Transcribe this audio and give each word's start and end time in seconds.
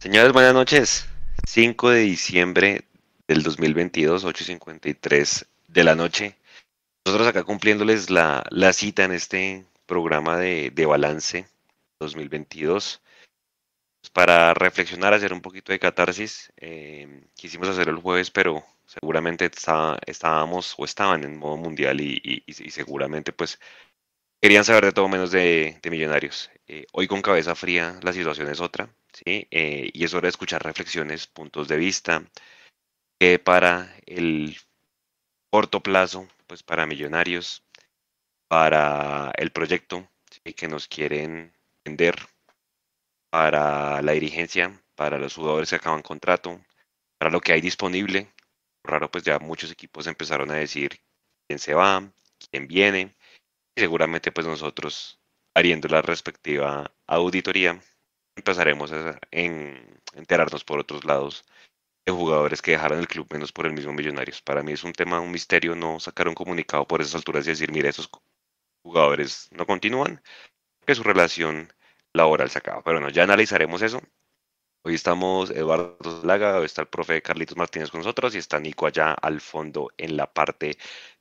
Señores, 0.00 0.32
buenas 0.32 0.54
noches. 0.54 1.06
5 1.46 1.90
de 1.90 2.00
diciembre 2.00 2.84
del 3.28 3.42
2022, 3.42 4.24
8.53 4.24 5.46
de 5.68 5.84
la 5.84 5.94
noche. 5.94 6.36
Nosotros 7.04 7.28
acá 7.28 7.44
cumpliéndoles 7.44 8.08
la, 8.08 8.42
la 8.48 8.72
cita 8.72 9.04
en 9.04 9.12
este 9.12 9.66
programa 9.84 10.38
de, 10.38 10.70
de 10.70 10.86
balance 10.86 11.46
2022 11.98 13.02
pues, 14.00 14.10
para 14.10 14.54
reflexionar, 14.54 15.12
hacer 15.12 15.34
un 15.34 15.42
poquito 15.42 15.70
de 15.70 15.78
catarsis. 15.78 16.50
Eh, 16.56 17.26
quisimos 17.34 17.68
hacerlo 17.68 17.92
el 17.92 18.00
jueves, 18.00 18.30
pero 18.30 18.64
seguramente 18.86 19.50
estábamos 20.06 20.76
o 20.78 20.86
estaban 20.86 21.24
en 21.24 21.36
modo 21.36 21.58
mundial 21.58 22.00
y, 22.00 22.42
seguramente 22.70 23.34
pues 23.34 23.60
querían 24.40 24.64
saber 24.64 24.86
de 24.86 24.92
todo 24.92 25.08
menos 25.08 25.30
de, 25.30 25.78
millonarios. 25.90 26.50
Eh, 26.68 26.86
hoy 26.92 27.06
con 27.06 27.20
cabeza 27.20 27.54
fría 27.54 28.00
la 28.02 28.14
situación 28.14 28.48
es 28.48 28.60
otra, 28.60 28.88
¿sí? 29.12 29.46
Eh, 29.50 29.90
y 29.92 30.04
es 30.04 30.14
hora 30.14 30.22
de 30.26 30.30
escuchar 30.30 30.62
reflexiones, 30.62 31.26
puntos 31.26 31.68
de 31.68 31.76
vista, 31.76 32.24
que 33.18 33.38
para 33.38 33.94
el 34.06 34.56
corto 35.50 35.82
plazo, 35.82 36.28
pues 36.46 36.62
para 36.62 36.86
millonarios, 36.86 37.64
para 38.48 39.32
el 39.36 39.52
proyecto 39.52 40.08
que 40.56 40.68
nos 40.68 40.88
quieren 40.88 41.52
vender, 41.84 42.16
para 43.30 44.02
la 44.02 44.12
dirigencia, 44.12 44.82
para 44.94 45.18
los 45.18 45.34
jugadores 45.34 45.70
que 45.70 45.76
acaban 45.76 46.02
contrato, 46.02 46.60
para 47.18 47.30
lo 47.30 47.40
que 47.40 47.52
hay 47.52 47.60
disponible. 47.60 48.32
Raro, 48.84 49.10
pues 49.10 49.24
ya 49.24 49.38
muchos 49.38 49.70
equipos 49.70 50.06
empezaron 50.06 50.50
a 50.50 50.54
decir 50.54 51.00
quién 51.46 51.58
se 51.58 51.74
va, 51.74 52.12
quién 52.50 52.66
viene. 52.66 53.14
Y 53.76 53.80
seguramente 53.80 54.32
pues 54.32 54.46
nosotros, 54.46 55.20
haciendo 55.54 55.88
la 55.88 56.02
respectiva 56.02 56.92
auditoría, 57.06 57.80
empezaremos 58.36 58.92
a 58.92 59.18
enterarnos 59.30 60.64
por 60.64 60.80
otros 60.80 61.04
lados 61.04 61.44
de 62.06 62.12
jugadores 62.12 62.62
que 62.62 62.72
dejaron 62.72 62.98
el 62.98 63.08
club 63.08 63.26
menos 63.30 63.52
por 63.52 63.66
el 63.66 63.72
mismo 63.72 63.92
Millonarios. 63.92 64.42
Para 64.42 64.62
mí 64.62 64.72
es 64.72 64.84
un 64.84 64.92
tema, 64.92 65.20
un 65.20 65.30
misterio 65.30 65.74
no 65.76 66.00
sacar 66.00 66.28
un 66.28 66.34
comunicado 66.34 66.86
por 66.86 67.00
esas 67.00 67.16
alturas 67.16 67.46
y 67.46 67.50
decir, 67.50 67.72
mire, 67.72 67.88
esos 67.88 68.10
jugadores 68.82 69.48
no 69.52 69.66
continúan, 69.66 70.22
que 70.86 70.94
su 70.94 71.02
relación 71.02 71.72
laboral 72.12 72.50
se 72.50 72.58
acaba. 72.58 72.82
Pero 72.82 72.98
bueno, 72.98 73.10
ya 73.10 73.24
analizaremos 73.24 73.82
eso. 73.82 74.00
Hoy 74.82 74.94
estamos 74.94 75.50
Eduardo 75.50 76.22
Laga, 76.24 76.58
hoy 76.58 76.64
está 76.64 76.82
el 76.82 76.88
profe 76.88 77.20
Carlitos 77.20 77.56
Martínez 77.56 77.90
con 77.90 78.00
nosotros 78.00 78.34
y 78.34 78.38
está 78.38 78.58
Nico 78.58 78.86
allá 78.86 79.12
al 79.12 79.42
fondo 79.42 79.90
en 79.98 80.16
la 80.16 80.32
parte 80.32 80.78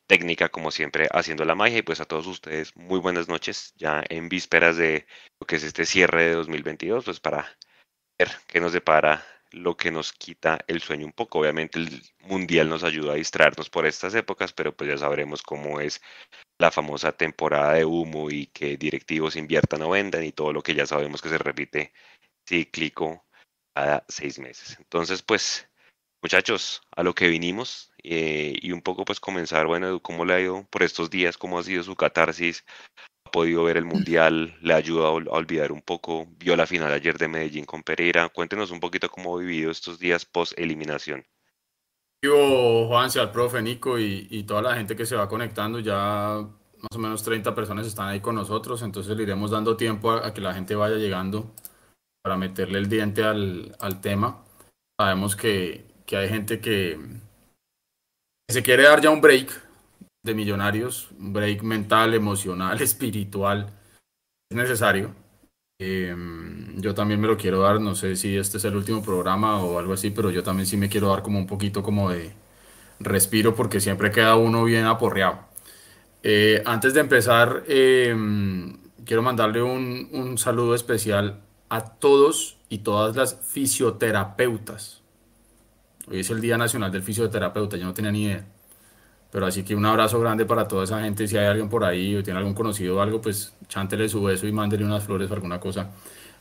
técnica, 0.09 0.49
como 0.49 0.71
siempre, 0.71 1.07
haciendo 1.11 1.45
la 1.45 1.55
magia. 1.55 1.77
Y 1.77 1.81
pues 1.83 2.01
a 2.01 2.05
todos 2.05 2.25
ustedes, 2.27 2.75
muy 2.75 2.99
buenas 2.99 3.29
noches, 3.29 3.73
ya 3.77 4.03
en 4.09 4.27
vísperas 4.27 4.75
de 4.75 5.05
lo 5.39 5.45
que 5.47 5.57
es 5.57 5.63
este 5.63 5.85
cierre 5.85 6.25
de 6.25 6.33
2022, 6.33 7.05
pues 7.05 7.19
para 7.19 7.55
ver 8.17 8.29
qué 8.47 8.59
nos 8.59 8.73
depara 8.73 9.23
lo 9.51 9.77
que 9.77 9.91
nos 9.91 10.11
quita 10.11 10.59
el 10.67 10.81
sueño 10.81 11.05
un 11.05 11.13
poco. 11.13 11.39
Obviamente 11.39 11.79
el 11.79 12.01
mundial 12.21 12.69
nos 12.69 12.83
ayuda 12.83 13.13
a 13.13 13.17
distraernos 13.17 13.69
por 13.69 13.85
estas 13.85 14.15
épocas, 14.15 14.51
pero 14.51 14.75
pues 14.75 14.89
ya 14.89 14.97
sabremos 14.97 15.43
cómo 15.43 15.79
es 15.79 16.01
la 16.59 16.71
famosa 16.71 17.11
temporada 17.11 17.73
de 17.73 17.85
humo 17.85 18.31
y 18.31 18.47
que 18.47 18.77
directivos 18.77 19.35
inviertan 19.35 19.83
o 19.83 19.91
vendan 19.91 20.23
y 20.23 20.31
todo 20.31 20.53
lo 20.53 20.63
que 20.63 20.73
ya 20.73 20.87
sabemos 20.87 21.21
que 21.21 21.29
se 21.29 21.37
repite 21.37 21.93
cíclico 22.47 23.25
cada 23.75 24.03
seis 24.07 24.39
meses. 24.39 24.77
Entonces, 24.79 25.21
pues, 25.21 25.69
muchachos, 26.21 26.81
a 26.95 27.03
lo 27.03 27.13
que 27.13 27.27
vinimos 27.27 27.88
eh, 28.03 28.57
y 28.61 28.71
un 28.71 28.81
poco 28.81 29.05
pues 29.05 29.19
comenzar, 29.19 29.67
bueno, 29.67 29.99
cómo 30.01 30.25
le 30.25 30.33
ha 30.33 30.41
ido 30.41 30.65
por 30.69 30.83
estos 30.83 31.09
días, 31.09 31.37
cómo 31.37 31.59
ha 31.59 31.63
sido 31.63 31.83
su 31.83 31.95
catarsis, 31.95 32.65
ha 33.25 33.31
podido 33.31 33.63
ver 33.63 33.77
el 33.77 33.85
Mundial, 33.85 34.55
le 34.61 34.73
ha 34.73 34.77
ayudado 34.77 35.17
a 35.31 35.37
olvidar 35.37 35.71
un 35.71 35.81
poco, 35.81 36.27
vio 36.37 36.55
la 36.55 36.67
final 36.67 36.91
ayer 36.91 37.17
de 37.17 37.27
Medellín 37.27 37.65
con 37.65 37.83
Pereira, 37.83 38.29
cuéntenos 38.29 38.71
un 38.71 38.79
poquito 38.79 39.09
cómo 39.09 39.35
ha 39.35 39.39
vivido 39.41 39.71
estos 39.71 39.99
días 39.99 40.25
post 40.25 40.53
eliminación. 40.57 41.25
Vivo 42.21 42.87
Juanse, 42.87 43.19
al 43.19 43.31
profe 43.31 43.61
Nico 43.61 43.97
y, 43.97 44.43
toda 44.43 44.61
la 44.61 44.75
gente 44.75 44.95
que 44.95 45.05
se 45.05 45.15
va 45.15 45.29
conectando, 45.29 45.79
ya 45.79 46.45
más 46.77 46.95
o 46.95 46.99
menos 46.99 47.23
30 47.23 47.55
personas 47.55 47.87
están 47.87 48.09
ahí 48.09 48.19
con 48.19 48.35
nosotros, 48.35 48.81
entonces 48.81 49.15
le 49.15 49.23
iremos 49.23 49.51
dando 49.51 49.77
tiempo 49.77 50.11
a 50.11 50.33
que 50.33 50.41
la 50.41 50.53
gente 50.53 50.75
vaya 50.75 50.95
llegando 50.95 51.53
para 52.21 52.37
meterle 52.37 52.79
el 52.79 52.89
diente 52.89 53.23
al, 53.23 54.01
tema. 54.01 54.43
Sabemos 54.99 55.35
que, 55.35 55.85
hay 56.11 56.29
gente 56.29 56.59
que, 56.59 56.99
se 58.49 58.63
quiere 58.63 58.83
dar 58.83 59.01
ya 59.01 59.11
un 59.11 59.21
break 59.21 59.49
de 60.23 60.33
millonarios, 60.33 61.09
un 61.17 61.33
break 61.33 61.61
mental, 61.63 62.13
emocional, 62.13 62.81
espiritual, 62.81 63.67
es 64.49 64.57
necesario. 64.57 65.15
Em, 65.81 66.81
yo 66.81 66.93
también 66.93 67.21
me 67.21 67.27
lo 67.27 67.37
quiero 67.37 67.61
dar, 67.61 67.79
no 67.79 67.95
sé 67.95 68.15
si 68.17 68.35
este 68.37 68.57
es 68.57 68.65
el 68.65 68.75
último 68.75 69.01
programa 69.01 69.63
o 69.63 69.79
algo 69.79 69.93
así, 69.93 70.09
pero 70.09 70.29
yo 70.29 70.43
también 70.43 70.65
sí 70.65 70.75
me 70.75 70.89
quiero 70.89 71.09
dar 71.09 71.21
como 71.21 71.39
un 71.39 71.47
poquito 71.47 71.81
como 71.83 72.09
de 72.09 72.33
respiro 72.99 73.55
porque 73.55 73.79
siempre 73.79 74.11
queda 74.11 74.35
uno 74.35 74.63
bien 74.65 74.85
aporreado. 74.85 75.39
Eh, 76.23 76.61
antes 76.65 76.93
de 76.93 77.01
empezar, 77.01 77.63
em, 77.67 78.77
quiero 79.05 79.21
mandarle 79.21 79.61
un, 79.61 80.09
un 80.11 80.37
saludo 80.37 80.75
especial 80.75 81.41
a 81.69 81.81
todos 81.99 82.57
y 82.69 82.79
todas 82.79 83.15
las 83.15 83.35
fisioterapeutas. 83.35 84.98
Hoy 86.09 86.21
es 86.21 86.29
el 86.29 86.41
Día 86.41 86.57
Nacional 86.57 86.91
del 86.91 87.03
Fisioterapeuta, 87.03 87.77
yo 87.77 87.85
no 87.85 87.93
tenía 87.93 88.11
ni 88.11 88.23
idea. 88.23 88.45
Pero 89.31 89.45
así 89.45 89.63
que 89.63 89.75
un 89.75 89.85
abrazo 89.85 90.19
grande 90.19 90.45
para 90.45 90.67
toda 90.67 90.83
esa 90.83 91.01
gente. 91.01 91.27
Si 91.27 91.37
hay 91.37 91.45
alguien 91.45 91.69
por 91.69 91.83
ahí 91.83 92.15
o 92.15 92.23
tiene 92.23 92.39
algún 92.39 92.55
conocido 92.55 92.97
o 92.97 93.01
algo, 93.01 93.21
pues 93.21 93.53
chántele 93.67 94.09
su 94.09 94.23
beso 94.23 94.47
y 94.47 94.51
mándele 94.51 94.83
unas 94.83 95.03
flores 95.03 95.29
o 95.29 95.33
alguna 95.35 95.59
cosa 95.59 95.91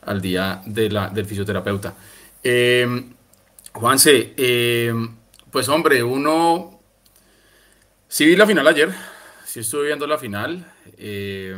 al 0.03 0.23
día 0.23 0.63
de 0.65 0.91
la, 0.91 1.11
del 1.11 1.27
fisioterapeuta. 1.27 1.95
Eh, 2.43 3.05
Juanse, 3.73 4.35
em, 4.37 5.17
pues 5.51 5.69
hombre, 5.69 6.03
uno. 6.03 6.81
Sí 8.09 8.25
vi 8.25 8.37
la 8.37 8.47
final 8.47 8.67
ayer. 8.67 8.91
Sí 9.45 9.61
estuve 9.61 9.87
viendo 9.87 10.07
la 10.07 10.17
final. 10.17 10.65
Eh, 10.97 11.55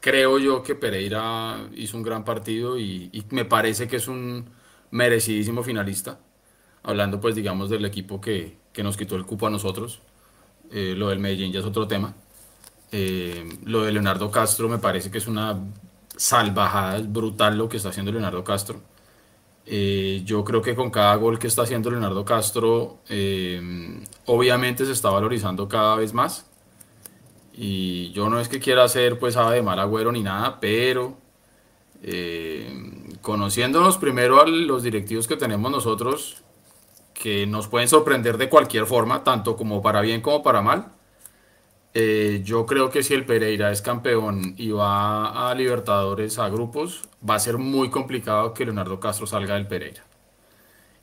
creo 0.00 0.38
yo 0.38 0.62
que 0.62 0.74
Pereira 0.74 1.68
hizo 1.74 1.96
un 1.96 2.02
gran 2.02 2.24
partido 2.24 2.78
y, 2.78 3.24
me 3.30 3.44
parece 3.44 3.88
que 3.88 3.96
es 3.96 4.08
un 4.08 4.50
merecidísimo 4.90 5.62
finalista. 5.62 6.18
Hablando 6.82 7.20
pues 7.20 7.34
digamos 7.34 7.70
del 7.70 7.84
equipo 7.84 8.20
que, 8.20 8.58
nos 8.82 8.96
quitó 8.96 9.16
el 9.16 9.26
cupo 9.26 9.46
a 9.46 9.50
nosotros. 9.50 10.00
Eh, 10.70 10.94
lo 10.96 11.08
del 11.08 11.18
Medellín 11.18 11.52
ya 11.52 11.60
es 11.60 11.66
otro 11.66 11.86
tema. 11.86 12.14
Eh, 12.92 13.48
lo 13.64 13.82
de 13.82 13.92
Leonardo 13.92 14.30
Castro 14.30 14.68
me 14.68 14.78
parece 14.78 15.10
que 15.10 15.18
es 15.18 15.26
una 15.26 15.58
salvajada, 16.16 16.96
es 16.96 17.12
brutal 17.12 17.56
lo 17.58 17.68
que 17.68 17.76
está 17.76 17.90
haciendo 17.90 18.10
Leonardo 18.12 18.42
Castro. 18.42 18.80
Eh, 19.66 20.22
yo 20.24 20.42
creo 20.44 20.62
que 20.62 20.74
con 20.74 20.90
cada 20.90 21.14
gol 21.16 21.38
que 21.38 21.46
está 21.46 21.62
haciendo 21.62 21.90
Leonardo 21.90 22.24
Castro, 22.24 23.00
obviamente 24.26 24.86
se 24.86 24.92
está 24.92 25.10
valorizando 25.10 25.68
cada 25.68 25.96
vez 25.96 26.14
más. 26.14 26.46
Y 27.52 28.10
yo 28.12 28.30
no 28.30 28.40
es 28.40 28.48
que 28.48 28.58
quiera 28.58 28.88
ser 28.88 29.18
pues 29.18 29.34
de 29.34 29.62
mal 29.62 29.78
agüero 29.78 30.10
ni 30.12 30.22
nada, 30.22 30.58
pero 30.60 31.18
eh, 32.02 33.16
conociéndonos 33.20 33.98
primero 33.98 34.40
a 34.40 34.46
los 34.46 34.82
directivos 34.82 35.28
que 35.28 35.36
tenemos 35.36 35.70
nosotros, 35.70 36.42
que 37.14 37.46
nos 37.46 37.68
pueden 37.68 37.88
sorprender 37.88 38.38
de 38.38 38.48
cualquier 38.48 38.86
forma, 38.86 39.24
tanto 39.24 39.56
como 39.56 39.82
para 39.82 40.00
bien 40.00 40.20
como 40.22 40.42
para 40.42 40.62
mal. 40.62 40.92
Eh, 41.92 42.42
yo 42.44 42.66
creo 42.66 42.90
que 42.90 43.02
si 43.02 43.14
el 43.14 43.26
Pereira 43.26 43.72
es 43.72 43.82
campeón 43.82 44.54
y 44.56 44.70
va 44.70 45.50
a 45.50 45.54
Libertadores 45.54 46.38
a 46.38 46.48
grupos, 46.48 47.02
va 47.28 47.34
a 47.34 47.40
ser 47.40 47.58
muy 47.58 47.90
complicado 47.90 48.54
que 48.54 48.64
Leonardo 48.64 49.00
Castro 49.00 49.26
salga 49.26 49.54
del 49.54 49.66
Pereira. 49.66 50.04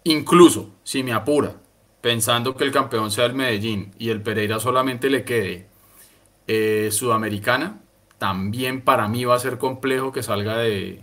Incluso 0.06 0.72
si 0.84 1.03
me 1.03 1.14
apura, 1.14 1.58
pensando 2.02 2.56
que 2.56 2.64
el 2.64 2.72
campeón 2.72 3.12
sea 3.12 3.25
el 3.25 3.34
Medellín 3.34 3.94
y 4.00 4.09
el 4.09 4.22
Pereira 4.22 4.59
solamente 4.59 5.09
le 5.09 5.25
quede 5.25 5.68
eh, 6.47 6.90
sudamericana, 6.91 7.81
también 8.17 8.81
para 8.81 9.07
mí 9.07 9.25
va 9.25 9.35
a 9.35 9.39
ser 9.39 9.57
complejo 9.57 10.11
que 10.11 10.23
salga 10.23 10.58
de, 10.58 11.02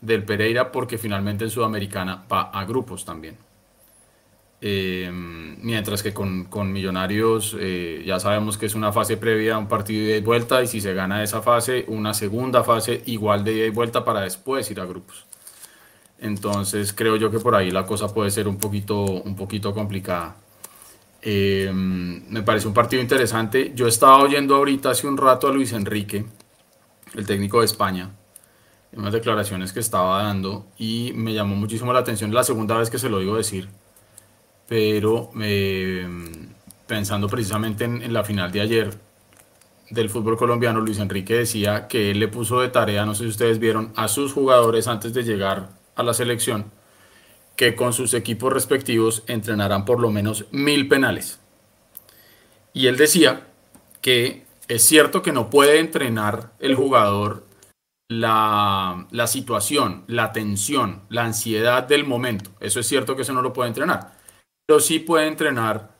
del 0.00 0.24
Pereira 0.24 0.72
porque 0.72 0.98
finalmente 0.98 1.44
en 1.44 1.50
Sudamericana 1.50 2.24
va 2.30 2.42
a 2.42 2.64
grupos 2.64 3.04
también. 3.04 3.36
Eh, 4.64 5.10
mientras 5.12 6.04
que 6.04 6.14
con, 6.14 6.72
Millonarios 6.72 7.56
eh, 7.58 8.04
ya 8.06 8.20
sabemos 8.20 8.56
que 8.56 8.66
es 8.66 8.76
una 8.76 8.92
fase 8.92 9.16
previa 9.16 9.56
a 9.56 9.58
un 9.58 9.66
partido 9.66 10.06
de 10.06 10.20
vuelta 10.20 10.62
y 10.62 10.68
si 10.68 10.80
se 10.80 10.94
gana 10.94 11.24
esa 11.24 11.42
fase, 11.42 11.84
una 11.88 12.14
segunda 12.14 12.62
fase 12.62 13.02
igual 13.06 13.42
de 13.42 13.54
ida 13.54 13.66
y 13.66 13.70
vuelta 13.70 14.04
para 14.04 14.20
después 14.20 14.70
ir 14.70 14.80
a 14.80 14.84
grupos. 14.84 15.26
Entonces 16.20 16.92
creo 16.92 17.16
yo 17.16 17.30
que 17.30 17.40
por 17.40 17.56
ahí 17.56 17.72
la 17.72 17.84
cosa 17.84 18.14
puede 18.14 18.30
ser 18.30 18.46
un 18.46 18.58
poquito, 18.58 19.04
un 19.04 19.34
poquito 19.34 19.74
complicada. 19.74 20.36
Em, 21.22 22.22
me 22.30 22.42
parece 22.42 22.68
un 22.68 22.74
partido 22.74 23.02
interesante. 23.02 23.72
Yo 23.74 23.86
estaba 23.88 24.18
oyendo 24.18 24.56
ahorita 24.56 24.90
hace 24.90 25.06
un 25.06 25.16
rato 25.16 25.48
a 25.48 25.52
Luis 25.52 25.72
Enrique, 25.72 26.24
el 27.14 27.26
técnico 27.26 27.60
de 27.60 27.66
España, 27.66 28.10
en 28.92 29.00
unas 29.00 29.12
declaraciones 29.12 29.72
que 29.72 29.80
estaba 29.80 30.22
dando 30.22 30.66
y 30.78 31.12
me 31.14 31.32
llamó 31.32 31.56
muchísimo 31.56 31.92
la 31.92 32.00
atención. 32.00 32.32
La 32.34 32.44
segunda 32.44 32.76
vez 32.76 32.90
que 32.90 32.98
se 32.98 33.08
lo 33.08 33.18
digo 33.18 33.36
decir, 33.36 33.68
pero 34.68 35.30
em, 35.40 36.48
pensando 36.86 37.28
precisamente 37.28 37.84
en, 37.84 38.12
la 38.12 38.24
final 38.24 38.52
de 38.52 38.60
ayer 38.60 38.90
del 39.90 40.10
fútbol 40.10 40.36
colombiano, 40.36 40.80
Luis 40.80 40.98
Enrique 40.98 41.34
decía 41.34 41.88
que 41.88 42.10
él 42.10 42.20
le 42.20 42.28
puso 42.28 42.60
de 42.60 42.68
tarea, 42.68 43.04
no 43.04 43.14
sé 43.14 43.24
si 43.24 43.30
ustedes 43.30 43.58
vieron, 43.58 43.92
a 43.96 44.08
sus 44.08 44.32
jugadores 44.32 44.88
antes 44.88 45.12
de 45.12 45.22
llegar 45.22 45.70
a 45.94 46.02
la 46.02 46.14
selección 46.14 46.70
que 47.56 47.74
con 47.76 47.92
sus 47.92 48.14
equipos 48.14 48.52
respectivos 48.52 49.22
entrenarán 49.26 49.84
por 49.84 50.00
lo 50.00 50.10
menos 50.10 50.46
mil 50.50 50.88
penales. 50.88 51.38
Y 52.72 52.86
él 52.86 52.96
decía 52.96 53.46
que 54.00 54.44
es 54.74 54.84
cierto 54.84 55.20
que 55.20 55.32
no 55.32 55.50
puede 55.50 55.80
entrenar 55.80 56.54
el 56.58 56.74
jugador 56.74 57.44
la, 58.08 59.06
situación, 59.26 60.04
la 60.06 60.32
tensión, 60.32 61.02
la 61.10 61.24
ansiedad 61.24 61.82
del 61.82 62.06
momento. 62.06 62.52
Eso 62.58 62.80
es 62.80 62.86
cierto 62.86 63.14
que 63.14 63.22
eso 63.22 63.34
no 63.34 63.42
lo 63.42 63.52
puede 63.52 63.68
entrenar. 63.68 64.14
Pero 64.66 64.80
sí 64.80 64.98
puede 64.98 65.28
entrenar 65.28 65.94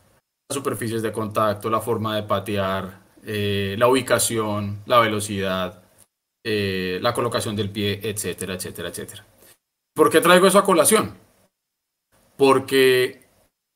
las 0.48 0.54
superficies 0.54 1.02
de 1.02 1.12
contacto, 1.12 1.68
la 1.68 1.80
forma 1.80 2.16
de 2.16 2.22
patear, 2.22 3.00
eh, 3.24 3.76
la 3.78 3.88
ubicación, 3.88 4.82
la 4.86 5.00
velocidad, 5.00 5.82
eh, 6.42 6.98
la 7.02 7.12
colocación 7.12 7.54
del 7.54 7.70
pie, 7.70 8.00
etcétera, 8.02 8.54
etcétera, 8.54 8.88
etcétera. 8.88 9.26
¿Por 9.94 10.08
qué 10.10 10.22
traigo 10.22 10.46
eso 10.46 10.58
a 10.58 10.64
colación? 10.64 11.14
Porque 12.38 13.21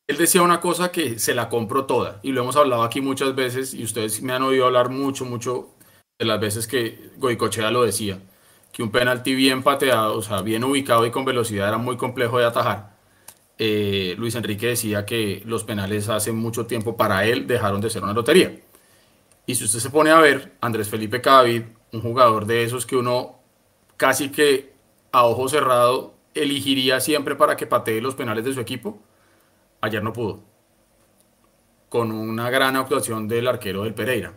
él 0.06 0.16
decía 0.16 0.42
una 0.42 0.60
cosa 0.60 0.92
que 0.92 1.18
se 1.18 1.34
la 1.34 1.48
compro 1.48 1.84
toda 1.84 2.20
y 2.22 2.32
lo 2.32 2.42
hemos 2.42 2.56
hablado 2.56 2.82
aquí 2.82 3.00
muchas 3.00 3.34
veces 3.34 3.74
y 3.74 3.82
ustedes 3.82 4.22
me 4.22 4.32
han 4.32 4.42
oído 4.42 4.66
hablar 4.66 4.88
mucho, 4.88 5.24
mucho 5.24 5.70
de 6.18 6.26
las 6.26 6.40
veces 6.40 6.66
que 6.66 7.10
Goicochea 7.16 7.70
lo 7.70 7.82
decía, 7.82 8.18
que 8.72 8.82
un 8.82 8.90
penalti 8.90 9.34
bien 9.34 9.62
pateado, 9.62 10.16
o 10.16 10.22
sea, 10.22 10.42
bien 10.42 10.64
ubicado 10.64 11.06
y 11.06 11.10
con 11.10 11.24
velocidad 11.24 11.68
era 11.68 11.78
muy 11.78 11.96
complejo 11.96 12.38
de 12.38 12.46
atajar. 12.46 12.96
Eh, 13.58 14.14
Luis 14.18 14.34
Enrique 14.34 14.68
decía 14.68 15.06
que 15.06 15.42
los 15.46 15.64
penales 15.64 16.08
hace 16.08 16.30
mucho 16.32 16.66
tiempo 16.66 16.96
para 16.96 17.24
él 17.26 17.46
dejaron 17.46 17.80
de 17.80 17.90
ser 17.90 18.02
una 18.04 18.12
lotería. 18.12 18.60
Y 19.46 19.54
si 19.54 19.64
usted 19.64 19.78
se 19.80 19.90
pone 19.90 20.10
a 20.10 20.20
ver, 20.20 20.56
Andrés 20.60 20.88
Felipe 20.88 21.20
Cadavid, 21.20 21.62
un 21.92 22.02
jugador 22.02 22.46
de 22.46 22.64
esos 22.64 22.86
que 22.86 22.96
uno 22.96 23.40
casi 23.96 24.30
que 24.30 24.72
a 25.12 25.24
ojo 25.24 25.48
cerrado 25.48 26.14
elegiría 26.34 27.00
siempre 27.00 27.34
para 27.36 27.56
que 27.56 27.66
patee 27.66 28.00
los 28.00 28.14
penales 28.14 28.44
de 28.44 28.52
su 28.54 28.60
equipo, 28.60 29.00
ayer 29.80 30.02
no 30.02 30.12
pudo. 30.12 30.44
Con 31.88 32.12
una 32.12 32.50
gran 32.50 32.76
actuación 32.76 33.28
del 33.28 33.48
arquero 33.48 33.84
del 33.84 33.94
Pereira. 33.94 34.34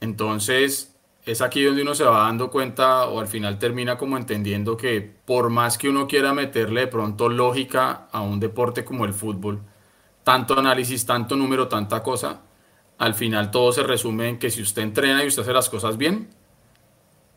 Entonces, 0.00 0.92
es 1.24 1.40
aquí 1.40 1.62
donde 1.62 1.82
uno 1.82 1.94
se 1.94 2.04
va 2.04 2.24
dando 2.24 2.50
cuenta 2.50 3.06
o 3.06 3.20
al 3.20 3.28
final 3.28 3.58
termina 3.58 3.96
como 3.96 4.16
entendiendo 4.16 4.76
que 4.76 5.00
por 5.00 5.50
más 5.50 5.78
que 5.78 5.88
uno 5.88 6.08
quiera 6.08 6.34
meterle 6.34 6.82
de 6.82 6.86
pronto 6.88 7.28
lógica 7.28 8.08
a 8.10 8.22
un 8.22 8.40
deporte 8.40 8.84
como 8.84 9.04
el 9.04 9.14
fútbol, 9.14 9.62
tanto 10.24 10.58
análisis, 10.58 11.06
tanto 11.06 11.36
número, 11.36 11.68
tanta 11.68 12.02
cosa, 12.02 12.42
al 12.98 13.14
final 13.14 13.50
todo 13.50 13.72
se 13.72 13.82
resume 13.84 14.28
en 14.28 14.38
que 14.38 14.50
si 14.50 14.62
usted 14.62 14.82
entrena 14.82 15.22
y 15.22 15.28
usted 15.28 15.42
hace 15.42 15.52
las 15.52 15.68
cosas 15.68 15.96
bien, 15.96 16.30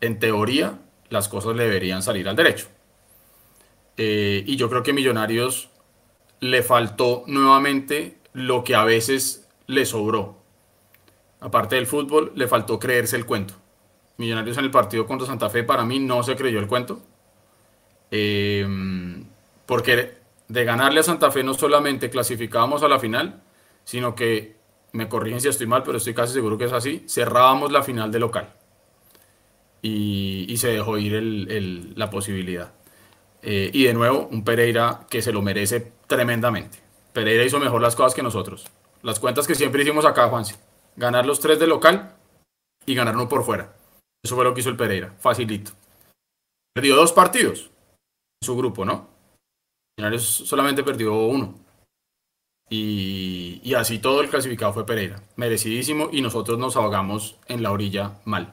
en 0.00 0.18
teoría 0.18 0.80
las 1.08 1.28
cosas 1.28 1.56
deberían 1.56 2.02
salir 2.02 2.28
al 2.28 2.36
derecho. 2.36 2.66
Eh, 3.96 4.42
y 4.46 4.56
yo 4.56 4.68
creo 4.68 4.82
que 4.82 4.92
Millonarios 4.92 5.70
le 6.40 6.62
faltó 6.62 7.24
nuevamente 7.26 8.18
lo 8.32 8.64
que 8.64 8.74
a 8.74 8.84
veces 8.84 9.48
le 9.66 9.86
sobró. 9.86 10.36
Aparte 11.40 11.76
del 11.76 11.86
fútbol, 11.86 12.32
le 12.34 12.48
faltó 12.48 12.78
creerse 12.78 13.16
el 13.16 13.26
cuento. 13.26 13.54
Millonarios 14.18 14.56
en 14.58 14.64
el 14.64 14.70
partido 14.70 15.06
contra 15.06 15.26
Santa 15.26 15.50
Fe 15.50 15.62
para 15.62 15.84
mí 15.84 15.98
no 15.98 16.22
se 16.22 16.36
creyó 16.36 16.58
el 16.58 16.66
cuento. 16.66 17.00
Eh, 18.10 18.66
porque 19.66 20.14
de 20.48 20.64
ganarle 20.64 21.00
a 21.00 21.02
Santa 21.02 21.30
Fe 21.30 21.42
no 21.42 21.54
solamente 21.54 22.08
clasificábamos 22.08 22.82
a 22.82 22.88
la 22.88 22.98
final, 22.98 23.42
sino 23.84 24.14
que, 24.14 24.56
me 24.92 25.08
corrigen 25.08 25.40
si 25.40 25.48
estoy 25.48 25.66
mal, 25.66 25.82
pero 25.82 25.98
estoy 25.98 26.14
casi 26.14 26.32
seguro 26.32 26.56
que 26.56 26.64
es 26.64 26.72
así, 26.72 27.04
cerrábamos 27.06 27.70
la 27.70 27.82
final 27.82 28.10
de 28.10 28.18
local. 28.18 28.48
Y, 29.82 30.54
se 30.56 30.68
dejó 30.68 30.98
ir 30.98 31.92
la 31.96 32.10
posibilidad. 32.10 32.72
Eh, 33.42 33.70
y 33.72 33.84
de 33.84 33.94
nuevo, 33.94 34.26
un 34.32 34.42
Pereira 34.42 35.06
que 35.10 35.22
se 35.22 35.32
lo 35.32 35.42
merece 35.42 35.92
tremendamente. 36.06 36.78
Pereira 37.12 37.44
hizo 37.44 37.58
mejor 37.58 37.80
las 37.80 37.96
cosas 37.96 38.14
que 38.14 38.22
nosotros. 38.22 38.66
Las 39.02 39.20
cuentas 39.20 39.46
que 39.46 39.54
siempre 39.54 39.82
hicimos 39.82 40.04
acá, 40.04 40.28
Juanse. 40.28 40.56
Ganar 40.96 41.26
los 41.26 41.40
tres 41.40 41.58
de 41.58 41.66
local 41.66 42.16
y 42.84 42.94
ganar 42.94 43.14
uno 43.14 43.28
por 43.28 43.44
fuera. 43.44 43.74
Eso 44.22 44.34
fue 44.34 44.44
lo 44.44 44.54
que 44.54 44.60
hizo 44.60 44.70
el 44.70 44.76
Pereira. 44.76 45.14
Facilito. 45.20 45.72
Perdió 46.74 46.96
dos 46.96 47.12
partidos 47.12 47.70
en 48.42 48.46
su 48.46 48.56
grupo, 48.56 48.84
¿no? 48.84 49.14
solamente 50.18 50.82
perdió 50.82 51.14
uno. 51.14 51.58
Y, 52.68 53.60
y 53.62 53.74
así 53.74 53.98
todo 53.98 54.20
el 54.20 54.28
clasificado 54.28 54.72
fue 54.72 54.84
Pereira. 54.84 55.22
Merecidísimo 55.36 56.08
y 56.12 56.20
nosotros 56.20 56.58
nos 56.58 56.76
ahogamos 56.76 57.36
en 57.46 57.62
la 57.62 57.70
orilla 57.72 58.18
mal. 58.24 58.52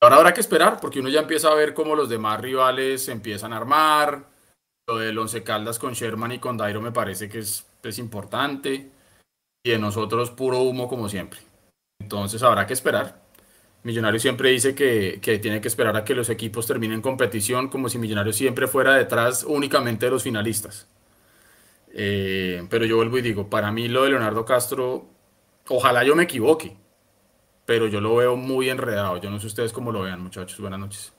Ahora 0.00 0.16
habrá 0.16 0.34
que 0.34 0.40
esperar 0.40 0.80
porque 0.80 1.00
uno 1.00 1.08
ya 1.08 1.20
empieza 1.20 1.48
a 1.48 1.54
ver 1.54 1.72
cómo 1.74 1.94
los 1.94 2.08
demás 2.08 2.40
rivales 2.40 3.04
se 3.04 3.12
empiezan 3.12 3.52
a 3.52 3.58
armar. 3.58 4.24
Lo 4.88 4.98
del 4.98 5.18
Once 5.18 5.42
Caldas 5.42 5.80
con 5.80 5.94
Sherman 5.94 6.30
y 6.32 6.38
con 6.38 6.56
Dairo 6.56 6.80
me 6.80 6.92
parece 6.92 7.28
que 7.28 7.40
es, 7.40 7.66
es 7.82 7.98
importante. 7.98 8.88
Y 9.64 9.70
de 9.70 9.78
nosotros 9.80 10.30
puro 10.30 10.60
humo 10.60 10.86
como 10.88 11.08
siempre. 11.08 11.40
Entonces 12.00 12.40
habrá 12.44 12.68
que 12.68 12.72
esperar. 12.72 13.20
Millonario 13.82 14.20
siempre 14.20 14.50
dice 14.50 14.76
que, 14.76 15.18
que, 15.20 15.38
tiene 15.38 15.60
que 15.60 15.66
esperar 15.66 15.96
a 15.96 16.04
que 16.04 16.14
los 16.14 16.30
equipos 16.30 16.68
terminen 16.68 17.02
competición 17.02 17.68
como 17.68 17.88
si 17.88 17.98
Millonario 17.98 18.32
siempre 18.32 18.68
fuera 18.68 18.94
detrás 18.94 19.42
únicamente 19.42 20.06
de 20.06 20.12
los 20.12 20.22
finalistas. 20.22 20.86
Eh, 21.92 22.64
pero 22.70 22.84
yo 22.84 22.96
vuelvo 22.96 23.18
y 23.18 23.22
digo, 23.22 23.50
para 23.50 23.72
mí 23.72 23.88
lo 23.88 24.04
de 24.04 24.10
Leonardo 24.10 24.44
Castro, 24.44 25.06
ojalá 25.68 26.04
yo 26.04 26.14
me 26.14 26.24
equivoque, 26.24 26.76
pero 27.64 27.88
yo 27.88 28.00
lo 28.00 28.14
veo 28.14 28.36
muy 28.36 28.70
enredado. 28.70 29.16
Yo 29.16 29.30
no 29.30 29.40
sé 29.40 29.48
ustedes 29.48 29.72
cómo 29.72 29.90
lo 29.90 30.02
vean, 30.02 30.20
muchachos. 30.20 30.60
Buenas 30.60 30.78
noches. 30.78 31.12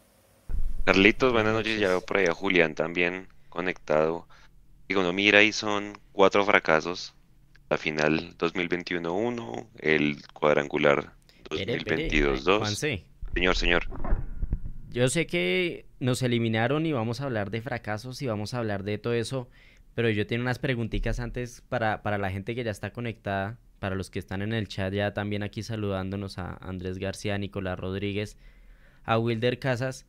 Carlitos, 0.86 1.34
buenas 1.34 1.54
noches. 1.54 1.80
Ya 1.80 1.90
veo 1.90 2.02
por 2.02 2.18
ahí 2.18 2.28
a 2.28 2.34
Julián 2.34 2.74
también 2.74 3.28
conectado. 3.58 4.28
Digo, 4.88 5.02
no 5.02 5.14
mira, 5.14 5.42
y 5.42 5.52
son 5.52 5.98
cuatro 6.12 6.46
fracasos. 6.46 7.16
La 7.70 7.78
final 7.78 8.38
2021-1, 8.38 9.68
el 9.80 10.24
cuadrangular 10.32 11.12
2022-2. 11.50 13.04
Señor, 13.34 13.56
señor. 13.56 13.88
Yo 14.90 15.10
sé 15.10 15.26
que 15.28 15.86
nos 16.00 16.22
eliminaron 16.22 16.86
y 16.86 16.94
vamos 16.94 17.20
a 17.20 17.26
hablar 17.26 17.50
de 17.50 17.62
fracasos 17.62 18.22
y 18.22 18.28
vamos 18.28 18.54
a 18.54 18.60
hablar 18.60 18.84
de 18.84 19.00
todo 19.00 19.14
eso, 19.14 19.50
pero 19.96 20.10
yo 20.10 20.28
tengo 20.28 20.44
unas 20.44 20.60
preguntitas 20.60 21.20
antes 21.20 21.62
para, 21.68 22.04
para 22.04 22.18
la 22.18 22.30
gente 22.30 22.56
que 22.56 22.64
ya 22.64 22.72
está 22.72 22.92
conectada 22.94 23.58
para 23.80 23.96
los 23.96 24.10
que 24.10 24.20
están 24.20 24.42
en 24.42 24.54
el 24.54 24.68
chat 24.68 24.94
ya 24.94 25.14
también 25.14 25.44
aquí 25.44 25.64
saludándonos 25.64 26.38
a 26.38 26.58
Andrés 26.62 26.98
García, 26.98 27.36
a 27.36 27.38
Nicolás 27.38 27.80
Rodríguez, 27.80 28.38
a 29.04 29.20
Wilder 29.20 29.60
Casas. 29.60 30.06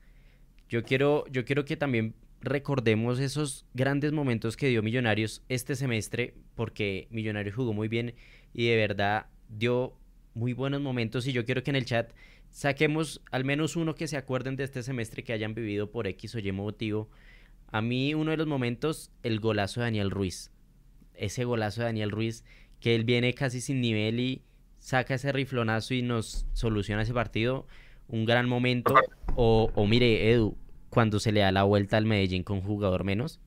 Yo 0.69 0.85
quiero, 0.85 1.27
yo 1.29 1.45
quiero 1.45 1.65
que 1.65 1.77
también 1.77 2.15
recordemos 2.41 3.19
esos 3.19 3.67
grandes 3.75 4.13
momentos 4.13 4.57
que 4.57 4.69
dio 4.69 4.83
Millonarios 4.83 5.43
este 5.49 5.75
semestre, 5.75 6.35
porque 6.55 7.09
Millonarios 7.11 7.55
jugó 7.55 7.73
muy 7.73 7.89
bien 7.89 8.15
y 8.53 8.69
de 8.69 8.77
verdad 8.77 9.27
dio 9.49 9.95
muy 10.35 10.53
buenos 10.53 10.81
momentos 10.81 11.27
y 11.27 11.33
yo 11.33 11.45
quiero 11.45 11.63
que 11.63 11.71
en 11.71 11.77
el 11.77 11.85
chat 11.85 12.13
saquemos 12.51 13.21
al 13.31 13.45
menos 13.45 13.77
uno 13.77 13.95
que 13.95 14.09
se 14.09 14.17
acuerden 14.17 14.57
de 14.57 14.65
este 14.65 14.83
semestre 14.83 15.25
que 15.25 15.33
hayan 15.33 15.55
vivido 15.55 15.91
por 15.91 16.07
X 16.07 16.35
o 16.35 16.39
Y 16.39 16.53
motivo. 16.53 17.09
A 17.71 17.83
mí 17.83 18.15
uno 18.15 18.31
de 18.31 18.37
los 18.37 18.47
momentos, 18.47 19.11
el 19.23 19.41
golazo 19.41 19.81
de 19.81 19.87
Daniel 19.87 20.11
Ruiz. 20.11 20.51
Ese 21.15 21.45
golazo 21.45 21.81
de 21.81 21.87
Daniel 21.87 22.11
Ruiz 22.11 22.45
que 22.81 22.95
él 22.95 23.05
viene 23.05 23.35
casi 23.35 23.61
sin 23.61 23.81
nivel 23.81 24.21
y 24.21 24.43
saca 24.79 25.15
ese 25.15 25.33
riflonazo 25.33 25.95
y 25.95 26.03
nos 26.03 26.47
soluciona 26.53 27.03
ese 27.03 27.13
partido, 27.13 27.67
un 28.07 28.25
gran 28.25 28.49
momento. 28.49 28.95
O, 29.35 29.71
o 29.75 29.87
mire, 29.87 30.31
Edu, 30.31 30.57
cuando 30.91 31.21
se 31.21 31.33
le 31.33 31.41
da 31.41 31.53
la 31.53 31.65
vuelta 31.65 31.97
al 31.97 32.07
Medellín 32.07 32.43
con 32.43 32.61
jugador 32.61 33.05
menos, 33.05 33.41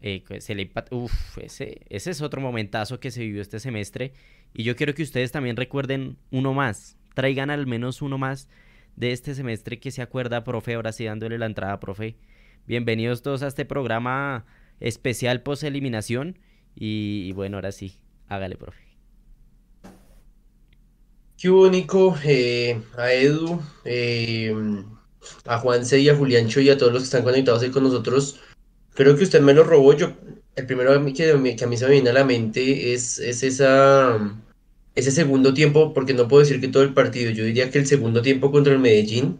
eh, 0.00 0.24
se 0.38 0.54
le 0.54 0.70
Uf, 0.90 1.38
ese, 1.38 1.82
es 1.88 2.22
otro 2.22 2.40
momentazo 2.40 3.00
que 3.00 3.10
se 3.10 3.20
vivió 3.22 3.42
este 3.42 3.60
semestre. 3.60 4.12
Y 4.54 4.62
yo 4.64 4.76
quiero 4.76 4.94
que 4.94 5.02
ustedes 5.02 5.32
también 5.32 5.56
recuerden 5.56 6.16
uno 6.30 6.54
más. 6.54 6.96
Traigan 7.14 7.50
al 7.50 7.66
menos 7.66 8.02
uno 8.02 8.18
más 8.18 8.48
de 8.96 9.12
este 9.12 9.34
semestre 9.34 9.78
que 9.78 9.90
se 9.90 10.02
acuerda, 10.02 10.44
profe. 10.44 10.74
Ahora 10.74 10.92
sí, 10.92 11.04
dándole 11.04 11.38
la 11.38 11.46
entrada, 11.46 11.80
profe. 11.80 12.16
Bienvenidos 12.66 13.22
todos 13.22 13.42
a 13.42 13.48
este 13.48 13.64
programa 13.64 14.46
especial 14.80 15.42
post 15.42 15.64
eliminación. 15.64 16.38
y 16.74 17.32
bueno, 17.32 17.58
ahora 17.58 17.72
sí, 17.72 18.00
Hágale, 18.30 18.56
profe. 18.56 18.84
Qué 21.36 21.50
único, 21.50 22.16
eh, 22.24 22.80
a 22.96 23.12
Edu, 23.12 23.60
eh, 23.84 24.54
a 25.46 25.58
Juanse 25.58 25.98
y 26.00 26.08
a 26.08 26.16
Juliancho 26.16 26.60
y 26.60 26.70
a 26.70 26.78
todos 26.78 26.92
los 26.92 27.02
que 27.02 27.06
están 27.06 27.22
conectados 27.22 27.62
ahí 27.62 27.70
con 27.70 27.84
nosotros. 27.84 28.40
Creo 28.94 29.16
que 29.16 29.24
usted 29.24 29.40
me 29.40 29.54
lo 29.54 29.64
robó. 29.64 29.94
Yo, 29.94 30.12
el 30.56 30.66
primero 30.66 30.92
que, 31.14 31.30
a 31.32 31.66
mí 31.66 31.76
se 31.76 31.86
me 31.86 31.92
viene 31.92 32.10
a 32.10 32.12
la 32.12 32.24
mente 32.24 32.92
es, 32.92 33.18
es 33.18 33.42
esa, 33.42 34.18
ese 34.94 35.10
segundo 35.10 35.54
tiempo, 35.54 35.94
porque 35.94 36.14
no 36.14 36.28
puedo 36.28 36.42
decir 36.42 36.60
que 36.60 36.68
todo 36.68 36.82
el 36.82 36.94
partido, 36.94 37.30
yo 37.30 37.44
diría 37.44 37.70
que 37.70 37.78
el 37.78 37.86
segundo 37.86 38.22
tiempo 38.22 38.50
contra 38.50 38.72
el 38.72 38.78
Medellín, 38.78 39.38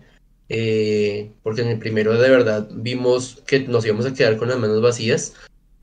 eh, 0.49 1.31
porque 1.43 1.63
en 1.63 1.69
el 1.69 1.79
primero 1.79 2.13
de 2.21 2.29
verdad 2.29 2.69
vimos 2.73 3.43
que 3.47 3.61
nos 3.61 3.85
íbamos 3.87 4.07
a 4.07 4.15
quedar 4.15 4.37
con 4.37 4.49
las 4.49 4.59
manos 4.59 4.83
vacías. 4.83 5.35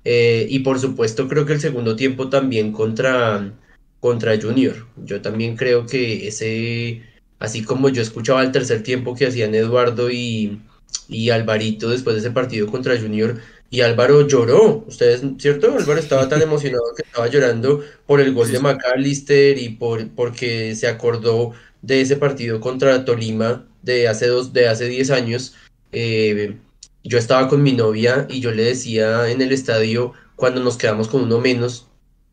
Eh, 0.03 0.47
y 0.49 0.59
por 0.59 0.79
supuesto 0.79 1.27
creo 1.27 1.45
que 1.45 1.53
el 1.53 1.59
segundo 1.59 1.95
tiempo 1.95 2.29
también 2.29 2.71
contra, 2.71 3.53
contra 3.99 4.39
Junior. 4.39 4.87
Yo 5.03 5.21
también 5.21 5.57
creo 5.57 5.85
que 5.85 6.27
ese, 6.27 7.03
así 7.39 7.63
como 7.63 7.89
yo 7.89 8.01
escuchaba 8.01 8.43
el 8.43 8.51
tercer 8.51 8.83
tiempo 8.83 9.15
que 9.15 9.27
hacían 9.27 9.55
Eduardo 9.55 10.09
y, 10.11 10.59
y 11.07 11.29
Alvarito 11.29 11.89
después 11.89 12.15
de 12.15 12.21
ese 12.21 12.31
partido 12.31 12.67
contra 12.67 12.99
Junior. 12.99 13.39
Y 13.69 13.81
Álvaro 13.81 14.25
lloró, 14.27 14.85
ustedes, 14.87 15.21
¿cierto? 15.39 15.75
Álvaro 15.77 15.99
estaba 15.99 16.29
tan 16.29 16.41
emocionado 16.43 16.83
que 16.95 17.03
estaba 17.03 17.27
llorando 17.27 17.83
por 18.05 18.21
el 18.21 18.33
gol 18.33 18.51
de 18.51 18.59
McAllister 18.59 19.57
y 19.57 19.69
por, 19.69 20.07
porque 20.09 20.75
se 20.75 20.87
acordó 20.87 21.53
de 21.81 22.01
ese 22.01 22.15
partido 22.15 22.59
contra 22.61 23.05
Tolima 23.05 23.65
de 23.81 24.07
hace 24.07 24.27
dos, 24.27 24.53
de 24.53 24.67
hace 24.67 24.87
10 24.87 25.11
años. 25.11 25.55
Eh, 25.91 26.57
yo 27.03 27.17
estaba 27.17 27.47
con 27.47 27.63
mi 27.63 27.73
novia 27.73 28.27
y 28.29 28.39
yo 28.39 28.51
le 28.51 28.63
decía 28.63 29.29
en 29.29 29.41
el 29.41 29.51
estadio, 29.51 30.13
cuando 30.35 30.61
nos 30.61 30.77
quedamos 30.77 31.07
con 31.07 31.23
uno 31.23 31.39
menos, 31.39 31.87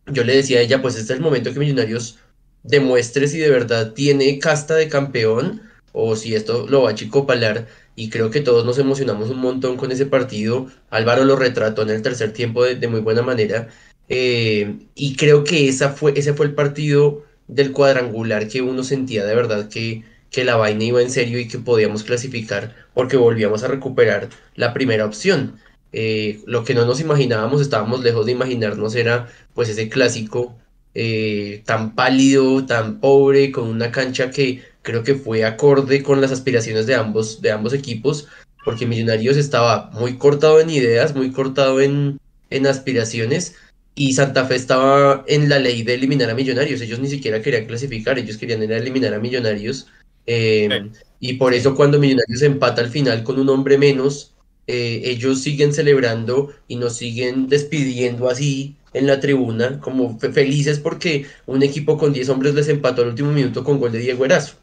yo 0.07 0.25
le 0.25 0.37
decía 0.37 0.59
a 0.59 0.63
ella, 0.63 0.83
pues 0.83 0.95
este 0.97 1.13
es 1.13 1.19
el 1.19 1.25
momento 1.25 1.53
que 1.53 1.61
Millonarios 1.61 2.19
demuestre 2.65 3.29
si 3.29 3.39
de 3.39 3.51
verdad 3.51 3.93
tiene 3.93 4.39
casta 4.41 4.75
de 4.75 4.89
campeón 4.89 5.63
o 5.93 6.17
si 6.17 6.35
esto 6.35 6.67
lo 6.69 6.83
va 6.83 6.91
a 6.91 6.95
chicopalar 6.95 7.69
y 7.97 8.11
creo 8.11 8.31
que 8.31 8.41
todos 8.41 8.65
nos 8.67 8.79
emocionamos 8.79 9.31
un 9.31 9.39
montón 9.39 9.77
con 9.77 9.93
ese 9.93 10.07
partido. 10.07 10.67
Álvaro 10.91 11.25
lo 11.25 11.37
retrató 11.37 11.83
en 11.83 11.91
el 11.91 12.03
tercer 12.03 12.33
tiempo 12.33 12.65
de, 12.65 12.89
muy 12.89 13.01
buena 13.01 13.23
manera 13.23 13.69
eh, 14.09 14.79
y 14.95 15.17
creo 15.17 15.45
que 15.45 15.69
esa 15.69 15.91
fue, 15.91 16.15
ese 16.17 16.35
fue 16.35 16.47
el 16.47 16.55
partido 16.55 17.25
del 17.49 17.73
cuadrangular 17.73 18.49
que 18.49 18.63
uno 18.63 18.83
sentía 18.83 19.25
de 19.25 19.35
verdad 19.35 19.69
que, 19.69 20.03
que 20.31 20.45
la 20.45 20.57
vaina 20.57 20.85
iba 20.85 21.03
en 21.03 21.11
serio 21.11 21.39
y 21.39 21.49
que 21.49 21.59
podíamos 21.59 22.03
clasificar 22.05 22.75
porque 22.95 23.17
volvíamos 23.17 23.63
a 23.63 23.69
recuperar 23.69 24.29
la 24.57 24.73
primera 24.75 25.05
opción. 25.07 25.61
Eh, 25.93 26.41
lo 26.47 26.65
que 26.65 26.75
no 26.75 26.85
nos 26.87 27.01
imaginábamos, 27.01 27.61
estábamos 27.61 28.03
lejos 28.03 28.27
de 28.27 28.33
imaginarnos, 28.33 28.97
era 28.97 29.29
pues 29.55 29.69
ese 29.69 29.89
clásico 29.89 30.57
eh, 30.95 31.63
tan 31.65 31.95
pálido, 31.95 32.65
tan 32.67 33.01
pobre, 33.01 33.51
con 33.51 33.69
una 33.69 33.91
cancha 33.91 34.31
que 34.31 34.63
creo 34.83 35.03
que 35.03 35.15
fue 35.15 35.45
acorde 35.45 36.03
con 36.03 36.21
las 36.21 36.31
aspiraciones 36.31 36.87
de 36.87 36.95
ambos, 36.95 37.41
de 37.43 37.51
ambos 37.51 37.73
equipos, 37.73 38.29
porque 38.65 38.87
Millonarios 38.87 39.37
estaba 39.37 39.91
muy 39.93 40.17
cortado 40.17 40.61
en 40.61 40.71
ideas, 40.71 41.15
muy 41.15 41.33
cortado 41.33 41.81
en, 41.81 42.21
en 42.51 42.67
aspiraciones, 42.67 43.57
y 43.95 44.15
Santa 44.15 44.45
Fe 44.47 44.57
estaba 44.57 45.25
en 45.29 45.49
la 45.49 45.59
ley 45.59 45.83
de 45.83 45.95
eliminar 45.95 46.29
a 46.31 46.35
Millonarios. 46.35 46.81
Ellos 46.81 46.99
ni 46.99 47.09
siquiera 47.09 47.41
querían 47.41 47.67
clasificar, 47.67 48.19
ellos 48.19 48.37
querían 48.37 48.63
eliminar 48.63 49.15
a 49.15 49.21
Millonarios. 49.21 49.87
Eh, 50.27 50.91
y 51.21 51.35
por 51.35 51.55
eso 51.55 51.75
cuando 51.75 51.99
Millonarios 51.99 52.43
empata 52.43 52.83
al 52.83 52.91
final 52.91 53.23
con 53.23 53.39
un 53.39 53.49
hombre 53.49 53.79
menos, 53.79 54.35
eh, 54.67 55.03
ellos 55.05 55.43
siguen 55.43 55.73
celebrando 55.73 56.53
y 56.67 56.77
nos 56.77 56.97
siguen 56.97 57.49
despidiendo 57.49 58.29
así 58.29 58.75
en 58.95 59.07
la 59.07 59.21
tribuna, 59.21 59.81
como 59.81 60.19
felices 60.19 60.79
porque 60.79 61.27
un 61.47 61.63
equipo 61.63 61.99
con 61.99 62.13
10 62.13 62.29
hombres 62.31 62.55
les 62.55 62.69
empató 62.69 63.03
al 63.03 63.09
último 63.09 63.33
minuto 63.33 63.65
con 63.65 63.79
gol 63.79 63.93
de 63.93 63.99
Diego 63.99 64.25
Erazo. 64.25 64.57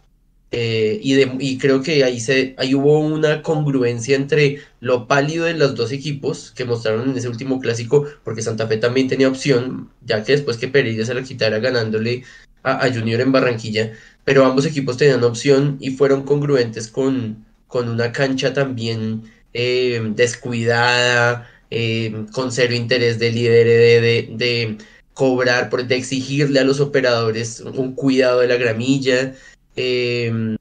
Eh, 0.53 0.99
y, 1.01 1.57
creo 1.59 1.81
que 1.81 2.03
ahí, 2.03 2.19
se, 2.19 2.55
ahí 2.57 2.75
hubo 2.75 2.99
una 2.99 3.41
congruencia 3.41 4.17
entre 4.17 4.59
lo 4.81 5.07
pálido 5.07 5.45
de 5.45 5.53
los 5.53 5.75
dos 5.75 5.93
equipos 5.93 6.51
que 6.51 6.65
mostraron 6.65 7.09
en 7.09 7.17
ese 7.17 7.29
último 7.29 7.59
clásico, 7.61 8.05
porque 8.25 8.41
Santa 8.41 8.67
Fe 8.67 8.75
también 8.77 9.07
tenía 9.07 9.29
opción, 9.29 9.89
ya 10.05 10.23
que 10.23 10.33
después 10.33 10.57
que 10.57 10.67
Pereira 10.67 11.05
se 11.05 11.13
lo 11.13 11.23
quitara 11.23 11.59
ganándole 11.59 12.23
a, 12.63 12.89
Junior 12.93 13.21
en 13.21 13.31
Barranquilla, 13.31 13.93
pero 14.25 14.45
ambos 14.45 14.65
equipos 14.65 14.97
tenían 14.97 15.23
opción 15.23 15.77
y 15.79 15.91
fueron 15.91 16.23
congruentes 16.23 16.89
con, 16.89 17.45
con 17.67 17.87
una 17.89 18.11
cancha 18.11 18.53
también 18.53 19.23
eh, 19.53 20.01
descuidada, 20.15 21.49
eh, 21.71 22.25
con 22.33 22.51
cero 22.51 22.75
interés 22.75 23.17
de 23.17 23.31
líder 23.31 23.67
de, 23.67 24.29
de, 24.35 24.77
cobrar, 25.13 25.69
de 25.69 25.95
exigirle 25.95 26.59
a 26.59 26.63
los 26.63 26.79
operadores 26.79 27.61
un 27.61 27.95
cuidado 27.95 28.41
de 28.41 28.47
la 28.47 28.57
gramilla. 28.57 29.35
Em, 29.75 30.57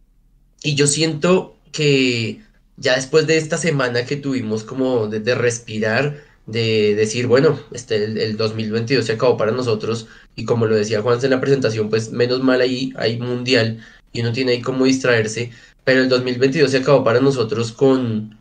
y 0.63 0.75
yo 0.75 0.87
siento 0.87 1.57
que 1.73 2.41
ya 2.77 2.97
después 2.97 3.27
de 3.27 3.37
esta 3.39 3.59
semana 3.59 4.07
que 4.07 4.17
tuvimos 4.17 4.65
como 4.65 5.09
de, 5.09 5.35
respirar, 5.35 6.23
de 6.47 6.95
decir, 6.95 7.27
bueno, 7.27 7.61
este, 7.73 8.05
el, 8.05 8.37
2022 8.37 9.05
se 9.05 9.13
acabó 9.13 9.37
para 9.37 9.53
nosotros 9.53 10.09
y 10.37 10.45
como 10.45 10.67
lo 10.67 10.77
decía 10.77 11.03
Juan 11.03 11.19
en 11.23 11.31
la 11.31 11.41
presentación, 11.41 11.91
pues 11.91 12.11
menos 12.13 12.43
mal 12.43 12.61
ahí 12.61 12.93
hay 12.97 13.19
mundial 13.19 13.81
y 14.13 14.21
uno 14.23 14.33
tiene 14.33 14.53
ahí 14.53 14.63
como 14.63 14.85
distraerse, 14.87 15.51
pero 15.85 16.03
el 16.03 16.09
2022 16.09 16.71
se 16.71 16.79
acabó 16.79 17.05
para 17.05 17.21
nosotros 17.21 17.73
con, 17.73 18.39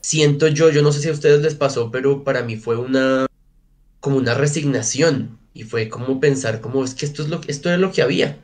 siento 0.00 0.48
yo, 0.48 0.70
yo 0.70 0.82
no 0.82 0.92
sé 0.92 1.00
si 1.00 1.08
a 1.08 1.12
ustedes 1.12 1.42
les 1.42 1.54
pasó, 1.54 1.90
pero 1.90 2.24
para 2.24 2.42
mí 2.42 2.56
fue 2.56 2.76
una, 2.76 3.26
como 4.00 4.16
una 4.16 4.34
resignación 4.34 5.38
y 5.54 5.64
fue 5.64 5.88
como 5.88 6.20
pensar, 6.20 6.60
como 6.60 6.84
es 6.84 6.94
que 6.94 7.06
esto 7.06 7.22
es 7.22 7.28
lo, 7.28 7.40
esto 7.46 7.72
es 7.72 7.78
lo 7.78 7.92
que 7.92 8.02
había 8.02 8.38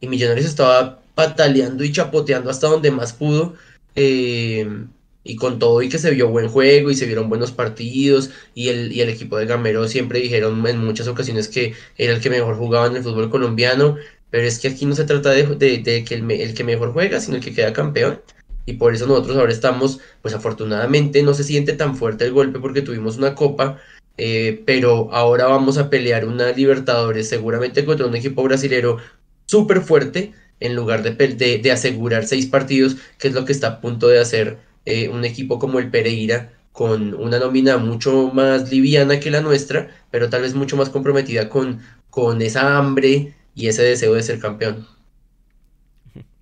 y 0.00 0.08
Millonarios 0.08 0.46
estaba 0.46 1.00
pataleando 1.14 1.84
y 1.84 1.92
chapoteando 1.92 2.50
hasta 2.50 2.68
donde 2.68 2.90
más 2.90 3.12
pudo. 3.12 3.54
Eh, 3.94 4.66
y 5.22 5.36
con 5.36 5.58
todo 5.58 5.82
y 5.82 5.88
que 5.88 5.98
se 5.98 6.10
vio 6.12 6.28
buen 6.28 6.48
juego 6.48 6.90
y 6.90 6.96
se 6.96 7.06
vieron 7.06 7.28
buenos 7.28 7.52
partidos 7.52 8.30
y 8.54 8.68
el, 8.68 8.90
y 8.92 9.02
el 9.02 9.10
equipo 9.10 9.36
de 9.36 9.46
Gamero 9.46 9.86
siempre 9.86 10.20
dijeron 10.20 10.66
en 10.66 10.78
muchas 10.78 11.08
ocasiones 11.08 11.48
que 11.48 11.74
era 11.98 12.14
el 12.14 12.20
que 12.20 12.30
mejor 12.30 12.56
jugaba 12.56 12.86
en 12.86 12.96
el 12.96 13.02
fútbol 13.02 13.30
colombiano, 13.30 13.96
pero 14.30 14.46
es 14.46 14.58
que 14.58 14.68
aquí 14.68 14.86
no 14.86 14.94
se 14.94 15.04
trata 15.04 15.30
de, 15.30 15.44
de, 15.56 16.04
que 16.04 16.14
el, 16.14 16.30
el, 16.30 16.54
que 16.54 16.64
mejor 16.64 16.92
juega, 16.92 17.20
sino 17.20 17.36
el 17.36 17.42
que 17.44 17.52
queda 17.52 17.72
campeón. 17.72 18.20
Y 18.70 18.74
por 18.74 18.94
eso 18.94 19.04
nosotros 19.08 19.36
ahora 19.36 19.50
estamos, 19.50 19.98
pues 20.22 20.32
afortunadamente 20.32 21.24
no 21.24 21.34
se 21.34 21.42
siente 21.42 21.72
tan 21.72 21.96
fuerte 21.96 22.24
el 22.24 22.32
golpe 22.32 22.60
porque 22.60 22.82
tuvimos 22.82 23.16
una 23.16 23.34
copa, 23.34 23.78
eh, 24.16 24.62
pero 24.64 25.12
ahora 25.12 25.46
vamos 25.46 25.76
a 25.76 25.90
pelear 25.90 26.24
una 26.24 26.52
Libertadores 26.52 27.28
seguramente 27.28 27.84
contra 27.84 28.06
un 28.06 28.14
equipo 28.14 28.44
brasilero 28.44 28.98
súper 29.46 29.80
fuerte 29.80 30.32
en 30.60 30.76
lugar 30.76 31.02
de, 31.02 31.58
de, 31.58 31.72
asegurar 31.72 32.26
seis 32.26 32.46
partidos, 32.46 32.96
que 33.18 33.26
es 33.26 33.34
lo 33.34 33.44
que 33.44 33.50
está 33.50 33.66
a 33.66 33.80
punto 33.80 34.06
de 34.06 34.20
hacer 34.20 34.58
eh, 34.84 35.08
un 35.08 35.24
equipo 35.24 35.58
como 35.58 35.80
el 35.80 35.90
Pereira, 35.90 36.52
con 36.70 37.14
una 37.14 37.40
nómina 37.40 37.76
mucho 37.78 38.30
más 38.32 38.70
liviana 38.70 39.18
que 39.18 39.32
la 39.32 39.40
nuestra, 39.40 39.88
pero 40.12 40.30
tal 40.30 40.42
vez 40.42 40.54
mucho 40.54 40.76
más 40.76 40.90
comprometida 40.90 41.48
con, 41.48 41.80
con 42.08 42.40
esa 42.40 42.78
hambre 42.78 43.34
y 43.56 43.66
ese 43.66 43.82
deseo 43.82 44.14
de 44.14 44.22
ser 44.22 44.38
campeón. 44.38 44.86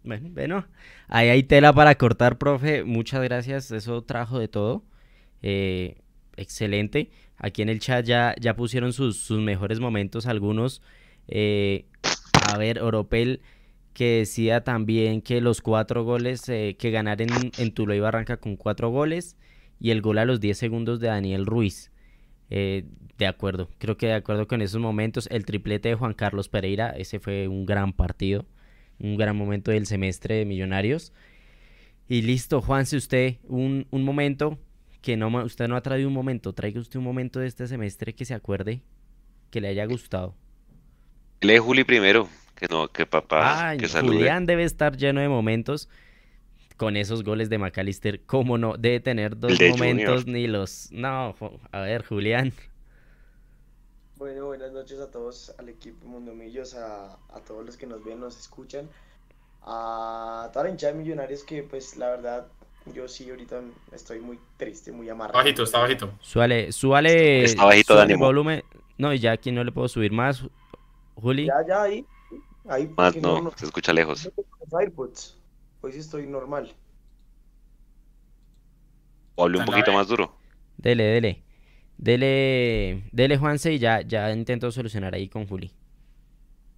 Bueno, 0.04 0.28
bueno, 0.34 0.66
ahí 1.08 1.28
hay 1.28 1.42
tela 1.42 1.72
para 1.72 1.96
cortar, 1.96 2.38
profe. 2.38 2.84
Muchas 2.84 3.22
gracias, 3.22 3.70
eso 3.70 4.02
trajo 4.02 4.38
de 4.38 4.48
todo. 4.48 4.84
Eh, 5.42 5.96
excelente. 6.36 7.10
Aquí 7.36 7.62
en 7.62 7.68
el 7.68 7.80
chat 7.80 8.04
ya, 8.04 8.34
ya 8.40 8.56
pusieron 8.56 8.92
sus, 8.92 9.18
sus 9.18 9.40
mejores 9.40 9.80
momentos 9.80 10.26
algunos. 10.26 10.82
Eh, 11.28 11.86
a 12.48 12.56
ver, 12.58 12.80
Oropel 12.82 13.40
que 13.98 14.18
decía 14.18 14.62
también 14.62 15.22
que 15.22 15.40
los 15.40 15.60
cuatro 15.60 16.04
goles, 16.04 16.48
eh, 16.48 16.76
que 16.78 16.92
ganar 16.92 17.20
en, 17.20 17.30
en 17.58 18.00
Barranca 18.00 18.36
con 18.36 18.56
cuatro 18.56 18.90
goles 18.90 19.36
y 19.80 19.90
el 19.90 20.02
gol 20.02 20.18
a 20.18 20.24
los 20.24 20.38
10 20.38 20.56
segundos 20.56 21.00
de 21.00 21.08
Daniel 21.08 21.46
Ruiz. 21.46 21.90
Eh, 22.48 22.84
de 23.18 23.26
acuerdo, 23.26 23.68
creo 23.78 23.96
que 23.96 24.06
de 24.06 24.14
acuerdo 24.14 24.46
con 24.46 24.62
esos 24.62 24.80
momentos. 24.80 25.26
El 25.32 25.44
triplete 25.44 25.88
de 25.88 25.94
Juan 25.96 26.14
Carlos 26.14 26.48
Pereira, 26.48 26.90
ese 26.90 27.18
fue 27.18 27.48
un 27.48 27.66
gran 27.66 27.92
partido, 27.92 28.46
un 28.98 29.16
gran 29.16 29.36
momento 29.36 29.70
del 29.70 29.86
semestre 29.86 30.36
de 30.36 30.44
Millonarios. 30.44 31.12
Y 32.08 32.22
listo, 32.22 32.60
Juan, 32.60 32.86
si 32.86 32.96
usted 32.96 33.36
un, 33.44 33.86
un 33.90 34.02
momento 34.02 34.58
que 35.02 35.16
no 35.16 35.28
usted 35.44 35.68
no 35.68 35.76
ha 35.76 35.82
traído 35.82 36.08
un 36.08 36.14
momento, 36.14 36.52
traiga 36.52 36.80
usted 36.80 36.98
un 36.98 37.04
momento 37.04 37.38
de 37.40 37.46
este 37.46 37.66
semestre 37.66 38.14
que 38.14 38.24
se 38.24 38.34
acuerde, 38.34 38.80
que 39.50 39.60
le 39.60 39.68
haya 39.68 39.84
gustado. 39.86 40.34
Lee 41.40 41.58
Juli 41.58 41.84
primero, 41.84 42.28
que 42.54 42.66
no, 42.68 42.88
que 42.88 43.06
papá, 43.06 43.76
que 43.78 43.88
salude. 43.88 44.16
Julián 44.16 44.46
debe 44.46 44.64
estar 44.64 44.96
lleno 44.96 45.20
de 45.20 45.28
momentos 45.28 45.88
con 46.76 46.96
esos 46.96 47.22
goles 47.24 47.50
de 47.50 47.58
McAllister. 47.58 48.22
¿Cómo 48.24 48.56
no? 48.56 48.76
Debe 48.76 49.00
tener 49.00 49.38
dos 49.38 49.58
momentos 49.70 50.26
ni 50.26 50.46
los... 50.46 50.88
No, 50.92 51.34
a 51.72 51.80
ver, 51.80 52.04
Julián. 52.04 52.52
Bueno, 54.18 54.46
buenas 54.46 54.72
noches 54.72 54.98
a 54.98 55.12
todos, 55.12 55.54
al 55.58 55.68
equipo 55.68 56.04
Mundomillos, 56.08 56.74
a, 56.74 57.12
a 57.32 57.40
todos 57.46 57.64
los 57.64 57.76
que 57.76 57.86
nos 57.86 58.02
ven, 58.02 58.18
nos 58.18 58.36
escuchan, 58.36 58.88
a 59.62 60.50
toda 60.52 60.64
la 60.64 60.70
hinchada 60.70 60.92
de 60.92 60.98
millonarios 60.98 61.44
que 61.44 61.62
pues 61.62 61.96
la 61.96 62.10
verdad 62.10 62.48
yo 62.92 63.06
sí 63.06 63.30
ahorita 63.30 63.62
estoy 63.92 64.18
muy 64.18 64.40
triste, 64.56 64.90
muy 64.90 65.08
amarrado. 65.08 65.38
Bajito, 65.38 65.62
está 65.62 65.78
bajito. 65.78 66.10
Suale, 66.20 66.72
suale. 66.72 67.44
Está 67.44 67.64
bajito 67.64 67.94
de 68.04 68.16
volumen. 68.16 68.64
No, 68.96 69.14
ya 69.14 69.30
aquí 69.30 69.52
no 69.52 69.62
le 69.62 69.70
puedo 69.70 69.86
subir 69.86 70.10
más. 70.10 70.42
Juli. 71.14 71.46
Ya, 71.46 71.64
ya, 71.64 71.82
ahí. 71.82 72.04
ahí 72.68 72.92
Más 72.96 73.14
no, 73.14 73.52
se 73.54 73.66
escucha 73.66 73.92
lejos. 73.92 74.28
Hoy 75.80 75.92
sí 75.92 76.00
estoy 76.00 76.26
normal. 76.26 76.74
O 79.36 79.44
hable 79.44 79.58
un 79.60 79.64
poquito 79.64 79.92
más 79.92 80.08
duro. 80.08 80.34
Dele, 80.76 81.04
dele. 81.04 81.47
Dele, 81.98 83.02
dele 83.10 83.36
Juanse 83.36 83.72
y 83.72 83.78
ya, 83.80 84.02
ya 84.02 84.32
intento 84.32 84.70
solucionar 84.70 85.14
ahí 85.14 85.28
con 85.28 85.46
Juli. 85.46 85.72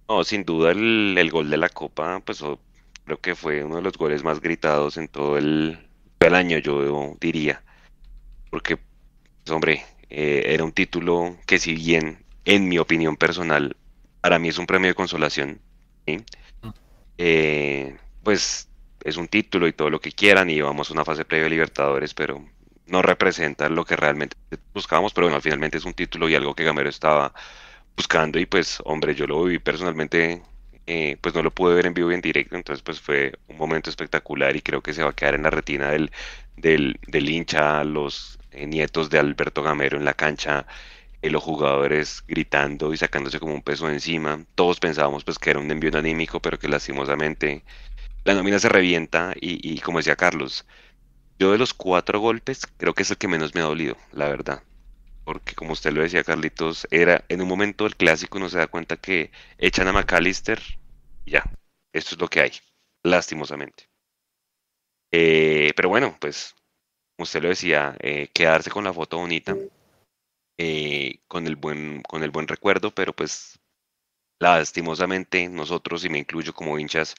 No, 0.09 0.23
sin 0.23 0.43
duda 0.43 0.71
el, 0.71 1.29
gol 1.31 1.49
de 1.49 1.57
la 1.57 1.69
Copa, 1.69 2.21
pues 2.25 2.43
creo 3.05 3.21
que 3.21 3.35
fue 3.35 3.63
uno 3.63 3.77
de 3.77 3.83
los 3.83 3.97
goles 3.97 4.23
más 4.23 4.41
gritados 4.41 4.97
en 4.97 5.07
todo 5.07 5.37
el, 5.37 5.77
año, 6.19 6.57
yo 6.57 7.15
diría. 7.19 7.61
Porque, 8.49 8.77
pues, 8.77 9.51
hombre, 9.55 9.85
eh, 10.09 10.43
era 10.47 10.63
un 10.63 10.71
título 10.71 11.37
que 11.45 11.59
si 11.59 11.75
bien, 11.75 12.25
en 12.45 12.67
mi 12.67 12.79
opinión 12.79 13.15
personal, 13.15 13.75
para 14.21 14.39
mí 14.39 14.49
es 14.49 14.57
un 14.57 14.65
premio 14.65 14.89
de 14.89 14.95
consolación. 14.95 15.61
Mm. 16.07 16.17
Eh, 17.17 17.95
pues 18.23 18.67
es 19.03 19.17
un 19.17 19.27
título 19.27 19.67
y 19.67 19.73
todo 19.73 19.89
lo 19.89 19.99
que 19.99 20.11
quieran 20.11 20.49
y 20.49 20.61
vamos 20.61 20.89
a 20.89 20.93
una 20.93 21.05
fase 21.05 21.25
previa 21.25 21.45
de 21.45 21.51
Libertadores, 21.51 22.13
pero 22.13 22.43
no 22.91 23.01
representa 23.01 23.69
lo 23.69 23.85
que 23.85 23.95
realmente 23.95 24.35
buscábamos, 24.73 25.13
pero 25.13 25.27
bueno, 25.27 25.41
finalmente 25.41 25.77
es 25.77 25.85
un 25.85 25.93
título 25.93 26.29
y 26.29 26.35
algo 26.35 26.53
que 26.55 26.63
Gamero 26.63 26.89
estaba 26.89 27.33
buscando 27.95 28.39
y 28.39 28.45
pues 28.45 28.79
hombre, 28.85 29.15
yo 29.15 29.27
lo 29.27 29.43
viví 29.43 29.59
personalmente, 29.59 30.41
eh, 30.87 31.17
pues 31.21 31.35
no 31.35 31.41
lo 31.43 31.51
pude 31.51 31.75
ver 31.75 31.85
en 31.85 31.93
vivo 31.93 32.11
y 32.11 32.15
en 32.15 32.21
directo, 32.21 32.55
entonces 32.55 32.83
pues 32.83 32.99
fue 32.99 33.33
un 33.47 33.57
momento 33.57 33.89
espectacular 33.89 34.55
y 34.55 34.61
creo 34.61 34.81
que 34.81 34.93
se 34.93 35.03
va 35.03 35.11
a 35.11 35.15
quedar 35.15 35.35
en 35.35 35.43
la 35.43 35.49
retina 35.51 35.89
del, 35.91 36.11
del, 36.57 36.99
del 37.07 37.29
hincha, 37.29 37.83
los 37.83 38.39
eh, 38.51 38.67
nietos 38.67 39.09
de 39.09 39.19
Alberto 39.19 39.63
Gamero 39.63 39.97
en 39.97 40.05
la 40.05 40.13
cancha, 40.13 40.65
eh, 41.21 41.29
los 41.29 41.43
jugadores 41.43 42.23
gritando 42.27 42.93
y 42.93 42.97
sacándose 42.97 43.39
como 43.39 43.53
un 43.53 43.61
peso 43.61 43.89
encima. 43.89 44.45
Todos 44.55 44.79
pensábamos 44.79 45.23
pues 45.23 45.39
que 45.39 45.51
era 45.51 45.59
un 45.59 45.71
envío 45.71 45.97
anímico, 45.97 46.41
pero 46.41 46.59
que 46.59 46.67
lastimosamente 46.67 47.63
la 48.25 48.33
nómina 48.33 48.59
se 48.59 48.69
revienta 48.69 49.33
y, 49.39 49.59
y 49.73 49.79
como 49.79 49.99
decía 49.99 50.15
Carlos, 50.15 50.65
yo 51.41 51.51
de 51.51 51.57
los 51.57 51.73
cuatro 51.73 52.19
golpes 52.19 52.67
creo 52.77 52.93
que 52.93 53.01
es 53.01 53.09
el 53.09 53.17
que 53.17 53.27
menos 53.27 53.55
me 53.55 53.61
ha 53.61 53.63
dolido, 53.63 53.97
la 54.11 54.27
verdad. 54.27 54.61
Porque 55.25 55.55
como 55.55 55.73
usted 55.73 55.91
lo 55.91 56.03
decía, 56.03 56.23
Carlitos, 56.23 56.87
era 56.91 57.25
en 57.29 57.41
un 57.41 57.47
momento 57.47 57.85
del 57.85 57.95
clásico 57.95 58.37
uno 58.37 58.47
se 58.47 58.59
da 58.59 58.67
cuenta 58.67 58.95
que 58.95 59.31
echan 59.57 59.87
a 59.87 59.91
McAllister 59.91 60.61
ya, 61.25 61.43
esto 61.93 62.13
es 62.13 62.21
lo 62.21 62.27
que 62.27 62.41
hay, 62.41 62.51
lastimosamente. 63.01 63.89
Eh, 65.11 65.73
pero 65.75 65.89
bueno, 65.89 66.15
pues 66.21 66.53
como 67.17 67.23
usted 67.23 67.41
lo 67.41 67.49
decía, 67.49 67.97
eh, 68.01 68.27
quedarse 68.31 68.69
con 68.69 68.83
la 68.83 68.93
foto 68.93 69.17
bonita, 69.17 69.57
eh, 70.59 71.21
con, 71.27 71.47
el 71.47 71.55
buen, 71.55 72.03
con 72.03 72.21
el 72.21 72.29
buen 72.29 72.47
recuerdo, 72.47 72.93
pero 72.93 73.13
pues 73.13 73.59
lastimosamente 74.39 75.49
nosotros, 75.49 76.05
y 76.05 76.09
me 76.09 76.19
incluyo 76.19 76.53
como 76.53 76.77
hinchas, 76.77 77.15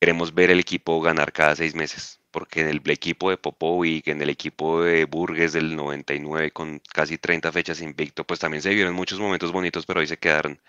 queremos 0.00 0.32
ver 0.32 0.52
el 0.52 0.60
equipo 0.60 1.00
ganar 1.00 1.32
cada 1.32 1.56
seis 1.56 1.74
meses, 1.74 2.21
porque 2.32 2.62
en 2.62 2.68
el 2.68 2.90
equipo 2.90 3.30
de 3.30 3.36
Popovic, 3.36 4.08
en 4.08 4.22
el 4.22 4.30
equipo 4.30 4.82
de 4.82 5.04
Burgues 5.04 5.52
del 5.52 5.76
99 5.76 6.50
con 6.50 6.80
casi 6.92 7.18
30 7.18 7.52
fechas 7.52 7.80
invicto, 7.80 8.24
pues 8.24 8.40
también 8.40 8.62
se 8.62 8.74
vieron 8.74 8.94
muchos 8.94 9.20
momentos 9.20 9.52
bonitos, 9.52 9.86
pero 9.86 10.00
ahí 10.00 10.06
se 10.06 10.18
quedaron. 10.18 10.60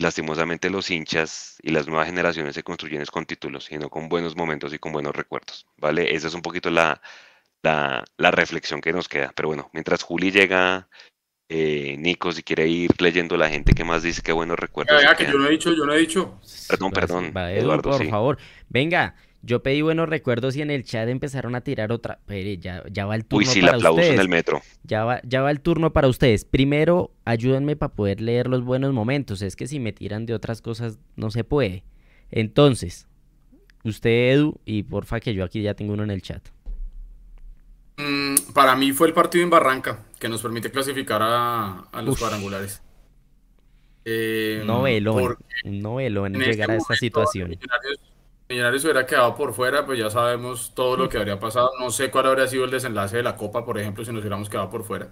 Lastimosamente 0.00 0.70
los 0.70 0.90
hinchas 0.90 1.58
y 1.62 1.70
las 1.70 1.86
nuevas 1.86 2.06
generaciones 2.06 2.54
se 2.56 2.64
construyen 2.64 3.04
con 3.04 3.26
títulos, 3.26 3.66
sino 3.66 3.88
con 3.88 4.08
buenos 4.08 4.34
momentos 4.34 4.74
y 4.74 4.78
con 4.78 4.92
buenos 4.92 5.14
recuerdos, 5.14 5.66
¿vale? 5.76 6.14
Esa 6.14 6.26
es 6.26 6.34
un 6.34 6.42
poquito 6.42 6.68
la, 6.70 7.00
la, 7.62 8.04
la 8.16 8.30
reflexión 8.32 8.80
que 8.80 8.92
nos 8.92 9.08
queda. 9.08 9.32
Pero 9.36 9.48
bueno, 9.48 9.70
mientras 9.72 10.02
Juli 10.02 10.32
llega, 10.32 10.88
eh, 11.48 11.96
Nico, 11.98 12.32
si 12.32 12.42
quiere 12.42 12.66
ir 12.66 12.90
leyendo 13.00 13.36
la 13.36 13.48
gente 13.48 13.74
que 13.74 13.84
más 13.84 14.02
dice 14.02 14.22
que 14.22 14.32
buenos 14.32 14.58
recuerdos. 14.58 14.96
Venga, 14.96 15.14
que 15.14 15.26
yo 15.26 15.38
no 15.38 15.46
he 15.46 15.50
dicho, 15.50 15.72
yo 15.72 15.84
no 15.84 15.92
he 15.92 15.98
dicho. 15.98 16.40
Perdón, 16.68 16.90
perdón. 16.90 17.32
Va, 17.36 17.52
Edu, 17.52 17.60
Eduardo, 17.60 17.90
por 17.90 18.00
sí. 18.00 18.08
favor. 18.08 18.38
Venga, 18.68 19.14
yo 19.44 19.62
pedí 19.62 19.82
buenos 19.82 20.08
recuerdos 20.08 20.56
y 20.56 20.62
en 20.62 20.70
el 20.70 20.84
chat 20.84 21.08
empezaron 21.08 21.54
a 21.54 21.60
tirar 21.60 21.92
otra. 21.92 22.18
Pero 22.26 22.58
ya, 22.60 22.82
ya 22.90 23.06
va 23.06 23.14
el 23.14 23.24
turno 23.24 23.38
Uy, 23.46 23.52
sí, 23.52 23.58
el 23.60 23.66
para 23.66 23.76
aplauso 23.76 23.96
ustedes. 24.00 24.14
en 24.14 24.20
el 24.20 24.28
metro. 24.28 24.62
Ya 24.84 25.04
va, 25.04 25.20
ya 25.24 25.42
va 25.42 25.50
el 25.50 25.60
turno 25.60 25.92
para 25.92 26.08
ustedes. 26.08 26.44
Primero, 26.44 27.10
ayúdenme 27.24 27.76
para 27.76 27.92
poder 27.94 28.20
leer 28.20 28.48
los 28.48 28.64
buenos 28.64 28.92
momentos. 28.92 29.42
Es 29.42 29.56
que 29.56 29.66
si 29.66 29.80
me 29.80 29.92
tiran 29.92 30.26
de 30.26 30.34
otras 30.34 30.62
cosas, 30.62 30.98
no 31.16 31.30
se 31.30 31.44
puede. 31.44 31.84
Entonces, 32.30 33.06
usted, 33.84 34.32
Edu, 34.34 34.60
y 34.64 34.82
porfa 34.84 35.20
que 35.20 35.34
yo 35.34 35.44
aquí 35.44 35.62
ya 35.62 35.74
tengo 35.74 35.92
uno 35.92 36.04
en 36.04 36.10
el 36.10 36.22
chat. 36.22 36.42
Mm, 37.96 38.52
para 38.54 38.74
mí 38.76 38.92
fue 38.92 39.06
el 39.08 39.12
partido 39.14 39.44
en 39.44 39.50
Barranca, 39.50 40.04
que 40.18 40.28
nos 40.28 40.42
permite 40.42 40.70
clasificar 40.70 41.20
a, 41.22 41.80
a 41.92 42.02
los 42.02 42.14
Uf. 42.14 42.20
cuadrangulares. 42.20 42.82
Eh, 44.06 44.62
Novelón, 44.66 45.36
novelón 45.64 46.34
en 46.34 46.42
llegar 46.42 46.70
a 46.70 46.76
esta 46.76 46.94
situación. 46.96 47.50
Millonarios, 47.50 47.98
Millonarios 48.48 48.84
hubiera 48.84 49.06
quedado 49.06 49.34
por 49.34 49.54
fuera, 49.54 49.86
pues 49.86 49.98
ya 49.98 50.10
sabemos 50.10 50.74
todo 50.74 50.96
lo 50.96 51.08
que 51.08 51.16
habría 51.18 51.40
pasado. 51.40 51.70
No 51.80 51.90
sé 51.90 52.10
cuál 52.10 52.26
habría 52.26 52.46
sido 52.46 52.64
el 52.64 52.70
desenlace 52.70 53.16
de 53.16 53.22
la 53.22 53.36
Copa, 53.36 53.64
por 53.64 53.78
ejemplo, 53.78 54.04
si 54.04 54.12
nos 54.12 54.20
hubiéramos 54.20 54.50
quedado 54.50 54.68
por 54.70 54.84
fuera. 54.84 55.10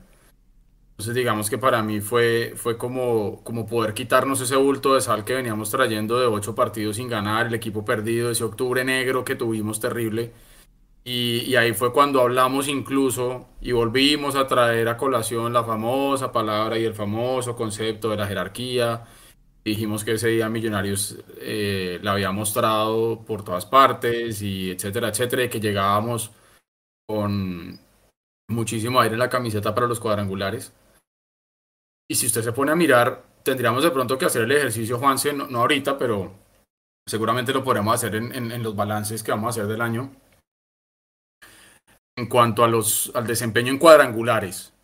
Entonces, 0.93 1.15
digamos 1.17 1.51
que 1.51 1.59
para 1.59 1.83
mí 1.83 2.01
fue, 2.01 2.55
fue 2.57 2.79
como, 2.79 3.43
como 3.45 3.67
poder 3.67 3.95
quitarnos 3.95 4.41
ese 4.41 4.57
bulto 4.57 4.95
de 4.95 5.01
sal 5.01 5.25
que 5.25 5.35
veníamos 5.35 5.71
trayendo 5.71 6.21
de 6.21 6.27
ocho 6.27 6.55
partidos 6.55 6.97
sin 6.97 7.09
ganar, 7.09 7.47
el 7.49 7.55
equipo 7.55 7.85
perdido, 7.85 8.31
ese 8.31 8.45
octubre 8.45 8.85
negro 8.85 9.25
que 9.25 9.35
tuvimos 9.37 9.81
terrible. 9.81 10.33
Y, 11.05 11.41
y 11.51 11.57
ahí 11.57 11.73
fue 11.75 11.93
cuando 11.93 12.21
hablamos 12.21 12.69
incluso 12.69 13.49
y 13.61 13.73
volvimos 13.73 14.37
a 14.37 14.47
traer 14.47 14.89
a 14.89 14.97
colación 14.97 15.53
la 15.53 15.65
famosa 15.65 16.31
palabra 16.33 16.79
y 16.79 16.85
el 16.85 16.95
famoso 16.95 17.57
concepto 17.57 18.11
de 18.11 18.17
la 18.19 18.27
jerarquía. 18.29 19.05
Dijimos 19.65 20.05
que 20.05 20.13
ese 20.13 20.29
día 20.29 20.49
Millonarios 20.49 21.19
eh, 21.39 22.01
la 22.03 22.13
había 22.13 22.33
mostrado 22.33 23.25
por 23.25 23.45
todas 23.45 23.65
partes 23.65 24.43
y 24.43 24.73
etcétera, 24.73 25.09
etcétera, 25.09 25.45
y 25.45 25.49
que 25.51 25.61
llegábamos 25.61 26.33
con 27.09 27.79
muchísimo 28.51 29.01
aire 29.01 29.15
en 29.15 29.21
la 29.21 29.31
camiseta 29.31 29.75
para 29.75 29.87
los 29.87 30.01
cuadrangulares. 30.01 30.73
Y 32.11 32.17
si 32.17 32.27
usted 32.27 32.43
se 32.43 32.53
pone 32.53 32.73
a 32.73 32.77
mirar, 32.77 33.25
tendríamos 33.45 33.85
de 33.85 33.91
pronto 33.93 34.19
que 34.19 34.25
hacer 34.27 34.43
el 34.43 34.53
ejercicio, 34.53 34.99
Juanse, 34.99 35.33
no, 35.33 35.47
no 35.47 35.61
ahorita, 35.61 35.97
pero 35.97 36.35
seguramente 37.09 37.53
lo 37.53 37.63
podremos 37.63 37.95
hacer 37.95 38.17
en, 38.17 38.35
en- 38.35 38.51
en 38.53 38.63
los 38.63 38.75
balances 38.75 39.23
que 39.23 39.31
vamos 39.31 39.47
a 39.47 39.51
hacer 39.51 39.67
del 39.67 39.81
año. 39.81 40.11
En 42.17 42.29
cuanto 42.29 42.65
a 42.65 42.69
los, 42.69 43.11
al 43.15 43.27
desempeño 43.27 43.71
en 43.73 43.79
cuadrangulares, 43.79 44.75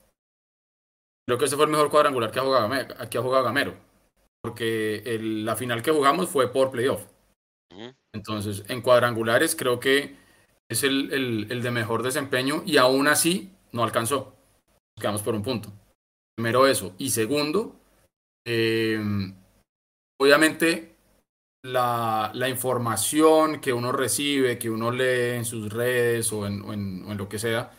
creo 1.27 1.37
que 1.38 1.45
ese 1.45 1.57
fue 1.57 1.67
el 1.67 1.71
mejor 1.71 1.91
cuadrangular 1.91 2.31
que 2.31 2.38
ha 2.38 2.43
jugado, 2.43 2.71
que 3.11 3.19
ha 3.19 3.23
jugado 3.23 3.45
Gamero, 3.45 3.75
porque 4.42 5.03
el- 5.05 5.44
la 5.44 5.57
final 5.57 5.83
que 5.83 5.90
jugamos 5.90 6.29
fue 6.29 6.53
por 6.53 6.70
playoff. 6.70 7.05
Entonces, 8.14 8.64
en 8.68 8.81
cuadrangulares 8.81 9.55
creo 9.55 9.79
que 9.81 10.16
es 10.70 10.83
el, 10.83 11.12
el- 11.12 11.46
el 11.51 11.62
de 11.62 11.70
mejor 11.70 12.03
desempeño 12.03 12.62
y 12.66 12.77
aún 12.77 13.09
así 13.09 13.53
no 13.72 13.85
alcanzó. 13.85 14.35
Nos 14.96 15.03
quedamos 15.03 15.22
por 15.22 15.35
un 15.35 15.42
punto. 15.42 15.72
Primero 16.37 16.66
eso. 16.66 16.94
Y 16.98 17.11
segundo, 17.11 17.77
eh, 18.46 19.01
obviamente 20.20 20.94
la, 21.64 22.31
la 22.35 22.48
información 22.48 23.61
que 23.61 23.72
uno 23.72 23.92
recibe, 23.92 24.59
que 24.59 24.70
uno 24.70 24.90
lee 24.90 25.37
en 25.37 25.44
sus 25.44 25.72
redes 25.72 26.33
o 26.33 26.46
en, 26.46 26.62
o 26.62 26.72
en- 26.72 27.05
o 27.05 27.12
en 27.12 27.18
lo 27.18 27.29
que 27.29 27.38
sea, 27.38 27.72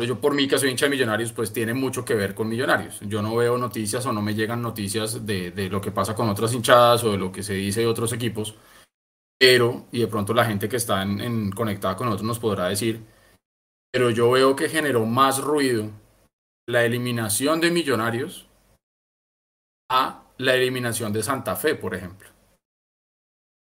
yo 0.00 0.20
por 0.20 0.34
mí 0.34 0.48
que 0.48 0.58
soy 0.58 0.70
hincha 0.70 0.86
de 0.86 0.90
Millonarios, 0.90 1.32
pues 1.32 1.52
tiene 1.52 1.74
mucho 1.74 2.04
que 2.04 2.14
ver 2.14 2.34
con 2.34 2.48
Millonarios. 2.48 3.00
Yo 3.02 3.20
no 3.22 3.36
veo 3.36 3.58
noticias 3.58 4.04
o 4.06 4.12
no 4.12 4.22
me 4.22 4.34
llegan 4.34 4.62
noticias 4.62 5.26
de, 5.26 5.50
de 5.50 5.68
lo 5.68 5.80
que 5.80 5.90
pasa 5.90 6.14
con 6.14 6.28
otras 6.28 6.52
hinchadas 6.54 7.04
o 7.04 7.12
de 7.12 7.18
lo 7.18 7.30
que 7.32 7.42
se 7.42 7.54
dice 7.54 7.80
de 7.80 7.86
otros 7.86 8.12
equipos, 8.12 8.54
pero, 9.38 9.86
y 9.92 10.00
de 10.00 10.06
pronto 10.08 10.34
la 10.34 10.44
gente 10.44 10.68
que 10.68 10.76
está 10.76 11.02
en, 11.02 11.20
en- 11.20 11.50
conectada 11.52 11.96
con 11.96 12.06
nosotros 12.06 12.26
nos 12.26 12.38
podrá 12.38 12.68
decir, 12.68 13.04
pero 13.92 14.10
yo 14.10 14.30
veo 14.30 14.56
que 14.56 14.68
generó 14.68 15.04
más 15.04 15.40
ruido 15.42 15.90
la 16.68 16.84
eliminación 16.84 17.60
de 17.60 17.70
Millonarios 17.70 18.48
a 19.90 20.24
la 20.38 20.54
eliminación 20.54 21.12
de 21.12 21.22
Santa 21.22 21.56
Fe, 21.56 21.74
por 21.74 21.94
ejemplo. 21.94 22.28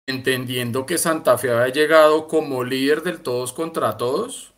Entendiendo 0.08 0.86
que 0.86 0.98
Santa 0.98 1.36
Fe 1.36 1.50
había 1.50 1.72
llegado 1.72 2.26
como 2.28 2.64
líder 2.64 3.02
del 3.02 3.22
todos 3.22 3.52
contra 3.52 3.96
todos, 3.96 4.54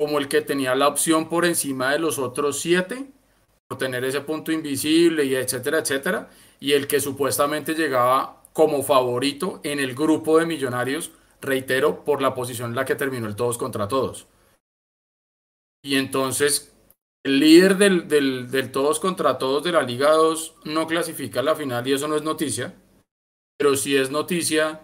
como 0.00 0.18
el 0.18 0.28
que 0.28 0.40
tenía 0.40 0.74
la 0.74 0.88
opción 0.88 1.28
por 1.28 1.44
encima 1.44 1.92
de 1.92 1.98
los 1.98 2.18
otros 2.18 2.58
siete, 2.58 3.10
por 3.68 3.76
tener 3.76 4.02
ese 4.02 4.22
punto 4.22 4.50
invisible 4.50 5.26
y 5.26 5.34
etcétera, 5.34 5.80
etcétera, 5.80 6.30
y 6.58 6.72
el 6.72 6.86
que 6.86 7.00
supuestamente 7.00 7.74
llegaba 7.74 8.42
como 8.54 8.82
favorito 8.82 9.60
en 9.62 9.78
el 9.78 9.94
grupo 9.94 10.38
de 10.38 10.46
millonarios, 10.46 11.10
reitero, 11.42 12.02
por 12.02 12.22
la 12.22 12.34
posición 12.34 12.70
en 12.70 12.76
la 12.76 12.86
que 12.86 12.94
terminó 12.94 13.26
el 13.26 13.36
todos 13.36 13.58
contra 13.58 13.88
todos. 13.88 14.26
Y 15.82 15.96
entonces, 15.96 16.74
el 17.22 17.38
líder 17.38 17.76
del, 17.76 18.08
del, 18.08 18.50
del 18.50 18.72
todos 18.72 19.00
contra 19.00 19.36
todos 19.36 19.62
de 19.64 19.72
la 19.72 19.82
Liga 19.82 20.12
2 20.12 20.54
no 20.64 20.86
clasifica 20.86 21.40
a 21.40 21.42
la 21.42 21.54
final 21.54 21.86
y 21.86 21.92
eso 21.92 22.08
no 22.08 22.16
es 22.16 22.22
noticia, 22.22 22.74
pero 23.58 23.76
sí 23.76 23.94
es 23.98 24.10
noticia 24.10 24.80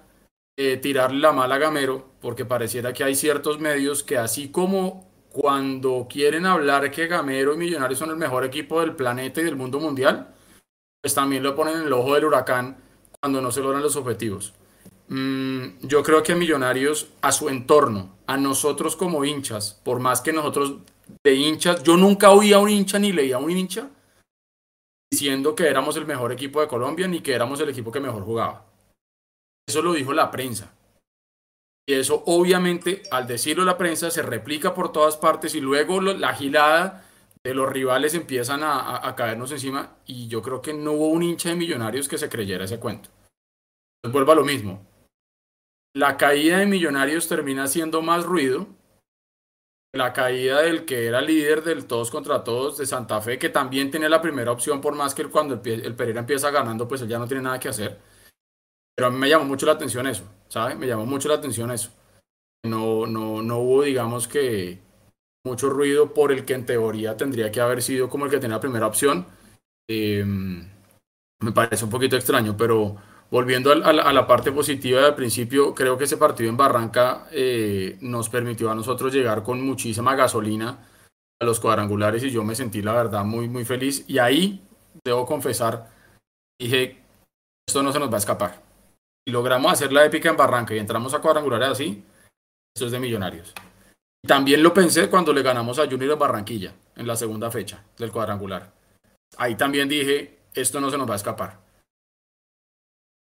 eh, 0.59 0.77
tirarle 0.77 1.21
la 1.21 1.33
mala 1.33 1.55
a 1.55 1.59
Gamero, 1.59 2.11
porque 2.21 2.45
pareciera 2.45 2.93
que 2.93 3.05
hay 3.05 3.15
ciertos 3.15 3.59
medios 3.61 4.03
que 4.03 4.19
así 4.19 4.51
como 4.51 5.06
cuando 5.37 6.07
quieren 6.09 6.47
hablar 6.47 6.91
que 6.91 7.09
Gamero 7.09 7.53
y 7.53 7.59
Millonarios 7.59 7.99
son 7.99 8.09
el 8.09 8.17
mejor 8.17 8.43
equipo 8.47 8.81
del 8.81 8.97
planeta 8.97 9.43
y 9.43 9.45
del 9.45 9.55
mundo 9.55 9.79
mundial, 9.79 10.35
pues 11.03 11.15
también 11.15 11.43
lo 11.43 11.55
ponen 11.55 11.77
en 11.77 11.83
el 11.83 11.93
ojo 11.93 12.15
del 12.15 12.25
huracán 12.25 12.79
cuando 13.21 13.43
no 13.43 13.53
se 13.53 13.61
logran 13.61 13.83
los 13.83 13.97
objetivos. 13.97 14.55
Mm, 15.09 15.81
yo 15.83 16.03
creo 16.03 16.23
que 16.23 16.35
Millonarios, 16.35 17.11
a 17.21 17.33
su 17.33 17.51
entorno, 17.51 18.17
a 18.27 18.39
nosotros 18.39 18.97
como 18.97 19.27
hinchas, 19.27 19.79
por 19.85 20.01
más 20.01 20.23
que 20.23 20.33
nosotros 20.33 20.77
de 21.23 21.35
hinchas, 21.35 21.83
yo 21.83 21.99
nunca 21.99 22.31
oía 22.31 22.57
a 22.57 22.61
un 22.61 22.71
hincha 22.71 22.99
ni 22.99 23.13
leía 23.13 23.37
a 23.37 23.41
un 23.41 23.51
hincha 23.51 23.91
diciendo 25.11 25.55
que 25.55 25.69
éramos 25.69 25.99
el 25.99 26.07
mejor 26.07 26.33
equipo 26.33 26.63
de 26.63 26.67
Colombia 26.67 27.07
ni 27.09 27.21
que 27.21 27.35
éramos 27.35 27.61
el 27.61 27.69
equipo 27.69 27.93
que 27.93 28.01
mejor 28.01 28.25
jugaba. 28.25 28.65
Eso 29.69 29.83
lo 29.83 29.93
dijo 29.93 30.15
la 30.15 30.31
prensa. 30.31 30.73
Y 31.89 31.95
eso 31.95 32.25
obviamente 32.27 33.03
al 33.11 33.27
decirlo 33.27 33.65
la 33.65 33.79
prensa 33.79 34.11
se 34.11 34.23
replica 34.23 34.75
por 34.75 34.91
todas 34.91 35.17
partes 35.17 35.55
y 35.55 35.61
luego 35.61 36.01
la 36.01 36.35
gilada 36.35 37.05
de 37.45 37.55
los 37.55 37.71
rivales 37.71 38.15
empiezan 38.15 38.61
a, 38.65 39.15
caernos 39.17 39.53
encima 39.53 39.97
y 40.05 40.27
yo 40.27 40.43
creo 40.43 40.61
que 40.61 40.75
no 40.75 40.93
hubo 40.93 41.09
un 41.09 41.23
hincha 41.23 41.51
de 41.51 41.55
millonarios 41.55 42.09
que 42.09 42.19
se 42.19 42.29
creyera 42.29 42.65
ese 42.65 42.81
cuento. 42.81 43.09
Entonces 44.03 44.13
vuelvo 44.13 44.33
a 44.33 44.35
lo 44.35 44.45
mismo. 44.45 44.85
la 45.95 46.17
caída 46.17 46.59
de 46.59 46.67
Millonarios 46.67 47.27
termina 47.29 47.67
siendo 47.69 48.03
más 48.03 48.25
ruido 48.25 48.67
la 49.97 50.13
caída 50.13 50.63
del 50.63 50.85
que 50.85 51.07
era 51.07 51.21
líder 51.21 51.65
del 51.65 51.87
todos 51.87 52.11
contra 52.11 52.45
todos 52.45 52.79
de 52.79 52.87
Santa 52.87 53.21
Fe, 53.21 53.39
que 53.39 53.49
también 53.49 53.91
tiene 53.91 54.09
la 54.09 54.21
primera 54.21 54.53
opción, 54.53 54.81
por 54.81 54.95
más 54.95 55.15
que 55.15 55.25
cuando 55.25 55.61
el, 55.65 55.95
Pereira 55.95 56.21
empieza 56.21 56.51
ganando, 56.51 56.87
pues 56.87 57.01
él 57.03 57.09
ya 57.09 57.19
no 57.19 57.27
tiene 57.27 57.43
nada 57.43 57.59
que 57.59 57.69
hacer. 57.69 57.99
Pero 58.97 59.09
a 59.09 59.11
mí 59.11 59.19
me 59.19 59.29
llamó 59.29 59.45
mucho 59.45 59.67
la 59.67 59.73
atención 59.73 60.07
eso, 60.07 60.25
¿sabes? 60.49 60.77
Me 60.77 60.87
llamó 60.87 61.07
mucho 61.07 61.29
la 61.29 61.35
atención 61.35 61.71
eso. 61.71 61.91
No, 62.65 63.07
no, 63.07 63.43
no 63.43 63.59
hubo, 63.59 63.83
digamos 63.83 64.27
que, 64.27 64.81
mucho 65.47 65.71
ruido 65.71 66.13
por 66.13 66.33
el 66.33 66.45
que 66.45 66.55
en 66.55 66.67
teoría 66.67 67.17
tendría 67.17 67.51
que 67.51 67.61
haber 67.61 67.83
sido 67.83 68.11
como 68.11 68.27
el 68.27 68.31
que 68.31 68.39
tenía 68.39 68.57
la 68.57 68.61
primera 68.61 68.87
opción. 68.87 69.27
Em, 69.89 70.69
me 71.41 71.53
parece 71.53 71.85
un 71.85 71.91
poquito 71.91 72.17
extraño, 72.17 72.57
pero 72.57 72.97
volviendo 73.31 73.71
a, 73.71 73.93
la 74.13 74.27
parte 74.27 74.53
positiva 74.53 75.03
del 75.03 75.15
principio, 75.15 75.75
creo 75.75 75.97
que 75.97 76.05
ese 76.05 76.17
partido 76.17 76.51
en 76.51 76.57
Barranca 76.57 77.29
eh, 77.31 77.97
nos 78.01 78.29
permitió 78.29 78.71
a 78.71 78.75
nosotros 78.75 79.15
llegar 79.15 79.43
con 79.43 79.63
muchísima 79.63 80.15
gasolina 80.17 80.89
a 81.41 81.45
los 81.45 81.61
cuadrangulares 81.61 82.25
y 82.25 82.31
yo 82.31 82.43
me 82.45 82.55
sentí 82.55 82.83
la 82.83 82.93
verdad 82.93 83.25
muy, 83.25 83.49
muy 83.49 83.65
feliz. 83.65 84.05
Y 84.09 84.19
ahí, 84.19 84.67
debo 85.05 85.27
confesar, 85.27 85.91
dije, 86.61 87.03
esto 87.69 87.83
no 87.83 87.93
se 87.93 88.01
nos 88.01 88.11
va 88.11 88.17
a 88.17 88.19
escapar. 88.19 88.66
Y 89.27 89.33
logramos 89.33 89.73
hacer 89.73 89.93
la 89.93 90.05
épica 90.05 90.31
en 90.31 90.37
Barranca 90.37 90.75
y 90.75 90.79
entramos 90.79 91.13
a 91.13 91.21
cuadrangulares 91.21 91.69
así, 91.69 92.05
esto 92.75 92.87
es 92.87 92.93
de 92.93 93.01
millonarios. 93.01 93.53
También 94.27 94.63
lo 94.63 94.73
pensé 94.73 95.11
cuando 95.11 95.33
le 95.33 95.43
ganamos 95.43 95.79
a 95.79 95.87
Junior 95.87 96.13
en 96.13 96.19
Barranquilla, 96.19 96.75
en 96.97 97.07
la 97.07 97.17
segunda 97.17 97.51
fecha 97.51 97.83
del 97.99 98.13
cuadrangular. 98.13 98.73
Ahí 99.37 99.57
también 99.57 99.89
dije, 99.89 100.39
esto 100.55 100.81
no 100.81 100.91
se 100.91 100.99
nos 100.99 101.09
va 101.09 101.15
a 101.15 101.17
escapar. 101.17 101.59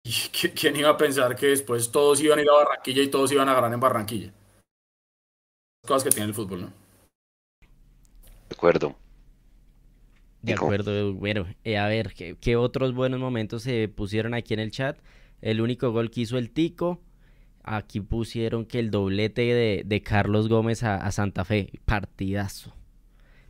¿Y 0.04 0.12
quién 0.30 0.76
iba 0.76 0.90
a 0.90 0.98
pensar 0.98 1.36
que 1.36 1.48
después 1.48 1.92
todos 1.92 2.22
iban 2.22 2.40
a 2.40 2.42
ir 2.42 2.50
a 2.50 2.54
Barranquilla 2.54 3.04
y 3.04 3.10
todos 3.10 3.32
iban 3.32 3.50
a 3.50 3.54
ganar 3.54 3.74
en 3.74 3.80
Barranquilla? 3.80 4.34
Cosas 5.86 6.04
que 6.04 6.10
tiene 6.10 6.28
el 6.28 6.34
fútbol, 6.34 6.62
¿no? 6.62 6.68
De 8.50 8.56
acuerdo. 8.56 8.96
De 10.42 10.54
acuerdo, 10.54 11.14
bueno, 11.14 11.46
eh, 11.64 11.78
a 11.78 11.88
ver, 11.88 12.14
¿qué, 12.14 12.56
otros 12.56 12.96
buenos 12.96 13.20
momentos 13.20 13.62
se 13.62 13.88
pusieron 13.88 14.34
aquí 14.34 14.56
en 14.56 14.60
el 14.60 14.72
chat? 14.72 14.98
El 15.42 15.62
único 15.62 15.92
gol 15.92 16.12
que 16.12 16.22
hizo 16.22 16.38
el 16.38 16.52
Tico, 16.52 17.02
aquí 17.64 18.00
pusieron 18.00 18.66
que 18.66 18.80
el 18.80 18.92
doblete 18.92 19.84
de, 19.86 20.02
Carlos 20.02 20.50
Gómez 20.50 20.84
a, 20.84 21.12
Santa 21.12 21.46
Fe, 21.46 21.72
partidazo, 21.86 22.76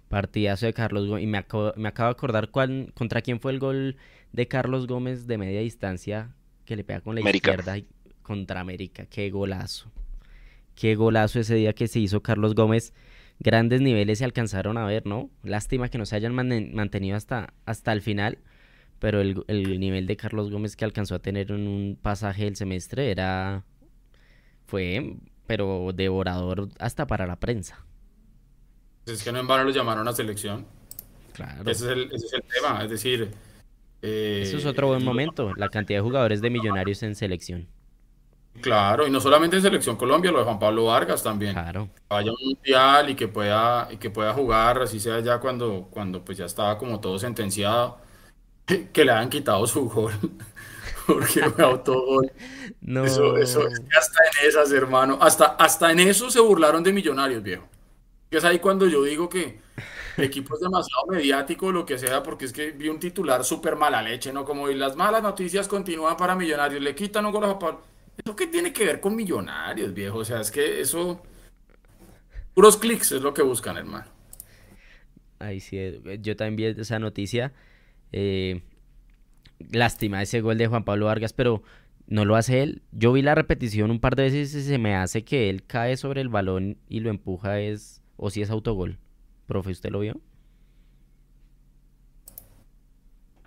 partidazo 0.10 0.66
de 0.66 0.74
Carlos 0.74 1.08
Gómez, 1.08 1.24
y 1.24 1.28
me 1.28 1.38
acabo, 1.38 1.74
me 1.76 1.90
acabo 1.90 2.08
de 2.08 2.12
acordar 2.12 2.50
cuál, 2.50 2.92
contra 2.94 3.22
quién 3.22 3.40
fue 3.40 3.52
el 3.52 3.60
gol 3.60 3.98
de 4.32 4.48
Carlos 4.48 4.88
Gómez 4.88 5.28
de 5.28 5.38
media 5.38 5.62
distancia 5.62 6.34
que 6.66 6.76
le 6.76 6.84
pega 6.84 7.02
con 7.02 7.16
la 7.16 7.22
izquierda 7.22 7.78
contra 8.22 8.62
América. 8.62 9.06
Qué 9.06 9.30
golazo. 9.30 9.92
Qué 10.76 10.96
golazo 10.96 11.40
ese 11.40 11.56
día 11.56 11.74
que 11.74 11.88
se 11.88 12.00
hizo 12.00 12.22
Carlos 12.22 12.56
Gómez. 12.56 12.94
Grandes 13.40 13.82
niveles 13.82 14.20
se 14.20 14.26
alcanzaron 14.26 14.78
a 14.78 14.86
ver, 14.86 15.06
¿no? 15.06 15.30
Lástima 15.44 15.90
que 15.90 15.98
no 15.98 16.06
se 16.06 16.16
hayan 16.16 16.34
mantenido 16.34 17.18
hasta, 17.18 17.54
hasta 17.66 17.92
el 17.92 18.02
final. 18.02 18.38
Pero 19.02 19.20
el, 19.20 19.44
nivel 19.80 20.08
de 20.08 20.16
Carlos 20.16 20.50
Gómez 20.50 20.78
que 20.78 20.86
alcanzó 20.86 21.16
a 21.16 21.20
tener 21.20 21.52
en 21.52 21.68
un 21.68 22.00
pasaje 22.02 22.46
del 22.46 22.56
semestre 22.56 23.12
era. 23.12 23.66
fue, 24.68 25.18
pero 25.48 25.92
devorador 25.94 26.70
hasta 26.80 27.08
para 27.08 27.28
la 27.28 27.38
prensa. 27.38 27.86
Es 29.06 29.24
que 29.24 29.34
no 29.34 29.40
en 29.40 29.48
vano 29.48 29.66
lo 29.66 29.72
llamaron 29.72 30.08
a 30.08 30.14
selección. 30.14 30.66
Claro. 31.34 31.70
ese 31.70 31.92
es 31.92 32.34
el 32.34 32.44
tema. 32.44 32.84
Es 32.84 32.90
decir, 32.92 33.34
eso 34.02 34.58
es 34.58 34.66
otro 34.66 34.88
buen 34.88 35.02
eh, 35.02 35.06
momento, 35.06 35.54
la 35.56 35.70
cantidad 35.70 36.00
de 36.00 36.04
jugadores 36.04 36.42
de 36.42 36.50
millonarios 36.50 37.04
en 37.04 37.16
selección. 37.16 37.68
Claro, 38.60 39.08
y 39.08 39.12
no 39.12 39.22
solamente 39.22 39.56
en 39.56 39.62
selección 39.62 39.96
Colombia, 39.96 40.32
lo 40.32 40.40
de 40.40 40.44
Juan 40.44 40.60
Pablo 40.60 40.86
Vargas 40.86 41.24
también. 41.24 41.54
Claro. 41.54 41.90
vaya 42.10 42.32
un 42.32 42.38
mundial 42.44 43.10
y 43.10 43.16
que 43.16 43.28
pueda, 43.28 43.88
y 43.92 43.98
que 43.98 44.10
pueda 44.10 44.34
jugar, 44.34 44.82
así 44.82 45.00
sea 45.00 45.20
ya 45.22 45.40
cuando, 45.40 45.88
cuando 45.90 46.24
pues 46.26 46.38
ya 46.38 46.46
estaba 46.46 46.78
como 46.78 47.00
todo 47.00 47.18
sentenciado, 47.18 48.00
que 48.66 49.06
le 49.06 49.12
hayan 49.12 49.30
quitado 49.30 49.66
su 49.68 49.90
gol. 49.90 50.14
Porque 51.08 51.50
fue 51.50 51.64
autogol. 51.64 52.32
No. 52.84 53.06
Eso, 53.06 53.38
eso, 53.38 53.68
es 53.68 53.80
que 53.80 53.96
hasta 53.96 54.20
en 54.24 54.48
esas, 54.48 54.72
hermano, 54.72 55.20
hasta, 55.22 55.46
hasta 55.46 55.92
en 55.92 56.00
eso 56.00 56.32
se 56.32 56.40
burlaron 56.40 56.82
de 56.84 56.92
millonarios, 56.92 57.44
viejo. 57.44 57.68
Que 58.30 58.38
es 58.38 58.44
ahí 58.44 58.58
cuando 58.58 58.88
yo 58.88 59.04
digo 59.04 59.30
que 59.30 59.60
el 60.18 60.24
equipo 60.24 60.56
es 60.56 60.62
demasiado 60.62 61.06
mediático, 61.08 61.72
lo 61.72 61.86
que 61.86 62.00
sea, 62.00 62.24
porque 62.24 62.46
es 62.46 62.54
que 62.54 62.72
vi 62.72 62.90
un 62.90 63.00
titular 63.00 63.44
súper 63.44 63.76
mala 63.76 64.02
leche, 64.02 64.34
¿no? 64.34 64.44
Como 64.44 64.68
y 64.70 64.76
las 64.76 64.96
malas 64.96 65.22
noticias 65.22 65.68
continúan 65.68 66.18
para 66.18 66.36
Millonarios, 66.36 66.82
le 66.82 66.96
quitan 66.96 67.26
un 67.26 67.32
gol 67.32 67.46
a 67.46 67.60
Pablo. 67.60 67.82
¿Eso 68.18 68.36
qué 68.36 68.48
tiene 68.48 68.74
que 68.74 68.86
ver 68.86 69.00
con 69.00 69.16
Millonarios, 69.16 69.94
viejo? 69.94 70.20
O 70.20 70.26
sea, 70.26 70.42
es 70.42 70.50
que 70.50 70.82
eso... 70.82 71.22
Puros 72.54 72.78
clics 72.78 73.12
es 73.12 73.22
lo 73.22 73.34
que 73.34 73.44
buscan, 73.44 73.78
hermano. 73.78 74.06
Ahí 75.40 75.60
sí, 75.60 75.78
eh, 75.78 76.20
yo 76.22 76.36
también 76.36 76.76
vi 76.76 76.82
esa 76.82 77.00
noticia. 77.00 77.54
Eh, 78.12 78.62
lástima 79.72 80.22
ese 80.22 80.42
gol 80.42 80.58
de 80.58 80.68
Juan 80.68 80.84
Pablo 80.84 81.06
Vargas, 81.06 81.34
pero 81.34 81.64
no 82.08 82.26
lo 82.26 82.36
hace 82.36 82.62
él. 82.62 82.82
Yo 82.92 83.14
vi 83.14 83.22
la 83.22 83.36
repetición 83.36 83.92
un 83.92 84.00
par 84.00 84.16
de 84.16 84.24
veces 84.24 84.54
y 84.54 84.62
se 84.64 84.78
me 84.78 84.96
hace 84.96 85.24
que 85.24 85.50
él 85.50 85.64
cae 85.66 85.98
sobre 85.98 86.22
el 86.22 86.30
balón 86.30 86.78
y 86.90 87.00
lo 87.00 87.10
empuja 87.10 87.60
es 87.60 88.02
o 88.18 88.30
si 88.30 88.42
es 88.42 88.50
autogol. 88.50 89.00
Profe, 89.48 89.72
¿usted 89.72 89.90
lo 89.90 90.00
vio? 90.00 90.20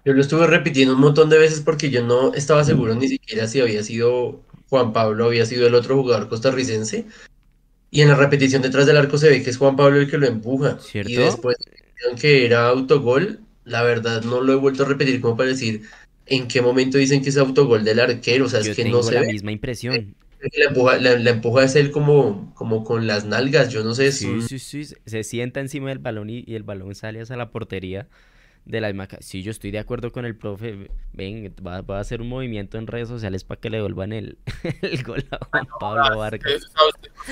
Yo 0.05 0.13
lo 0.13 0.21
estuve 0.21 0.47
repitiendo 0.47 0.95
un 0.95 1.01
montón 1.01 1.31
de 1.31 1.39
veces 1.39 1.61
porque 1.61 1.91
yo 1.91 2.05
no 2.05 2.35
estaba 2.35 2.63
seguro 2.65 2.95
ni 2.95 3.09
siquiera 3.09 3.47
si 3.47 3.61
había 3.61 3.83
sido 3.83 4.43
Juan 4.69 4.93
Pablo, 4.93 5.27
había 5.27 5.47
sido 5.47 5.67
el 5.67 5.75
otro 5.75 5.97
jugador 5.97 6.29
costarricense. 6.29 7.07
Y 7.91 8.01
en 8.01 8.09
la 8.09 8.17
repetición 8.17 8.61
detrás 8.61 8.87
del 8.87 8.97
arco 8.97 9.19
se 9.19 9.29
ve 9.29 9.43
que 9.43 9.51
es 9.51 9.57
Juan 9.57 9.77
Pablo 9.77 10.01
el 10.01 10.11
que 10.11 10.19
lo 10.19 10.27
empuja. 10.27 10.79
¿Cierto? 10.81 11.11
Y 11.11 11.17
después 11.17 11.57
que 12.21 12.45
era 12.45 12.69
autogol, 12.69 13.41
la 13.65 13.83
verdad 13.83 14.23
no 14.23 14.41
lo 14.41 14.53
he 14.53 14.57
vuelto 14.57 14.85
a 14.85 14.87
repetir 14.87 15.21
como 15.21 15.37
para 15.37 15.51
decir 15.51 15.83
en 16.27 16.49
qué 16.49 16.63
momento 16.63 16.99
dicen 16.99 17.23
que 17.23 17.29
es 17.29 17.37
autogol 17.37 17.85
del 17.85 18.01
arquero. 18.01 18.47
O 18.47 18.49
sea, 18.49 18.61
es 18.61 18.75
que 18.75 18.85
no 18.85 19.03
sé. 19.03 19.15
la 19.15 19.23
misma 19.23 19.53
impresión. 19.53 20.15
La 20.59 20.67
empuja, 20.67 20.99
la, 20.99 21.31
empuja 21.31 21.65
es 21.65 21.75
él 21.75 21.91
como, 21.91 22.53
como 22.55 22.85
con 22.85 23.07
las 23.07 23.25
nalgas, 23.25 23.71
yo 23.71 23.83
no 23.83 23.95
sé. 23.95 24.13
Sí, 24.13 24.43
sí, 24.43 24.59
sí, 24.59 24.85
se 25.07 25.25
sienta 25.25 25.61
encima 25.61 25.89
del 25.89 26.01
balón 26.01 26.29
y, 26.29 26.45
el 26.49 26.65
balón 26.65 26.95
sale 26.95 27.23
hacia 27.23 27.37
la 27.37 27.51
portería 27.51 28.09
de 28.67 28.81
la 28.83 28.89
misma... 28.89 29.09
Sí, 29.21 29.43
yo 29.43 29.51
estoy 29.51 29.71
de 29.71 29.79
acuerdo 29.79 30.13
con 30.13 30.27
el 30.27 30.37
profe. 30.37 30.91
Ven, 31.15 31.55
va, 31.67 31.83
a 31.97 32.01
hacer 32.01 32.21
un 32.21 32.29
movimiento 32.29 32.77
en 32.77 32.87
redes 32.87 33.09
sociales 33.09 33.43
para 33.43 33.59
que 33.59 33.71
le 33.71 33.79
devuelvan 33.79 34.13
el, 34.13 34.37
el 34.83 35.03
gol 35.03 35.27
a 35.31 35.39
Juan 35.47 35.67
Pablo 35.81 36.19
Vargas. 36.19 36.71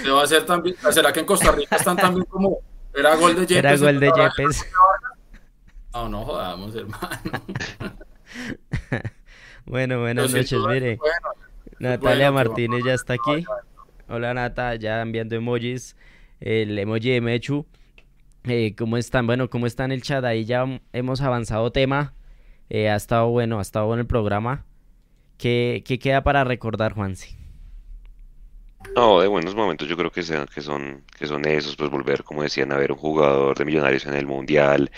va 0.07 0.21
a 0.21 0.25
hacer 0.25 0.47
también, 0.47 0.75
¿Será 0.90 1.12
que 1.12 1.21
en 1.21 1.27
Costa 1.27 1.53
Rica 1.53 1.77
están 1.77 1.97
también 1.97 2.25
como... 2.25 2.61
Era 2.95 3.14
gol 3.16 3.35
de 3.35 3.42
Yepes? 3.42 3.57
Era 3.57 3.77
gol 3.77 4.01
de 4.01 4.07
Yepes. 4.07 4.66
No, 5.93 6.09
no 6.09 6.25
jodamos, 6.25 6.75
hermano. 6.77 7.19
bueno, 9.67 10.01
buenas 10.01 10.33
noches, 10.33 10.59
mire. 10.69 10.99
Natalia 11.79 12.33
Martínez 12.33 12.83
ya 12.85 12.95
está 12.95 13.15
aquí. 13.15 13.45
Hola 14.09 14.35
Nata, 14.35 14.75
ya 14.77 15.03
enviando 15.03 15.37
emojis. 15.37 15.97
El 16.41 16.79
emoji 16.79 17.11
de 17.11 17.21
Mechu. 17.21 17.67
Eh, 18.45 18.75
¿Cómo 18.77 18.97
están? 18.97 19.27
Bueno, 19.27 19.49
¿cómo 19.49 19.67
está 19.67 19.85
en 19.85 19.93
el 19.93 20.03
chat? 20.03 20.25
Ahí 20.25 20.45
ya 20.45 20.65
hemos 20.93 21.21
avanzado 21.21 21.71
tema. 21.71 22.15
Eh, 22.69 22.89
ha 22.89 22.97
estado 22.97 23.29
bueno, 23.29 23.59
ha 23.59 23.63
estado 23.63 23.87
bueno 23.87 24.01
el 24.01 24.07
programa. 24.07 24.65
¿Qué, 25.39 25.83
queda 26.01 26.23
para 26.23 26.45
recordar, 26.45 26.95
Juanse? 26.95 27.37
No, 28.97 29.21
de 29.21 29.29
buenos 29.29 29.55
momentos 29.55 29.89
yo 29.89 29.97
creo 29.97 30.11
que, 30.11 30.23
sean, 30.23 30.47
que, 30.47 30.61
son, 30.61 31.05
que 31.19 31.27
son 31.27 31.45
esos, 31.47 31.77
pues 31.77 31.91
volver, 31.91 32.25
como 32.25 32.43
decían, 32.43 32.73
a 32.73 32.77
ver 32.77 32.93
un 32.93 32.99
jugador 32.99 33.57
de 33.57 33.65
Millonarios 33.65 34.07
en 34.07 34.15
el 34.15 34.27
Mundial, 34.27 34.91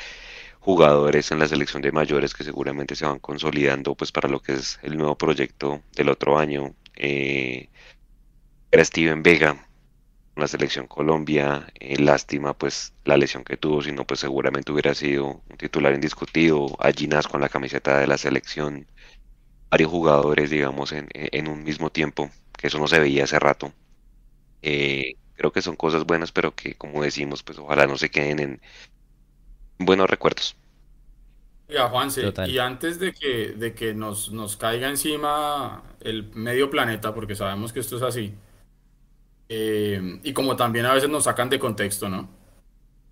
jugadores 0.64 1.30
en 1.30 1.38
la 1.38 1.46
selección 1.48 1.82
de 1.82 1.92
mayores 1.92 2.32
que 2.34 2.42
seguramente 2.42 2.96
se 2.96 3.04
van 3.04 3.18
consolidando 3.20 3.94
pues 3.94 4.10
para 4.12 4.30
lo 4.30 4.40
que 4.40 4.54
es 4.54 4.78
el 4.82 4.96
nuevo 4.96 5.16
proyecto 5.16 5.82
del 5.94 6.08
otro 6.08 6.38
año. 6.38 6.74
Eh, 6.96 7.68
era 8.70 8.84
Steven 8.84 9.22
Vega, 9.22 9.68
la 10.36 10.48
selección 10.48 10.86
Colombia, 10.88 11.66
eh, 11.80 11.98
lástima 11.98 12.54
pues 12.56 12.94
la 13.04 13.16
lesión 13.16 13.44
que 13.44 13.56
tuvo, 13.58 13.82
sino 13.82 14.06
pues 14.06 14.20
seguramente 14.20 14.72
hubiera 14.72 14.94
sido 14.94 15.42
un 15.48 15.56
titular 15.58 15.94
indiscutido, 15.94 16.76
Allinas 16.80 17.28
con 17.28 17.40
la 17.42 17.48
camiseta 17.50 17.98
de 17.98 18.06
la 18.06 18.18
selección, 18.18 18.86
varios 19.70 19.90
jugadores 19.90 20.50
digamos 20.50 20.92
en, 20.92 21.08
en 21.14 21.48
un 21.48 21.64
mismo 21.64 21.90
tiempo, 21.90 22.30
que 22.58 22.68
eso 22.68 22.78
no 22.78 22.88
se 22.88 23.00
veía 23.00 23.24
hace 23.24 23.38
rato. 23.40 23.72
Eh, 24.62 25.14
creo 25.34 25.52
que 25.52 25.62
son 25.62 25.76
cosas 25.76 26.04
buenas, 26.06 26.32
pero 26.32 26.54
que 26.54 26.74
como 26.76 27.02
decimos, 27.02 27.42
pues 27.42 27.58
ojalá 27.58 27.86
no 27.86 27.96
se 27.98 28.10
queden 28.10 28.40
en, 28.40 28.62
buenos 29.78 30.08
recuerdos. 30.08 30.56
Ya, 31.68 31.88
Juanse, 31.88 32.32
y 32.46 32.58
antes 32.58 32.98
de 32.98 33.12
que, 33.12 33.54
de 33.56 33.74
que 33.74 33.94
nos, 33.94 34.30
nos 34.30 34.56
caiga 34.56 34.88
encima 34.88 35.82
el 36.00 36.30
medio 36.34 36.68
planeta, 36.68 37.14
porque 37.14 37.34
sabemos 37.34 37.72
que 37.72 37.80
esto 37.80 37.96
es 37.96 38.02
así, 38.02 38.34
eh, 39.48 40.20
y 40.22 40.32
como 40.32 40.56
también 40.56 40.86
a 40.86 40.94
veces 40.94 41.08
nos 41.08 41.24
sacan 41.24 41.48
de 41.48 41.58
contexto, 41.58 42.08
¿no? 42.08 42.28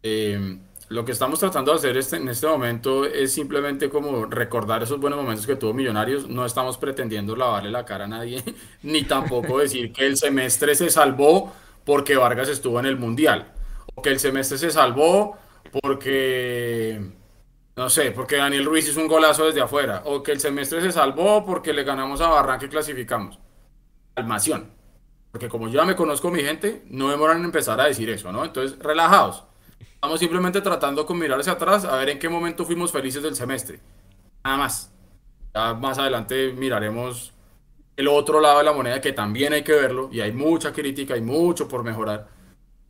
Eh, 0.03 0.59
lo 0.89 1.07
que 1.07 1.13
estamos 1.13 1.39
tratando 1.39 1.73
de 1.73 1.79
hacer 1.79 1.97
este, 1.97 2.17
en 2.17 2.29
este 2.29 2.47
momento 2.47 3.07
es 3.07 3.33
simplemente 3.33 3.89
como 3.89 4.27
recordar 4.27 4.83
esos 4.83 5.01
buenos 5.01 5.19
momentos 5.19 5.47
que 5.47 5.57
tuvo 5.57 5.73
Millonarios. 5.73 6.29
No 6.29 6.45
estamos 6.45 6.77
pretendiendo 6.77 7.35
lavarle 7.35 7.71
la 7.71 7.87
cara 7.87 8.05
a 8.05 8.09
nadie, 8.09 8.45
ni 8.83 9.05
tampoco 9.05 9.59
decir 9.59 9.93
que 9.93 10.07
el 10.07 10.17
semestre 10.19 10.75
se 10.75 10.91
salvó 10.91 11.53
porque 11.85 12.17
Vargas 12.17 12.49
estuvo 12.49 12.79
en 12.79 12.87
el 12.87 12.99
Mundial, 12.99 13.53
o 13.95 14.03
que 14.03 14.11
el 14.11 14.21
semestre 14.21 14.59
se 14.59 14.71
salvó 14.71 15.39
porque, 15.81 17.01
no 17.77 17.89
sé, 17.89 18.11
porque 18.11 18.37
Daniel 18.37 18.65
Ruiz 18.65 18.89
hizo 18.89 19.01
un 19.01 19.09
golazo 19.09 19.47
desde 19.47 19.61
afuera, 19.61 20.03
o 20.05 20.23
que 20.23 20.33
el 20.33 20.41
semestre 20.41 20.81
se 20.81 20.93
salvó 20.93 21.45
porque 21.45 21.73
le 21.73 21.85
ganamos 21.85 22.21
a 22.21 22.29
Barranca 22.29 22.67
y 22.67 22.69
clasificamos. 22.69 23.39
Calmación. 24.15 24.71
Porque 25.31 25.49
como 25.49 25.69
yo 25.69 25.81
ya 25.81 25.85
me 25.85 25.97
conozco 25.97 26.31
mi 26.31 26.43
gente, 26.43 26.83
no 26.89 27.11
demoran 27.11 27.39
en 27.39 27.45
empezar 27.47 27.81
a 27.81 27.85
decir 27.85 28.11
eso, 28.11 28.33
¿no? 28.33 28.45
Entonces, 28.45 28.79
relajados 28.79 29.45
Estamos 30.03 30.19
simplemente 30.19 30.61
tratando 30.61 31.07
con 31.07 31.17
mirar 31.17 31.39
hacia 31.39 31.53
atrás 31.53 31.85
a 31.85 31.95
ver 31.95 32.09
en 32.09 32.19
qué 32.19 32.29
momento 32.29 32.65
fuimos 32.65 32.91
felices 32.91 33.23
del 33.23 33.37
semestre. 33.37 33.79
Nada 34.43 34.57
más. 34.57 34.93
Ya 35.55 35.75
más 35.75 35.97
adelante 35.97 36.53
miraremos 36.59 37.33
el 37.97 38.09
otro 38.09 38.41
lado 38.41 38.59
de 38.59 38.65
la 38.65 38.73
moneda 38.73 39.01
que 39.01 39.13
también 39.13 39.53
hay 39.53 39.63
que 39.63 39.75
verlo 39.75 40.09
y 40.11 40.19
hay 40.19 40.33
mucha 40.33 40.73
crítica, 40.73 41.15
hay 41.15 41.21
mucho 41.21 41.69
por 41.69 41.85
mejorar. 41.85 42.27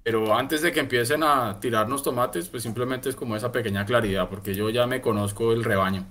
Pero 0.02 0.36
antes 0.36 0.62
de 0.62 0.72
que 0.72 0.80
empiecen 0.80 1.22
a 1.22 1.60
tirarnos 1.60 2.02
tomates, 2.02 2.48
pues 2.48 2.62
simplemente 2.62 3.08
es 3.08 3.14
como 3.14 3.36
esa 3.36 3.52
pequeña 3.52 3.84
claridad, 3.84 4.28
porque 4.28 4.54
yo 4.54 4.68
ya 4.70 4.86
me 4.86 5.00
conozco 5.00 5.52
el 5.52 5.62
rebaño. 5.62 6.04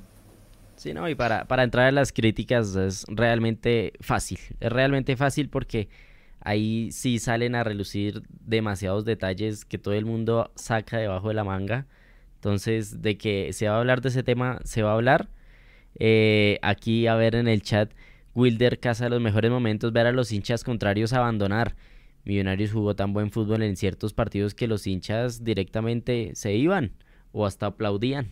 Sí, 0.77 0.93
no, 0.93 1.07
y 1.09 1.15
para, 1.15 1.45
para 1.45 1.63
entrar 1.63 1.89
en 1.89 1.95
las 1.95 2.11
críticas 2.11 2.75
es 2.75 3.05
realmente 3.07 3.93
fácil. 3.99 4.39
Es 4.59 4.71
realmente 4.71 5.15
fácil 5.17 5.49
porque 5.49 5.89
ahí 6.39 6.91
sí 6.91 7.19
salen 7.19 7.53
a 7.53 7.63
relucir 7.63 8.23
demasiados 8.29 9.05
detalles 9.05 9.65
que 9.65 9.77
todo 9.77 9.93
el 9.93 10.05
mundo 10.05 10.51
saca 10.55 10.97
debajo 10.97 11.27
de 11.27 11.33
la 11.35 11.43
manga. 11.43 11.85
Entonces, 12.35 13.01
de 13.01 13.17
que 13.17 13.53
se 13.53 13.67
va 13.67 13.75
a 13.75 13.79
hablar 13.79 14.01
de 14.01 14.09
ese 14.09 14.23
tema, 14.23 14.59
se 14.63 14.81
va 14.81 14.91
a 14.91 14.95
hablar. 14.95 15.29
Eh, 15.99 16.57
aquí, 16.63 17.07
a 17.07 17.15
ver 17.15 17.35
en 17.35 17.47
el 17.47 17.61
chat, 17.61 17.91
Wilder 18.33 18.79
casa 18.79 19.09
los 19.09 19.21
mejores 19.21 19.51
momentos, 19.51 19.93
ver 19.93 20.07
a 20.07 20.11
los 20.11 20.31
hinchas 20.31 20.63
contrarios 20.63 21.13
abandonar. 21.13 21.75
Millonarios 22.23 22.71
jugó 22.71 22.95
tan 22.95 23.13
buen 23.13 23.31
fútbol 23.31 23.63
en 23.63 23.75
ciertos 23.75 24.13
partidos 24.13 24.53
que 24.53 24.67
los 24.67 24.85
hinchas 24.87 25.43
directamente 25.43 26.31
se 26.35 26.53
iban 26.53 26.93
o 27.31 27.45
hasta 27.45 27.67
aplaudían. 27.67 28.31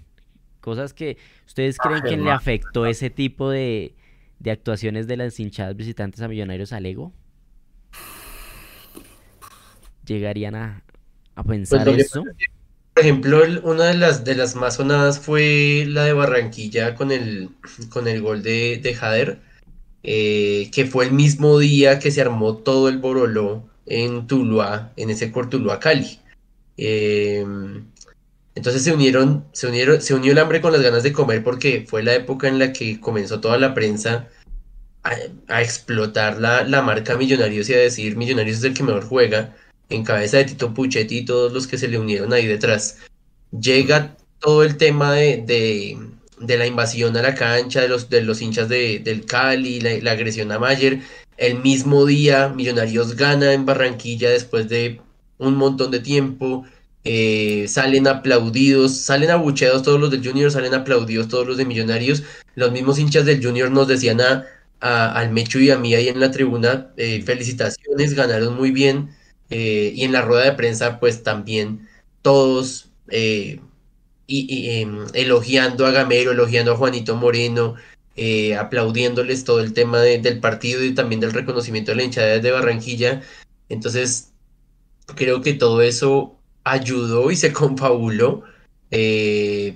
Cosas 0.62 0.94
que 0.94 1.18
ustedes 1.48 1.78
creen 1.78 2.02
que 2.04 2.18
le 2.18 2.32
afectó 2.32 2.86
ese 2.86 3.10
tipo 3.10 3.50
de, 3.50 3.96
de 4.40 4.52
actuaciones 4.52 5.08
de 5.08 5.18
las 5.18 5.40
hinchadas 5.40 5.76
visitantes 5.76 6.22
a 6.22 6.28
Millonarios 6.28 6.74
al 6.74 6.86
ego 6.86 7.14
llegarían 10.10 10.56
a, 10.56 10.84
pues 11.36 11.48
pensar 11.48 11.88
eso? 11.90 12.24
Por 12.94 13.04
ejemplo, 13.04 13.42
una 13.64 13.86
de 13.86 13.94
las, 13.94 14.26
de 14.26 14.36
las 14.36 14.56
más 14.56 14.76
sonadas 14.76 15.20
fue 15.20 15.86
la 15.88 16.04
de 16.04 16.14
Barranquilla 16.14 16.96
con 16.96 17.12
el, 17.12 17.50
con 17.90 18.08
el 18.08 18.22
gol 18.22 18.44
de, 18.44 18.78
de 18.84 18.94
Jader, 18.94 19.40
eh, 20.04 20.70
que 20.74 20.86
fue 20.86 21.06
el 21.06 21.14
mismo 21.14 21.60
día 21.60 22.00
que 22.00 22.12
se 22.12 22.22
armó 22.22 22.58
todo 22.58 22.90
el 22.90 22.98
boroló 22.98 23.69
en 23.90 24.28
Tuluá, 24.28 24.94
en 24.96 25.10
ese 25.10 25.32
Cortuluá 25.32 25.80
Cali. 25.80 26.20
Em, 26.78 27.86
entonces 28.56 28.84
se 28.84 28.94
unieron, 28.94 29.46
se 29.52 29.68
unieron, 29.68 30.02
se 30.02 30.14
unió 30.14 30.32
el 30.32 30.38
hambre 30.40 30.62
con 30.62 30.72
las 30.72 30.82
ganas 30.82 31.04
de 31.04 31.12
comer 31.14 31.44
porque 31.44 31.86
fue 31.88 32.04
la 32.04 32.16
época 32.16 32.48
en 32.48 32.60
la 32.60 32.72
que 32.74 33.00
comenzó 33.02 33.42
toda 33.42 33.58
la 33.58 33.74
prensa 33.74 34.30
a, 35.04 35.62
explotar 35.62 36.40
la, 36.40 36.64
la, 36.64 36.82
marca 36.82 37.18
Millonarios 37.18 37.70
y 37.70 37.74
a 37.74 37.80
decir 37.80 38.16
Millonarios 38.18 38.58
es 38.60 38.64
el 38.64 38.74
que 38.74 38.84
mejor 38.84 39.04
juega 39.06 39.56
en 39.90 40.04
cabeza 40.04 40.38
de 40.38 40.46
Tito 40.46 40.74
Puchetti 40.74 41.20
y 41.20 41.26
todos 41.26 41.52
los 41.52 41.68
que 41.68 41.78
se 41.78 41.88
le 41.88 42.00
unieron 42.00 42.34
ahí 42.34 42.46
detrás. 42.46 42.98
Llega 43.52 44.16
todo 44.40 44.64
el 44.64 44.78
tema 44.78 45.14
de, 45.14 45.98
de, 46.40 46.58
la 46.58 46.68
invasión 46.68 47.16
a 47.18 47.22
la 47.22 47.36
cancha 47.36 47.82
de 47.82 47.90
los, 47.90 48.10
de 48.10 48.22
los 48.22 48.42
hinchas 48.42 48.70
de, 48.70 49.00
del 49.00 49.26
Cali, 49.26 49.82
la, 49.82 50.12
agresión 50.12 50.52
a 50.52 50.60
Mayer. 50.60 51.00
El 51.40 51.62
mismo 51.62 52.06
día, 52.06 52.50
Millonarios 52.50 53.16
gana 53.16 53.54
en 53.54 53.66
Barranquilla 53.66 54.30
después 54.30 54.68
de 54.68 55.00
un 55.38 55.56
montón 55.56 55.90
de 55.90 56.02
tiempo. 56.02 56.66
Eh, 57.06 57.66
salen 57.70 58.08
aplaudidos, 58.08 58.98
salen 58.98 59.32
abucheados 59.32 59.84
todos 59.84 60.02
los 60.02 60.12
del 60.12 60.26
Junior, 60.26 60.52
salen 60.52 60.74
aplaudidos 60.74 61.30
todos 61.30 61.48
los 61.48 61.56
de 61.56 61.64
Millonarios. 61.64 62.24
Los 62.56 62.74
mismos 62.74 63.00
hinchas 63.00 63.26
del 63.26 63.42
Junior 63.42 63.72
nos 63.72 63.88
decían 63.88 64.20
a, 64.20 64.44
al 64.82 65.32
Mecho 65.32 65.60
y 65.60 65.72
a 65.72 65.78
mí 65.80 65.96
ahí 65.96 66.10
en 66.10 66.20
la 66.20 66.30
tribuna, 66.32 66.92
eh, 66.98 67.22
felicitaciones, 67.22 68.16
ganaron 68.16 68.58
muy 68.58 68.72
bien. 68.72 69.12
Eh, 69.50 69.94
y 69.96 70.04
en 70.04 70.12
la 70.12 70.22
rueda 70.22 70.44
de 70.44 70.54
prensa, 70.54 71.00
pues 71.00 71.24
también 71.24 71.88
todos 72.22 72.90
em, 73.08 73.62
elogiando 75.14 75.86
a 75.86 75.92
Gamero, 75.92 76.32
elogiando 76.32 76.74
a 76.74 76.78
Juanito 76.78 77.16
Moreno, 77.16 77.76
eh, 78.16 78.56
aplaudiéndoles 78.56 79.44
todo 79.46 79.62
el 79.62 79.74
tema 79.74 80.02
del 80.02 80.40
partido 80.40 80.84
y 80.84 80.94
también 80.94 81.22
del 81.22 81.34
reconocimiento 81.34 81.92
de 81.92 81.98
la 81.98 82.04
hinchada 82.04 82.40
de 82.40 82.52
Barranquilla. 82.52 83.22
Entonces, 83.70 84.32
creo 85.16 85.42
que 85.42 85.54
todo 85.54 85.82
eso 85.82 86.38
ayudó 86.64 87.32
y 87.32 87.36
se 87.36 87.54
confabuló 87.54 88.44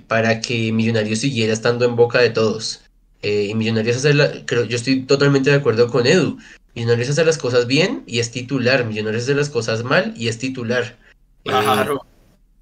para 0.08 0.40
que 0.40 0.72
Millonarios 0.72 1.20
siguiera 1.20 1.52
estando 1.52 1.84
en 1.84 1.96
boca 1.96 2.18
de 2.20 2.30
todos. 2.30 2.82
y 3.22 3.54
Millonarios 3.54 3.96
hacer 3.96 4.44
creo, 4.46 4.64
yo 4.64 4.76
estoy 4.76 5.02
totalmente 5.02 5.50
de 5.50 5.56
acuerdo 5.56 5.88
con 5.88 6.06
Edu. 6.06 6.38
Millonarios 6.74 7.10
hace 7.10 7.24
las 7.24 7.38
cosas 7.38 7.66
bien 7.66 8.02
y 8.06 8.18
es 8.18 8.30
titular. 8.30 8.84
Millonarios 8.84 9.22
hace 9.24 9.34
las 9.34 9.48
cosas 9.48 9.84
mal 9.84 10.12
y 10.16 10.28
es 10.28 10.38
titular. 10.38 10.98
Claro. 11.44 12.04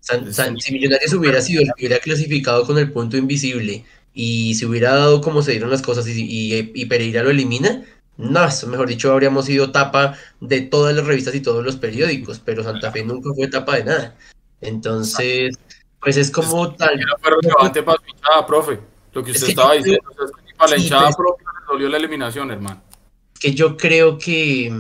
si 0.00 0.72
Millonarios 0.72 1.12
hubiera 1.14 1.40
sido 1.40 1.62
hubiera 1.76 1.98
clasificado 1.98 2.66
con 2.66 2.78
el 2.78 2.92
punto 2.92 3.16
invisible 3.16 3.85
y 4.14 4.55
se 4.55 4.66
hubiera 4.66 4.94
dado 4.94 5.20
como 5.20 5.42
se 5.42 5.53
dieron 5.53 5.70
las 5.70 5.83
cosas 5.83 6.07
y, 6.09 6.87
Pereira 6.87 7.22
lo 7.22 7.31
elimina, 7.31 7.85
no, 8.18 8.46
mejor 8.68 8.88
dicho, 8.88 9.11
habríamos 9.11 9.46
sido 9.46 9.72
tapa 9.72 10.16
de 10.40 10.61
todas 10.61 10.94
las 10.94 11.07
revistas 11.07 11.35
y 11.35 11.40
todos 11.40 11.64
los 11.64 11.77
periódicos, 11.77 12.40
pero 12.44 12.62
Santa 12.62 12.92
Fe 12.92 13.05
nunca 13.05 13.31
fue 13.35 13.48
tapa 13.48 13.77
de 13.77 13.85
nada. 13.85 14.16
Entonces, 14.61 15.57
pues 16.01 16.16
es 16.16 16.31
como 16.31 16.75
tal. 16.75 17.01
Fue 17.20 17.31
relevante 17.31 17.83
para 17.83 17.98
la 18.01 18.11
hinchada, 18.11 18.46
profe. 18.46 18.79
Lo 19.12 19.25
que 19.25 19.33
usted 19.33 19.48
estaba 19.48 19.75
diciendo, 19.75 20.03
para 20.57 20.70
la 20.70 20.77
hinchada 20.77 21.05
pues 21.07 21.16
propia 21.16 21.46
le 21.46 21.72
dolió 21.72 21.88
la 21.88 21.96
eliminación, 21.96 22.51
hermano 22.51 22.83
que 23.42 23.55
yo 23.55 23.77
creo 23.77 24.18
que, 24.18 24.72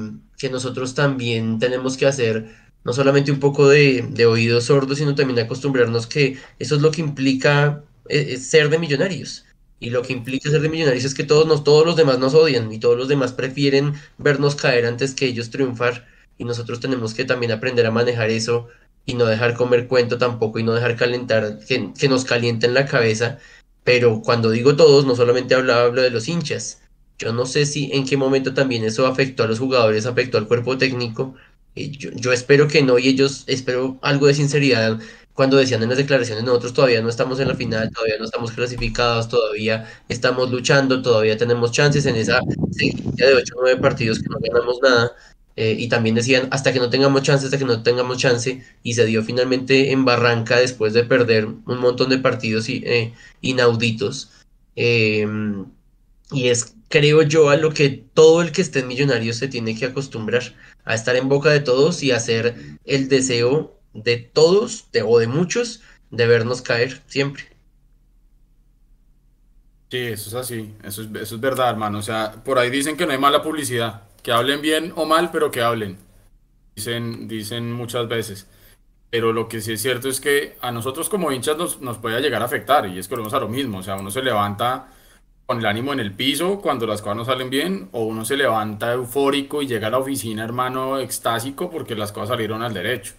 nosotros 0.50 0.94
también 0.94 1.60
tenemos 1.60 1.96
que 1.96 2.06
hacer 2.06 2.54
no 2.84 2.92
solamente 2.92 3.30
un 3.30 3.38
poco 3.38 3.68
de, 3.68 4.26
oídos 4.26 4.64
sordos, 4.64 4.98
sino 4.98 5.14
también 5.16 5.38
acostumbrarnos 5.38 6.06
que 6.06 6.36
eso 6.60 6.76
es 6.76 6.82
lo 6.82 6.90
que 6.90 7.00
implica 7.00 7.82
eh, 8.08 8.36
ser 8.36 8.68
de 8.68 8.78
millonarios. 8.78 9.44
Y 9.80 9.90
lo 9.90 10.02
que 10.02 10.12
implica 10.12 10.50
ser 10.50 10.60
de 10.60 10.68
millonarios 10.68 11.04
es 11.04 11.14
que 11.14 11.24
todos, 11.24 11.46
nos, 11.46 11.64
todos 11.64 11.84
los 11.84 11.96
demás 11.96 12.18
nos 12.18 12.34
odian 12.34 12.72
y 12.72 12.78
todos 12.78 12.96
los 12.96 13.08
demás 13.08 13.32
prefieren 13.32 13.94
vernos 14.18 14.54
caer 14.54 14.86
antes 14.86 15.14
que 15.14 15.26
ellos 15.26 15.50
triunfar. 15.50 16.06
Y 16.38 16.44
nosotros 16.44 16.80
tenemos 16.80 17.14
que 17.14 17.24
también 17.24 17.52
aprender 17.52 17.86
a 17.86 17.90
manejar 17.90 18.30
eso 18.30 18.68
y 19.04 19.14
no 19.14 19.26
dejar 19.26 19.54
comer 19.54 19.88
cuento 19.88 20.18
tampoco 20.18 20.58
y 20.58 20.62
no 20.62 20.72
dejar 20.72 20.96
calentar, 20.96 21.58
que, 21.66 21.92
que 21.98 22.08
nos 22.08 22.24
calienten 22.24 22.74
la 22.74 22.86
cabeza. 22.86 23.38
Pero 23.84 24.22
cuando 24.22 24.50
digo 24.50 24.76
todos, 24.76 25.04
no 25.04 25.16
solamente 25.16 25.54
hablo, 25.54 25.74
hablo 25.74 26.02
de 26.02 26.10
los 26.10 26.28
hinchas, 26.28 26.80
yo 27.18 27.32
no 27.32 27.46
sé 27.46 27.66
si 27.66 27.90
en 27.92 28.04
qué 28.04 28.16
momento 28.16 28.54
también 28.54 28.84
eso 28.84 29.06
afectó 29.06 29.44
a 29.44 29.46
los 29.46 29.58
jugadores, 29.58 30.06
afectó 30.06 30.38
al 30.38 30.48
cuerpo 30.48 30.78
técnico. 30.78 31.34
Yo, 31.74 32.10
yo 32.14 32.32
espero 32.32 32.68
que 32.68 32.82
no, 32.82 32.98
y 32.98 33.08
ellos 33.08 33.44
espero 33.46 33.98
algo 34.02 34.26
de 34.26 34.34
sinceridad 34.34 35.00
cuando 35.34 35.56
decían 35.56 35.82
en 35.82 35.88
las 35.88 35.98
declaraciones, 35.98 36.44
nosotros 36.44 36.74
todavía 36.74 37.00
no 37.00 37.08
estamos 37.08 37.40
en 37.40 37.48
la 37.48 37.54
final, 37.54 37.90
todavía 37.90 38.16
no 38.18 38.24
estamos 38.24 38.52
clasificados, 38.52 39.28
todavía 39.28 39.90
estamos 40.08 40.50
luchando, 40.50 41.00
todavía 41.00 41.36
tenemos 41.36 41.72
chances 41.72 42.04
en 42.06 42.16
esa 42.16 42.40
serie 42.72 42.96
de 43.16 43.34
8 43.34 43.54
o 43.56 43.60
9 43.62 43.80
partidos 43.80 44.18
que 44.18 44.28
no 44.28 44.36
ganamos 44.40 44.78
nada. 44.82 45.12
Eh, 45.54 45.76
y 45.78 45.88
también 45.88 46.14
decían, 46.14 46.48
hasta 46.50 46.72
que 46.72 46.78
no 46.78 46.88
tengamos 46.88 47.22
chance, 47.22 47.44
hasta 47.44 47.58
que 47.58 47.64
no 47.64 47.82
tengamos 47.82 48.18
chance, 48.18 48.64
y 48.82 48.94
se 48.94 49.04
dio 49.04 49.22
finalmente 49.22 49.92
en 49.92 50.04
Barranca 50.04 50.58
después 50.58 50.94
de 50.94 51.04
perder 51.04 51.46
un 51.46 51.78
montón 51.78 52.08
de 52.10 52.18
partidos 52.18 52.68
eh, 52.68 53.12
inauditos. 53.42 54.30
Eh, 54.76 55.26
y 56.30 56.48
es 56.48 56.74
creo 56.92 57.22
yo, 57.22 57.48
a 57.48 57.56
lo 57.56 57.72
que 57.72 57.88
todo 57.88 58.42
el 58.42 58.52
que 58.52 58.60
esté 58.60 58.80
en 58.80 58.88
Millonarios 58.88 59.36
se 59.38 59.48
tiene 59.48 59.74
que 59.74 59.86
acostumbrar, 59.86 60.54
a 60.84 60.94
estar 60.94 61.16
en 61.16 61.28
boca 61.28 61.48
de 61.50 61.60
todos 61.60 62.02
y 62.02 62.10
hacer 62.10 62.54
el 62.84 63.08
deseo 63.08 63.78
de 63.94 64.16
todos 64.18 64.86
o 65.04 65.18
de 65.18 65.26
muchos 65.26 65.82
de 66.10 66.26
vernos 66.26 66.62
caer 66.62 67.02
siempre. 67.06 67.44
Sí, 69.90 69.98
eso 69.98 70.30
es 70.30 70.34
así, 70.34 70.74
eso 70.82 71.02
es, 71.02 71.08
eso 71.14 71.34
es 71.34 71.40
verdad, 71.40 71.70
hermano. 71.70 71.98
O 71.98 72.02
sea, 72.02 72.32
por 72.44 72.58
ahí 72.58 72.70
dicen 72.70 72.96
que 72.96 73.04
no 73.06 73.12
hay 73.12 73.18
mala 73.18 73.42
publicidad, 73.42 74.04
que 74.22 74.32
hablen 74.32 74.62
bien 74.62 74.92
o 74.96 75.04
mal, 75.04 75.30
pero 75.30 75.50
que 75.50 75.60
hablen. 75.60 75.98
Dicen, 76.74 77.28
dicen 77.28 77.72
muchas 77.72 78.08
veces. 78.08 78.48
Pero 79.10 79.32
lo 79.34 79.48
que 79.48 79.60
sí 79.60 79.72
es 79.72 79.82
cierto 79.82 80.08
es 80.08 80.20
que 80.20 80.56
a 80.62 80.72
nosotros 80.72 81.10
como 81.10 81.30
hinchas 81.32 81.58
nos, 81.58 81.80
nos 81.82 81.98
puede 81.98 82.20
llegar 82.22 82.42
a 82.42 82.46
afectar, 82.46 82.88
y 82.88 82.98
es 82.98 83.06
que 83.08 83.14
volvemos 83.14 83.34
a 83.34 83.40
lo 83.40 83.48
mismo. 83.48 83.78
O 83.78 83.82
sea, 83.82 83.96
uno 83.96 84.10
se 84.10 84.22
levanta 84.22 84.88
con 85.46 85.58
el 85.58 85.66
ánimo 85.66 85.92
en 85.92 86.00
el 86.00 86.14
piso 86.14 86.60
cuando 86.62 86.86
las 86.86 87.02
cosas 87.02 87.16
no 87.18 87.24
salen 87.26 87.50
bien, 87.50 87.88
o 87.92 88.04
uno 88.04 88.24
se 88.24 88.36
levanta 88.38 88.92
eufórico 88.94 89.60
y 89.62 89.66
llega 89.66 89.88
a 89.88 89.90
la 89.90 89.98
oficina, 89.98 90.44
hermano, 90.44 90.98
extásico 91.00 91.70
porque 91.70 91.94
las 91.96 92.12
cosas 92.12 92.30
salieron 92.30 92.62
al 92.62 92.72
derecho. 92.74 93.14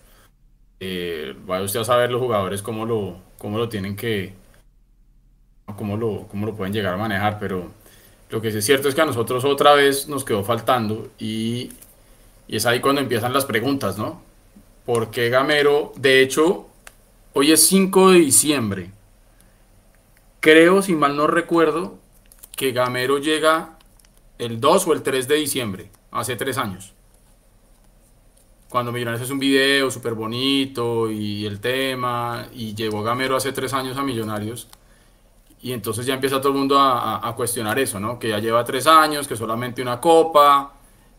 Eh, 0.85 1.33
vaya 1.45 1.63
usted 1.63 1.79
a 1.79 1.85
saber 1.85 2.11
los 2.11 2.19
jugadores 2.19 2.61
cómo 2.61 2.85
lo, 2.85 3.15
cómo 3.37 3.57
lo 3.57 3.69
tienen 3.69 3.95
que, 3.95 4.33
cómo 5.77 5.95
lo, 5.95 6.27
cómo 6.27 6.45
lo 6.45 6.55
pueden 6.55 6.73
llegar 6.73 6.93
a 6.93 6.97
manejar, 6.97 7.39
pero 7.39 7.71
lo 8.29 8.41
que 8.41 8.49
es 8.49 8.65
cierto 8.65 8.89
es 8.89 8.95
que 8.95 8.99
a 8.99 9.05
nosotros 9.05 9.45
otra 9.45 9.75
vez 9.75 10.09
nos 10.09 10.25
quedó 10.25 10.43
faltando 10.43 11.07
y, 11.17 11.71
y 12.49 12.57
es 12.57 12.65
ahí 12.65 12.81
cuando 12.81 12.99
empiezan 12.99 13.31
las 13.31 13.45
preguntas, 13.45 13.97
¿no? 13.97 14.21
¿Por 14.85 15.09
qué 15.09 15.29
Gamero? 15.29 15.93
De 15.95 16.21
hecho, 16.21 16.67
hoy 17.31 17.53
es 17.53 17.65
5 17.67 18.11
de 18.11 18.19
diciembre. 18.19 18.91
Creo, 20.41 20.81
si 20.81 20.95
mal 20.95 21.15
no 21.15 21.27
recuerdo, 21.27 21.97
que 22.57 22.73
Gamero 22.73 23.19
llega 23.19 23.77
el 24.37 24.59
2 24.59 24.87
o 24.87 24.91
el 24.91 25.01
3 25.01 25.29
de 25.29 25.35
diciembre, 25.35 25.89
hace 26.11 26.35
tres 26.35 26.57
años 26.57 26.93
cuando 28.73 28.91
Millonarios 28.91 29.21
es 29.21 29.29
un 29.29 29.37
video 29.37 29.91
súper 29.91 30.15
bonito 30.15 31.11
y 31.11 31.45
el 31.45 31.59
tema, 31.59 32.47
y 32.55 32.73
llegó 32.73 33.03
Gamero 33.03 33.35
hace 33.35 33.51
tres 33.51 33.71
años 33.71 33.97
a 33.97 34.01
Millonarios, 34.01 34.67
y 35.61 35.73
entonces 35.73 36.07
ya 36.07 36.15
empieza 36.15 36.41
todo 36.41 36.53
el 36.53 36.57
mundo 36.57 36.79
a, 36.79 37.31
cuestionar 37.35 37.77
eso, 37.77 37.99
¿no? 37.99 38.17
Que 38.17 38.29
ya 38.29 38.39
lleva 38.39 38.65
tres 38.65 38.87
años, 38.87 39.27
que 39.27 39.35
solamente 39.35 39.83
una 39.83 40.01
copa, 40.01 40.73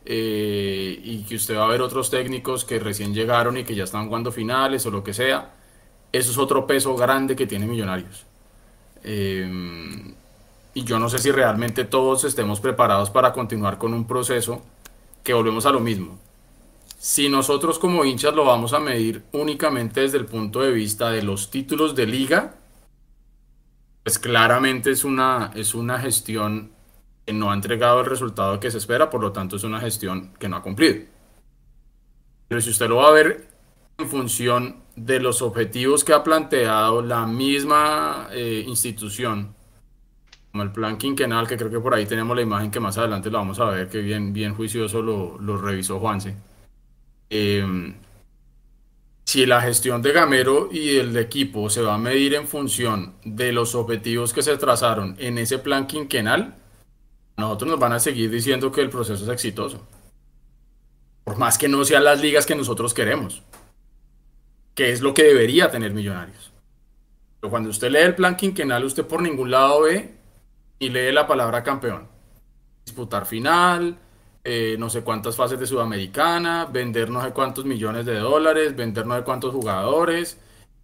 eh, 0.04 1.00
y 1.00 1.22
que 1.22 1.36
usted 1.36 1.56
va 1.56 1.66
a 1.66 1.68
ver 1.68 1.80
otros 1.80 2.10
técnicos 2.10 2.64
que 2.64 2.80
recién 2.80 3.14
llegaron 3.14 3.56
y 3.56 3.62
que 3.62 3.76
ya 3.76 3.84
están 3.84 4.08
jugando 4.08 4.32
finales 4.32 4.84
o 4.86 4.90
lo 4.90 5.04
que 5.04 5.14
sea. 5.14 5.54
Eso 6.10 6.32
es 6.32 6.38
otro 6.38 6.66
peso 6.66 6.96
grande 6.96 7.36
que 7.36 7.46
tiene 7.46 7.66
Millonarios. 7.68 8.26
Eh, 9.04 10.12
y 10.74 10.82
yo 10.82 10.98
no 10.98 11.08
sé 11.08 11.18
si 11.18 11.30
realmente 11.30 11.84
todos 11.84 12.24
estemos 12.24 12.58
preparados 12.58 13.10
para 13.10 13.32
continuar 13.32 13.78
con 13.78 13.94
un 13.94 14.08
proceso 14.08 14.60
que 15.22 15.34
volvemos 15.34 15.66
a 15.66 15.70
lo 15.70 15.78
mismo 15.78 16.18
si 17.04 17.28
nosotros 17.28 17.78
como 17.78 18.06
hinchas 18.06 18.34
lo 18.34 18.46
vamos 18.46 18.72
a 18.72 18.80
medir 18.80 19.24
únicamente 19.32 20.00
desde 20.00 20.16
el 20.16 20.24
punto 20.24 20.62
de 20.62 20.72
vista 20.72 21.10
de 21.10 21.22
los 21.22 21.50
títulos 21.50 21.94
de 21.94 22.06
liga, 22.06 22.54
pues 24.02 24.18
claramente 24.18 24.90
es 24.90 25.04
una, 25.04 25.50
es 25.54 25.74
una 25.74 25.98
gestión 25.98 26.72
que 27.26 27.34
no 27.34 27.50
ha 27.50 27.54
entregado 27.54 28.00
el 28.00 28.06
resultado 28.06 28.58
que 28.58 28.70
se 28.70 28.78
espera, 28.78 29.10
por 29.10 29.20
lo 29.20 29.32
tanto 29.32 29.56
es 29.56 29.64
una 29.64 29.80
gestión 29.80 30.32
que 30.38 30.48
no 30.48 30.56
ha 30.56 30.62
cumplido. 30.62 31.04
Pero 32.48 32.62
si 32.62 32.70
usted 32.70 32.88
lo 32.88 32.96
va 32.96 33.08
a 33.08 33.12
ver 33.12 33.48
en 33.98 34.08
función 34.08 34.76
de 34.96 35.20
los 35.20 35.42
objetivos 35.42 36.04
que 36.04 36.14
ha 36.14 36.24
planteado 36.24 37.02
la 37.02 37.26
misma 37.26 38.28
eh, 38.32 38.64
institución, 38.66 39.54
como 40.52 40.62
el 40.62 40.72
plan 40.72 40.96
quinquenal, 40.96 41.46
que 41.46 41.58
creo 41.58 41.70
que 41.70 41.80
por 41.80 41.92
ahí 41.92 42.06
tenemos 42.06 42.34
la 42.34 42.40
imagen 42.40 42.70
que 42.70 42.80
más 42.80 42.96
adelante 42.96 43.30
lo 43.30 43.36
vamos 43.36 43.60
a 43.60 43.66
ver, 43.66 43.90
que 43.90 43.98
bien, 43.98 44.32
bien 44.32 44.54
juicioso 44.54 45.02
lo, 45.02 45.36
lo 45.38 45.58
revisó 45.58 46.00
Juanse 46.00 46.53
Em, 47.30 47.94
si 49.24 49.46
la 49.46 49.60
gestión 49.60 50.02
de 50.02 50.12
Gamero 50.12 50.68
y 50.70 50.96
el 50.96 51.16
equipo 51.16 51.68
se 51.70 51.82
va 51.82 51.94
a 51.94 51.98
medir 51.98 52.34
en 52.34 52.46
función 52.46 53.14
de 53.24 53.52
los 53.52 53.74
objetivos 53.74 54.32
que 54.32 54.42
se 54.42 54.56
trazaron 54.56 55.16
en 55.18 55.38
ese 55.38 55.58
plan 55.58 55.86
quinquenal, 55.86 56.54
nosotros 57.36 57.70
nos 57.70 57.80
van 57.80 57.94
a 57.94 58.00
seguir 58.00 58.30
diciendo 58.30 58.70
que 58.70 58.80
el 58.80 58.90
proceso 58.90 59.24
es 59.24 59.30
exitoso. 59.30 59.86
Por 61.24 61.38
más 61.38 61.58
que 61.58 61.68
no 61.68 61.84
sean 61.84 62.04
las 62.04 62.20
ligas 62.20 62.46
que 62.46 62.54
nosotros 62.54 62.94
queremos, 62.94 63.42
que 64.74 64.92
es 64.92 65.00
lo 65.00 65.14
que 65.14 65.24
debería 65.24 65.70
tener 65.70 65.92
Millonarios. 65.92 66.52
Pero 67.40 67.50
cuando 67.50 67.70
usted 67.70 67.90
lee 67.90 67.98
el 67.98 68.14
plan 68.14 68.36
quinquenal, 68.36 68.84
usted 68.84 69.06
por 69.06 69.20
ningún 69.20 69.50
lado 69.50 69.82
ve 69.82 70.14
y 70.78 70.90
lee 70.90 71.12
la 71.12 71.26
palabra 71.26 71.62
campeón. 71.62 72.08
Disputar 72.84 73.26
final, 73.26 73.98
eh, 74.44 74.76
no 74.78 74.90
sé 74.90 75.02
cuántas 75.02 75.36
fases 75.36 75.58
de 75.58 75.66
Sudamericana, 75.66 76.66
vender 76.66 77.08
no 77.10 77.22
sé 77.22 77.32
cuántos 77.32 77.64
millones 77.64 78.04
de 78.04 78.18
dólares, 78.18 78.76
vender 78.76 79.06
no 79.06 79.16
sé 79.16 79.24
cuántos 79.24 79.52
jugadores, 79.52 80.38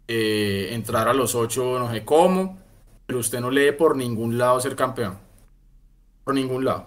eh, 0.09 0.71
entrar 0.73 1.09
a 1.09 1.15
los 1.15 1.35
ocho 1.35 1.79
no 1.79 1.93
sé 1.93 2.05
cómo, 2.05 2.59
pero 3.07 3.19
usted 3.19 3.41
no 3.41 3.51
lee 3.51 3.73
por 3.73 3.97
ningún 3.97 4.39
lado 4.39 4.61
ser 4.61 4.75
campeón. 4.75 5.19
Por 6.25 6.35
ningún 6.35 6.65
lado. 6.65 6.87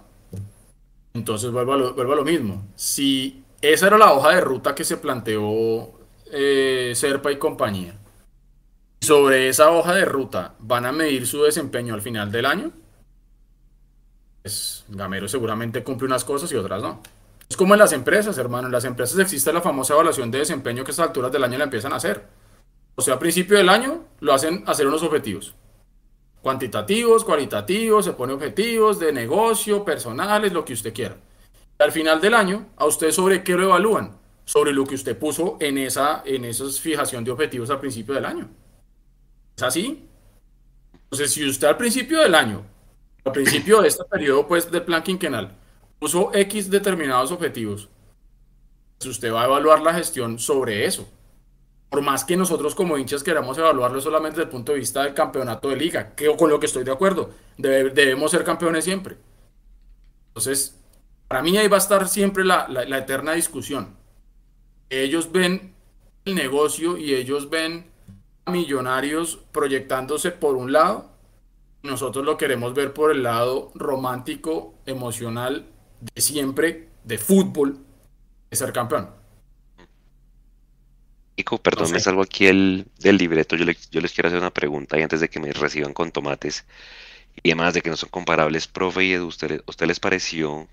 Entonces 1.13 1.51
vuelvo 1.51 1.73
a 1.73 1.77
lo, 1.77 2.13
a 2.13 2.15
lo 2.15 2.23
mismo. 2.23 2.65
Si 2.75 3.43
esa 3.61 3.87
era 3.87 3.97
la 3.97 4.13
hoja 4.13 4.31
de 4.35 4.41
ruta 4.41 4.73
que 4.73 4.83
se 4.83 4.97
planteó 4.97 5.91
eh, 6.31 6.93
Serpa 6.95 7.31
y 7.31 7.37
compañía, 7.37 7.95
sobre 9.01 9.49
esa 9.49 9.71
hoja 9.71 9.93
de 9.93 10.05
ruta 10.05 10.55
van 10.59 10.85
a 10.85 10.91
medir 10.91 11.27
su 11.27 11.43
desempeño 11.43 11.93
al 11.93 12.01
final 12.01 12.31
del 12.31 12.45
año, 12.45 12.71
Gamero 14.87 15.27
seguramente 15.27 15.83
cumple 15.83 16.07
unas 16.07 16.25
cosas 16.25 16.51
y 16.51 16.55
otras 16.55 16.81
no. 16.81 17.01
Es 17.49 17.57
como 17.57 17.73
en 17.73 17.79
las 17.79 17.93
empresas, 17.93 18.37
hermano. 18.37 18.67
En 18.67 18.71
las 18.71 18.85
empresas 18.85 19.19
existe 19.19 19.53
la 19.53 19.61
famosa 19.61 19.93
evaluación 19.93 20.31
de 20.31 20.39
desempeño 20.39 20.83
que 20.83 20.89
a 20.89 20.93
estas 20.93 21.07
alturas 21.07 21.31
del 21.31 21.43
año 21.43 21.57
la 21.57 21.65
empiezan 21.65 21.93
a 21.93 21.97
hacer. 21.97 22.25
O 22.95 23.01
sea, 23.01 23.15
a 23.15 23.19
principio 23.19 23.57
del 23.57 23.69
año 23.69 24.05
lo 24.19 24.33
hacen 24.33 24.63
hacer 24.67 24.87
unos 24.87 25.03
objetivos. 25.03 25.55
Cuantitativos, 26.41 27.23
cualitativos, 27.23 28.05
se 28.05 28.13
pone 28.13 28.33
objetivos 28.33 28.99
de 28.99 29.13
negocio, 29.13 29.85
personales, 29.85 30.51
lo 30.51 30.65
que 30.65 30.73
usted 30.73 30.93
quiera. 30.93 31.15
Al 31.79 31.91
final 31.91 32.19
del 32.21 32.33
año, 32.33 32.67
¿a 32.75 32.85
usted 32.85 33.11
sobre 33.11 33.43
qué 33.43 33.53
lo 33.53 33.63
evalúan? 33.63 34.17
Sobre 34.45 34.73
lo 34.73 34.85
que 34.85 34.95
usted 34.95 35.17
puso 35.17 35.57
en 35.59 35.77
esa, 35.77 36.21
en 36.25 36.43
fijación 36.53 37.23
de 37.23 37.31
objetivos 37.31 37.69
al 37.69 37.79
principio 37.79 38.13
del 38.13 38.25
año. 38.25 38.49
¿Es 39.55 39.63
así? 39.63 40.07
Entonces, 41.03 41.31
si 41.31 41.47
usted 41.47 41.67
al 41.67 41.77
principio 41.77 42.19
del 42.19 42.35
año 42.35 42.65
al 43.25 43.31
principio 43.31 43.81
de 43.81 43.87
este 43.87 44.03
periodo 44.05 44.47
pues, 44.47 44.69
del 44.69 44.83
plan 44.83 45.03
quinquenal 45.03 45.55
puso 45.99 46.31
X 46.33 46.69
determinados 46.69 47.31
objetivos, 47.31 47.87
pues 48.97 49.09
usted 49.09 49.31
va 49.31 49.43
a 49.43 49.45
evaluar 49.45 49.81
la 49.81 49.93
gestión 49.93 50.37
sobre 50.37 50.85
eso. 50.85 51.07
Por 51.89 52.01
más 52.01 52.25
que 52.25 52.35
nosotros 52.35 52.75
como 52.75 52.97
hinchas 52.97 53.23
queramos 53.23 53.57
evaluarlo 53.57 54.01
solamente 54.01 54.37
desde 54.37 54.43
el 54.43 54.49
punto 54.49 54.73
de 54.73 54.79
vista 54.79 55.03
del 55.03 55.13
campeonato 55.13 55.69
de 55.69 55.77
liga, 55.77 56.13
que 56.13 56.35
con 56.35 56.49
lo 56.49 56.59
que 56.59 56.65
estoy 56.65 56.83
de 56.83 56.91
acuerdo, 56.91 57.29
debemos 57.57 58.31
ser 58.31 58.43
campeones 58.43 58.83
siempre. 58.83 59.15
Entonces, 60.27 60.77
para 61.29 61.41
mí 61.41 61.57
ahí 61.57 61.69
va 61.69 61.77
a 61.77 61.79
estar 61.79 62.09
siempre 62.09 62.43
la, 62.43 62.67
la 62.67 62.97
eterna 62.97 63.33
discusión. 63.33 63.95
Ellos 64.89 65.31
ven 65.31 65.73
el 66.25 66.35
negocio 66.35 66.97
y 66.97 67.13
ellos 67.13 67.49
ven 67.49 67.89
a 68.43 68.51
millonarios 68.51 69.39
proyectándose 69.53 70.31
por 70.31 70.55
un 70.55 70.73
lado 70.73 71.12
nosotros 71.83 72.25
lo 72.25 72.37
queremos 72.37 72.73
ver 72.73 72.93
por 72.93 73.11
el 73.11 73.23
lado 73.23 73.71
romántico, 73.75 74.73
emocional, 74.85 75.67
de 75.99 76.21
siempre, 76.21 76.89
de 77.03 77.17
fútbol, 77.17 77.77
de 78.49 78.55
ser 78.55 78.71
campeón. 78.71 79.09
Nico, 81.37 81.57
perdón, 81.57 81.91
me 81.91 81.99
salgo 81.99 82.21
aquí 82.21 82.47
el, 82.47 82.87
del 82.99 83.17
libreto. 83.17 83.55
Yo, 83.55 83.65
yo, 83.91 84.01
les 84.01 84.13
quiero 84.13 84.27
hacer 84.27 84.39
una 84.39 84.51
pregunta 84.51 84.97
y 84.97 85.01
antes 85.01 85.19
de 85.19 85.29
que 85.29 85.39
me 85.39 85.51
reciban 85.51 85.93
con 85.93 86.11
tomates 86.11 86.65
y 87.41 87.49
además 87.49 87.73
de 87.73 87.81
que 87.81 87.89
no 87.89 87.97
son 87.97 88.09
comparables, 88.09 88.67
profe 88.67 89.03
y 89.03 89.13
Edu, 89.13 89.27
¿usted, 89.27 89.63
¿usted 89.65 89.87
les 89.87 89.99
pareció 89.99 90.67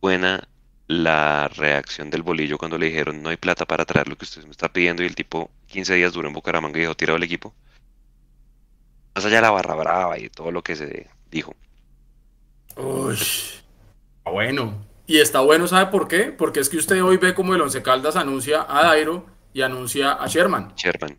buena 0.00 0.46
la 0.86 1.48
reacción 1.48 2.10
del 2.10 2.22
bolillo 2.22 2.56
cuando 2.56 2.78
le 2.78 2.86
dijeron 2.86 3.22
no 3.22 3.28
hay 3.28 3.36
plata 3.36 3.66
para 3.66 3.84
traer 3.84 4.08
lo 4.08 4.16
que 4.16 4.24
usted 4.24 4.44
me 4.44 4.50
está 4.50 4.72
pidiendo 4.72 5.02
y 5.02 5.06
el 5.06 5.14
tipo 5.14 5.50
15 5.66 5.94
días 5.94 6.12
duró 6.12 6.28
en 6.28 6.34
Bucaramanga 6.34 6.78
y 6.78 6.82
dijo 6.82 6.94
tirado 6.94 7.16
el 7.16 7.22
equipo? 7.22 7.54
Más 9.14 9.24
allá 9.24 9.36
de 9.36 9.42
la 9.42 9.50
barra 9.50 9.74
brava 9.74 10.18
y 10.18 10.28
todo 10.28 10.50
lo 10.50 10.62
que 10.62 10.76
se 10.76 11.08
dijo. 11.30 11.54
Uy, 12.76 13.18
bueno. 14.24 14.86
Y 15.06 15.18
está 15.18 15.40
bueno, 15.40 15.66
¿sabe 15.66 15.90
por 15.90 16.06
qué? 16.06 16.24
Porque 16.24 16.60
es 16.60 16.68
que 16.68 16.76
usted 16.76 17.02
hoy 17.02 17.16
ve 17.16 17.34
como 17.34 17.54
el 17.54 17.60
Once 17.60 17.82
Caldas 17.82 18.14
anuncia 18.16 18.66
a 18.68 18.84
Dairo 18.84 19.26
y 19.52 19.62
anuncia 19.62 20.12
a 20.12 20.26
Sherman. 20.26 20.74
Sherman. 20.76 21.18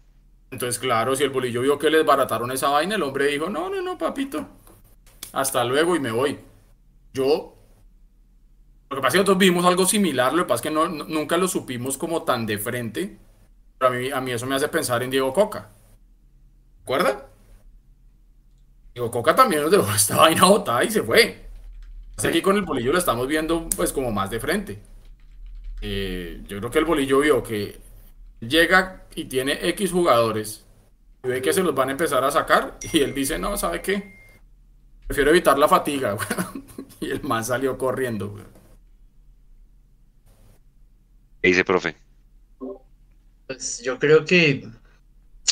Entonces, 0.52 0.80
claro, 0.80 1.16
si 1.16 1.24
el 1.24 1.30
bolillo 1.30 1.62
vio 1.62 1.78
que 1.78 1.90
les 1.90 2.06
barataron 2.06 2.52
esa 2.52 2.70
vaina, 2.70 2.96
el 2.96 3.04
hombre 3.04 3.28
dijo, 3.28 3.50
no, 3.50 3.70
no, 3.70 3.82
no, 3.82 3.98
papito. 3.98 4.48
Hasta 5.34 5.64
luego 5.64 5.96
y 5.96 6.00
me 6.00 6.12
voy. 6.12 6.40
Yo... 7.14 7.56
Lo 8.90 8.96
que 8.96 9.02
pasa 9.02 9.08
es 9.08 9.14
que 9.14 9.18
nosotros 9.20 9.38
vimos 9.38 9.66
algo 9.66 9.86
similar, 9.86 10.34
lo 10.34 10.44
que 10.44 10.50
pasa 10.50 10.56
es 10.56 10.62
que 10.62 10.72
no, 10.72 10.88
nunca 10.88 11.38
lo 11.38 11.48
supimos 11.48 11.98
como 11.98 12.24
tan 12.24 12.48
de 12.48 12.58
frente. 12.58 13.18
Pero 13.78 13.92
a 13.92 13.96
mí, 13.96 14.12
a 14.12 14.22
mí 14.22 14.32
eso 14.32 14.48
me 14.48 14.56
hace 14.56 14.68
pensar 14.68 15.04
en 15.04 15.12
Diego 15.12 15.32
Coca. 15.32 15.70
¿Recuerda? 16.80 17.29
Digo, 19.00 19.12
Coca 19.12 19.34
también 19.34 19.62
nos 19.62 19.72
dejó 19.72 19.90
esta 19.96 20.18
vaina 20.18 20.44
botada 20.44 20.84
y 20.84 20.92
se 20.92 21.02
fue. 21.02 21.46
Aquí 22.22 22.42
con 22.42 22.58
el 22.58 22.64
bolillo 22.64 22.92
lo 22.92 22.98
estamos 22.98 23.26
viendo 23.30 23.70
pues 23.78 23.94
como 23.94 24.12
más 24.12 24.30
de 24.30 24.42
frente. 24.42 24.78
Eh, 25.80 26.44
yo 26.46 26.58
creo 26.58 26.70
que 26.70 26.80
el 26.80 26.86
bolillo 26.86 27.22
vio 27.22 27.42
que 27.42 27.80
llega 28.42 29.06
y 29.16 29.24
tiene 29.24 29.70
X 29.70 29.94
jugadores 29.94 30.66
y 31.24 31.30
ve 31.30 31.42
que 31.42 31.54
se 31.54 31.64
los 31.64 31.74
van 31.74 31.88
a 31.88 31.92
empezar 31.94 32.26
a 32.26 32.32
sacar 32.32 32.78
y 32.92 33.00
él 33.00 33.14
dice, 33.14 33.40
no, 33.40 33.56
¿sabe 33.56 33.82
qué? 33.82 34.20
Prefiero 35.08 35.30
evitar 35.30 35.58
la 35.58 35.70
fatiga. 35.70 36.18
y 37.00 37.10
el 37.10 37.24
man 37.24 37.46
salió 37.46 37.78
corriendo. 37.78 38.36
¿Qué 41.42 41.48
dice, 41.48 41.64
profe? 41.64 41.96
Pues 43.48 43.82
yo 43.82 43.98
creo 43.98 44.26
que 44.26 44.68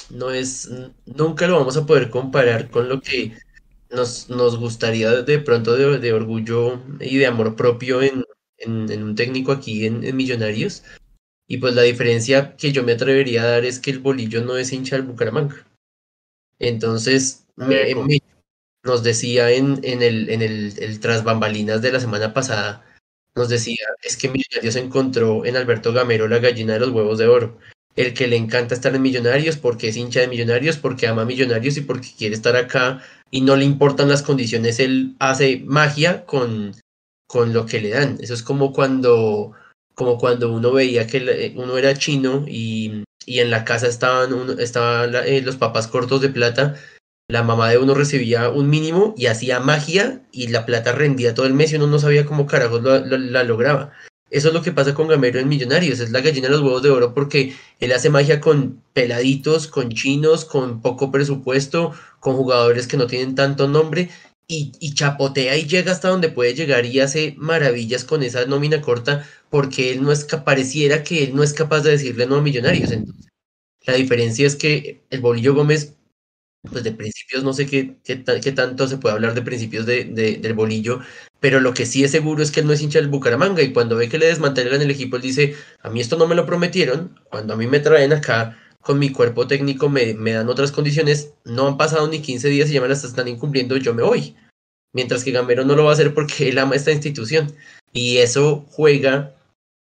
no 0.09 0.32
es, 0.32 0.69
nunca 1.05 1.47
lo 1.47 1.59
vamos 1.59 1.78
a 1.78 1.86
poder 1.86 2.09
comparar 2.09 2.69
con 2.69 2.89
lo 2.89 2.99
que 2.99 3.46
nos, 3.89 4.29
nos 4.29 4.57
gustaría 4.57 5.11
de 5.21 5.39
pronto 5.39 5.75
de, 5.75 6.13
orgullo 6.13 6.81
y 6.99 7.17
de 7.17 7.27
amor 7.27 7.55
propio 7.55 8.01
en, 8.01 8.25
un 8.65 9.15
técnico 9.15 9.51
aquí 9.51 9.85
en, 9.85 10.15
Millonarios. 10.15 10.83
Y 11.47 11.57
pues 11.57 11.75
la 11.75 11.83
diferencia 11.83 12.57
que 12.57 12.71
yo 12.71 12.83
me 12.83 12.93
atrevería 12.93 13.43
a 13.43 13.47
dar 13.47 13.65
es 13.65 13.79
que 13.79 13.91
el 13.91 13.99
bolillo 13.99 14.43
no 14.43 14.57
es 14.57 14.73
hincha 14.73 14.97
del 14.97 15.05
Bucaramanga. 15.05 15.65
Entonces, 16.59 17.45
me, 17.55 17.95
me, 17.95 18.19
nos 18.83 19.03
decía 19.03 19.51
en, 19.51 19.79
en, 19.83 20.01
el, 20.01 20.29
en 20.29 20.41
el, 20.41 20.73
el 20.77 20.99
tras 20.99 21.23
bambalinas 21.23 21.81
de 21.81 21.91
la 21.91 21.99
semana 21.99 22.33
pasada, 22.33 22.83
nos 23.35 23.49
decía, 23.49 23.85
es 24.01 24.17
que 24.17 24.29
Millonarios 24.29 24.75
encontró 24.75 25.45
en 25.45 25.55
Alberto 25.55 25.93
Gamero 25.93 26.27
la 26.27 26.39
gallina 26.39 26.73
de 26.73 26.79
los 26.79 26.89
huevos 26.89 27.17
de 27.19 27.27
oro. 27.27 27.57
El 27.95 28.13
que 28.13 28.27
le 28.27 28.35
encanta 28.35 28.75
estar 28.75 28.93
en 28.93 29.01
Millonarios 29.01 29.57
porque 29.57 29.88
es 29.88 29.97
hincha 29.97 30.19
de 30.19 30.27
Millonarios, 30.27 30.77
porque 30.77 31.07
ama 31.07 31.23
Millonarios 31.23 31.77
y 31.77 31.81
porque 31.81 32.09
quiere 32.17 32.35
estar 32.35 32.55
acá 32.55 33.03
y 33.32 33.41
no 33.41 33.55
le 33.55 33.65
importan 33.65 34.09
las 34.09 34.23
condiciones, 34.23 34.80
él 34.80 35.15
hace 35.19 35.63
magia 35.65 36.25
con, 36.25 36.73
con 37.28 37.53
lo 37.53 37.65
que 37.65 37.82
le 37.82 37.89
dan. 37.89 38.17
Eso 38.21 38.34
es 38.34 38.43
como 38.43 38.73
cuando, 38.73 39.53
como 39.95 40.17
cuando 40.17 40.51
uno 40.51 40.71
veía 40.71 41.07
que 41.07 41.53
uno 41.55 41.78
era 41.78 41.97
chino 41.97 42.45
y, 42.47 43.03
y 43.25 43.39
en 43.39 43.51
la 43.51 43.65
casa 43.65 43.88
estaban, 43.88 44.34
uno, 44.34 44.53
estaban 44.53 45.15
eh, 45.25 45.41
los 45.41 45.57
papas 45.57 45.88
cortos 45.88 46.21
de 46.21 46.30
plata 46.30 46.75
la 47.30 47.43
mamá 47.43 47.69
de 47.69 47.78
uno 47.78 47.93
recibía 47.93 48.49
un 48.49 48.69
mínimo 48.69 49.13
y 49.17 49.25
hacía 49.25 49.59
magia 49.59 50.21
y 50.32 50.47
la 50.47 50.65
plata 50.65 50.93
rendía 50.93 51.34
todo 51.34 51.45
el 51.45 51.53
mes 51.53 51.73
y 51.73 51.75
uno 51.75 51.88
no 51.88 51.99
sabía 51.99 52.25
cómo 52.25 52.45
carajos 52.45 52.82
lo, 52.82 52.99
lo, 52.99 53.17
la 53.17 53.43
lograba. 53.43 53.91
Eso 54.30 54.49
es 54.49 54.53
lo 54.53 54.61
que 54.61 54.71
pasa 54.71 54.93
con 54.93 55.07
Gamero 55.07 55.39
en 55.39 55.49
Millonarios, 55.49 55.99
es 55.99 56.11
la 56.11 56.21
gallina 56.21 56.47
de 56.47 56.53
los 56.53 56.61
huevos 56.61 56.84
de 56.84 56.89
oro 56.89 57.13
porque 57.13 57.53
él 57.80 57.91
hace 57.91 58.09
magia 58.09 58.39
con 58.39 58.82
peladitos, 58.93 59.67
con 59.67 59.89
chinos, 59.89 60.45
con 60.45 60.82
poco 60.82 61.11
presupuesto, 61.11 61.93
con 62.28 62.36
jugadores 62.36 62.88
que 62.88 62.97
no 62.97 63.07
tienen 63.07 63.36
tanto 63.36 63.69
nombre 63.69 64.09
y, 64.49 64.93
chapotea 64.93 65.55
y 65.55 65.65
llega 65.65 65.93
hasta 65.93 66.09
donde 66.09 66.28
puede 66.28 66.53
llegar 66.53 66.86
y 66.86 66.99
hace 66.99 67.36
maravillas 67.38 68.03
con 68.03 68.21
esa 68.21 68.45
nómina 68.45 68.82
corta 68.82 69.25
porque 69.49 69.93
él 69.93 70.03
no 70.03 70.11
es 70.11 70.25
pareciera 70.25 71.03
que 71.03 71.23
él 71.23 71.36
no 71.38 71.41
es 71.41 71.53
capaz 71.53 71.84
de 71.84 71.91
decirle 71.91 72.25
no 72.25 72.36
a 72.36 72.41
Millonarios. 72.41 72.91
Entonces, 72.91 73.30
la 73.86 73.93
diferencia 73.93 74.45
es 74.45 74.57
que 74.57 75.05
el 75.09 75.21
Bolillo 75.21 75.55
Gómez 75.55 75.93
pues 76.69 76.84
de 76.84 76.91
principios 76.91 77.45
no 77.45 77.53
sé 77.53 77.65
qué, 77.65 77.95
qué, 78.03 78.21
qué 78.43 78.51
tanto 78.51 78.89
se 78.89 78.97
puede 78.97 79.15
hablar 79.15 79.34
de 79.34 79.41
principios 79.41 79.86
de, 79.86 80.03
del 80.03 80.53
bolillo, 80.53 80.99
pero 81.39 81.61
lo 81.61 81.73
que 81.73 81.86
sí 81.86 82.03
es 82.03 82.11
seguro 82.11 82.43
es 82.43 82.51
que 82.51 82.59
él 82.59 82.67
no 82.67 82.73
es 82.73 82.82
hincha 82.82 82.99
del 82.99 83.07
Bucaramanga 83.07 83.61
y 83.61 83.71
cuando 83.71 83.95
ve 83.95 84.09
que 84.09 84.17
le 84.17 84.25
desmantelan 84.25 84.82
el 84.82 84.91
equipo, 84.91 85.15
él 85.15 85.21
dice, 85.21 85.55
a 85.82 85.89
mí 85.89 86.01
esto 86.01 86.17
no 86.17 86.28
me 86.28 86.36
lo 86.36 86.45
prometieron, 86.45 87.17
cuando 87.30 87.53
a 87.53 87.57
mí 87.57 87.67
me 87.67 87.80
traen 87.80 88.11
acá 88.11 88.57
con 88.82 88.99
mi 88.99 89.11
cuerpo 89.11 89.47
técnico 89.47 89.89
me, 89.89 90.13
me 90.13 90.34
dan 90.34 90.49
otras 90.49 90.71
condiciones, 90.71 91.34
no 91.43 91.67
han 91.67 91.78
pasado 91.78 92.07
ni 92.07 92.21
15 92.21 92.47
días 92.49 92.69
y 92.69 92.73
ya 92.73 92.82
me 92.82 92.88
las 92.88 93.03
están 93.03 93.28
incumpliendo, 93.28 93.78
yo 93.78 93.93
me 93.93 94.03
voy. 94.03 94.36
Mientras 94.93 95.23
que 95.23 95.32
Gamero 95.32 95.65
no 95.65 95.75
lo 95.75 95.84
va 95.84 95.91
a 95.91 95.93
hacer 95.93 96.13
porque 96.13 96.49
él 96.49 96.57
ama 96.57 96.75
esta 96.75 96.91
institución. 96.91 97.53
Y 97.93 98.17
eso 98.17 98.65
juega, 98.69 99.36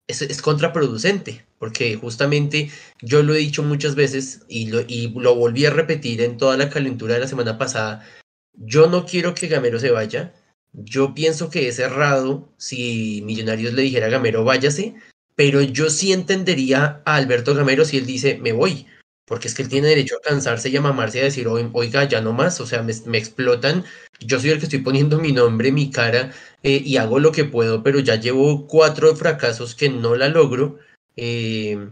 es, 0.08 0.22
es 0.22 0.42
contraproducente, 0.42 1.46
porque 1.58 1.96
justamente 1.96 2.70
yo 3.02 3.24
lo 3.24 3.34
he 3.34 3.40
dicho 3.40 3.64
muchas 3.64 3.96
veces 3.96 4.42
y 4.48 4.68
lo, 4.68 4.82
y 4.82 5.14
lo 5.16 5.36
volví 5.36 5.66
a 5.66 5.70
repetir 5.70 6.22
en 6.22 6.38
toda 6.38 6.58
la 6.58 6.70
calentura 6.70 7.14
de 7.14 7.22
la 7.22 7.28
semana 7.28 7.58
pasada, 7.58 8.06
yo 8.54 8.88
no 8.88 9.06
quiero 9.06 9.34
que 9.34 9.48
Gamero 9.48 9.80
se 9.80 9.92
vaya, 9.92 10.34
yo 10.74 11.14
pienso 11.14 11.50
que 11.50 11.68
es 11.68 11.80
errado 11.80 12.50
si 12.58 13.22
Millonarios 13.26 13.74
le 13.74 13.84
dijera 13.84 14.08
a 14.08 14.10
Gamero 14.10 14.44
váyase, 14.44 14.96
pero 15.36 15.62
yo 15.62 15.90
sí 15.90 16.14
entendería 16.14 17.02
a 17.06 17.16
Alberto 17.16 17.56
Gamero 17.56 17.86
si 17.86 17.98
él 17.98 18.06
dice 18.06 18.38
me 18.42 18.52
voy, 18.52 18.88
porque 19.26 19.48
es 19.48 19.56
que 19.56 19.62
él 19.62 19.70
tiene 19.70 19.88
derecho 19.88 20.16
a 20.18 20.30
cansarse 20.30 20.70
y 20.70 20.78
a 20.78 20.82
mamarse 20.82 21.20
y 21.20 21.22
a 21.22 21.26
decir, 21.26 21.48
oiga, 21.48 22.04
ya 22.04 22.22
no 22.22 22.34
más, 22.34 22.60
o 22.60 22.66
sea, 22.66 22.84
me, 22.84 23.18
explotan, 23.18 23.86
yo 24.20 24.40
soy 24.40 24.50
el 24.50 24.60
que 24.60 24.66
estoy 24.66 24.80
poniendo 24.80 25.20
mi 25.20 25.32
nombre, 25.32 25.72
mi 25.72 25.90
cara 25.90 26.34
eh, 26.64 26.82
y 26.84 26.98
hago 26.98 27.20
lo 27.20 27.32
que 27.32 27.46
puedo, 27.46 27.82
pero 27.84 28.00
ya 28.00 28.16
llevo 28.16 28.68
cuatro 28.68 29.16
fracasos 29.16 29.74
que 29.74 29.90
no 29.90 30.16
la 30.16 30.28
logro 30.28 30.80
eh, 31.16 31.90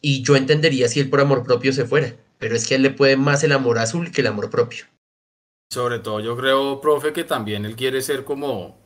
y 0.00 0.22
yo 0.22 0.36
entendería 0.36 0.88
si 0.88 1.00
él 1.00 1.10
por 1.10 1.20
amor 1.20 1.42
propio 1.42 1.72
se 1.72 1.86
fuera, 1.86 2.14
pero 2.38 2.54
es 2.54 2.66
que 2.66 2.76
él 2.76 2.82
le 2.82 2.90
puede 2.90 3.16
más 3.16 3.42
el 3.44 3.52
amor 3.52 3.78
azul 3.78 4.10
que 4.10 4.20
el 4.20 4.28
amor 4.28 4.50
propio. 4.50 4.86
Sobre 5.72 6.00
todo 6.00 6.20
yo 6.20 6.36
creo, 6.36 6.80
profe, 6.80 7.12
que 7.12 7.24
también 7.24 7.64
él 7.64 7.76
quiere 7.76 8.02
ser 8.02 8.24
como, 8.24 8.78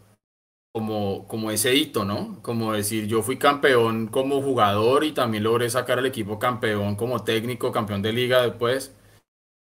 como, 0.75 1.29
como 1.29 1.53
ese 1.53 1.72
hito, 1.77 2.05
¿no? 2.05 2.43
Como 2.43 2.72
decir, 2.72 3.07
yo 3.07 3.22
fui 3.22 3.39
campeón 3.39 4.09
como 4.09 4.43
jugador 4.43 5.05
y 5.05 5.12
también 5.12 5.45
logré 5.45 5.70
sacar 5.70 6.01
al 6.01 6.07
equipo 6.07 6.41
campeón 6.41 6.97
como 6.97 7.22
técnico, 7.22 7.70
campeón 7.70 8.03
de 8.03 8.12
liga 8.12 8.43
después. 8.43 8.93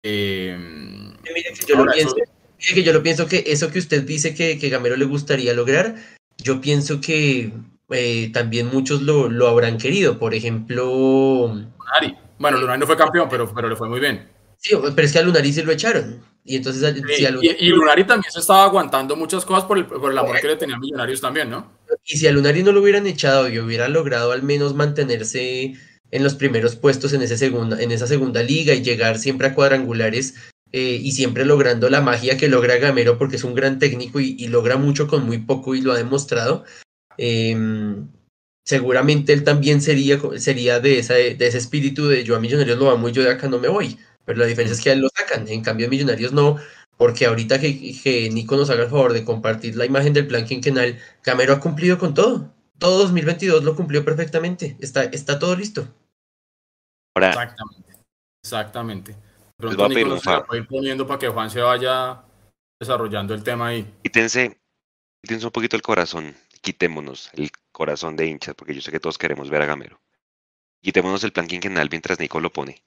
Eh, 0.03 0.57
mire 0.57 1.53
que, 1.53 1.65
yo 1.67 1.85
pienso, 1.85 2.15
eso... 2.17 2.73
que 2.73 2.83
yo 2.83 2.91
lo 2.91 3.03
pienso 3.03 3.27
que 3.27 3.43
eso 3.45 3.71
que 3.71 3.77
usted 3.77 4.03
dice 4.03 4.33
que, 4.33 4.57
que 4.57 4.69
Gamero 4.69 4.97
le 4.97 5.05
gustaría 5.05 5.53
lograr, 5.53 5.95
yo 6.39 6.59
pienso 6.59 6.99
que 7.01 7.53
eh, 7.91 8.31
también 8.33 8.71
muchos 8.73 9.03
lo, 9.03 9.29
lo, 9.29 9.47
habrán 9.47 9.77
querido. 9.77 10.17
Por 10.17 10.33
ejemplo. 10.33 11.53
Lunari. 11.53 12.17
Bueno, 12.39 12.57
Lunari 12.57 12.79
no 12.79 12.87
fue 12.87 12.97
campeón, 12.97 13.27
pero, 13.29 13.53
pero 13.53 13.69
le 13.69 13.75
fue 13.75 13.87
muy 13.87 13.99
bien. 13.99 14.27
Sí, 14.57 14.75
pero 14.95 15.05
es 15.05 15.13
que 15.13 15.19
a 15.19 15.21
Lunari 15.21 15.53
se 15.53 15.63
lo 15.63 15.71
echaron. 15.71 16.23
Y 16.45 16.57
entonces. 16.57 16.95
Sí, 16.95 17.01
si 17.15 17.27
Lunari... 17.27 17.57
Y, 17.59 17.65
y, 17.65 17.69
Lunari 17.69 18.03
también 18.05 18.31
se 18.31 18.39
estaba 18.39 18.63
aguantando 18.63 19.15
muchas 19.15 19.43
cosas 19.43 19.65
por 19.65 19.77
el, 19.77 19.85
por 19.85 20.11
el 20.11 20.17
amor 20.17 20.29
Correcto. 20.29 20.47
que 20.47 20.53
le 20.53 20.59
tenían 20.59 20.79
Millonarios 20.79 21.19
también, 21.19 21.49
¿no? 21.49 21.71
Y 22.05 22.17
si 22.17 22.27
a 22.27 22.31
Lunari 22.31 22.63
no 22.63 22.71
lo 22.71 22.81
hubieran 22.81 23.07
echado 23.07 23.49
y 23.49 23.59
hubiera 23.59 23.89
logrado 23.89 24.31
al 24.31 24.43
menos 24.43 24.75
mantenerse 24.75 25.73
en 26.11 26.23
los 26.23 26.35
primeros 26.35 26.75
puestos 26.75 27.13
en, 27.13 27.23
ese 27.23 27.37
segunda, 27.37 27.81
en 27.81 27.91
esa 27.91 28.07
segunda 28.07 28.43
liga 28.43 28.73
y 28.73 28.83
llegar 28.83 29.17
siempre 29.17 29.47
a 29.47 29.55
cuadrangulares. 29.55 30.35
Eh, 30.71 30.99
y 31.01 31.11
siempre 31.13 31.45
logrando 31.45 31.89
la 31.89 32.01
magia 32.01 32.37
que 32.37 32.49
logra 32.49 32.77
Gamero 32.77 33.17
porque 33.17 33.37
es 33.37 33.45
un 33.45 33.55
gran 33.55 33.79
técnico 33.79 34.19
y, 34.19 34.35
y 34.37 34.47
logra 34.47 34.75
mucho 34.75 35.07
con 35.07 35.25
muy 35.25 35.37
poco 35.37 35.73
y 35.73 35.81
lo 35.81 35.93
ha 35.93 35.97
demostrado 35.97 36.65
eh, 37.17 37.55
seguramente 38.63 39.33
él 39.33 39.43
también 39.43 39.81
sería, 39.81 40.19
sería 40.37 40.79
de, 40.79 40.99
esa, 40.99 41.13
de 41.13 41.37
ese 41.39 41.57
espíritu 41.57 42.07
de 42.07 42.23
yo 42.23 42.35
a 42.35 42.39
Millonarios 42.39 42.77
lo 42.77 42.89
amo 42.89 43.09
y 43.09 43.11
yo 43.11 43.23
de 43.23 43.31
acá 43.31 43.47
no 43.47 43.59
me 43.59 43.67
voy. 43.67 43.97
Pero 44.25 44.39
la 44.39 44.45
diferencia 44.45 44.75
es 44.75 44.81
que 44.81 44.89
a 44.89 44.93
él 44.93 44.99
lo 44.99 45.09
sacan, 45.15 45.47
en 45.47 45.61
cambio 45.61 45.87
a 45.87 45.89
Millonarios 45.89 46.33
no, 46.33 46.57
porque 46.97 47.25
ahorita 47.25 47.59
que, 47.59 47.99
que 48.01 48.29
Nico 48.29 48.55
nos 48.57 48.69
haga 48.69 48.83
el 48.83 48.89
favor 48.89 49.13
de 49.13 49.23
compartir 49.23 49.75
la 49.75 49.85
imagen 49.85 50.13
del 50.13 50.27
plan 50.27 50.45
quinquenal, 50.45 50.99
Camero 51.21 51.53
ha 51.53 51.59
cumplido 51.59 51.97
con 51.97 52.13
todo. 52.13 52.53
Todo 52.77 52.99
2022 52.99 53.63
lo 53.63 53.75
cumplió 53.75 54.03
perfectamente. 54.03 54.75
Está, 54.79 55.03
está 55.03 55.39
todo 55.39 55.55
listo. 55.55 55.87
Ahora, 57.15 57.29
Exactamente. 57.29 57.93
Exactamente. 58.43 59.15
Pronto 59.57 59.87
Nico 59.87 60.09
nos 60.09 60.27
va 60.27 60.45
a 60.49 60.57
ir 60.57 60.67
poniendo 60.67 61.07
para 61.07 61.19
que 61.19 61.29
Juan 61.29 61.49
se 61.49 61.61
vaya 61.61 62.23
desarrollando 62.79 63.33
el 63.33 63.43
tema 63.43 63.67
ahí. 63.67 63.89
Quítense, 64.03 64.59
quítense 65.21 65.45
un 65.45 65.51
poquito 65.51 65.77
el 65.77 65.81
corazón 65.81 66.35
quitémonos 66.65 67.29
el 67.33 67.51
corazón 67.71 68.15
de 68.15 68.25
hinchas, 68.25 68.55
porque 68.55 68.73
yo 68.73 68.81
sé 68.81 68.91
que 68.91 68.99
todos 68.99 69.19
queremos 69.19 69.51
ver 69.51 69.61
a 69.61 69.67
Gamero. 69.67 70.01
Quitémonos 70.81 71.23
el 71.23 71.31
plan 71.31 71.45
quinquenal 71.45 71.89
mientras 71.91 72.19
Nico 72.19 72.39
lo 72.39 72.51
pone. 72.51 72.83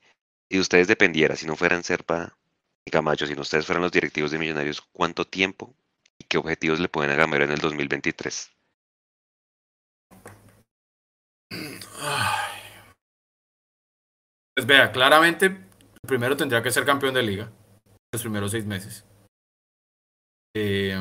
De 0.51 0.61
ustedes 0.61 0.89
dependiera, 0.89 1.37
si 1.37 1.47
no 1.47 1.57
fueran 1.57 1.85
Serpa 1.85 2.37
y 2.85 2.91
Camacho, 2.91 3.27
si 3.27 3.35
no 3.35 3.43
ustedes 3.43 3.67
fueran 3.67 3.83
los 3.83 3.93
directivos 3.93 4.31
de 4.31 4.39
Millonarios, 4.39 4.81
¿cuánto 4.93 5.27
tiempo 5.27 5.75
y 6.19 6.25
qué 6.25 6.39
objetivos 6.39 6.81
le 6.81 6.89
ponen 6.89 7.11
a 7.11 7.25
en 7.25 7.51
el 7.51 7.59
2023? 7.59 8.51
Pues 14.55 14.67
vea, 14.67 14.91
claramente, 14.91 15.57
primero 16.07 16.37
tendría 16.37 16.63
que 16.63 16.71
ser 16.71 16.85
campeón 16.85 17.15
de 17.15 17.23
liga 17.23 17.53
los 18.13 18.23
primeros 18.23 18.51
seis 18.51 18.65
meses. 18.65 19.05
Eh, 20.57 20.99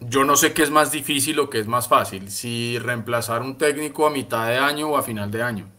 yo 0.00 0.24
no 0.24 0.36
sé 0.36 0.52
qué 0.52 0.62
es 0.62 0.70
más 0.70 0.92
difícil 0.92 1.40
o 1.40 1.50
qué 1.50 1.58
es 1.58 1.66
más 1.66 1.88
fácil, 1.88 2.30
si 2.30 2.78
reemplazar 2.78 3.42
un 3.42 3.58
técnico 3.58 4.06
a 4.06 4.10
mitad 4.10 4.46
de 4.46 4.58
año 4.58 4.90
o 4.90 4.96
a 4.96 5.02
final 5.02 5.30
de 5.30 5.42
año. 5.42 5.77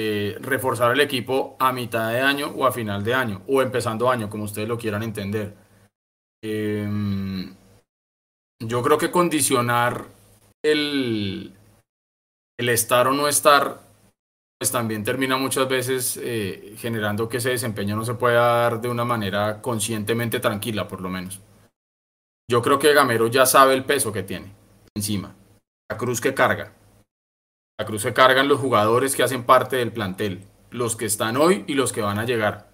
Eh, 0.00 0.36
reforzar 0.40 0.92
el 0.92 1.00
equipo 1.00 1.56
a 1.58 1.72
mitad 1.72 2.12
de 2.12 2.20
año 2.20 2.52
o 2.54 2.64
a 2.64 2.70
final 2.70 3.02
de 3.02 3.14
año, 3.14 3.42
o 3.48 3.60
empezando 3.62 4.08
año, 4.08 4.30
como 4.30 4.44
ustedes 4.44 4.68
lo 4.68 4.78
quieran 4.78 5.02
entender. 5.02 5.52
Eh, 6.40 6.88
yo 8.60 8.80
creo 8.80 8.96
que 8.96 9.10
condicionar 9.10 10.04
el, 10.64 11.52
el 12.56 12.68
estar 12.68 13.08
o 13.08 13.12
no 13.12 13.26
estar, 13.26 13.80
pues 14.56 14.70
también 14.70 15.02
termina 15.02 15.36
muchas 15.36 15.68
veces 15.68 16.16
eh, 16.22 16.76
generando 16.76 17.28
que 17.28 17.38
ese 17.38 17.50
desempeño 17.50 17.96
no 17.96 18.04
se 18.04 18.14
pueda 18.14 18.46
dar 18.46 18.80
de 18.80 18.88
una 18.88 19.04
manera 19.04 19.60
conscientemente 19.60 20.38
tranquila, 20.38 20.86
por 20.86 21.00
lo 21.00 21.08
menos. 21.08 21.40
Yo 22.48 22.62
creo 22.62 22.78
que 22.78 22.94
Gamero 22.94 23.26
ya 23.26 23.46
sabe 23.46 23.74
el 23.74 23.84
peso 23.84 24.12
que 24.12 24.22
tiene 24.22 24.52
encima. 24.94 25.34
La 25.90 25.96
cruz 25.96 26.20
que 26.20 26.34
carga. 26.34 26.72
La 27.78 27.86
cruz 27.86 28.02
que 28.02 28.12
cargan 28.12 28.48
los 28.48 28.60
jugadores 28.60 29.14
que 29.14 29.22
hacen 29.22 29.44
parte 29.44 29.76
del 29.76 29.92
plantel. 29.92 30.44
Los 30.70 30.96
que 30.96 31.06
están 31.06 31.36
hoy 31.36 31.64
y 31.66 31.74
los 31.74 31.92
que 31.92 32.02
van 32.02 32.18
a 32.18 32.24
llegar. 32.24 32.70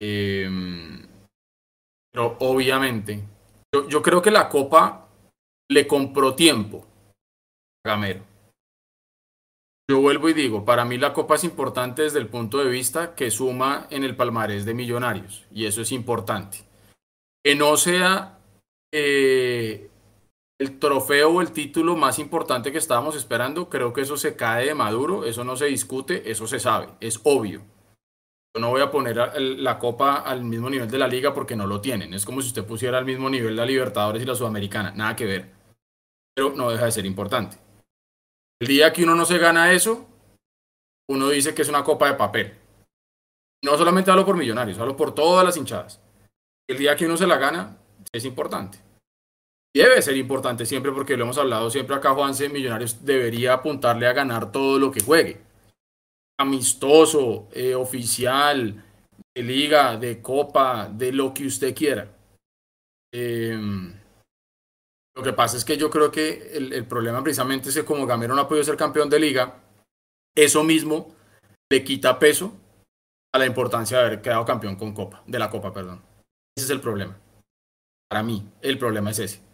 Eh, 0.00 0.48
pero 2.12 2.36
obviamente, 2.40 3.22
yo, 3.74 3.88
yo, 3.88 4.02
creo 4.02 4.22
que 4.22 4.30
la 4.30 4.48
Copa 4.48 5.08
le 5.68 5.86
compró 5.86 6.34
tiempo 6.34 6.86
a 7.84 7.90
Gamero. 7.90 8.22
Yo 9.90 10.00
vuelvo 10.00 10.30
y 10.30 10.32
digo, 10.32 10.64
para 10.64 10.84
mí 10.84 10.96
la 10.96 11.12
Copa 11.12 11.34
es 11.34 11.44
importante 11.44 12.02
desde 12.02 12.18
el 12.18 12.28
punto 12.28 12.58
de 12.58 12.70
vista 12.70 13.14
que 13.14 13.30
suma 13.30 13.86
en 13.90 14.02
el 14.02 14.16
palmarés 14.16 14.64
de 14.64 14.72
millonarios. 14.72 15.44
Y 15.52 15.66
eso 15.66 15.82
es 15.82 15.92
importante. 15.92 16.58
Que 17.44 17.54
no 17.54 17.76
sea 17.76 18.38
eh, 18.92 19.90
el 20.64 20.78
trofeo 20.78 21.30
o 21.30 21.40
el 21.42 21.52
título 21.52 21.94
más 21.94 22.18
importante 22.18 22.72
que 22.72 22.78
estábamos 22.78 23.16
esperando, 23.16 23.68
creo 23.68 23.92
que 23.92 24.00
eso 24.00 24.16
se 24.16 24.34
cae 24.34 24.66
de 24.66 24.74
maduro, 24.74 25.24
eso 25.24 25.44
no 25.44 25.56
se 25.56 25.66
discute, 25.66 26.30
eso 26.30 26.46
se 26.46 26.58
sabe, 26.58 26.88
es 27.00 27.20
obvio. 27.24 27.62
Yo 28.54 28.60
no 28.60 28.70
voy 28.70 28.80
a 28.80 28.90
poner 28.90 29.16
la 29.36 29.78
copa 29.78 30.14
al 30.14 30.44
mismo 30.44 30.70
nivel 30.70 30.90
de 30.90 30.98
la 30.98 31.08
liga 31.08 31.34
porque 31.34 31.56
no 31.56 31.66
lo 31.66 31.80
tienen. 31.80 32.14
Es 32.14 32.24
como 32.24 32.40
si 32.40 32.48
usted 32.48 32.64
pusiera 32.64 32.98
al 32.98 33.04
mismo 33.04 33.28
nivel 33.28 33.56
la 33.56 33.66
Libertadores 33.66 34.22
y 34.22 34.26
la 34.26 34.36
Sudamericana, 34.36 34.92
nada 34.92 35.16
que 35.16 35.26
ver. 35.26 35.50
Pero 36.34 36.54
no 36.54 36.70
deja 36.70 36.84
de 36.84 36.92
ser 36.92 37.04
importante. 37.04 37.58
El 38.60 38.68
día 38.68 38.92
que 38.92 39.02
uno 39.02 39.16
no 39.16 39.24
se 39.24 39.38
gana 39.38 39.72
eso, 39.72 40.06
uno 41.10 41.28
dice 41.28 41.52
que 41.52 41.62
es 41.62 41.68
una 41.68 41.82
copa 41.82 42.06
de 42.06 42.14
papel. 42.14 42.56
No 43.64 43.76
solamente 43.76 44.10
hablo 44.10 44.24
por 44.24 44.36
millonarios, 44.36 44.78
hablo 44.78 44.96
por 44.96 45.14
todas 45.14 45.44
las 45.44 45.56
hinchadas. 45.56 46.00
El 46.68 46.78
día 46.78 46.94
que 46.94 47.06
uno 47.06 47.16
se 47.16 47.26
la 47.26 47.38
gana, 47.38 47.76
es 48.12 48.24
importante. 48.24 48.83
Debe 49.74 50.00
ser 50.02 50.16
importante 50.16 50.66
siempre 50.66 50.92
porque 50.92 51.16
lo 51.16 51.24
hemos 51.24 51.36
hablado 51.36 51.68
siempre 51.68 51.96
acá, 51.96 52.14
Juanse, 52.14 52.48
Millonarios 52.48 53.04
debería 53.04 53.54
apuntarle 53.54 54.06
a 54.06 54.12
ganar 54.12 54.52
todo 54.52 54.78
lo 54.78 54.92
que 54.92 55.02
juegue. 55.02 55.40
Amistoso, 56.38 57.48
eh, 57.52 57.74
oficial, 57.74 58.84
de 59.34 59.42
liga, 59.42 59.96
de 59.96 60.22
copa, 60.22 60.88
de 60.88 61.10
lo 61.10 61.34
que 61.34 61.46
usted 61.46 61.74
quiera. 61.74 62.08
Em, 63.12 63.92
lo 65.16 65.22
que 65.22 65.32
pasa 65.32 65.56
es 65.56 65.64
que 65.64 65.76
yo 65.76 65.90
creo 65.90 66.10
que 66.10 66.56
el, 66.56 66.72
el, 66.72 66.86
problema 66.86 67.22
precisamente 67.22 67.68
es 67.68 67.74
que 67.74 67.84
como 67.84 68.06
Gamero 68.06 68.34
no 68.34 68.42
ha 68.42 68.48
podido 68.48 68.64
ser 68.64 68.76
campeón 68.76 69.10
de 69.10 69.18
liga, 69.18 69.60
eso 70.36 70.62
mismo 70.62 71.16
le 71.70 71.82
quita 71.82 72.18
peso 72.20 72.52
a 73.32 73.38
la 73.38 73.46
importancia 73.46 73.98
de 73.98 74.06
haber 74.06 74.22
quedado 74.22 74.44
campeón 74.44 74.76
con 74.76 74.94
copa, 74.94 75.22
de 75.26 75.38
la 75.38 75.50
copa, 75.50 75.72
perdón. 75.72 76.00
Ese 76.56 76.66
es 76.66 76.70
el 76.70 76.80
problema. 76.80 77.18
Para 78.08 78.22
mí, 78.22 78.48
el 78.60 78.78
problema 78.78 79.10
es 79.10 79.18
ese. 79.18 79.53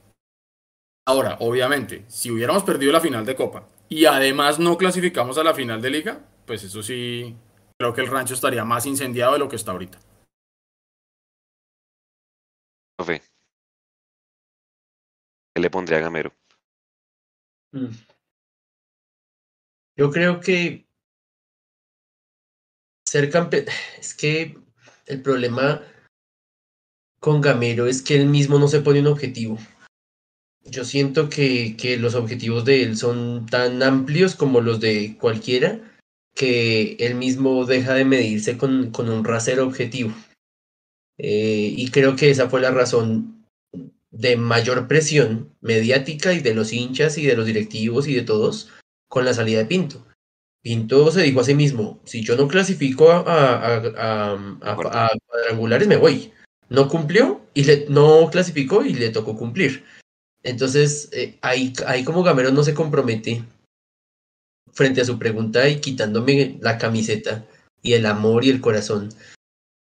Ahora, 1.11 1.39
obviamente, 1.41 2.05
si 2.07 2.31
hubiéramos 2.31 2.63
perdido 2.63 2.93
la 2.93 3.01
final 3.01 3.27
de 3.27 3.35
Copa 3.35 3.69
y 3.89 4.05
además 4.05 4.61
no 4.61 4.79
clasificamos 4.79 5.37
a 5.39 5.43
la 5.43 5.55
final 5.55 5.83
de 5.83 5.91
Liga, 5.91 6.25
pues 6.47 6.63
eso 6.63 6.85
sí, 6.85 7.37
creo 7.77 7.93
que 7.93 8.03
el 8.03 8.07
rancho 8.07 8.35
estaría 8.35 8.65
más 8.65 8.87
incendiado 8.87 9.33
de 9.33 9.41
lo 9.41 9.49
que 9.49 9.57
está 9.57 9.73
ahorita. 9.73 9.99
Profe, 12.97 13.23
¿qué 15.53 15.61
le 15.61 15.69
pondría 15.69 15.99
a 15.99 16.03
Gamero? 16.03 16.33
Mm. 17.73 17.89
Yo 19.97 20.13
creo 20.13 20.39
que 20.39 20.87
ser 23.05 23.33
campeón, 23.33 23.65
es 23.99 24.15
que 24.15 24.57
el 25.07 25.23
problema 25.23 25.83
con 27.19 27.41
Gamero 27.41 27.89
es 27.89 28.01
que 28.01 28.15
él 28.15 28.27
mismo 28.27 28.61
no 28.61 28.69
se 28.69 28.81
pone 28.81 29.01
un 29.01 29.09
objetivo. 29.09 29.59
Yo 30.65 30.85
siento 30.85 31.29
que, 31.29 31.77
que 31.77 31.97
los 31.97 32.15
objetivos 32.15 32.65
de 32.65 32.83
él 32.83 32.97
son 32.97 33.47
tan 33.47 33.83
amplios 33.83 34.35
como 34.35 34.61
los 34.61 34.81
de 34.81 35.17
cualquiera 35.19 35.81
que 36.35 36.97
él 37.01 37.15
mismo 37.17 37.67
deja 37.67 37.95
de 37.95 38.05
medirse 38.05 38.57
con, 38.57 38.91
con 38.91 39.09
un 39.09 39.25
rasero 39.25 39.67
objetivo. 39.67 40.15
Eh, 41.19 41.75
y 41.77 41.91
creo 41.91 42.17
que 42.17 42.31
esa 42.31 42.49
fue 42.49 42.61
la 42.61 42.71
razón 42.71 43.45
de 44.11 44.37
mayor 44.37 44.89
presión 44.89 45.55
mediática 45.61 46.33
y 46.33 46.41
de 46.41 46.55
los 46.55 46.73
hinchas 46.73 47.19
y 47.19 47.27
de 47.27 47.37
los 47.37 47.47
directivos 47.47 48.09
y 48.09 48.15
de 48.15 48.23
todos 48.23 48.69
con 49.09 49.25
la 49.25 49.35
salida 49.35 49.59
de 49.59 49.67
Pinto. 49.67 50.07
Pinto 50.63 51.11
se 51.11 51.23
dijo 51.23 51.41
a 51.41 51.45
sí 51.45 51.55
mismo, 51.55 52.01
si 52.05 52.23
yo 52.23 52.37
no 52.37 52.49
clasifico 52.49 53.11
a, 53.11 53.21
a, 53.21 53.77
a, 53.97 54.35
a 54.63 55.11
cuadrangulares 55.27 55.89
me 55.89 55.97
voy. 55.97 56.33
No 56.69 56.89
cumplió 56.89 57.41
y 57.55 57.65
le, 57.65 57.87
no 57.89 58.29
clasificó 58.31 58.85
y 58.85 58.95
le 58.95 59.11
tocó 59.11 59.37
cumplir. 59.37 59.85
Entonces, 60.43 61.09
eh, 61.12 61.38
ahí, 61.43 61.72
ahí 61.86 62.05
como 62.05 62.22
Gamero 62.22 62.51
no 62.51 62.62
se 62.62 62.74
compromete 62.74 63.45
frente 64.72 65.01
a 65.01 65.05
su 65.05 65.18
pregunta 65.18 65.68
y 65.68 65.80
quitándome 65.80 66.59
la 66.61 66.78
camiseta 66.78 67.47
y 67.82 67.95
el 67.95 68.07
amor 68.07 68.45
y 68.45 68.51
el 68.51 68.61
corazón. 68.61 69.11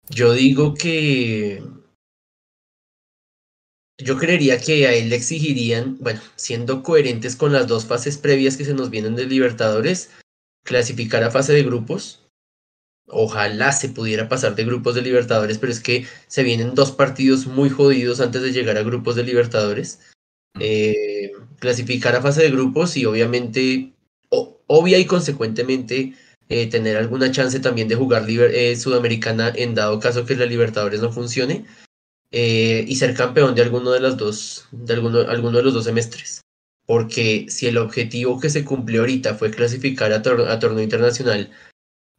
Yo 0.08 0.32
digo 0.32 0.74
que 0.74 1.62
yo 3.98 4.18
creería 4.18 4.60
que 4.60 4.86
a 4.86 4.94
él 4.94 5.10
le 5.10 5.16
exigirían, 5.16 5.96
bueno, 6.00 6.20
siendo 6.34 6.82
coherentes 6.82 7.36
con 7.36 7.52
las 7.52 7.68
dos 7.68 7.86
fases 7.86 8.18
previas 8.18 8.56
que 8.56 8.64
se 8.64 8.74
nos 8.74 8.90
vienen 8.90 9.14
de 9.14 9.26
Libertadores, 9.26 10.10
clasificar 10.64 11.22
a 11.22 11.30
fase 11.30 11.52
de 11.52 11.62
grupos. 11.62 12.20
Ojalá 13.06 13.72
se 13.72 13.90
pudiera 13.90 14.28
pasar 14.28 14.56
de 14.56 14.64
grupos 14.64 14.94
de 14.94 15.02
Libertadores, 15.02 15.58
pero 15.58 15.72
es 15.72 15.80
que 15.80 16.06
se 16.26 16.42
vienen 16.42 16.74
dos 16.74 16.90
partidos 16.90 17.46
muy 17.46 17.68
jodidos 17.68 18.20
antes 18.20 18.42
de 18.42 18.52
llegar 18.52 18.76
a 18.76 18.82
grupos 18.82 19.14
de 19.14 19.24
Libertadores 19.24 20.00
eh, 20.58 21.32
clasificar 21.58 22.14
a 22.14 22.22
fase 22.22 22.42
de 22.42 22.50
grupos 22.50 22.96
y 22.96 23.04
obviamente, 23.04 23.92
obvia 24.66 24.98
y 24.98 25.06
consecuentemente, 25.06 26.14
eh, 26.48 26.66
tener 26.68 26.96
alguna 26.96 27.30
chance 27.30 27.58
también 27.60 27.88
de 27.88 27.94
jugar 27.94 28.26
eh, 28.28 28.76
Sudamericana 28.76 29.52
en 29.54 29.74
dado 29.74 29.98
caso 30.00 30.26
que 30.26 30.36
la 30.36 30.46
Libertadores 30.46 31.00
no 31.00 31.12
funcione 31.12 31.64
y 32.34 32.96
ser 32.96 33.14
campeón 33.14 33.54
de 33.54 33.62
alguno 33.62 33.90
de 33.90 34.00
las 34.00 34.16
dos, 34.16 34.66
de 34.72 34.94
alguno, 34.94 35.20
alguno 35.20 35.58
de 35.58 35.64
los 35.64 35.74
dos 35.74 35.84
semestres. 35.84 36.40
Porque 36.86 37.46
si 37.48 37.66
el 37.66 37.78
objetivo 37.78 38.40
que 38.40 38.50
se 38.50 38.64
cumplió 38.64 39.02
ahorita 39.02 39.34
fue 39.34 39.50
clasificar 39.50 40.12
a, 40.12 40.16
a 40.16 40.58
torneo 40.58 40.82
internacional 40.82 41.50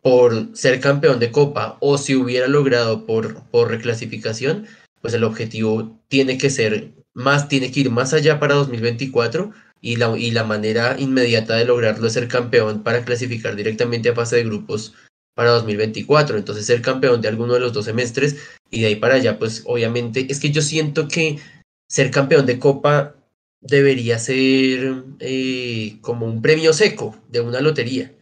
por 0.02 0.56
ser 0.56 0.80
campeón 0.80 1.20
de 1.20 1.32
Copa 1.32 1.78
o 1.80 1.98
si 1.98 2.16
hubiera 2.16 2.48
logrado 2.48 3.06
por, 3.06 3.44
por 3.50 3.70
reclasificación, 3.70 4.68
pues 5.02 5.14
el 5.14 5.24
objetivo 5.24 6.00
tiene 6.10 6.38
que 6.38 6.50
ser 6.50 6.92
más, 7.14 7.48
tiene 7.48 7.72
que 7.72 7.82
ir 7.82 7.92
más 7.92 8.14
allá 8.14 8.40
para 8.40 8.56
2024 8.56 9.52
y 9.82 9.98
la, 9.98 10.18
y 10.18 10.32
la 10.32 10.44
manera 10.44 10.96
inmediata 11.00 11.56
de 11.56 11.66
lograrlo 11.66 12.08
es 12.08 12.14
ser 12.14 12.28
campeón 12.28 12.84
para 12.84 13.04
clasificar 13.04 13.56
directamente 13.56 14.10
a 14.10 14.16
fase 14.16 14.38
de 14.38 14.46
grupos 14.46 14.94
para 15.36 15.52
2024. 15.52 16.38
Entonces 16.38 16.66
ser 16.66 16.82
campeón 16.82 17.22
de 17.22 17.28
alguno 17.28 17.54
de 17.54 17.60
los 17.60 17.74
dos 17.74 17.86
semestres 17.86 18.38
y 18.70 18.82
de 18.82 18.88
ahí 18.88 18.96
para 18.96 19.16
allá, 19.16 19.38
pues 19.38 19.64
obviamente 19.66 20.26
es 20.30 20.40
que 20.40 20.52
yo 20.52 20.62
siento 20.62 21.08
que 21.08 21.40
ser 21.88 22.12
campeón 22.12 22.46
de 22.46 22.60
copa 22.60 23.16
debería 23.62 24.20
ser 24.20 25.04
eh, 25.20 25.98
como 26.02 26.26
un 26.26 26.42
premio 26.42 26.74
seco 26.74 27.16
de 27.30 27.42
una 27.42 27.62
lotería. 27.62 28.14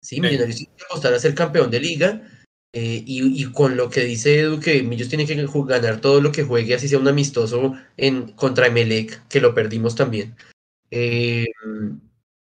¿sí? 0.00 0.20
Millonarios 0.20 0.56
tiene 0.56 0.72
que 0.76 0.84
apostar 0.84 1.12
a 1.14 1.18
ser 1.18 1.34
campeón 1.34 1.70
de 1.70 1.80
liga 1.80 2.22
eh, 2.72 3.02
y, 3.06 3.44
con 3.52 3.76
lo 3.76 3.88
que 3.88 4.02
dice 4.02 4.40
Edu, 4.40 4.60
que 4.60 4.82
Millos 4.82 5.08
tiene 5.08 5.26
que 5.26 5.46
ganar 5.66 6.00
todo 6.00 6.20
lo 6.20 6.32
que 6.32 6.44
juegue, 6.44 6.74
así 6.74 6.88
sea 6.88 6.98
un 6.98 7.08
amistoso 7.08 7.74
en, 7.96 8.32
contra 8.32 8.66
Emelec, 8.66 9.26
que 9.28 9.40
lo 9.40 9.54
perdimos 9.54 9.94
también. 9.94 10.36
Eh, 10.90 11.46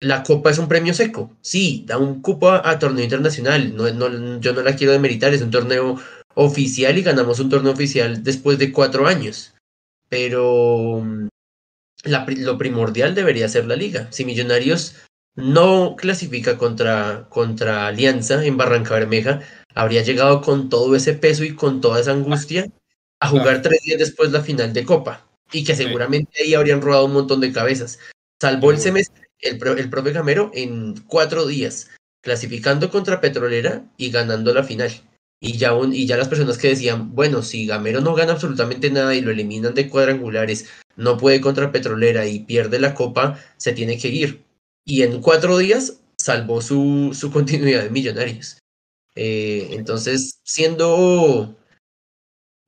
la 0.01 0.23
Copa 0.23 0.51
es 0.51 0.57
un 0.57 0.67
premio 0.67 0.93
seco, 0.93 1.37
sí, 1.41 1.83
da 1.87 1.97
un 1.97 2.21
cupo 2.21 2.51
a, 2.51 2.79
torneo 2.79 3.03
internacional, 3.03 3.75
no, 3.75 3.89
no, 3.91 4.39
yo 4.39 4.53
no 4.53 4.61
la 4.61 4.75
quiero 4.75 4.93
demeritar, 4.93 5.33
es 5.33 5.41
un 5.41 5.51
torneo 5.51 5.99
oficial 6.35 6.97
y 6.97 7.01
ganamos 7.01 7.39
un 7.39 7.49
torneo 7.49 7.71
oficial 7.71 8.23
después 8.23 8.57
de 8.59 8.71
cuatro 8.71 9.07
años, 9.07 9.53
pero 10.09 11.05
la, 12.03 12.25
lo 12.27 12.57
primordial 12.57 13.15
debería 13.15 13.49
ser 13.49 13.65
la 13.65 13.75
liga. 13.75 14.07
Si 14.11 14.25
Millonarios 14.25 14.95
no 15.35 15.95
clasifica 15.95 16.57
contra, 16.57 17.27
contra 17.29 17.87
Alianza 17.87 18.43
en 18.45 18.57
Barranca 18.57 18.95
Bermeja, 18.95 19.41
habría 19.79 20.03
llegado 20.03 20.41
con 20.41 20.69
todo 20.69 20.95
ese 20.95 21.13
peso 21.13 21.43
y 21.45 21.55
con 21.55 21.79
toda 21.79 22.01
esa 22.01 22.11
angustia 22.11 22.69
a 23.21 23.29
jugar 23.29 23.61
tres 23.61 23.81
días 23.81 23.99
después 23.99 24.31
la 24.31 24.41
final 24.41 24.73
de 24.73 24.83
Copa. 24.83 25.25
Y 25.51 25.63
que 25.63 25.75
seguramente 25.75 26.43
ahí 26.43 26.53
habrían 26.53 26.81
rodado 26.81 27.05
un 27.05 27.13
montón 27.13 27.39
de 27.39 27.53
cabezas. 27.53 27.97
Salvó 28.41 28.71
el 28.71 28.79
semestre 28.79 29.29
el, 29.39 29.59
el 29.77 29.89
profe 29.89 30.11
Gamero 30.11 30.51
en 30.53 30.95
cuatro 31.07 31.47
días, 31.47 31.89
clasificando 32.21 32.89
contra 32.89 33.21
Petrolera 33.21 33.83
y 33.97 34.11
ganando 34.11 34.53
la 34.53 34.63
final. 34.63 34.91
Y 35.41 35.57
ya, 35.57 35.73
un, 35.73 35.93
y 35.93 36.05
ya 36.05 36.17
las 36.17 36.27
personas 36.27 36.57
que 36.57 36.67
decían, 36.67 37.15
bueno, 37.15 37.41
si 37.41 37.65
Gamero 37.65 38.01
no 38.01 38.13
gana 38.13 38.33
absolutamente 38.33 38.91
nada 38.91 39.15
y 39.15 39.21
lo 39.21 39.31
eliminan 39.31 39.73
de 39.73 39.87
cuadrangulares, 39.87 40.67
no 40.97 41.17
puede 41.17 41.39
contra 41.39 41.71
Petrolera 41.71 42.27
y 42.27 42.39
pierde 42.39 42.79
la 42.79 42.93
copa, 42.93 43.39
se 43.55 43.71
tiene 43.71 43.97
que 43.97 44.09
ir. 44.09 44.43
Y 44.85 45.03
en 45.03 45.21
cuatro 45.21 45.57
días 45.57 46.01
salvó 46.17 46.61
su, 46.61 47.15
su 47.17 47.31
continuidad 47.31 47.83
de 47.83 47.89
millonarios. 47.89 48.58
Eh, 49.21 49.67
entonces, 49.71 50.39
siendo, 50.45 51.57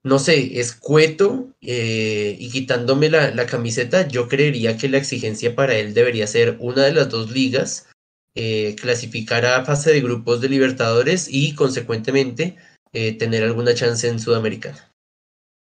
no 0.04 0.20
sé, 0.20 0.60
escueto 0.60 1.48
eh, 1.62 2.36
y 2.38 2.52
quitándome 2.52 3.10
la, 3.10 3.32
la, 3.32 3.46
camiseta, 3.46 4.06
yo 4.10 4.28
creería 4.28 4.76
que 4.78 4.90
la 4.90 4.98
exigencia 4.98 5.56
para 5.56 5.76
él 5.76 5.94
debería 5.94 6.28
ser 6.28 6.58
una 6.60 6.84
de 6.84 6.92
las 6.92 7.08
dos 7.08 7.32
ligas, 7.32 7.90
eh, 8.36 8.76
clasificar 8.82 9.46
a 9.46 9.64
fase 9.64 9.94
de 9.94 10.02
grupos 10.02 10.42
de 10.42 10.50
Libertadores 10.50 11.30
y, 11.32 11.56
consecuentemente, 11.56 12.58
eh, 12.92 13.18
tener 13.18 13.46
alguna 13.46 13.74
chance 13.74 14.06
en 14.10 14.20
Sudamericana. 14.20 14.94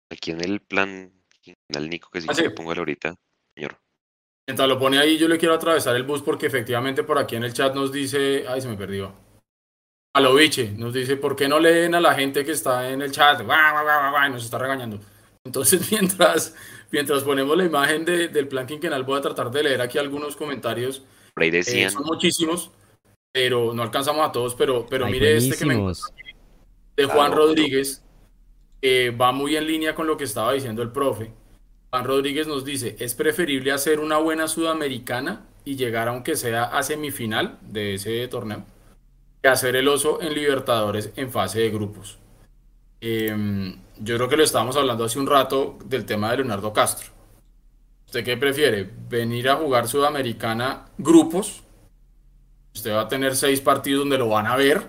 Aquí 0.09 0.31
en 0.31 0.43
el 0.43 0.59
plan, 0.59 1.13
al 1.75 1.87
Nico 1.87 2.09
que 2.11 2.21
sí, 2.21 2.27
ah, 2.31 2.33
sí. 2.33 2.49
pongo 2.49 2.73
ahorita, 2.73 3.13
señor. 3.55 3.77
Mientras 4.47 4.67
lo 4.67 4.79
pone 4.79 4.97
ahí, 4.97 5.19
yo 5.19 5.27
le 5.27 5.37
quiero 5.37 5.53
atravesar 5.53 5.95
el 5.95 6.01
bus 6.01 6.23
porque 6.23 6.47
efectivamente 6.47 7.03
por 7.03 7.19
aquí 7.19 7.35
en 7.35 7.43
el 7.43 7.53
chat 7.53 7.75
nos 7.75 7.91
dice, 7.91 8.45
ay, 8.47 8.59
se 8.59 8.67
me 8.67 8.75
perdió. 8.75 9.28
Aloviche 10.13 10.71
nos 10.71 10.93
dice, 10.93 11.17
¿por 11.17 11.35
qué 11.35 11.47
no 11.47 11.59
leen 11.59 11.95
a 11.95 12.01
la 12.01 12.13
gente 12.15 12.43
que 12.43 12.51
está 12.51 12.89
en 12.89 13.01
el 13.01 13.11
chat? 13.11 13.41
Nos 13.41 14.43
está 14.43 14.57
regañando. 14.57 14.99
Entonces, 15.45 15.81
mientras, 15.91 16.55
mientras 16.91 17.23
ponemos 17.23 17.57
la 17.57 17.65
imagen 17.65 18.05
del 18.05 18.47
plan 18.47 18.65
quinquenal, 18.65 19.03
voy 19.03 19.19
a 19.19 19.21
tratar 19.21 19.51
de 19.51 19.63
leer 19.63 19.81
aquí 19.81 19.97
algunos 19.97 20.35
comentarios. 20.35 21.03
Por 21.33 21.43
ahí 21.43 21.51
Eh, 21.55 21.89
son 21.89 22.03
muchísimos, 22.03 22.71
pero 23.31 23.73
no 23.73 23.83
alcanzamos 23.83 24.27
a 24.27 24.31
todos, 24.31 24.55
pero, 24.55 24.85
pero 24.89 25.05
Ay, 25.05 25.13
mire 25.13 25.37
este 25.37 25.57
que 25.57 25.65
me 25.65 25.75
buenísimos. 25.75 26.13
de 26.97 27.05
Juan 27.05 27.31
Claro, 27.31 27.47
Rodríguez, 27.47 28.03
que 28.81 29.11
va 29.11 29.31
muy 29.31 29.55
en 29.55 29.67
línea 29.67 29.95
con 29.95 30.07
lo 30.07 30.17
que 30.17 30.23
estaba 30.25 30.53
diciendo 30.53 30.81
el 30.81 30.91
profe. 30.91 31.31
Juan 31.91 32.05
Rodríguez 32.05 32.47
nos 32.47 32.65
dice, 32.65 32.95
es 32.99 33.15
preferible 33.15 33.71
hacer 33.71 33.99
una 33.99 34.17
buena 34.17 34.47
sudamericana 34.47 35.45
y 35.65 35.75
llegar 35.75 36.07
aunque 36.07 36.35
sea 36.35 36.65
a 36.65 36.83
semifinal 36.83 37.57
de 37.61 37.95
ese 37.95 38.27
torneo, 38.27 38.65
que 39.41 39.49
hacer 39.49 39.75
el 39.75 39.87
oso 39.87 40.21
en 40.21 40.33
Libertadores 40.33 41.11
en 41.15 41.31
fase 41.31 41.59
de 41.59 41.69
grupos. 41.69 42.17
Em, 43.01 43.77
yo 43.99 44.15
creo 44.15 44.27
que 44.29 44.37
lo 44.37 44.43
estábamos 44.43 44.75
hablando 44.75 45.05
hace 45.05 45.19
un 45.19 45.27
rato 45.27 45.77
del 45.85 46.05
tema 46.05 46.31
de 46.31 46.37
Leonardo 46.37 46.73
Castro. 46.73 47.09
¿Usted 48.05 48.23
qué 48.23 48.37
prefiere? 48.37 48.89
¿Venir 49.07 49.49
a 49.49 49.55
jugar 49.55 49.87
Sudamericana 49.87 50.87
grupos? 50.97 51.63
Usted 52.73 52.91
va 52.91 53.01
a 53.01 53.07
tener 53.07 53.35
seis 53.35 53.61
partidos 53.61 53.99
donde 53.99 54.17
lo 54.17 54.29
van 54.29 54.47
a 54.47 54.55
ver. 54.55 54.87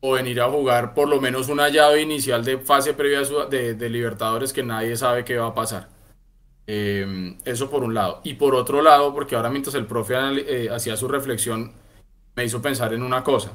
O 0.00 0.12
venir 0.12 0.40
a 0.40 0.48
jugar 0.48 0.94
por 0.94 1.08
lo 1.08 1.20
menos 1.20 1.48
una 1.48 1.68
llave 1.68 2.00
inicial 2.00 2.44
de 2.44 2.58
fase 2.58 2.94
previa 2.94 3.22
de, 3.50 3.90
Libertadores 3.90 4.52
que 4.52 4.62
nadie 4.62 4.96
sabe 4.96 5.24
qué 5.24 5.38
va 5.38 5.48
a 5.48 5.54
pasar. 5.54 5.88
Eh, 6.68 7.36
eso 7.44 7.68
por 7.68 7.82
un 7.82 7.94
lado. 7.94 8.20
Y 8.22 8.34
por 8.34 8.54
otro 8.54 8.80
lado, 8.80 9.12
porque 9.12 9.34
ahora 9.34 9.50
mientras 9.50 9.74
el 9.74 9.86
profe 9.86 10.14
eh, 10.14 10.70
hacía 10.70 10.96
su 10.96 11.08
reflexión, 11.08 11.72
me 12.38 12.44
hizo 12.44 12.62
pensar 12.62 12.94
en 12.94 13.02
una 13.02 13.24
cosa. 13.24 13.50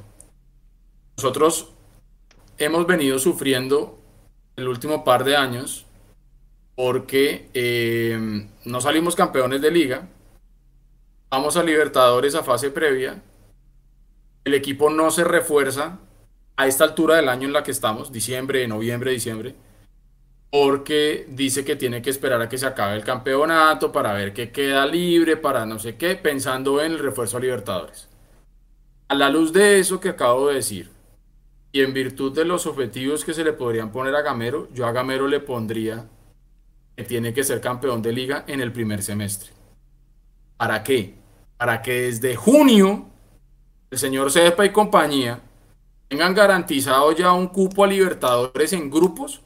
Nosotros 1.15 1.69
hemos 2.57 2.85
venido 2.85 3.17
sufriendo 3.17 3.97
el 4.57 4.67
último 4.67 5.05
par 5.05 5.23
de 5.23 5.37
años 5.37 5.85
porque 6.75 7.49
eh, 7.53 8.45
no 8.65 8.81
salimos 8.81 9.15
campeones 9.15 9.61
de 9.61 9.71
liga, 9.71 10.09
vamos 11.29 11.55
a 11.55 11.63
Libertadores 11.63 12.35
a 12.35 12.43
fase 12.43 12.71
previa, 12.71 13.23
el 14.43 14.53
equipo 14.53 14.89
no 14.89 15.11
se 15.11 15.23
refuerza 15.23 15.99
a 16.57 16.67
esta 16.67 16.83
altura 16.83 17.15
del 17.15 17.29
año 17.29 17.47
en 17.47 17.53
la 17.53 17.63
que 17.63 17.71
estamos, 17.71 18.11
diciembre, 18.11 18.67
noviembre, 18.67 19.11
diciembre, 19.11 19.55
porque 20.51 21.25
dice 21.29 21.63
que 21.63 21.77
tiene 21.77 22.01
que 22.01 22.09
esperar 22.09 22.41
a 22.41 22.49
que 22.49 22.57
se 22.57 22.65
acabe 22.67 22.97
el 22.97 23.05
campeonato 23.05 23.93
para 23.93 24.11
ver 24.11 24.33
qué 24.33 24.51
queda 24.51 24.85
libre, 24.85 25.37
para 25.37 25.65
no 25.65 25.79
sé 25.79 25.95
qué, 25.95 26.15
pensando 26.15 26.81
en 26.81 26.91
el 26.91 26.99
refuerzo 26.99 27.37
a 27.37 27.39
Libertadores. 27.39 28.09
A 29.13 29.15
la 29.15 29.29
luz 29.29 29.53
de 29.53 29.77
eso 29.77 29.99
que 29.99 30.09
acabo 30.09 30.47
de 30.47 30.55
decir, 30.55 30.89
y 31.71 31.81
en 31.81 31.93
virtud 31.93 32.33
de 32.33 32.45
los 32.45 32.65
objetivos 32.65 33.23
que 33.23 33.35
se 33.35 33.43
le 33.43 33.53
podrían 33.53 33.91
poner 33.91 34.15
a 34.15 34.23
Gamero, 34.23 34.67
yo 34.73 34.87
a 34.87 34.91
Gamero 34.91 35.27
le 35.27 35.39
pondría 35.39 36.09
que 36.97 37.03
tiene 37.03 37.31
que 37.31 37.43
ser 37.43 37.61
campeón 37.61 38.01
de 38.01 38.11
liga 38.11 38.43
en 38.47 38.59
el 38.59 38.71
primer 38.71 39.03
semestre. 39.03 39.51
¿Para 40.57 40.81
qué? 40.83 41.13
Para 41.57 41.83
que 41.83 41.91
desde 41.93 42.35
junio 42.35 43.05
el 43.91 43.99
señor 43.99 44.31
Cepa 44.31 44.65
y 44.65 44.71
compañía 44.71 45.41
tengan 46.07 46.33
garantizado 46.33 47.11
ya 47.11 47.33
un 47.33 47.49
cupo 47.49 47.83
a 47.83 47.87
Libertadores 47.87 48.73
en 48.73 48.89
grupos 48.89 49.43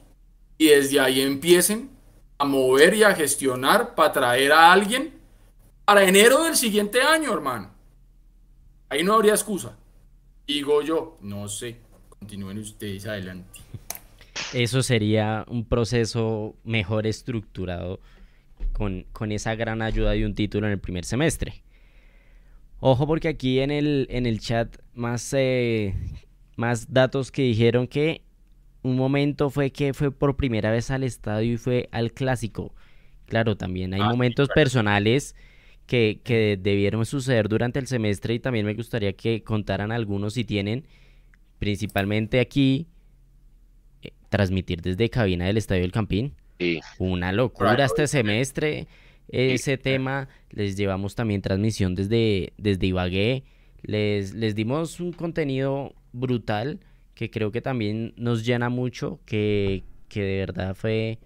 y 0.56 0.68
desde 0.68 0.98
ahí 0.98 1.20
empiecen 1.20 1.90
a 2.38 2.46
mover 2.46 2.94
y 2.94 3.02
a 3.02 3.14
gestionar 3.14 3.94
para 3.94 4.12
traer 4.12 4.50
a 4.50 4.72
alguien 4.72 5.20
para 5.84 6.04
enero 6.04 6.44
del 6.44 6.56
siguiente 6.56 7.02
año, 7.02 7.34
hermano. 7.34 7.76
Ahí 8.90 9.02
no 9.04 9.14
habría 9.14 9.32
excusa. 9.32 9.76
Digo 10.46 10.82
yo, 10.82 11.18
no 11.22 11.48
sé. 11.48 11.76
Continúen 12.08 12.58
ustedes 12.58 13.06
adelante. 13.06 13.60
Eso 14.54 14.82
sería 14.82 15.44
un 15.48 15.64
proceso 15.66 16.56
mejor 16.64 17.06
estructurado 17.06 18.00
con, 18.72 19.04
con 19.12 19.30
esa 19.30 19.54
gran 19.54 19.82
ayuda 19.82 20.12
de 20.12 20.24
un 20.24 20.34
título 20.34 20.66
en 20.66 20.72
el 20.72 20.78
primer 20.80 21.04
semestre. 21.04 21.62
Ojo 22.80 23.06
porque 23.06 23.28
aquí 23.28 23.60
en 23.60 23.70
el, 23.70 24.06
en 24.10 24.24
el 24.26 24.40
chat 24.40 24.76
más, 24.94 25.32
eh, 25.36 25.94
más 26.56 26.92
datos 26.92 27.30
que 27.30 27.42
dijeron 27.42 27.86
que 27.88 28.22
un 28.82 28.96
momento 28.96 29.50
fue 29.50 29.70
que 29.70 29.92
fue 29.92 30.10
por 30.12 30.36
primera 30.36 30.70
vez 30.70 30.90
al 30.90 31.02
estadio 31.02 31.54
y 31.54 31.56
fue 31.56 31.88
al 31.92 32.12
clásico. 32.12 32.72
Claro, 33.26 33.56
también 33.56 33.92
hay 33.94 34.00
Ah, 34.00 34.08
momentos 34.10 34.46
claro. 34.48 34.54
personales 34.54 35.34
que, 35.88 36.20
que 36.22 36.58
debieron 36.60 37.04
suceder 37.06 37.48
durante 37.48 37.78
el 37.78 37.86
semestre 37.86 38.34
y 38.34 38.38
también 38.38 38.66
me 38.66 38.74
gustaría 38.74 39.14
que 39.14 39.42
contaran 39.42 39.90
algunos 39.90 40.34
si 40.34 40.44
tienen, 40.44 40.84
principalmente 41.58 42.40
aquí, 42.40 42.86
eh, 44.02 44.12
transmitir 44.28 44.82
desde 44.82 45.08
cabina 45.08 45.46
del 45.46 45.56
Estadio 45.56 45.82
del 45.82 45.90
Campín. 45.90 46.34
sí, 46.58 46.78
Una 46.98 47.32
locura 47.32 47.70
Claro, 47.70 47.84
este 47.84 48.06
semestre. 48.06 48.86
Ese 49.30 49.76
tema, 49.76 50.28
les 50.50 50.76
llevamos 50.76 51.14
también 51.14 51.42
transmisión 51.42 51.94
desde, 51.94 52.52
desde 52.58 52.86
Ibagué. 52.86 53.44
Les, 53.82 54.34
les 54.34 54.54
dimos 54.54 55.00
un 55.00 55.12
contenido 55.12 55.94
brutal 56.12 56.80
que 57.14 57.30
creo 57.30 57.50
que 57.50 57.62
también 57.62 58.12
nos 58.16 58.44
llena 58.44 58.68
mucho, 58.68 59.20
que, 59.24 59.84
que 60.08 60.22
de 60.22 60.38
verdad 60.38 60.74
fue 60.74 61.18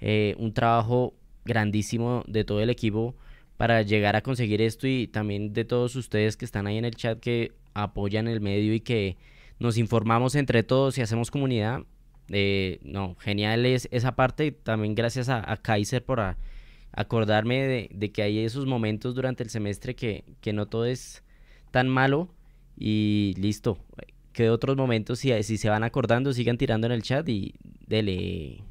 eh, 0.00 0.34
un 0.38 0.52
trabajo 0.52 1.14
grandísimo 1.44 2.24
de 2.26 2.44
todo 2.44 2.60
el 2.60 2.70
equipo 2.70 3.16
para 3.58 3.82
llegar 3.82 4.16
a 4.16 4.22
conseguir 4.22 4.62
esto 4.62 4.86
y 4.86 5.06
también 5.08 5.52
de 5.52 5.66
todos 5.66 5.94
ustedes 5.96 6.38
que 6.38 6.46
están 6.46 6.66
ahí 6.66 6.78
en 6.78 6.86
el 6.86 6.94
chat 6.96 7.20
que 7.20 7.52
apoyan 7.74 8.26
el 8.28 8.40
medio 8.40 8.72
y 8.72 8.80
que 8.80 9.18
nos 9.58 9.76
informamos 9.76 10.34
entre 10.34 10.62
todos 10.62 10.96
y 10.96 11.02
hacemos 11.02 11.30
comunidad. 11.30 11.82
Eh, 12.30 12.78
no, 12.82 13.16
genial 13.18 13.66
es 13.66 13.88
esa 13.90 14.16
parte. 14.16 14.52
También 14.52 14.94
gracias 14.94 15.28
a, 15.28 15.52
a 15.52 15.56
Kaiser 15.58 16.04
por 16.04 16.20
a- 16.20 16.38
acordarme 16.92 17.66
de, 17.66 17.90
de 17.92 18.12
que 18.12 18.22
hay 18.22 18.38
esos 18.38 18.64
momentos 18.66 19.14
durante 19.14 19.42
el 19.42 19.50
semestre 19.50 19.94
que, 19.94 20.24
que 20.40 20.52
no 20.54 20.66
todo 20.66 20.86
es 20.86 21.22
tan 21.70 21.88
malo. 21.88 22.28
Y 22.78 23.34
listo. 23.38 23.78
Que 24.32 24.50
otros 24.50 24.76
momentos, 24.76 25.18
si, 25.18 25.42
si 25.42 25.58
se 25.58 25.68
van 25.68 25.82
acordando, 25.82 26.32
sigan 26.32 26.58
tirando 26.58 26.86
en 26.86 26.92
el 26.92 27.02
chat 27.02 27.28
y 27.28 27.54
dele, 27.88 28.62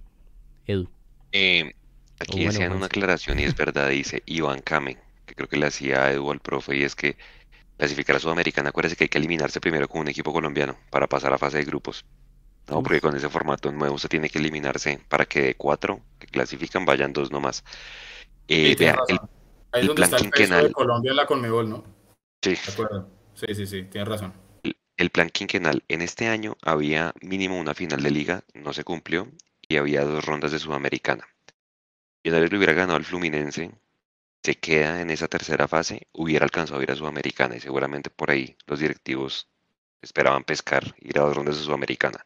Edu. 0.66 0.88
Eh, 1.34 1.74
aquí 2.20 2.34
O 2.34 2.36
bueno, 2.43 2.51
decían 2.51 2.72
una 2.74 2.86
aclaración 2.88 3.39
y 3.39 3.43
es 3.43 3.55
verdad, 3.57 3.89
dice 3.89 4.24
Iván 4.26 4.61
Kame, 4.61 4.97
que 5.26 5.36
creo 5.36 5.47
que 5.47 5.57
le 5.57 5.68
hacía 5.68 6.03
a 6.05 6.11
Edu 6.11 6.32
al 6.32 6.39
profe, 6.39 6.76
y 6.78 6.84
es 6.84 6.95
que 6.95 7.18
clasificar 7.78 8.15
a 8.15 8.20
Sudamericana, 8.20 8.70
acuérdese 8.70 8.95
que 8.95 9.05
hay 9.05 9.09
que 9.09 9.18
eliminarse 9.18 9.59
primero 9.61 9.88
con 9.88 10.01
un 10.01 10.07
equipo 10.07 10.34
colombiano 10.34 10.78
para 10.89 11.07
pasar 11.07 11.34
a 11.34 11.38
fase 11.38 11.57
de 11.59 11.65
grupos. 11.65 12.05
No, 12.70 12.84
porque 12.84 12.99
con 12.99 13.15
ese 13.15 13.30
formato 13.30 13.72
nuevo 13.72 13.95
usted 13.95 14.09
tiene 14.09 14.30
que 14.30 14.39
eliminarse 14.39 14.99
para 15.07 15.26
que 15.26 15.41
de 15.41 15.55
cuatro 15.55 16.01
que 16.20 16.28
clasifican 16.28 16.84
vayan 16.86 17.13
dos 17.13 17.32
nomás. 17.32 17.63
Eh, 18.49 18.70
Sí, 18.72 18.76
tienes 18.76 18.95
vea, 18.95 18.95
el. 19.07 19.18
Ahí 19.20 19.28
es 19.74 19.82
el 19.82 19.88
donde 19.88 19.93
plan 19.95 20.03
está 20.05 20.18
el 20.18 20.22
quinquenal. 20.24 20.68
de 20.68 20.72
Colombia 20.74 21.09
en 21.11 21.15
la 21.18 21.26
Conmebol, 21.26 21.70
¿no? 21.70 21.84
sí. 22.41 22.55
Sí, 23.36 23.53
sí, 23.53 23.68
sí, 23.68 23.84
tienes 23.84 24.07
razón. 24.07 24.34
el- 24.63 24.78
el 24.97 25.09
plan 25.11 25.30
quinquenal 25.30 25.84
en 25.88 26.01
este 26.01 26.28
año 26.28 26.57
había 26.61 27.13
mínimo 27.22 27.57
una 27.59 27.74
final 27.74 28.01
de 28.03 28.11
liga, 28.11 28.43
no 28.53 28.74
se 28.74 28.84
cumplió, 28.84 29.30
y 29.70 29.78
había 29.78 30.03
dos 30.03 30.26
rondas 30.26 30.51
de 30.51 30.59
Sudamericana. 30.59 31.26
Si 32.28 32.32
Millonarios 32.32 32.51
le 32.51 32.57
hubiera 32.57 32.73
ganado 32.73 32.97
al 32.97 33.05
Fluminense, 33.05 33.71
se 34.43 34.55
queda 34.55 34.99
en 34.99 35.09
esa 35.11 35.30
tercera 35.30 35.65
fase, 35.65 36.09
hubiera 36.11 36.43
alcanzado 36.43 36.82
a 36.82 36.84
ir 36.84 36.91
a 36.91 36.95
Sudamericana 36.97 37.55
y 37.55 37.61
seguramente 37.61 38.09
por 38.09 38.30
ahí 38.30 38.57
los 38.65 38.80
directivos 38.80 39.47
esperaban 40.01 40.43
pescar, 40.43 40.93
ir 40.99 41.17
a 41.17 41.21
dos 41.21 41.38
rondas 41.38 41.57
de 41.57 41.63
Sudamericana. 41.63 42.25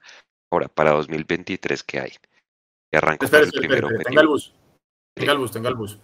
Ahora, 0.49 0.69
para 0.69 0.89
2023, 0.93 1.83
¿qué 1.83 1.99
hay? 1.99 2.13
Y 2.91 2.97
arranco 2.97 3.25
el 3.25 3.31
espere, 3.31 3.51
primer 3.51 3.83
espere, 3.83 4.03
tenga 4.03 4.21
el 4.21 4.27
bus. 4.27 4.55
Tenga 5.13 5.33
el 5.33 5.37
bus, 5.37 5.51
tenga 5.51 5.69
el 5.69 5.75
bus. 5.75 5.99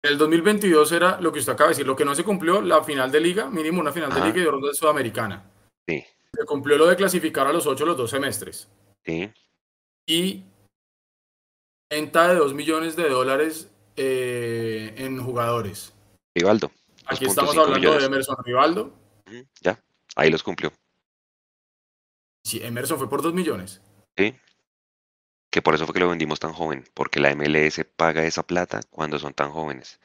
El 0.00 0.16
2022 0.16 0.92
era 0.92 1.20
lo 1.20 1.32
que 1.32 1.40
usted 1.40 1.54
acaba 1.54 1.70
de 1.70 1.72
decir, 1.72 1.88
lo 1.88 1.96
que 1.96 2.04
no 2.04 2.14
se 2.14 2.22
cumplió, 2.22 2.60
la 2.62 2.84
final 2.84 3.10
de 3.10 3.20
liga, 3.20 3.50
mínimo 3.50 3.80
una 3.80 3.90
final 3.90 4.14
de 4.14 4.20
liga 4.20 4.38
y 4.38 4.42
dos 4.44 4.52
rondas 4.52 4.70
de 4.70 4.76
sudamericana. 4.76 5.42
Sí, 5.88 6.04
Se 6.32 6.44
cumplió 6.44 6.78
lo 6.78 6.86
de 6.86 6.94
clasificar 6.94 7.48
a 7.48 7.52
los 7.52 7.66
ocho 7.66 7.84
los 7.84 7.96
dos 7.96 8.10
semestres. 8.10 8.68
sí, 9.04 9.28
Y 10.06 10.44
venta 11.90 12.28
de 12.28 12.34
2 12.36 12.54
millones 12.54 12.96
de 12.96 13.08
dólares 13.08 13.70
eh, 13.96 14.94
en 14.96 15.22
jugadores. 15.22 15.92
Rivaldo. 16.34 16.70
Aquí 17.06 17.24
2.5 17.24 17.28
estamos 17.28 17.56
hablando 17.56 17.78
millones. 17.78 18.00
de 18.00 18.06
Emerson 18.06 18.36
Rivaldo. 18.44 18.92
Ya, 19.60 19.82
ahí 20.16 20.30
los 20.30 20.42
cumplió. 20.42 20.72
Sí, 22.44 22.60
Emerson 22.62 22.98
fue 22.98 23.08
por 23.08 23.22
2 23.22 23.34
millones. 23.34 23.80
Sí. 24.16 24.34
Que 25.50 25.62
por 25.62 25.74
eso 25.74 25.86
fue 25.86 25.94
que 25.94 26.00
lo 26.00 26.08
vendimos 26.10 26.38
tan 26.40 26.52
joven, 26.52 26.84
porque 26.94 27.20
la 27.20 27.34
MLS 27.34 27.84
paga 27.96 28.24
esa 28.24 28.42
plata 28.42 28.80
cuando 28.90 29.18
son 29.18 29.32
tan 29.32 29.50
jóvenes. 29.50 29.98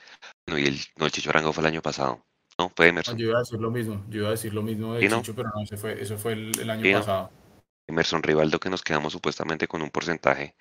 No, 0.47 0.57
y 0.57 0.65
el, 0.65 0.79
no, 0.97 1.05
el 1.05 1.11
Chicho 1.11 1.29
Arango 1.29 1.51
fue 1.51 1.61
el 1.61 1.67
año 1.67 1.81
pasado. 1.81 2.25
No, 2.57 2.71
fue 2.75 2.85
No, 2.85 2.89
Emerson. 2.91 3.17
yo 3.17 3.27
iba 3.27 3.37
a 3.37 3.41
decir 3.41 3.59
lo 3.59 3.71
mismo. 3.71 4.05
Yo 4.09 4.19
iba 4.19 4.27
a 4.29 4.31
decir 4.31 4.53
lo 4.53 4.61
mismo 4.61 4.93
de 4.93 5.01
Sí, 5.01 5.07
¿no? 5.09 5.17
Chicho, 5.17 5.35
pero 5.35 5.49
no, 5.53 5.63
ese 5.63 5.75
fue, 5.75 6.01
eso 6.01 6.17
fue 6.17 6.33
el, 6.33 6.51
el 6.59 6.69
año 6.69 6.81
Sí, 6.83 6.91
¿no? 6.93 6.99
pasado. 6.99 7.31
Emerson 7.87 8.23
Rivaldo 8.23 8.59
que 8.59 8.69
nos 8.69 8.81
quedamos 8.81 9.11
supuestamente 9.11 9.67
con 9.67 9.81
un 9.81 9.89
porcentaje 9.89 10.55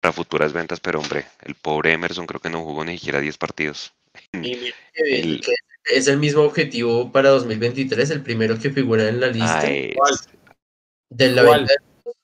para 0.00 0.12
futuras 0.12 0.52
ventas, 0.52 0.80
pero 0.80 0.98
hombre, 1.00 1.26
el 1.44 1.54
pobre 1.54 1.92
Emerson 1.92 2.26
creo 2.26 2.40
que 2.40 2.50
no 2.50 2.64
jugó 2.64 2.84
ni 2.84 2.96
siquiera 2.96 3.20
10 3.20 3.36
partidos. 3.38 3.92
Y 4.32 4.38
mire 4.38 4.74
que- 4.94 5.20
El- 5.20 5.40
que 5.40 5.52
es 5.96 6.08
el 6.08 6.18
mismo 6.18 6.42
objetivo 6.42 7.12
para 7.12 7.30
2023, 7.30 8.10
el 8.10 8.22
primero 8.22 8.58
que 8.58 8.70
figura 8.70 9.08
en 9.08 9.20
la 9.20 9.28
lista 9.28 9.60
Ah, 9.60 9.66
es- 9.70 9.94
¿Cuál? 9.96 10.14
de 11.10 11.30
la 11.32 11.42
venta 11.42 11.72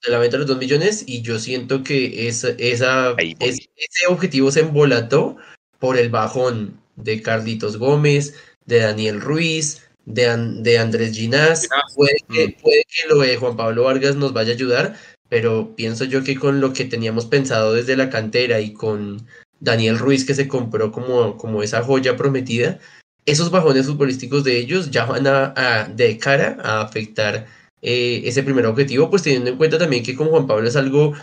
de 0.03 0.11
la 0.11 0.19
venta 0.19 0.35
de 0.35 0.39
los 0.39 0.47
2 0.47 0.57
millones 0.59 1.03
y 1.07 1.21
yo 1.21 1.39
siento 1.39 1.83
que 1.83 2.27
esa, 2.27 2.49
esa, 2.59 3.15
es- 3.39 3.67
ese 3.75 4.07
objetivo 4.07 4.51
se 4.51 4.59
embolató 4.61 5.37
por 5.79 5.97
el 5.97 6.09
bajón 6.09 6.79
de 6.95 7.21
Carlitos 7.21 7.77
Gómez, 7.77 8.35
de 8.65 8.79
Daniel 8.79 9.21
Ruiz, 9.21 9.81
de, 10.05 10.27
de 10.61 10.77
Andrés 10.77 11.15
Ginás. 11.15 11.63
Ginás. 11.63 11.93
Puede 11.95 12.17
que, 12.31 12.47
Mm. 12.49 12.61
puede 12.61 12.83
que 12.87 13.07
lo 13.09 13.17
de 13.19 13.37
Juan 13.37 13.57
Pablo 13.57 13.83
Vargas 13.83 14.15
nos 14.15 14.33
vaya 14.33 14.51
a 14.51 14.55
ayudar, 14.55 14.95
pero 15.29 15.75
pienso 15.75 16.05
yo 16.05 16.23
que 16.23 16.35
con 16.35 16.61
lo 16.61 16.73
que 16.73 16.85
teníamos 16.85 17.25
pensado 17.25 17.73
desde 17.73 17.97
la 17.97 18.09
cantera 18.09 18.59
y 18.59 18.73
con 18.73 19.25
Daniel 19.59 19.99
Ruiz 19.99 20.25
que 20.25 20.35
se 20.35 20.47
compró 20.47 20.91
como, 20.91 21.37
como 21.37 21.63
esa 21.63 21.83
joya 21.83 22.15
prometida, 22.15 22.79
esos 23.25 23.51
bajones 23.51 23.87
futbolísticos 23.87 24.43
de 24.43 24.57
ellos 24.57 24.89
ya 24.89 25.05
van 25.05 25.27
a, 25.27 25.89
de 25.93 26.17
cara 26.17 26.57
a 26.63 26.81
afectar 26.81 27.45
eh, 27.81 28.21
ese 28.25 28.43
primer 28.43 28.65
objetivo, 28.65 29.09
pues 29.09 29.23
teniendo 29.23 29.49
en 29.49 29.57
cuenta 29.57 29.77
también 29.77 30.03
que 30.03 30.15
con 30.15 30.29
Juan 30.29 30.47
Pablo 30.47 30.67
es 30.67 30.75
algo 30.75 31.13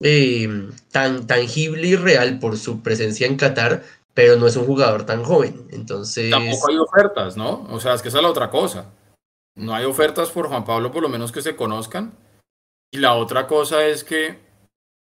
eh, 0.00 0.68
tan 0.90 1.26
tangible 1.26 1.86
y 1.86 1.96
real 1.96 2.40
por 2.40 2.56
su 2.56 2.82
presencia 2.82 3.26
en 3.26 3.36
Qatar, 3.36 3.84
pero 4.12 4.36
no 4.36 4.46
es 4.46 4.56
un 4.56 4.66
jugador 4.66 5.06
tan 5.06 5.22
joven. 5.22 5.66
Entonces, 5.70 6.30
Tampoco 6.30 6.68
hay 6.68 6.78
ofertas, 6.78 7.36
¿no? 7.36 7.66
O 7.70 7.78
sea, 7.78 7.94
es 7.94 8.02
que 8.02 8.08
esa 8.08 8.18
es 8.18 8.22
la 8.24 8.30
otra 8.30 8.50
cosa. 8.50 8.86
No 9.54 9.74
hay 9.74 9.84
ofertas 9.84 10.30
por 10.30 10.48
Juan 10.48 10.64
Pablo, 10.64 10.90
por 10.90 11.02
lo 11.02 11.08
menos 11.08 11.30
que 11.30 11.42
se 11.42 11.54
conozcan. 11.54 12.12
Y 12.92 12.98
la 12.98 13.14
otra 13.14 13.46
cosa 13.46 13.84
es 13.86 14.04
que, 14.04 14.38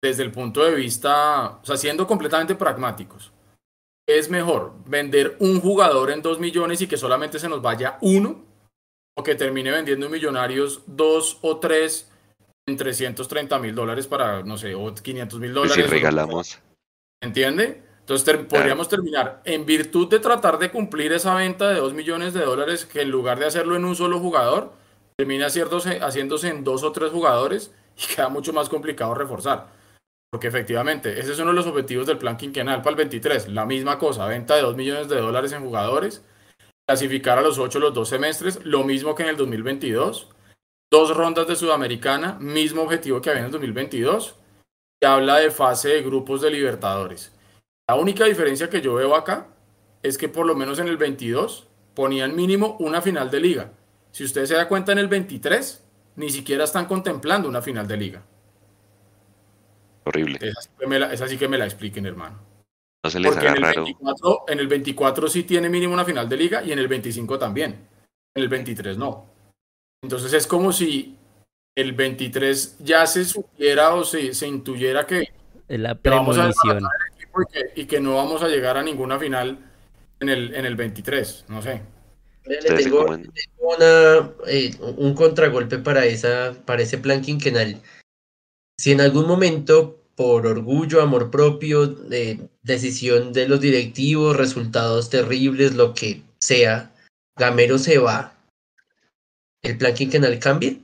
desde 0.03 0.23
el 0.23 0.31
punto 0.31 0.63
de 0.63 0.73
vista, 0.75 1.59
o 1.61 1.65
sea, 1.65 1.77
siendo 1.77 2.07
completamente 2.07 2.55
pragmáticos, 2.55 3.31
es 4.07 4.29
mejor 4.29 4.73
vender 4.85 5.35
un 5.39 5.59
jugador 5.61 6.09
en 6.11 6.21
2 6.21 6.39
millones 6.39 6.81
y 6.81 6.87
que 6.87 6.97
solamente 6.97 7.37
se 7.39 7.49
nos 7.49 7.61
vaya 7.61 7.97
uno, 8.01 8.43
o 9.17 9.23
que 9.23 9.35
termine 9.35 9.71
vendiendo 9.71 10.05
en 10.05 10.11
millonarios 10.11 10.81
dos 10.87 11.37
o 11.41 11.57
tres 11.57 12.09
en 12.67 12.77
330 12.77 13.59
mil 13.59 13.75
dólares 13.75 14.07
para, 14.07 14.41
no 14.43 14.57
sé, 14.57 14.73
o 14.73 14.93
500 14.93 15.39
mil 15.39 15.51
Pues 15.53 15.69
dólares. 15.69 15.85
si 15.85 15.91
regalamos. 15.91 16.59
¿Entiende? 17.21 17.83
Entonces 17.99 18.25
ter- 18.25 18.47
podríamos 18.47 18.87
terminar 18.89 19.41
en 19.45 19.65
virtud 19.65 20.07
de 20.09 20.19
tratar 20.19 20.57
de 20.59 20.71
cumplir 20.71 21.11
esa 21.13 21.35
venta 21.35 21.69
de 21.69 21.79
2 21.79 21.93
millones 21.93 22.33
de 22.33 22.43
dólares 22.45 22.85
que 22.85 23.01
en 23.01 23.11
lugar 23.11 23.37
de 23.37 23.45
hacerlo 23.45 23.75
en 23.75 23.85
un 23.85 23.95
solo 23.95 24.19
jugador, 24.19 24.73
termina 25.17 25.47
haciéndose, 25.47 25.99
haciéndose 25.99 26.47
en 26.49 26.63
dos 26.63 26.83
o 26.83 26.91
tres 26.91 27.11
jugadores 27.11 27.73
y 27.97 28.15
queda 28.15 28.29
mucho 28.29 28.53
más 28.53 28.69
complicado 28.69 29.13
reforzar. 29.13 29.67
Porque 30.31 30.47
efectivamente, 30.47 31.19
ese 31.19 31.33
es 31.33 31.39
uno 31.39 31.49
de 31.49 31.55
los 31.55 31.67
objetivos 31.67 32.07
del 32.07 32.17
plan 32.17 32.37
quinquenal 32.37 32.81
para 32.81 32.91
el 32.91 32.95
23. 32.97 33.49
La 33.49 33.65
misma 33.65 33.99
cosa, 33.99 34.25
venta 34.27 34.55
de 34.55 34.61
2 34.61 34.75
millones 34.77 35.09
de 35.09 35.19
dólares 35.19 35.51
en 35.51 35.63
jugadores, 35.63 36.23
clasificar 36.87 37.37
a 37.37 37.41
los 37.41 37.57
8 37.57 37.79
los 37.79 37.93
dos 37.93 38.09
semestres, 38.09 38.63
lo 38.65 38.83
mismo 38.83 39.13
que 39.13 39.23
en 39.23 39.29
el 39.29 39.37
2022, 39.37 40.29
dos 40.91 41.15
rondas 41.15 41.47
de 41.47 41.55
Sudamericana, 41.55 42.37
mismo 42.39 42.83
objetivo 42.83 43.21
que 43.21 43.29
había 43.29 43.41
en 43.41 43.45
el 43.47 43.51
2022, 43.51 44.35
y 45.01 45.05
habla 45.05 45.37
de 45.37 45.51
fase 45.51 45.89
de 45.89 46.01
grupos 46.01 46.41
de 46.41 46.51
Libertadores. 46.51 47.33
La 47.89 47.95
única 47.95 48.25
diferencia 48.25 48.69
que 48.69 48.81
yo 48.81 48.93
veo 48.93 49.15
acá 49.15 49.47
es 50.03 50.17
que 50.17 50.29
por 50.29 50.45
lo 50.45 50.55
menos 50.55 50.79
en 50.79 50.87
el 50.87 50.97
22 50.97 51.67
ponían 51.93 52.35
mínimo 52.35 52.77
una 52.79 53.01
final 53.01 53.29
de 53.29 53.39
liga. 53.39 53.71
Si 54.11 54.23
usted 54.23 54.45
se 54.45 54.55
da 54.55 54.67
cuenta 54.67 54.91
en 54.91 54.97
el 54.97 55.07
23, 55.07 55.80
ni 56.15 56.29
siquiera 56.29 56.63
están 56.65 56.85
contemplando 56.85 57.47
una 57.49 57.61
final 57.61 57.87
de 57.87 57.97
liga. 57.97 58.23
Horrible. 60.03 60.39
Esa 60.41 60.61
sí 60.61 60.69
que 60.79 60.87
me 60.87 60.99
la, 60.99 61.13
esa 61.13 61.27
sí 61.27 61.37
que 61.37 61.47
me 61.47 61.57
la 61.57 61.65
expliquen, 61.65 62.05
hermano. 62.05 62.39
No 63.03 63.09
se 63.09 63.19
les 63.19 63.31
Porque 63.31 63.47
haga 63.47 63.57
en 63.57 63.63
el, 63.63 63.69
raro. 63.69 63.83
24, 63.83 64.43
en 64.47 64.59
el 64.59 64.67
24 64.67 65.27
sí 65.27 65.43
tiene 65.43 65.69
mínimo 65.69 65.93
una 65.93 66.05
final 66.05 66.27
de 66.29 66.37
liga 66.37 66.63
y 66.63 66.71
en 66.71 66.79
el 66.79 66.87
25 66.87 67.39
también. 67.39 67.87
En 68.35 68.43
el 68.43 68.49
23 68.49 68.97
no. 68.97 69.25
Entonces 70.03 70.33
es 70.33 70.47
como 70.47 70.71
si 70.71 71.17
el 71.75 71.93
23 71.93 72.77
ya 72.79 73.05
se 73.07 73.25
supiera 73.25 73.93
o 73.95 74.03
se, 74.03 74.33
se 74.33 74.47
intuyera 74.47 75.05
que, 75.05 75.31
Es 75.67 75.79
la 75.79 75.95
que 75.95 76.09
vamos 76.09 76.37
a 76.37 76.51
premonición. 76.51 76.75
desbaratar 76.75 77.07
el 77.07 77.13
equipo 77.15 77.41
y 77.41 77.45
que, 77.45 77.81
y 77.81 77.85
que 77.85 77.99
no 78.01 78.15
vamos 78.15 78.43
a 78.43 78.47
llegar 78.47 78.77
a 78.77 78.83
ninguna 78.83 79.17
final 79.19 79.57
en 80.19 80.29
el, 80.29 80.53
en 80.55 80.65
el 80.65 80.75
23. 80.75 81.45
No 81.47 81.61
sé. 81.61 81.81
Le 82.45 82.57
tengo, 82.57 83.05
una, 83.05 84.33
eh, 84.47 84.75
un 84.97 85.13
contragolpe 85.13 85.77
para, 85.77 86.05
esa, 86.05 86.55
para 86.65 86.81
ese 86.81 86.97
plan 86.97 87.21
quinquenal. 87.21 87.81
Si 88.79 88.91
en 88.91 89.01
algún 89.01 89.27
momento, 89.27 89.99
por 90.15 90.47
orgullo, 90.47 91.01
amor 91.01 91.29
propio, 91.29 91.97
eh, 92.11 92.39
decisión 92.63 93.31
de 93.33 93.47
los 93.47 93.61
directivos, 93.61 94.35
resultados 94.35 95.09
terribles, 95.09 95.75
lo 95.75 95.93
que 95.93 96.23
sea, 96.39 96.91
Gamero 97.37 97.77
se 97.77 97.99
va, 97.99 98.35
¿el 99.61 99.77
plan 99.77 99.93
quinquenal 99.93 100.39
cambia? 100.39 100.75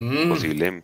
Mm, 0.00 0.28
Posible. 0.30 0.82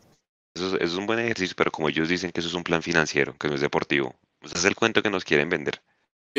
Eso 0.54 0.68
es, 0.68 0.74
eso 0.74 0.84
es 0.84 0.94
un 0.94 1.06
buen 1.06 1.18
ejercicio, 1.18 1.56
pero 1.56 1.70
como 1.70 1.88
ellos 1.88 2.08
dicen 2.08 2.30
que 2.30 2.40
eso 2.40 2.48
es 2.48 2.54
un 2.54 2.64
plan 2.64 2.82
financiero, 2.82 3.36
que 3.38 3.48
no 3.48 3.54
es 3.54 3.60
deportivo. 3.60 4.14
Ese 4.42 4.58
es 4.58 4.64
el 4.64 4.76
cuento 4.76 5.02
que 5.02 5.10
nos 5.10 5.24
quieren 5.24 5.48
vender. 5.48 5.80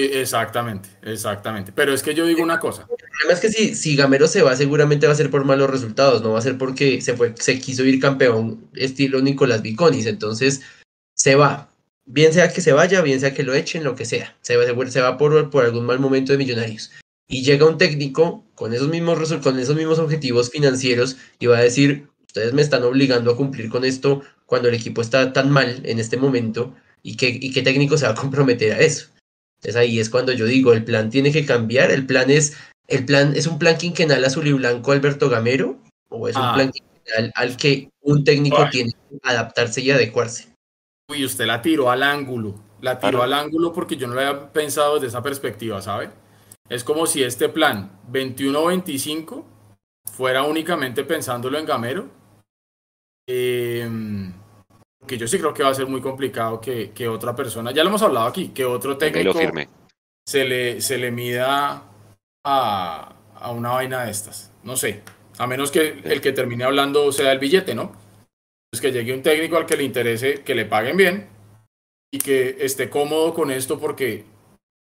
Eh, 0.06 0.22
Exactamente, 0.22 0.90
exactamente. 1.02 1.72
Pero 1.74 1.94
es 1.94 2.02
que 2.04 2.14
yo 2.14 2.26
digo 2.26 2.42
una 2.44 2.60
cosa. 2.60 2.84
El 2.90 3.10
problema 3.10 3.34
es 3.34 3.40
que 3.40 3.50
si, 3.50 3.76
si 3.76 3.96
Gamero 3.96 4.28
se 4.28 4.42
va, 4.42 4.56
seguramente 4.56 5.08
va 5.08 5.14
a 5.14 5.16
ser 5.16 5.30
por 5.30 5.46
malos 5.46 5.70
resultados, 5.70 6.22
no 6.22 6.32
va 6.34 6.40
a 6.40 6.42
ser 6.44 6.58
porque 6.58 7.02
se 7.02 7.16
fue, 7.16 7.34
se 7.38 7.60
quiso 7.60 7.84
ir 7.86 8.00
campeón 8.00 8.70
estilo 8.76 9.22
Nicolás 9.22 9.62
Viconis, 9.62 10.06
entonces 10.06 10.62
se 11.16 11.36
va. 11.36 11.70
Bien 12.06 12.34
sea 12.34 12.52
que 12.52 12.62
se 12.62 12.72
vaya, 12.74 13.02
bien 13.02 13.20
sea 13.20 13.34
que 13.34 13.44
lo 13.44 13.54
echen, 13.54 13.84
lo 13.84 13.96
que 13.96 14.06
sea. 14.06 14.36
Se 14.42 14.58
va, 14.58 14.66
se- 14.90 15.02
va 15.02 15.18
por, 15.18 15.50
por 15.50 15.66
algún 15.66 15.86
mal 15.86 16.00
momento 16.00 16.32
de 16.32 16.38
millonarios. 16.40 16.92
Y 17.28 17.44
llega 17.44 17.66
un 17.68 17.78
técnico 17.78 18.44
con 18.56 18.74
esos 18.74 18.88
mismos 18.90 19.32
con 19.44 19.60
esos 19.60 19.76
mismos 19.76 20.00
objetivos 20.00 20.50
financieros 20.50 21.18
y 21.40 21.46
va 21.46 21.58
a 21.60 21.62
decir, 21.62 22.08
ustedes 22.26 22.54
me 22.54 22.62
están 22.64 22.84
obligando 22.84 23.32
a 23.32 23.38
cumplir 23.38 23.70
con 23.70 23.86
esto 23.86 24.24
cuando 24.48 24.68
el 24.70 24.74
equipo 24.76 25.02
está 25.02 25.32
tan 25.34 25.52
mal 25.52 25.82
en 25.84 26.00
este 26.00 26.18
momento 26.18 26.76
y 27.04 27.16
qué, 27.16 27.30
y 27.30 27.52
qué 27.52 27.62
técnico 27.62 27.98
se 27.98 28.06
va 28.06 28.14
a 28.14 28.16
comprometer 28.16 28.74
a 28.74 28.80
eso. 28.80 29.08
Entonces 29.60 29.76
ahí 29.76 30.00
es 30.00 30.10
cuando 30.10 30.32
yo 30.32 30.46
digo, 30.46 30.72
el 30.74 30.84
plan 30.86 31.10
tiene 31.10 31.32
que 31.32 31.46
cambiar, 31.46 31.92
el 31.92 32.06
plan 32.06 32.30
es 32.30 32.58
¿El 32.88 33.06
plan 33.06 33.34
es 33.36 33.46
un 33.46 33.60
plan 33.60 33.78
quinquenal 33.78 34.26
azul 34.26 34.48
y 34.48 34.54
blanco 34.54 34.92
Alberto 34.92 35.30
Gamero? 35.30 35.78
¿O 36.10 36.28
es 36.28 36.36
un 36.36 36.42
Ah. 36.42 36.54
plan 36.56 36.72
quinquenal 36.72 37.32
al 37.36 37.56
que 37.56 37.92
un 38.02 38.24
técnico 38.24 38.58
Ay. 38.64 38.70
tiene 38.72 38.92
que 38.92 39.20
adaptarse 39.30 39.82
y 39.82 39.92
adecuarse? 39.92 40.56
Uy, 41.12 41.24
usted 41.24 41.46
la 41.46 41.62
tiró 41.62 41.92
al 41.92 42.02
ángulo. 42.02 42.56
La 42.82 42.98
tiró 42.98 43.20
Claro. 43.20 43.24
al 43.26 43.34
ángulo 43.34 43.74
porque 43.74 43.96
yo 43.96 44.08
no 44.08 44.16
lo 44.16 44.22
había 44.22 44.52
pensado 44.52 44.96
desde 44.96 45.06
esa 45.08 45.22
perspectiva, 45.22 45.80
¿sabe? 45.84 46.10
Es 46.68 46.84
como 46.84 47.06
si 47.06 47.22
este 47.22 47.48
plan 47.48 47.92
21-25 48.12 49.46
fuera 50.12 50.42
únicamente 50.42 51.04
pensándolo 51.04 51.60
en 51.60 51.66
Gamero. 51.68 52.10
Eh, 53.28 53.88
que 55.10 55.18
yo 55.18 55.28
sí 55.28 55.40
creo 55.40 55.56
que 55.56 55.64
va 55.64 55.70
a 55.70 55.74
ser 55.74 55.88
muy 55.88 56.02
complicado 56.02 56.62
que, 56.62 56.92
que 56.92 57.08
otra 57.08 57.36
persona, 57.36 57.72
ya 57.72 57.84
lo 57.84 57.90
hemos 57.90 58.04
hablado 58.04 58.28
aquí, 58.28 58.50
que 58.50 58.64
otro 58.64 58.92
y 58.92 58.94
lo 58.94 59.00
técnico 59.00 59.34
firme. 59.34 59.68
se 60.24 60.46
le, 60.46 60.82
se 60.82 61.00
le 61.00 61.10
mida 61.10 61.84
a, 62.46 63.16
a 63.34 63.52
una 63.52 63.72
vaina 63.72 64.06
de 64.06 64.12
estas. 64.12 64.52
No 64.64 64.78
sé. 64.78 65.02
A 65.40 65.48
menos 65.48 65.72
que 65.72 66.00
el 66.04 66.22
que 66.22 66.32
termine 66.32 66.64
hablando 66.64 67.12
sea 67.12 67.32
el 67.32 67.40
billete, 67.40 67.74
¿no? 67.74 67.92
Pues 68.70 68.82
que 68.82 68.92
llegue 68.92 69.12
un 69.12 69.24
técnico 69.24 69.58
al 69.58 69.66
que 69.66 69.78
le 69.78 69.84
interese 69.84 70.44
que 70.44 70.54
le 70.54 70.66
paguen 70.66 70.96
bien 70.96 71.28
y 72.14 72.20
que 72.20 72.58
esté 72.60 72.88
cómodo 72.88 73.34
con 73.34 73.50
esto 73.50 73.80
porque 73.80 74.26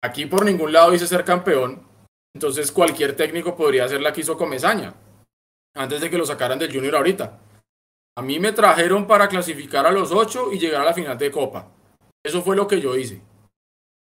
aquí 0.02 0.28
por 0.28 0.46
ningún 0.46 0.72
lado 0.72 0.92
dice 0.92 1.08
ser 1.08 1.26
campeón. 1.26 1.86
Entonces 2.34 2.72
cualquier 2.72 3.18
técnico 3.18 3.58
podría 3.58 3.84
hacer 3.84 4.00
la 4.00 4.14
que 4.14 4.22
hizo 4.22 4.38
Comesaña 4.38 4.94
antes 5.76 6.00
de 6.00 6.10
que 6.10 6.18
lo 6.18 6.26
sacaran 6.26 6.58
del 6.58 6.74
Junior 6.74 6.96
ahorita. 6.96 7.42
A 8.18 8.22
mí 8.22 8.40
me 8.40 8.52
trajeron 8.52 9.08
para 9.08 9.28
clasificar 9.28 9.86
a 9.86 9.92
los 9.92 10.12
ocho 10.12 10.52
y 10.52 10.60
llegar 10.60 10.82
a 10.82 10.86
la 10.86 10.94
final 10.94 11.18
de 11.18 11.32
Copa. 11.32 11.68
Eso 12.24 12.42
fue 12.42 12.56
lo 12.56 12.68
que 12.68 12.80
yo 12.82 12.96
hice 12.96 13.22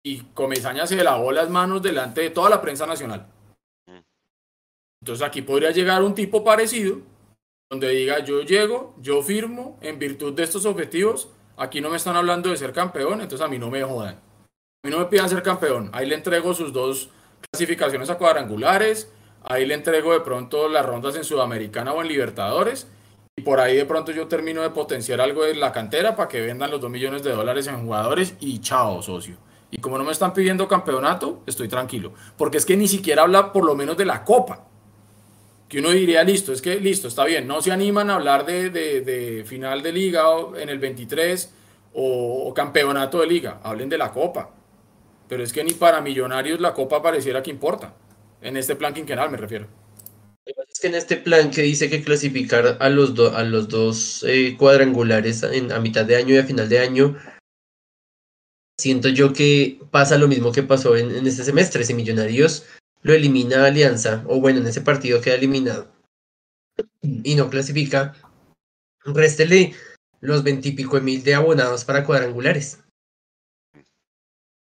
y 0.03 0.21
Comesaña 0.33 0.87
se 0.87 1.03
lavó 1.03 1.31
las 1.31 1.49
manos 1.49 1.81
delante 1.81 2.21
de 2.21 2.29
toda 2.29 2.49
la 2.49 2.61
prensa 2.61 2.85
nacional. 2.85 3.27
Entonces 5.01 5.25
aquí 5.25 5.41
podría 5.41 5.71
llegar 5.71 6.03
un 6.03 6.13
tipo 6.13 6.43
parecido, 6.43 6.99
donde 7.71 7.89
diga 7.89 8.19
yo 8.19 8.41
llego, 8.41 8.95
yo 8.99 9.21
firmo 9.21 9.77
en 9.81 9.99
virtud 9.99 10.33
de 10.33 10.43
estos 10.43 10.65
objetivos, 10.65 11.29
aquí 11.57 11.81
no 11.81 11.89
me 11.89 11.97
están 11.97 12.15
hablando 12.15 12.49
de 12.49 12.57
ser 12.57 12.71
campeón, 12.71 13.21
entonces 13.21 13.45
a 13.45 13.49
mí 13.49 13.57
no 13.57 13.69
me 13.69 13.83
jodan. 13.83 14.15
A 14.15 14.87
mí 14.87 14.91
no 14.91 14.99
me 14.99 15.05
pidan 15.05 15.29
ser 15.29 15.41
campeón, 15.43 15.89
ahí 15.93 16.07
le 16.07 16.15
entrego 16.15 16.53
sus 16.53 16.73
dos 16.73 17.09
clasificaciones 17.51 18.09
a 18.09 18.17
cuadrangulares, 18.17 19.11
ahí 19.43 19.65
le 19.65 19.73
entrego 19.73 20.13
de 20.13 20.21
pronto 20.21 20.67
las 20.67 20.85
rondas 20.85 21.15
en 21.15 21.23
Sudamericana 21.23 21.93
o 21.93 22.01
en 22.01 22.07
Libertadores, 22.07 22.87
y 23.37 23.41
por 23.43 23.59
ahí 23.59 23.77
de 23.77 23.85
pronto 23.85 24.11
yo 24.11 24.27
termino 24.27 24.61
de 24.61 24.69
potenciar 24.71 25.21
algo 25.21 25.43
de 25.43 25.55
la 25.55 25.71
cantera 25.71 26.15
para 26.15 26.27
que 26.27 26.41
vendan 26.41 26.69
los 26.69 26.81
2 26.81 26.91
millones 26.91 27.23
de 27.23 27.31
dólares 27.31 27.67
en 27.67 27.81
jugadores 27.83 28.35
y 28.39 28.59
chao, 28.59 29.01
socio. 29.01 29.37
Y 29.71 29.77
como 29.77 29.97
no 29.97 30.03
me 30.03 30.11
están 30.11 30.33
pidiendo 30.33 30.67
campeonato, 30.67 31.41
estoy 31.45 31.69
tranquilo. 31.69 32.13
Porque 32.37 32.57
es 32.57 32.65
que 32.65 32.75
ni 32.75 32.89
siquiera 32.89 33.21
habla 33.23 33.53
por 33.53 33.63
lo 33.65 33.73
menos 33.73 33.95
de 33.95 34.03
la 34.05 34.25
copa. 34.25 34.65
Que 35.69 35.79
uno 35.79 35.91
diría, 35.91 36.23
listo, 36.25 36.51
es 36.51 36.61
que 36.61 36.75
listo, 36.81 37.07
está 37.07 37.23
bien. 37.23 37.47
No 37.47 37.61
se 37.61 37.71
animan 37.71 38.09
a 38.09 38.15
hablar 38.15 38.45
de, 38.45 38.69
de- 38.69 38.99
de 38.99 39.45
final 39.45 39.81
de 39.81 39.93
liga 39.93 40.25
en 40.57 40.67
el 40.67 40.79
23 40.79 41.53
o, 41.93 42.49
o 42.49 42.53
campeonato 42.53 43.21
de 43.21 43.27
liga. 43.27 43.61
Hablen 43.63 43.87
de 43.87 43.97
la 43.97 44.11
copa. 44.11 44.49
Pero 45.29 45.41
es 45.41 45.53
que 45.53 45.63
ni 45.63 45.71
para 45.71 46.01
millonarios 46.01 46.59
la 46.59 46.73
copa 46.73 47.01
pareciera 47.01 47.41
que 47.41 47.49
importa. 47.49 47.93
En 48.41 48.57
este 48.57 48.75
plan 48.75 48.93
quinquenal 48.93 49.29
me 49.31 49.37
refiero. 49.37 49.67
Que 50.81 50.87
en 50.87 50.95
este 50.95 51.17
plan 51.17 51.51
que 51.51 51.61
dice 51.61 51.91
que 51.91 52.03
clasificar 52.03 52.77
a 52.79 52.89
los, 52.89 53.17
a 53.35 53.43
los 53.43 53.69
dos 53.69 54.25
eh, 54.27 54.57
cuadrangulares 54.57 55.43
en, 55.43 55.71
a 55.71 55.79
mitad 55.79 56.05
de 56.05 56.15
año 56.15 56.33
y 56.33 56.39
a 56.39 56.43
final 56.43 56.67
de 56.69 56.79
año, 56.79 57.19
siento 58.79 59.09
yo 59.09 59.31
que 59.31 59.79
pasa 59.91 60.17
lo 60.17 60.27
mismo 60.27 60.51
que 60.51 60.63
pasó 60.63 60.97
en, 60.97 61.11
en 61.11 61.27
este 61.27 61.43
semestre. 61.43 61.83
Si 61.83 61.93
Millonarios 61.93 62.65
lo 63.03 63.13
elimina 63.13 63.65
Alianza, 63.65 64.23
o 64.27 64.39
bueno, 64.39 64.59
en 64.59 64.65
ese 64.65 64.81
partido 64.81 65.21
queda 65.21 65.35
eliminado 65.35 65.91
y 67.01 67.35
no 67.35 67.51
clasifica, 67.51 68.15
réstele 69.05 69.75
los 70.19 70.41
veintipico 70.41 70.99
mil 70.99 71.23
de 71.23 71.35
abonados 71.35 71.85
para 71.85 72.03
cuadrangulares. 72.05 72.79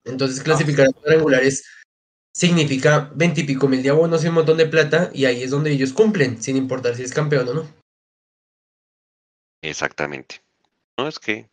Entonces 0.05 0.43
clasificar 0.43 0.89
a 0.89 0.93
cuadrangulares 0.93 1.65
significa 2.35 3.11
veintipico 3.15 3.69
mil 3.69 3.83
de 3.83 3.91
abonos 3.91 4.25
y 4.25 4.29
un 4.29 4.35
montón 4.35 4.57
de 4.57 4.67
plata, 4.67 5.11
y 5.13 5.27
ahí 5.27 5.43
es 5.43 5.51
donde 5.51 5.71
ellos 5.71 5.93
cumplen, 5.93 6.43
sin 6.43 6.57
importar 6.57 6.97
si 6.97 7.03
es 7.03 7.13
campeón 7.13 7.49
o 7.49 7.55
no. 7.55 7.69
Exactamente. 9.63 10.43
No 10.99 11.09
es 11.09 11.19
que 11.19 11.49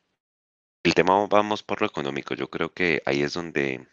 el 0.84 0.94
tema 0.94 1.28
vamos 1.28 1.62
por 1.64 1.82
lo 1.82 1.88
económico. 1.88 2.34
Yo 2.34 2.50
creo 2.50 2.74
que 2.74 3.02
ahí 3.06 3.22
es 3.22 3.34
donde 3.34 3.88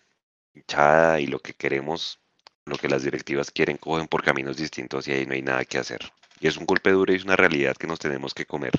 hinchada 0.55 1.21
y 1.21 1.27
lo 1.27 1.41
que 1.41 1.53
queremos, 1.53 2.19
lo 2.65 2.79
que 2.79 2.89
las 2.89 3.03
directivas 3.03 3.51
quieren, 3.51 3.77
cogen 3.77 4.09
por 4.09 4.23
caminos 4.23 4.57
distintos 4.57 5.07
y 5.07 5.13
ahí 5.13 5.27
no 5.27 5.35
hay 5.35 5.43
nada 5.43 5.65
que 5.65 5.79
hacer. 5.79 6.01
Y 6.41 6.47
es 6.47 6.57
un 6.57 6.67
golpe 6.67 6.91
duro 6.91 7.13
y 7.13 7.17
es 7.17 7.25
una 7.25 7.37
realidad 7.37 7.77
que 7.77 7.87
nos 7.87 7.99
tenemos 7.99 8.33
que 8.33 8.47
comer 8.47 8.73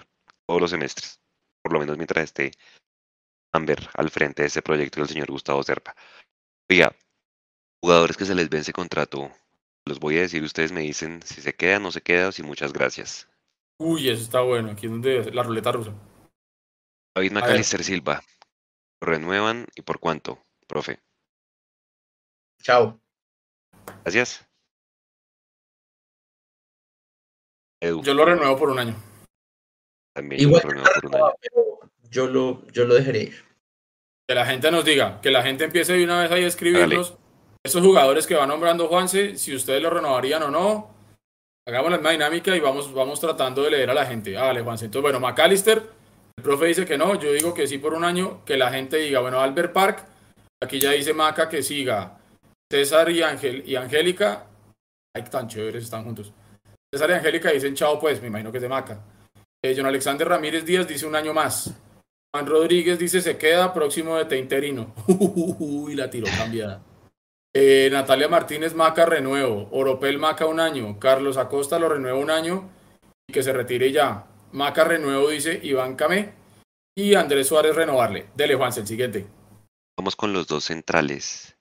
todos 0.48 0.62
los 0.62 0.72
semestres, 0.72 1.20
por 1.62 1.74
lo 1.74 1.80
menos 1.80 1.98
mientras 1.98 2.24
esté 2.24 2.52
Amber 3.54 3.90
al 3.94 4.10
frente 4.10 4.44
de 4.44 4.48
este 4.48 4.62
proyecto 4.62 5.00
del 5.00 5.10
señor 5.10 5.32
Gustavo 5.32 5.64
Serpa. 5.64 5.96
Oiga, 6.70 6.96
jugadores 7.82 8.18
que 8.18 8.26
se 8.26 8.36
les 8.36 8.50
vence 8.50 8.74
contrato, 8.74 9.32
los 9.86 10.00
voy 10.00 10.18
a 10.18 10.22
decir, 10.22 10.44
ustedes 10.44 10.72
me 10.72 10.82
dicen 10.82 11.22
si 11.24 11.42
se 11.42 11.54
queda, 11.54 11.80
no 11.80 11.92
se 11.92 12.02
queda 12.02 12.30
o 12.30 12.32
si 12.32 12.44
muchas 12.44 12.74
gracias. 12.74 13.28
Uy, 13.80 14.10
eso 14.10 14.24
está 14.24 14.42
bueno, 14.42 14.72
aquí 14.72 14.88
es 14.88 14.92
donde 14.92 15.32
la 15.32 15.44
ruleta 15.44 15.72
rusa. 15.72 15.94
David 17.16 17.32
Macalister 17.32 17.84
Silva, 17.84 18.24
¿renuevan 19.02 19.68
y 19.76 19.82
por 19.82 20.00
cuánto, 20.00 20.40
profe? 20.68 21.00
Chao. 22.62 23.00
Gracias. 24.04 24.46
Edu. 27.82 28.04
Yo 28.04 28.14
lo 28.14 28.26
renuevo 28.26 28.58
por 28.58 28.70
un 28.70 28.80
año. 28.80 28.96
También 30.14 30.42
Igual 30.42 30.64
yo 30.64 30.70
lo 30.70 30.74
renuevo 30.74 30.96
por 30.96 31.06
un 31.06 31.16
año. 31.16 31.34
pero 31.40 31.80
yo 32.10 32.28
lo, 32.28 32.68
yo 32.68 32.86
lo 32.86 32.96
dejaré 32.96 33.24
ir. 33.24 33.46
Que 34.28 34.36
la 34.36 34.46
gente 34.46 34.72
nos 34.72 34.84
diga, 34.84 35.22
que 35.22 35.32
la 35.32 35.44
gente 35.44 35.66
empiece 35.66 35.94
de 35.94 36.04
una 36.04 36.22
vez 36.22 36.32
ahí 36.32 36.44
a 36.44 36.48
escribirnos 36.48 37.18
esos 37.64 37.82
jugadores 37.84 38.26
que 38.28 38.36
va 38.36 38.46
nombrando 38.46 38.88
Juanse, 38.88 39.38
si 39.38 39.56
ustedes 39.56 39.82
lo 39.82 39.90
renovarían 39.90 40.44
o 40.44 40.52
no. 40.52 40.96
Hagamos 41.68 41.92
la 41.92 41.98
misma 41.98 42.12
dinámica 42.12 42.56
y 42.56 42.60
vamos, 42.60 42.94
vamos 42.94 43.20
tratando 43.20 43.62
de 43.64 43.72
leer 43.72 43.90
a 43.90 43.94
la 43.94 44.06
gente. 44.06 44.34
Vale, 44.34 44.62
Juanse. 44.62 44.86
Entonces, 44.86 45.12
bueno, 45.12 45.20
McAllister, 45.20 45.84
el 46.38 46.44
profe 46.44 46.68
dice 46.68 46.86
que 46.86 46.98
no, 46.98 47.20
yo 47.20 47.32
digo 47.34 47.54
que 47.54 47.68
sí 47.68 47.78
por 47.78 47.94
un 47.94 48.04
año, 48.04 48.46
que 48.46 48.58
la 48.58 48.72
gente 48.72 48.98
diga, 48.98 49.20
bueno, 49.20 49.40
Albert 49.42 49.74
Park, 49.74 50.06
aquí 50.64 50.80
ya 50.80 50.92
dice 50.92 51.14
Maca 51.14 51.50
que 51.50 51.62
siga. 51.64 52.20
César 52.72 53.10
y, 53.10 53.22
Ángel, 53.22 53.64
y 53.66 53.76
Angélica, 53.76 54.46
ay, 55.14 55.24
tan 55.24 55.48
chéveres, 55.48 55.84
están 55.84 56.04
juntos. 56.04 56.32
César 56.94 57.10
y 57.10 57.14
Angélica 57.14 57.52
dicen 57.52 57.76
chao, 57.76 58.00
pues, 58.00 58.22
me 58.22 58.28
imagino 58.28 58.52
que 58.52 58.60
es 58.60 58.62
de 58.62 58.70
Maca. 58.70 59.02
Eh, 59.64 59.74
John 59.76 59.88
Alexander 59.88 60.28
Ramírez 60.28 60.64
Díaz 60.64 60.88
dice 60.88 61.06
un 61.06 61.16
año 61.16 61.34
más. 61.34 61.74
Juan 62.34 62.46
Rodríguez 62.46 63.00
dice 63.00 63.22
se 63.22 63.38
queda 63.38 63.74
próximo 63.74 64.16
de 64.16 64.26
te 64.26 64.38
interino. 64.38 64.94
Uy, 65.08 65.96
la 65.96 66.10
tiró 66.10 66.28
cambiada. 66.38 66.82
Eh, 67.60 67.90
Natalia 67.92 68.28
Martínez 68.28 68.76
Maca 68.76 69.08
renuevo. 69.08 69.68
Oropel 69.72 70.20
Maca 70.20 70.46
un 70.46 70.60
año. 70.60 71.00
Carlos 71.00 71.38
Acosta 71.38 71.80
lo 71.80 71.90
renueva 71.90 72.20
un 72.20 72.30
año 72.30 72.70
y 73.28 73.34
que 73.34 73.42
se 73.42 73.52
retire 73.52 73.92
ya. 73.92 74.28
Maca 74.52 74.84
renuevo 74.84 75.30
dice 75.30 75.60
Iván 75.64 75.96
Camé. 75.96 76.36
Y 76.96 77.16
Andrés 77.16 77.48
Suárez 77.48 77.76
renovarle. 77.76 78.28
Dele, 78.36 78.54
Juanse, 78.54 78.82
el 78.82 78.88
siguiente. 78.88 79.26
Vamos 79.98 80.16
con 80.16 80.34
los 80.34 80.46
dos 80.46 80.66
centrales. 80.66 81.58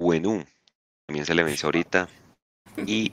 Buenú, 0.00 0.46
también 1.06 1.26
se 1.26 1.34
le 1.34 1.44
vence 1.44 1.66
ahorita. 1.66 2.08
Y 2.86 3.12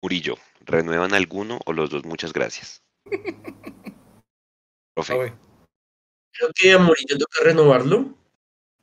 Murillo, 0.00 0.36
¿renuevan 0.60 1.14
alguno 1.14 1.58
o 1.66 1.72
los 1.72 1.90
dos? 1.90 2.04
Muchas 2.04 2.32
gracias. 2.32 2.84
Profe. 4.94 5.34
Creo 6.32 6.50
que 6.54 6.72
a 6.74 6.78
Murillo 6.78 7.18
toca 7.18 7.42
renovarlo. 7.42 8.16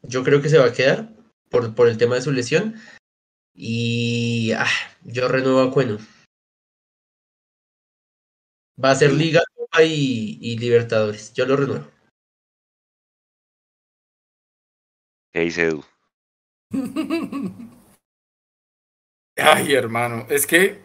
Yo 0.02 0.22
creo 0.22 0.42
que 0.42 0.50
se 0.50 0.58
va 0.58 0.66
a 0.66 0.74
quedar 0.74 1.15
por, 1.56 1.74
por 1.74 1.88
el 1.88 1.98
tema 1.98 2.16
de 2.16 2.22
su 2.22 2.34
lesión. 2.34 2.76
Y 3.54 4.52
ah, 4.52 4.68
yo 5.06 5.30
renuevo 5.30 5.62
a 5.62 5.72
Cueno. 5.72 5.98
Va 8.84 8.92
a 8.92 8.96
ser 8.96 9.14
Liga, 9.14 9.42
Copa 9.56 9.84
y, 9.84 10.38
y 10.42 10.58
Libertadores. 10.58 11.34
Yo 11.34 11.46
lo 11.46 11.56
renuevo. 11.56 11.88
¿qué 15.32 15.42
dice 15.42 15.68
Edu? 15.68 15.84
Ay, 19.38 19.74
hermano, 19.74 20.26
es 20.30 20.46
que 20.48 20.82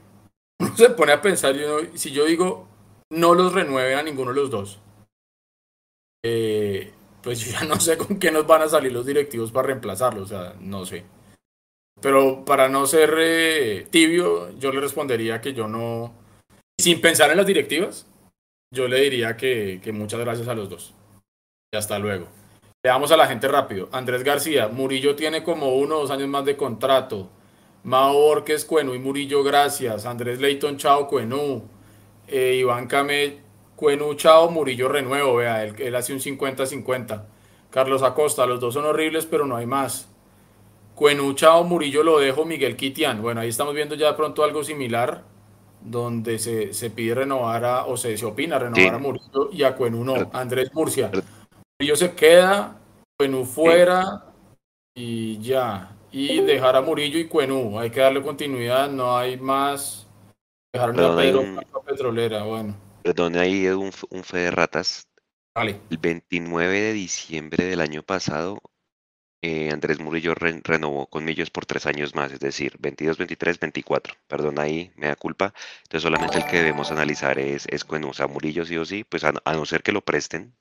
uno 0.61 0.77
se 0.77 0.91
pone 0.91 1.13
a 1.13 1.23
pensar, 1.23 1.55
y 1.57 1.63
uno- 1.65 1.97
si 1.97 2.11
yo 2.11 2.25
digo 2.27 2.69
no 3.11 3.35
los 3.35 3.53
renueve 3.53 3.95
a 3.95 4.03
ninguno 4.03 4.31
de 4.31 4.37
los 4.37 4.51
dos, 4.51 4.81
eh, 6.25 6.93
pues 7.23 7.41
yo 7.41 7.53
ya 7.53 7.65
no 7.65 7.79
sé 7.79 7.97
con 7.97 8.19
qué 8.19 8.31
nos 8.31 8.47
van 8.47 8.63
a 8.63 8.69
salir 8.69 8.93
los 8.93 9.07
directivos 9.07 9.53
para 9.53 9.69
reemplazarlo, 9.69 10.23
o 10.23 10.27
sea, 10.27 10.55
no 10.61 10.85
sé. 10.87 11.05
Pero 12.01 12.45
para 12.45 12.69
no 12.69 12.87
ser 12.87 13.15
eh, 13.19 13.87
tibio, 13.91 14.57
yo 14.59 14.73
le 14.73 14.81
respondería 14.81 15.41
que 15.41 15.53
yo 15.53 15.69
no, 15.69 16.15
sin 16.79 17.01
pensar 17.01 17.31
en 17.31 17.37
las 17.37 17.47
directivas, 17.47 18.07
yo 18.73 18.89
le 18.89 19.01
diría 19.01 19.37
que, 19.37 19.81
que 19.83 19.93
muchas 19.93 20.21
gracias 20.21 20.49
a 20.49 20.55
los 20.55 20.71
dos. 20.71 20.95
Y 21.73 21.77
hasta 21.77 21.99
luego. 21.99 22.27
Veamos 22.83 23.13
a 23.13 23.17
la 23.17 23.27
gente 23.27 23.47
rápido. 23.47 23.91
Andrés 23.93 24.25
García, 24.25 24.69
Murillo 24.69 25.15
tiene 25.15 25.43
como 25.43 25.75
uno 25.75 25.97
o 25.97 26.01
dos 26.01 26.11
años 26.11 26.29
más 26.29 26.45
de 26.47 26.57
contrato. 26.57 27.29
Mao 27.83 28.15
Borges, 28.15 28.65
Cuenú 28.65 28.95
y 28.95 28.99
Murillo, 28.99 29.43
gracias. 29.43 30.07
Andrés 30.07 30.41
Leighton, 30.41 30.79
chao, 30.79 31.07
Cuenú. 31.07 31.69
Eh, 32.27 32.57
Iván 32.61 32.87
Came, 32.87 33.39
Cuenú, 33.81 34.13
chao, 34.13 34.51
Murillo, 34.51 34.91
renuevo. 34.91 35.37
Vea, 35.37 35.65
él, 35.65 35.75
él 35.79 35.95
hace 35.97 36.13
un 36.13 36.21
50-50. 36.21 37.23
Carlos 37.71 38.03
Acosta, 38.03 38.45
los 38.45 38.61
dos 38.61 38.75
son 38.75 38.85
horribles, 38.85 39.25
pero 39.25 39.47
no 39.47 39.57
hay 39.57 39.65
más. 39.65 40.07
Cuenú, 40.95 41.33
chao, 41.33 41.65
Murillo, 41.65 42.03
lo 42.03 42.19
dejo. 42.19 42.45
Miguel 42.45 42.77
Kitian. 42.77 43.23
Bueno, 43.23 43.41
ahí 43.41 43.49
estamos 43.49 43.75
viendo 43.75 43.95
ya 43.95 44.09
de 44.09 44.13
pronto 44.19 44.45
algo 44.45 44.63
similar, 44.63 45.23
donde 45.81 46.39
se, 46.39 46.75
se 46.75 46.91
pide 46.91 47.15
renovar 47.15 47.65
a, 47.65 47.87
o 47.87 47.97
se, 47.97 48.19
se 48.19 48.27
opina 48.27 48.59
renovar 48.59 48.83
Sí. 48.83 48.89
a 48.89 48.99
Murillo 48.99 49.49
y 49.51 49.63
a 49.63 49.75
Cuenú 49.75 50.05
no. 50.05 50.31
Andrés 50.35 50.75
Murcia. 50.75 51.11
Murillo 51.79 51.97
se 51.97 52.13
queda, 52.15 52.77
Cuenú 53.19 53.47
fuera 53.47 54.27
y 54.95 55.41
ya. 55.41 55.97
Y 56.13 56.43
dejar 56.43 56.77
a 56.77 56.83
Murillo 56.83 57.19
y 57.19 57.29
Cuenú. 57.29 57.79
Hay 57.79 57.89
que 57.89 58.01
darle 58.01 58.21
continuidad, 58.21 58.91
no 58.91 59.17
hay 59.17 59.39
más. 59.39 60.07
Dejaron 60.75 60.97
a 60.97 60.99
Perdón, 60.99 61.19
hay 61.19 61.31
Pedro 61.33 61.43
Franco 61.55 61.83
Petrolera, 61.83 62.43
bueno. 62.43 62.75
Perdón, 63.03 63.37
ahí 63.37 63.67
Edu, 63.67 63.81
un, 63.81 63.93
un 64.11 64.25
fe 64.25 64.39
de 64.39 64.51
ratas. 64.51 65.09
Vale. 65.55 65.81
El 65.91 65.99
29 65.99 66.81
de 66.81 66.93
diciembre 66.93 67.65
del 67.65 67.81
año 67.81 68.03
pasado, 68.03 68.61
eh, 69.43 69.71
Andrés 69.73 69.99
Murillo 70.01 70.35
re- 70.35 70.61
renovó 70.63 71.07
con 71.07 71.25
Millos 71.25 71.51
por 71.51 71.67
tres 71.67 71.87
años 71.87 72.15
más, 72.15 72.31
es 72.33 72.41
decir, 72.41 72.77
22, 72.79 73.17
23, 73.19 73.59
24. 73.59 74.15
Perdón, 74.29 74.59
ahí 74.59 74.93
me 74.97 75.07
da 75.09 75.17
culpa. 75.17 75.53
Entonces 75.85 76.03
solamente 76.03 76.39
el 76.39 76.45
que 76.45 76.59
debemos 76.59 76.91
analizar 76.91 77.39
es, 77.39 77.67
es 77.69 77.85
Cuenú. 77.85 78.11
O 78.11 78.15
sea, 78.15 78.27
Murillo 78.27 78.65
sí 78.65 78.77
o 78.77 78.85
sí, 78.85 79.03
pues 79.05 79.25
a, 79.25 79.33
a 79.45 79.53
no 79.55 79.65
ser 79.67 79.83
que 79.83 79.93
lo 79.93 80.03
presten. 80.03 80.55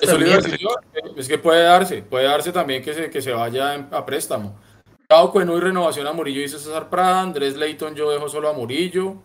le 0.00 0.06
también. 0.06 0.28
iba 0.30 0.38
a 0.38 0.42
decir 0.42 0.58
yo, 0.60 0.76
es 1.16 1.28
que 1.28 1.38
puede 1.38 1.62
darse, 1.64 2.02
puede 2.02 2.24
darse 2.26 2.52
también 2.52 2.82
que 2.82 2.94
se, 2.94 3.10
que 3.10 3.20
se 3.20 3.32
vaya 3.32 3.74
en- 3.74 3.88
a 3.92 4.04
préstamo. 4.06 4.58
Chao 5.10 5.30
Cuenú 5.30 5.58
y 5.58 5.60
renovación 5.60 6.06
a 6.06 6.12
Murillo, 6.12 6.40
dice 6.40 6.58
César 6.58 6.88
Prada. 6.88 7.20
Andrés 7.20 7.56
Leighton, 7.56 7.94
yo 7.94 8.10
dejo 8.10 8.28
solo 8.28 8.48
a 8.48 8.52
Murillo. 8.54 9.22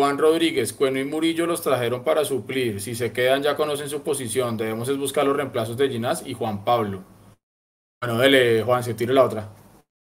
Juan 0.00 0.16
Rodríguez, 0.16 0.72
Cuenú 0.72 0.98
y 0.98 1.04
Murillo 1.04 1.44
los 1.44 1.60
trajeron 1.60 2.02
para 2.02 2.24
suplir. 2.24 2.80
Si 2.80 2.94
se 2.94 3.12
quedan, 3.12 3.42
ya 3.42 3.54
conocen 3.54 3.90
su 3.90 4.02
posición. 4.02 4.56
Debemos 4.56 4.88
es 4.88 4.96
buscar 4.96 5.26
los 5.26 5.36
reemplazos 5.36 5.76
de 5.76 5.90
Ginás 5.90 6.26
y 6.26 6.32
Juan 6.32 6.64
Pablo. 6.64 7.04
Bueno, 8.02 8.18
dele, 8.18 8.62
Juan, 8.62 8.82
se 8.82 8.94
tire 8.94 9.12
la 9.12 9.24
otra. 9.24 9.54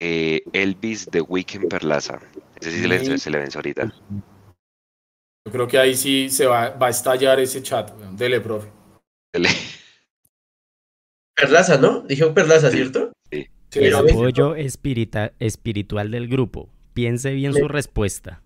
Eh, 0.00 0.40
Elvis 0.52 1.06
de 1.10 1.20
Weekend 1.20 1.68
Perlaza. 1.68 2.20
Ese 2.60 2.70
sí 2.70 2.82
se 2.82 2.86
le, 2.86 3.04
Sí. 3.04 3.18
se 3.18 3.30
le 3.30 3.38
vence 3.38 3.58
ahorita. 3.58 3.92
Yo 5.44 5.52
creo 5.52 5.66
que 5.66 5.78
ahí 5.78 5.96
sí 5.96 6.30
se 6.30 6.46
va, 6.46 6.70
va 6.70 6.86
a 6.86 6.90
estallar 6.90 7.40
ese 7.40 7.60
chat. 7.60 7.90
Dele, 8.12 8.40
profe. 8.40 8.70
Se 9.34 9.40
le- 9.40 9.48
Perlaza, 11.34 11.76
¿no? 11.78 12.02
Dije 12.02 12.24
Perlaza, 12.28 12.70
Sí. 12.70 12.76
¿cierto? 12.76 13.12
Sí, 13.32 13.48
El 13.80 13.96
apoyo 13.96 14.54
espiritual 14.54 16.10
del 16.12 16.28
grupo. 16.28 16.68
Piense 16.94 17.32
bien 17.32 17.52
su 17.52 17.66
respuesta. 17.66 18.42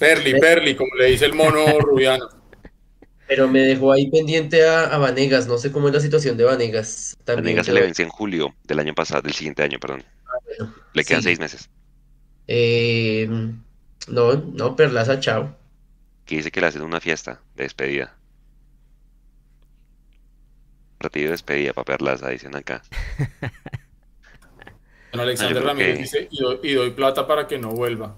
Perli, 0.00 0.40
Perli, 0.40 0.74
como 0.74 0.94
le 0.96 1.06
dice 1.06 1.26
el 1.26 1.34
mono 1.34 1.64
rubiano. 1.80 2.28
Pero 3.28 3.46
me 3.46 3.60
dejó 3.60 3.92
ahí 3.92 4.10
pendiente 4.10 4.66
a, 4.66 4.86
a 4.86 4.98
Vanegas. 4.98 5.46
No 5.46 5.56
sé 5.58 5.70
cómo 5.70 5.86
es 5.88 5.94
la 5.94 6.00
situación 6.00 6.36
de 6.36 6.42
Vanegas. 6.44 7.16
También 7.24 7.54
nega 7.54 7.62
se 7.64 7.72
le 7.72 7.82
vence 7.82 8.02
en 8.02 8.08
julio 8.08 8.52
del 8.64 8.80
año 8.80 8.92
pasado, 8.94 9.22
del 9.22 9.34
siguiente 9.34 9.62
año, 9.62 9.78
perdón. 9.78 10.02
bueno, 10.58 10.74
Le 10.94 11.04
quedan 11.04 11.22
sí. 11.22 11.28
seis 11.28 11.38
meses. 11.38 11.70
Eh, 12.48 13.28
No, 14.08 14.34
no, 14.34 14.74
Perlaza, 14.74 15.20
chao. 15.20 15.56
Que 16.24 16.36
dice 16.38 16.50
que 16.50 16.60
le 16.60 16.66
hacen 16.66 16.82
una 16.82 17.00
fiesta 17.00 17.40
de 17.54 17.62
despedida. 17.64 18.16
Partido 20.98 21.26
de 21.26 21.30
despedida 21.32 21.72
para 21.72 21.84
Perlaza, 21.84 22.28
dicen 22.30 22.54
acá. 22.56 22.82
Bueno, 25.12 25.22
Alexander 25.22 25.62
Ramírez 25.62 25.94
que- 25.96 26.02
dice, 26.02 26.28
y 26.30 26.42
doy, 26.42 26.58
y 26.62 26.72
doy 26.74 26.90
plata 26.90 27.26
para 27.26 27.46
que 27.46 27.58
no 27.58 27.70
vuelva. 27.70 28.16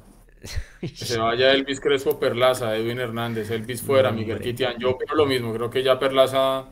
Que 0.81 0.89
se 0.95 1.19
vaya 1.19 1.53
Elvis 1.53 1.81
Crespo 1.81 2.19
Perlaza, 2.19 2.77
Edwin 2.77 2.99
Hernández, 3.01 3.51
Elvis 3.51 3.83
fuera, 3.83 4.11
No, 4.11 4.17
Miguel. 4.19 4.41
Kitian. 4.41 4.79
Yo 4.79 4.91
opino 4.91 5.15
lo 5.15 5.27
mismo, 5.27 5.53
creo 5.55 5.71
que 5.71 5.83
ya 5.83 5.99
Perlaza 5.99 6.65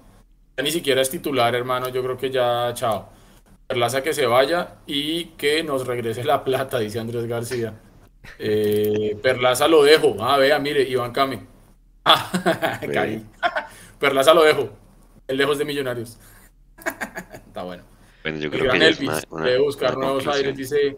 ya 0.56 0.62
ni 0.64 0.70
siquiera 0.70 1.00
es 1.00 1.10
titular, 1.10 1.54
hermano. 1.54 1.88
Yo 1.88 2.02
creo 2.02 2.16
que 2.16 2.30
ya, 2.30 2.72
chao. 2.74 3.08
Perlaza 3.66 4.02
que 4.02 4.12
se 4.12 4.26
vaya 4.26 4.76
y 4.86 5.26
que 5.36 5.62
nos 5.62 5.86
regrese 5.86 6.24
la 6.24 6.42
plata, 6.44 6.78
dice 6.80 6.98
Andrés 6.98 7.26
García. 7.26 7.74
Eh, 8.38 9.16
Perlaza 9.22 9.68
lo 9.68 9.82
dejo. 9.84 10.16
Ah, 10.20 10.36
vea, 10.36 10.58
mire, 10.58 10.82
Iván 10.82 11.12
Cami. 11.12 11.38
Ah, 12.04 12.80
caí. 12.92 13.24
Perlaza 13.98 14.32
lo 14.34 14.42
dejo. 14.42 14.70
El 15.28 15.36
lejos 15.36 15.58
de 15.58 15.64
Millonarios. 15.66 16.18
Está 17.46 17.62
bueno. 17.62 17.82
Yo 18.24 18.50
creo 18.50 18.72
que 18.72 18.78
es 18.78 18.98
Elvis 18.98 19.08
una, 19.08 19.20
una- 19.30 19.44
debe 19.46 19.58
buscar 19.60 19.96
nuevos 19.96 20.24
conclusión. 20.24 20.34
aires, 20.46 20.56
dice 20.56 20.96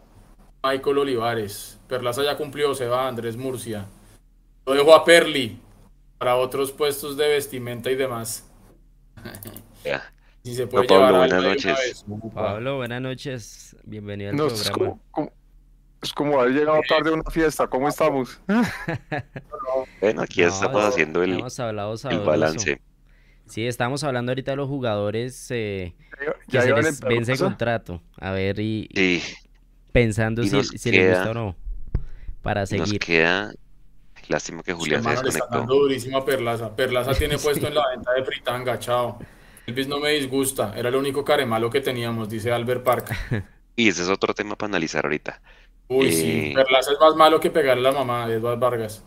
Michael 0.63 0.97
Olivares. 0.97 1.79
Perlaza 1.93 2.23
ya 2.23 2.35
cumplió, 2.37 2.73
se 2.73 2.87
va 2.87 3.07
Andrés 3.07 3.37
Murcia. 3.37 3.85
Lo 4.65 4.73
dejo 4.73 4.95
a 4.95 5.05
Perli 5.05 5.59
para 6.17 6.37
otros 6.37 6.71
puestos 6.71 7.15
de 7.17 7.27
vestimenta 7.27 7.91
y 7.91 7.95
demás. 7.95 8.49
Ya. 9.85 10.01
Si 10.43 10.55
se 10.55 10.65
puede 10.65 10.85
No, 10.85 10.87
Pablo, 10.89 11.05
llevar 11.05 11.19
buenas 11.19 11.43
noches. 11.43 12.05
Pablo, 12.33 12.75
buenas 12.77 13.01
noches. 13.01 13.75
Bienvenido 13.83 14.31
al 14.31 14.37
No, 14.37 14.47
es 14.47 14.53
programa. 14.69 14.77
como, 14.77 15.01
como- 15.11 15.31
es 16.01 16.13
como 16.13 16.39
haber 16.41 16.53
llegado 16.53 16.81
tarde 16.89 17.11
a 17.11 17.13
una 17.13 17.29
fiesta. 17.29 17.67
¿Cómo 17.67 17.87
estamos? 17.89 18.39
Bueno, 20.01 20.21
aquí 20.23 20.41
No, 20.41 20.47
estamos 20.47 20.83
haciendo 20.83 21.21
el, 21.23 21.33
el 21.41 22.19
balance. 22.25 22.81
Sí, 23.45 23.67
estamos 23.67 24.03
hablando 24.03 24.31
ahorita 24.31 24.51
de 24.51 24.57
los 24.57 24.67
jugadores 24.67 25.47
eh, 25.51 25.93
que 26.47 26.53
Ya 26.57 26.61
se 26.63 26.73
les 26.73 26.99
vence 27.01 27.31
Perlaza. 27.33 27.43
contrato. 27.45 28.01
A 28.17 28.31
ver, 28.31 28.59
y, 28.59 28.89
Sí, 28.95 29.21
pensando 29.91 30.41
y 30.43 30.49
si, 30.49 30.63
si 30.63 30.91
les 30.91 31.09
gusta 31.17 31.31
o 31.31 31.33
no. 31.33 31.55
Para 32.43 32.61
nos 32.61 32.69
seguir. 32.69 32.99
queda. 32.99 33.51
Lástima 34.27 34.61
que 34.63 34.73
Julián 34.73 35.01
se 35.03 35.09
Hermano, 35.09 35.23
le 35.23 35.29
está 35.29 35.39
desconectó. 35.45 35.57
dando 35.57 35.75
durísimo 35.83 36.17
a 36.19 36.25
Perlaza. 36.25 36.75
Perlaza 36.75 37.13
tiene 37.17 37.37
puesto 37.39 37.67
en 37.67 37.73
la 37.75 37.89
venta 37.89 38.11
de 38.13 38.23
fritanga, 38.23 38.77
chao. 38.79 39.17
Elvis 39.65 39.87
no 39.87 39.99
me 39.99 40.09
disgusta, 40.11 40.73
era 40.77 40.89
el 40.89 40.95
único 40.95 41.23
caremalo 41.25 41.69
que 41.69 41.81
teníamos, 41.81 42.29
dice 42.29 42.51
Albert 42.51 42.83
Park. 42.83 43.09
Y 43.75 43.89
ese 43.89 44.03
es 44.03 44.09
otro 44.09 44.35
tema 44.35 44.55
para 44.55 44.69
analizar 44.69 45.03
ahorita. 45.05 45.41
Uy, 45.87 46.09
Eh. 46.09 46.11
sí, 46.11 46.51
Perlaza 46.53 46.91
es 46.91 46.99
más 46.99 47.15
malo 47.15 47.39
que 47.39 47.49
pegarle 47.49 47.87
a 47.89 47.91
la 47.91 47.97
mamá 47.97 48.27
de 48.27 48.35
Eduardo 48.35 48.59
Vargas. 48.59 49.03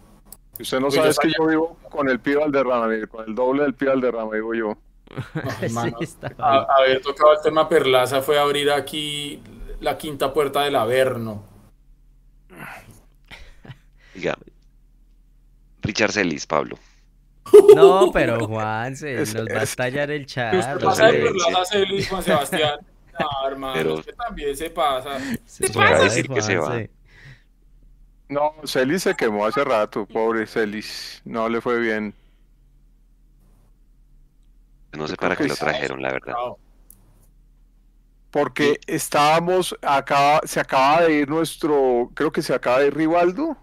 Usted 0.59 0.81
no 0.81 0.87
Uy, 0.89 0.93
sabe 0.93 1.11
es 1.11 1.19
que 1.21 1.29
yo 1.39 1.47
vivo 1.47 1.77
con 1.89 2.09
el 2.09 2.19
pibe 2.19 2.39
Valderrama, 2.39 2.89
mire, 2.89 3.07
con 3.07 3.25
el 3.29 3.35
doble 3.35 3.63
del 3.63 3.75
pibe 3.75 3.91
Valderrama, 3.93 4.35
digo 4.35 4.55
yo. 4.55 4.77
No, 5.35 5.51
Sí, 6.03 6.17
a- 6.39 6.67
haber 6.79 7.01
tocado 7.01 7.33
el 7.35 7.39
tema 7.45 7.69
Perlaza 7.69 8.23
fue 8.23 8.39
abrir 8.41 8.71
aquí 8.73 9.41
la 9.81 9.97
quinta 9.97 10.33
puerta 10.33 10.63
del 10.63 10.75
Averno. 10.75 11.45
Diga. 14.17 14.37
Richard 15.83 16.13
Celis, 16.13 16.47
Pablo. 16.47 16.79
No, 17.77 18.11
pero 18.13 18.45
Juan 18.47 18.97
se 18.97 19.23
Es- 19.23 19.35
nos 19.35 19.47
va 19.47 19.61
a 19.61 19.63
es- 19.63 19.71
estallar 19.71 20.11
el 20.11 20.27
chat. 20.27 20.55
usted 20.55 20.81
pasa 20.85 21.07
de 21.13 21.29
a 21.29 21.65
Celis, 21.65 22.09
Juan 22.09 22.23
Sebastián. 22.23 22.81
No, 23.19 23.49
hermano, 23.49 23.73
Pero- 23.75 23.95
usted 23.95 24.15
también 24.15 24.55
se 24.55 24.69
pasa. 24.69 25.19
Se 25.47 25.69
Toca 25.69 25.87
pasa 25.89 25.99
de 26.01 26.05
decir 26.05 26.29
que 26.29 26.43
se 26.43 26.57
va. 26.59 26.67
Juanse. 26.67 26.91
No, 28.29 28.53
Celis 28.67 29.05
se 29.05 29.15
quemó 29.15 29.47
hace 29.47 29.65
rato, 29.65 30.05
pobre 30.05 30.47
Celis. 30.47 31.23
No 31.25 31.49
le 31.49 31.63
fue 31.63 31.79
bien. 31.81 32.13
No 34.93 35.07
sé 35.09 35.17
para 35.17 35.35
qué 35.37 35.45
lo 35.45 35.55
trajeron, 35.57 36.03
la 36.03 36.13
verdad. 36.13 36.35
Porque 38.31 38.79
estábamos, 38.87 39.75
acaba, 39.81 40.41
se 40.45 40.61
acaba 40.61 41.03
de 41.03 41.15
ir 41.15 41.29
nuestro, 41.31 42.11
creo 42.15 42.31
que 42.31 42.43
se 42.43 42.53
acaba 42.55 42.81
de 42.81 42.89
ir 42.89 42.95
Rivaldo. 42.97 43.57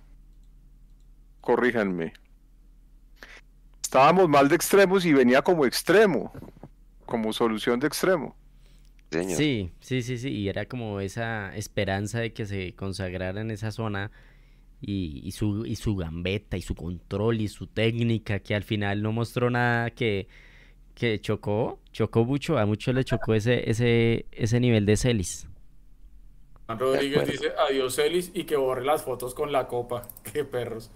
Corríjanme. 1.44 2.14
Estábamos 3.82 4.30
mal 4.30 4.48
de 4.48 4.56
extremos 4.56 5.06
y 5.06 5.12
venía 5.12 5.42
como 5.42 5.66
extremo, 5.66 6.32
como 7.06 7.34
solución 7.34 7.82
de 7.82 7.88
extremo. 7.88 8.38
Señor. 9.12 9.38
Sí, 9.38 9.74
sí, 9.82 10.02
sí, 10.02 10.18
sí. 10.18 10.30
Y 10.30 10.48
era 10.48 10.66
como 10.68 11.02
esa 11.02 11.54
esperanza 11.58 12.22
de 12.22 12.32
que 12.32 12.46
se 12.46 12.74
consagrara 12.76 13.42
en 13.42 13.52
esa 13.52 13.72
zona 13.72 14.10
y, 14.80 15.20
y 15.26 15.32
su, 15.34 15.66
y 15.66 15.76
su 15.76 15.98
gambeta 15.98 16.56
y 16.56 16.62
su 16.62 16.76
control 16.76 17.42
y 17.42 17.50
su 17.50 17.68
técnica 17.68 18.40
que 18.40 18.56
al 18.56 18.64
final 18.64 19.02
no 19.02 19.12
mostró 19.12 19.50
nada 19.50 19.90
que, 19.92 20.30
que 20.96 21.20
chocó, 21.20 21.82
chocó 21.92 22.24
mucho, 22.24 22.58
a 22.58 22.66
muchos 22.66 22.96
le 22.96 23.04
chocó 23.04 23.34
ese, 23.34 23.70
ese, 23.70 24.28
ese 24.32 24.60
nivel 24.62 24.86
de 24.86 24.96
Celis. 24.96 25.46
Juan 26.68 26.80
Rodríguez 26.80 27.28
dice 27.28 27.52
adiós 27.68 27.96
Celis 27.98 28.32
y 28.34 28.46
que 28.46 28.56
borre 28.56 28.86
las 28.86 29.04
fotos 29.04 29.36
con 29.36 29.52
la 29.52 29.68
copa. 29.68 30.08
Qué 30.34 30.46
perros. 30.46 30.90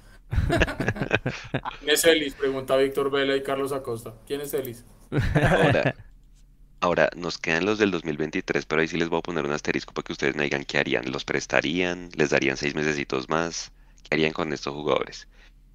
¿Quién 1.80 1.89
es 1.89 2.01
Celis? 2.01 2.34
Pregunta 2.34 2.75
Víctor 2.78 3.11
Vela 3.11 3.36
y 3.36 3.43
Carlos 3.43 3.71
Acosta. 3.71 4.13
¿Quién 4.25 4.41
es 4.41 4.51
Celis? 4.51 4.84
Ahora, 5.36 5.95
ahora, 6.82 7.09
nos 7.15 7.38
quedan 7.38 7.65
los 7.65 7.80
del 7.80 7.91
2023, 7.91 8.65
pero 8.65 8.82
ahí 8.82 8.88
sí 8.88 8.97
les 8.97 9.09
voy 9.09 9.19
a 9.19 9.23
poner 9.23 9.45
un 9.45 9.51
asterisco 9.51 9.93
para 9.93 10.03
que 10.03 10.13
ustedes 10.13 10.36
me 10.36 10.43
digan 10.43 10.65
qué 10.65 10.78
harían. 10.78 11.11
¿Los 11.11 11.25
prestarían? 11.25 12.09
¿Les 12.15 12.30
darían 12.30 12.57
seis 12.57 12.75
mesecitos 12.75 13.30
más? 13.30 13.71
¿Qué 14.03 14.15
harían 14.15 14.34
con 14.34 14.53
estos 14.53 14.73
jugadores? 14.73 15.28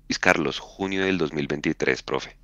Luis 0.08 0.18
Carlos, 0.18 0.58
junio 0.58 1.04
del 1.04 1.18
2023, 1.18 2.02
profe. 2.02 2.36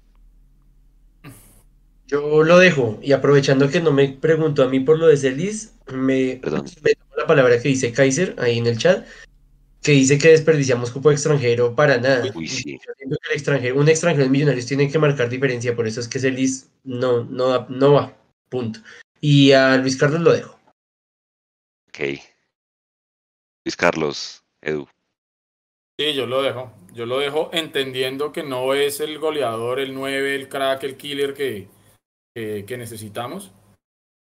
Yo 2.07 2.43
lo 2.43 2.59
dejo 2.59 2.99
y 3.03 3.13
aprovechando 3.13 3.69
que 3.69 3.83
no 3.83 3.93
me 3.93 4.09
preguntó 4.09 4.63
a 4.63 4.69
mí 4.69 4.81
por 4.81 4.99
lo 4.99 5.09
de 5.09 5.19
Celis, 5.19 5.75
me, 5.93 6.39
Perdón. 6.41 6.65
me 6.83 6.95
tomo 6.95 7.17
la 7.19 7.27
palabra 7.27 7.61
que 7.61 7.69
dice 7.69 7.93
Kaiser 7.93 8.35
ahí 8.39 8.57
en 8.57 8.67
el 8.67 8.79
chat, 8.79 9.07
que 9.89 9.93
dice 9.95 10.19
que 10.19 10.29
desperdiciamos 10.29 10.91
cupo 10.91 11.11
extranjero 11.11 11.75
para 11.75 11.97
nada. 11.97 12.31
Uy, 12.35 12.47
sí. 12.47 12.79
yo 12.87 12.93
siento 12.95 13.17
que 13.23 13.31
el 13.31 13.37
extranjero, 13.39 13.81
un 13.81 13.89
extranjero 13.89 14.27
en 14.27 14.33
Millonarios 14.33 14.67
tiene 14.67 14.91
que 14.91 14.99
marcar 14.99 15.31
diferencia, 15.31 15.75
por 15.75 15.87
eso 15.87 16.01
es 16.01 16.09
que 16.09 16.19
Celis 16.19 16.71
no, 16.85 17.25
no, 17.25 17.49
da- 17.49 17.67
no 17.71 17.95
va, 17.95 18.15
punto. 18.51 18.81
Y 19.23 19.53
a 19.53 19.79
Luis 19.79 19.97
Carlos 19.97 20.21
lo 20.21 20.33
dejo. 20.35 20.61
Ok. 21.89 22.21
Luis 23.65 23.77
Carlos, 23.77 24.45
Edu. 24.61 24.87
Sí, 25.99 26.13
yo 26.13 26.27
lo 26.27 26.43
dejo. 26.43 26.71
Yo 26.93 27.07
lo 27.07 27.19
dejo 27.19 27.49
entendiendo 27.55 28.31
que 28.31 28.43
no 28.43 28.75
es 28.75 29.01
el 29.01 29.19
goleador, 29.19 29.81
el 29.81 29.95
9, 29.95 30.35
el 30.35 30.51
crack, 30.51 30.83
el 30.85 30.99
killer 30.99 31.33
que, 31.33 31.67
que, 32.37 32.67
que 32.67 32.77
necesitamos. 32.77 33.53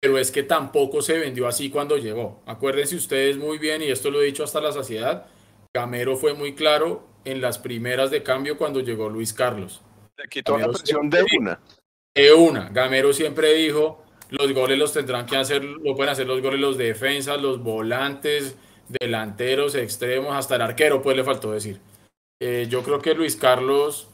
Pero 0.00 0.16
es 0.16 0.30
que 0.30 0.44
tampoco 0.44 1.02
se 1.02 1.18
vendió 1.18 1.46
así 1.46 1.68
cuando 1.68 1.98
llegó. 1.98 2.42
Acuérdense 2.46 2.96
ustedes 2.96 3.36
muy 3.36 3.58
bien, 3.58 3.82
y 3.82 3.90
esto 3.90 4.10
lo 4.10 4.22
he 4.22 4.24
dicho 4.24 4.44
hasta 4.44 4.62
la 4.62 4.72
saciedad, 4.72 5.26
Gamero 5.78 6.16
fue 6.16 6.34
muy 6.34 6.56
claro 6.56 7.06
en 7.24 7.40
las 7.40 7.56
primeras 7.58 8.10
de 8.10 8.24
cambio 8.24 8.58
cuando 8.58 8.80
llegó 8.80 9.08
Luis 9.08 9.32
Carlos. 9.32 9.80
Le 10.16 10.28
quitó 10.28 10.58
la 10.58 10.66
presión 10.66 11.08
de 11.08 11.24
una. 11.38 11.60
De 12.16 12.32
una, 12.32 12.68
Gamero 12.70 13.12
siempre 13.12 13.54
dijo, 13.54 14.04
los 14.28 14.52
goles 14.52 14.76
los 14.76 14.92
tendrán 14.92 15.24
que 15.24 15.36
hacer, 15.36 15.62
lo 15.62 15.94
pueden 15.94 16.10
hacer 16.10 16.26
los 16.26 16.42
goles 16.42 16.58
los 16.58 16.76
defensas, 16.76 17.40
los 17.40 17.62
volantes, 17.62 18.56
delanteros, 18.88 19.76
extremos, 19.76 20.34
hasta 20.34 20.56
el 20.56 20.62
arquero, 20.62 21.00
pues 21.00 21.16
le 21.16 21.22
faltó 21.22 21.52
decir. 21.52 21.80
Eh, 22.40 22.66
yo 22.68 22.82
creo 22.82 22.98
que 22.98 23.14
Luis 23.14 23.36
Carlos, 23.36 24.10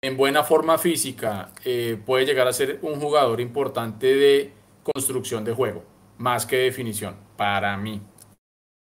en 0.00 0.16
buena 0.16 0.44
forma 0.44 0.78
física, 0.78 1.50
eh, 1.64 2.00
puede 2.06 2.26
llegar 2.26 2.46
a 2.46 2.52
ser 2.52 2.78
un 2.82 3.00
jugador 3.00 3.40
importante 3.40 4.14
de 4.14 4.52
construcción 4.84 5.44
de 5.44 5.52
juego, 5.52 5.84
más 6.16 6.46
que 6.46 6.58
definición, 6.58 7.16
para 7.36 7.76
mí. 7.76 8.00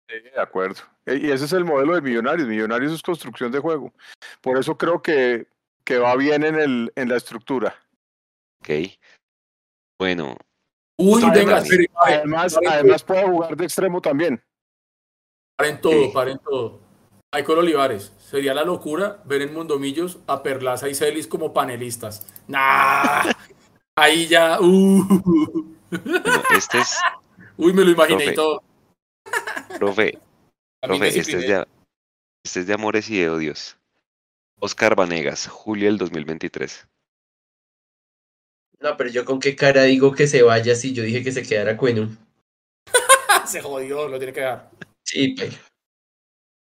Sí, 0.07 0.19
de 0.19 0.39
acuerdo. 0.39 0.81
E- 1.09 1.17
Y 1.17 1.31
ese 1.31 1.45
es 1.45 1.53
el 1.53 1.65
modelo 1.65 1.95
de 1.95 2.01
Millonarios. 2.01 2.47
Millonarios 2.47 2.93
es 2.93 3.01
construcción 3.01 3.51
de 3.51 3.59
juego. 3.59 3.91
Por 4.41 4.57
eso 4.57 4.77
creo 4.77 5.01
que, 5.01 5.47
que 5.83 5.97
va 5.97 6.15
bien 6.15 6.43
en, 6.43 6.55
el, 6.55 6.91
en 6.95 7.09
la 7.09 7.17
estructura. 7.17 7.75
Ok. 8.61 8.69
Bueno, 9.99 10.35
Uy, 10.97 11.21
Además- 11.23 11.67
venga, 11.69 11.89
Además, 12.03 12.59
además 12.69 13.03
puede 13.03 13.25
jugar 13.25 13.55
de 13.55 13.63
extremo 13.65 14.01
también. 14.01 14.41
Paren 15.57 15.79
todo, 15.81 15.91
Sí. 15.93 16.11
paren 16.13 16.39
todo. 16.39 16.79
Michael 17.33 17.59
Olivares, 17.59 18.13
sería 18.17 18.53
la 18.53 18.63
locura 18.63 19.21
ver 19.25 19.41
en 19.43 19.53
Mundomillos 19.53 20.19
a 20.27 20.41
Perlaza 20.41 20.89
y 20.89 20.95
Celis 20.95 21.27
como 21.27 21.53
panelistas. 21.53 22.25
Nah, 22.47 23.23
ahí 23.97 24.27
ya. 24.27 24.59
uh. 24.59 25.03
bueno, 25.89 26.43
este 26.57 26.79
es, 26.79 26.97
Uy, 27.57 27.71
me 27.73 27.83
lo 27.83 27.91
imaginé 27.91 28.23
Profe. 28.25 28.31
y 28.31 28.35
todo. 28.35 28.63
profe, 29.77 30.19
profe, 30.87 31.07
este 31.07 31.19
es 31.19 31.27
discipliné. 31.27 31.53
de, 31.59 31.67
este 32.43 32.59
es 32.61 32.67
de 32.67 32.73
amores 32.73 33.09
y 33.09 33.19
de 33.19 33.29
odios. 33.29 33.77
Oscar 34.59 34.95
Vanegas, 34.95 35.47
julio 35.47 35.87
del 35.87 35.97
2023. 35.97 36.87
No, 38.79 38.95
pero 38.95 39.09
yo 39.09 39.25
con 39.25 39.39
qué 39.39 39.55
cara 39.55 39.83
digo 39.83 40.13
que 40.13 40.27
se 40.27 40.41
vaya 40.41 40.75
si 40.75 40.93
yo 40.93 41.03
dije 41.03 41.23
que 41.23 41.31
se 41.31 41.43
quedara 41.43 41.77
Cuenum. 41.77 42.15
Se 43.45 43.61
jodió, 43.61 44.07
lo 44.07 44.17
tiene 44.19 44.33
que 44.33 44.41
dar. 44.41 44.69
Sí, 45.03 45.29
pues. 45.29 45.59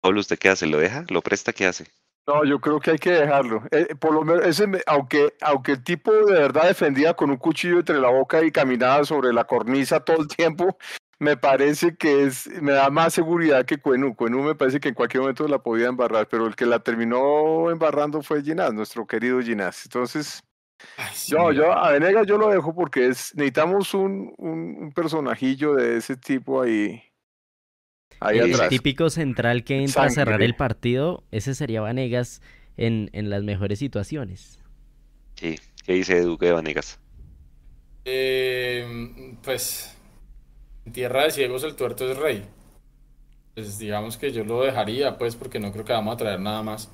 Pablo, 0.01 0.21
¿usted 0.21 0.39
qué 0.39 0.49
hace? 0.49 0.67
¿Lo 0.67 0.79
deja? 0.79 1.05
¿Lo 1.09 1.21
presta? 1.21 1.53
¿Qué 1.53 1.67
hace? 1.67 1.87
No, 2.27 2.45
yo 2.45 2.61
creo 2.61 2.79
que 2.79 2.93
hay 2.93 2.99
que 2.99 3.11
dejarlo. 3.11 3.65
Eh, 3.71 3.95
por 3.97 4.15
lo 4.15 4.23
menos, 4.23 4.47
ese, 4.47 4.67
aunque, 4.87 5.35
aunque 5.41 5.73
el 5.73 5.85
tipo 5.85 6.13
de 6.13 6.33
verdad 6.33 6.69
defendía 6.69 7.15
con 7.15 7.31
un 7.31 7.39
cuchillo 7.39 7.81
entre 7.81 7.99
la 7.99 8.09
boca 8.11 8.43
y 8.45 8.53
caminaba 8.53 9.05
sobre 9.05 9.33
la 9.33 9.45
cornisa 9.45 10.01
todo 10.01 10.21
el 10.21 10.29
tiempo, 10.29 10.79
me 11.21 11.37
parece 11.37 11.97
que 11.97 12.25
es, 12.25 12.49
me 12.63 12.73
da 12.73 12.91
más 12.91 13.15
seguridad 13.15 13.65
que 13.67 13.79
Cuenú. 13.79 14.17
Cuenú 14.17 14.43
me 14.43 14.57
parece 14.57 14.81
que 14.81 14.89
en 14.91 14.95
cualquier 14.95 15.23
momento 15.23 15.47
la 15.49 15.63
podía 15.63 15.89
embarrar, 15.89 16.29
pero 16.29 16.47
el 16.49 16.57
que 16.57 16.67
la 16.67 16.81
terminó 16.81 17.71
embarrando 17.71 18.23
fue 18.23 18.43
Ginás, 18.43 18.75
nuestro 18.75 19.07
querido 19.07 19.41
Ginás. 19.43 19.85
Entonces, 19.87 20.43
Ay, 20.97 21.15
sí, 21.17 21.33
yo, 21.33 21.53
yo 21.53 21.73
a 21.73 21.93
Venegas 21.93 22.27
yo 22.27 22.39
lo 22.39 22.49
dejo 22.51 22.75
porque 22.75 23.09
es, 23.09 23.35
necesitamos 23.37 23.95
un, 23.95 24.35
un, 24.39 24.77
un 24.81 24.93
personajillo 24.93 25.75
de 25.75 25.99
ese 25.99 26.17
tipo 26.17 26.63
ahí, 26.63 27.03
ahí 28.21 28.39
El 28.39 28.43
atrás. 28.43 28.69
típico 28.69 29.11
central 29.11 29.65
que 29.65 29.83
entra 29.83 30.07
a 30.07 30.11
cerrar 30.11 30.43
el 30.43 30.55
partido, 30.57 31.25
ese 31.31 31.55
sería 31.55 31.81
Vanegas 31.83 32.41
en, 32.77 33.11
en 33.13 33.31
las 33.31 33.43
mejores 33.45 33.79
situaciones. 33.79 34.59
Sí. 35.35 35.59
¿Qué 35.85 35.95
dice 35.95 36.21
Duque 36.21 36.47
de 36.47 36.53
Vanegas? 36.53 37.01
Eh, 38.05 39.37
pues 39.43 40.00
en 40.91 40.93
tierra 40.93 41.23
de 41.23 41.31
ciegos 41.31 41.63
el 41.63 41.77
tuerto 41.77 42.11
es 42.11 42.19
rey. 42.19 42.45
Pues 43.55 43.79
digamos 43.79 44.17
que 44.17 44.33
yo 44.33 44.45
lo 44.45 44.63
dejaría, 44.63 45.17
pues, 45.19 45.37
porque 45.37 45.61
no 45.61 45.71
creo 45.71 45.85
que 45.85 45.93
vamos 45.93 46.15
a 46.15 46.17
traer 46.17 46.41
nada 46.41 46.65
más. 46.65 46.91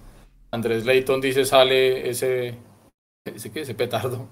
Andrés 0.51 0.85
Leighton 0.85 1.19
dice 1.23 1.47
sale 1.47 2.11
ese, 2.11 2.59
ese, 3.25 3.51
¿qué? 3.51 3.63
ese 3.63 3.75
petardo. 3.75 4.29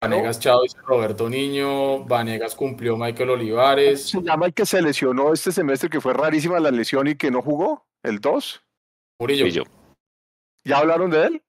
Vanegas 0.00 0.40
Chao 0.40 0.62
dice 0.62 0.78
Roberto 0.86 1.28
Niño, 1.28 2.04
Vanegas 2.04 2.54
cumplió 2.54 2.96
Michael 2.96 3.30
Olivares. 3.30 4.08
Se 4.08 4.22
llama 4.22 4.46
el 4.46 4.54
que 4.54 4.64
se 4.64 4.80
lesionó 4.80 5.34
este 5.34 5.52
semestre, 5.52 5.90
que 5.90 6.00
fue 6.00 6.14
rarísima 6.14 6.58
la 6.58 6.70
lesión 6.70 7.06
y 7.06 7.14
que 7.14 7.30
no 7.30 7.42
jugó, 7.42 7.86
el 8.02 8.20
2. 8.20 8.62
Murillo. 9.20 9.46
Yo. 9.48 9.62
¿Ya 10.64 10.78
hablaron 10.78 11.10
de 11.10 11.26
él? 11.26 11.42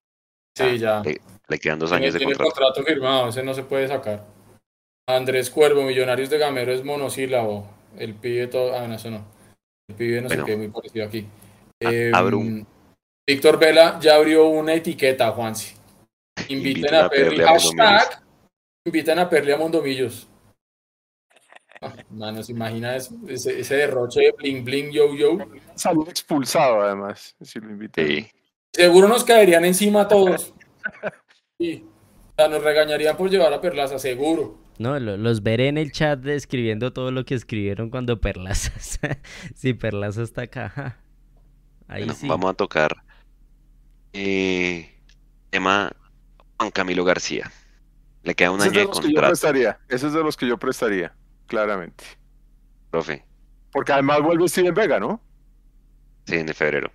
Sí, 0.54 0.78
ya. 0.78 1.00
Le, 1.02 1.20
le 1.48 1.58
quedan 1.58 1.78
dos 1.78 1.88
Tiene, 1.88 2.04
años 2.04 2.14
de 2.14 2.18
tiene 2.18 2.34
contrato. 2.34 2.74
contrato 2.74 2.84
firmado, 2.84 3.28
ese 3.28 3.42
no 3.42 3.54
se 3.54 3.62
puede 3.62 3.88
sacar. 3.88 4.35
Andrés 5.08 5.50
Cuervo, 5.50 5.82
Millonarios 5.82 6.30
de 6.30 6.38
Gamero 6.38 6.72
es 6.72 6.84
monosílabo. 6.84 7.66
El 7.96 8.14
pibe 8.14 8.48
todo. 8.48 8.76
Ah, 8.76 8.86
no, 8.88 8.94
eso 8.96 9.10
no. 9.10 9.24
El 9.88 9.94
pibe 9.94 10.20
no 10.20 10.28
sé 10.28 10.34
Bueno. 10.36 10.46
qué, 10.46 10.56
muy 10.56 10.68
parecido 10.68 11.06
aquí. 11.06 11.26
A- 11.84 11.90
Em, 11.92 12.14
abro 12.14 12.38
un- 12.38 12.66
Víctor 13.28 13.58
Vela 13.58 13.98
ya 14.00 14.16
abrió 14.16 14.46
una 14.48 14.74
etiqueta, 14.74 15.30
Juansi. 15.32 15.74
Inviten 16.48 16.76
Inviten 16.78 16.94
a 16.94 17.04
a 17.04 17.08
Perli. 17.08 17.42
a. 17.42 17.46
Hashtag. 17.48 18.22
Inviten 18.84 19.18
a 19.18 19.28
Perli 19.28 19.52
a 19.52 19.56
Mondomillos. 19.56 20.28
Ah, 21.80 21.92
Mano, 22.10 22.42
¿se 22.42 22.52
imagina 22.52 22.96
eso? 22.96 23.14
Ese, 23.28 23.60
ese 23.60 23.76
derroche 23.76 24.20
de 24.20 24.32
bling 24.32 24.64
bling 24.64 24.90
yo 24.90 25.14
yo. 25.14 25.38
Salió 25.74 26.06
expulsado 26.08 26.80
además, 26.82 27.36
si 27.42 27.60
lo 27.60 27.70
invitan. 27.70 28.06
Sí. 28.06 28.26
Seguro 28.72 29.08
nos 29.08 29.24
caerían 29.24 29.64
encima 29.64 30.02
a 30.02 30.08
todos. 30.08 30.52
Sí. 31.60 31.84
O 32.30 32.34
sea, 32.36 32.48
nos 32.48 32.62
regañarían 32.62 33.16
por 33.16 33.28
llevar 33.30 33.52
a 33.52 33.60
Perlaza, 33.60 33.98
seguro. 33.98 34.56
No, 34.78 34.98
lo- 35.00 35.16
los 35.16 35.42
veré 35.42 35.68
en 35.68 35.78
el 35.78 35.92
chat 35.92 36.24
escribiendo 36.26 36.92
todo 36.92 37.10
lo 37.10 37.24
que 37.24 37.34
escribieron 37.34 37.90
cuando 37.90 38.20
Perlaza. 38.20 38.72
si 39.54 39.74
Perlaza 39.74 40.22
está 40.22 40.42
acá. 40.42 40.98
Ahí 41.88 42.02
Bueno, 42.02 42.14
sí. 42.14 42.26
vamos 42.28 42.50
a 42.50 42.54
tocar 42.54 42.96
eh, 44.12 44.90
tema 45.50 45.92
Juan 46.58 46.70
Camilo 46.70 47.04
García. 47.04 47.50
Le 48.22 48.34
queda 48.34 48.50
un 48.50 48.60
Ese 48.60 48.68
es 48.68 48.72
año 48.72 48.80
de 48.80 48.80
de 48.80 48.86
los 48.88 49.00
que 49.00 49.06
yo 49.08 49.12
contrato, 49.14 49.30
prestaría, 49.30 49.78
ese 49.88 50.06
es 50.08 50.12
de 50.12 50.22
los 50.22 50.36
que 50.36 50.48
yo 50.48 50.58
prestaría, 50.58 51.14
claramente. 51.46 52.04
profe. 52.90 53.24
Porque 53.72 53.92
además 53.92 54.20
vuelve 54.22 54.48
Steven 54.48 54.74
Vega, 54.74 54.98
¿no? 54.98 55.20
Sí, 56.26 56.34
en 56.36 56.48
febrero. 56.48 56.90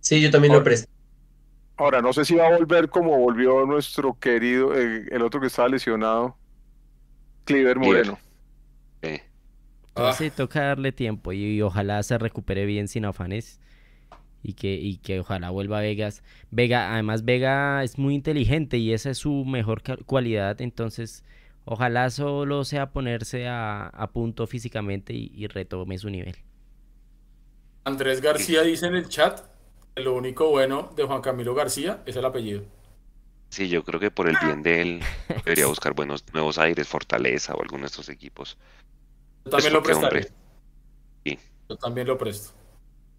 Sí, 0.00 0.20
yo 0.20 0.30
también 0.30 0.52
lo 0.52 0.58
Ahora- 0.58 0.64
presto. 0.64 0.90
Ahora, 1.76 2.00
no 2.00 2.12
sé 2.12 2.24
si 2.24 2.36
va 2.36 2.46
a 2.46 2.56
volver 2.56 2.88
como 2.88 3.18
volvió 3.18 3.66
nuestro 3.66 4.16
querido, 4.20 4.76
eh, 4.78 5.06
el 5.10 5.22
otro 5.22 5.40
que 5.40 5.48
estaba 5.48 5.68
lesionado, 5.68 6.38
Cliver 7.44 7.78
Moreno. 7.78 8.18
Sí. 9.02 9.20
Ah, 9.94 10.12
Sí, 10.12 10.30
toca 10.30 10.60
darle 10.62 10.92
tiempo 10.92 11.32
y, 11.32 11.44
y 11.56 11.62
ojalá 11.62 12.02
se 12.02 12.18
recupere 12.18 12.66
bien 12.66 12.88
sin 12.88 13.04
afanes 13.04 13.60
y 14.42 14.54
que, 14.54 14.74
y 14.76 14.98
que 14.98 15.20
ojalá 15.20 15.50
vuelva 15.50 15.78
a 15.78 15.82
Vegas. 15.82 16.22
Vega, 16.50 16.92
además 16.94 17.24
Vega 17.24 17.82
es 17.84 17.98
muy 17.98 18.14
inteligente 18.16 18.78
y 18.78 18.92
esa 18.94 19.10
es 19.10 19.18
su 19.18 19.44
mejor 19.46 19.82
cualidad, 20.06 20.60
entonces 20.62 21.24
ojalá 21.64 22.10
solo 22.10 22.64
sea 22.64 22.92
ponerse 22.92 23.48
a, 23.48 23.86
a 23.88 24.12
punto 24.12 24.46
físicamente 24.46 25.14
y, 25.14 25.32
y 25.34 25.46
retome 25.48 25.98
su 25.98 26.10
nivel. 26.10 26.36
Andrés 27.84 28.20
García 28.20 28.62
dice 28.62 28.86
en 28.86 28.94
el 28.94 29.08
chat 29.08 29.40
lo 29.96 30.14
único 30.14 30.50
bueno 30.50 30.92
de 30.96 31.04
Juan 31.04 31.22
Camilo 31.22 31.54
García 31.54 32.02
es 32.04 32.16
el 32.16 32.24
apellido. 32.26 32.64
Sí, 33.54 33.68
yo 33.68 33.84
creo 33.84 34.00
que 34.00 34.10
por 34.10 34.28
el 34.28 34.36
bien 34.42 34.64
de 34.64 34.82
él 34.82 35.00
debería 35.44 35.66
buscar 35.68 35.94
buenos 35.94 36.24
nuevos 36.32 36.58
aires, 36.58 36.88
Fortaleza 36.88 37.54
o 37.54 37.62
alguno 37.62 37.82
de 37.82 37.86
estos 37.86 38.08
equipos. 38.08 38.58
Yo 39.44 39.50
Pues 39.52 39.64
también 39.64 40.10
lo. 40.10 40.20
Sí. 41.24 41.38
Yo 41.68 41.76
también 41.76 42.06
lo 42.08 42.18
presto. 42.18 42.52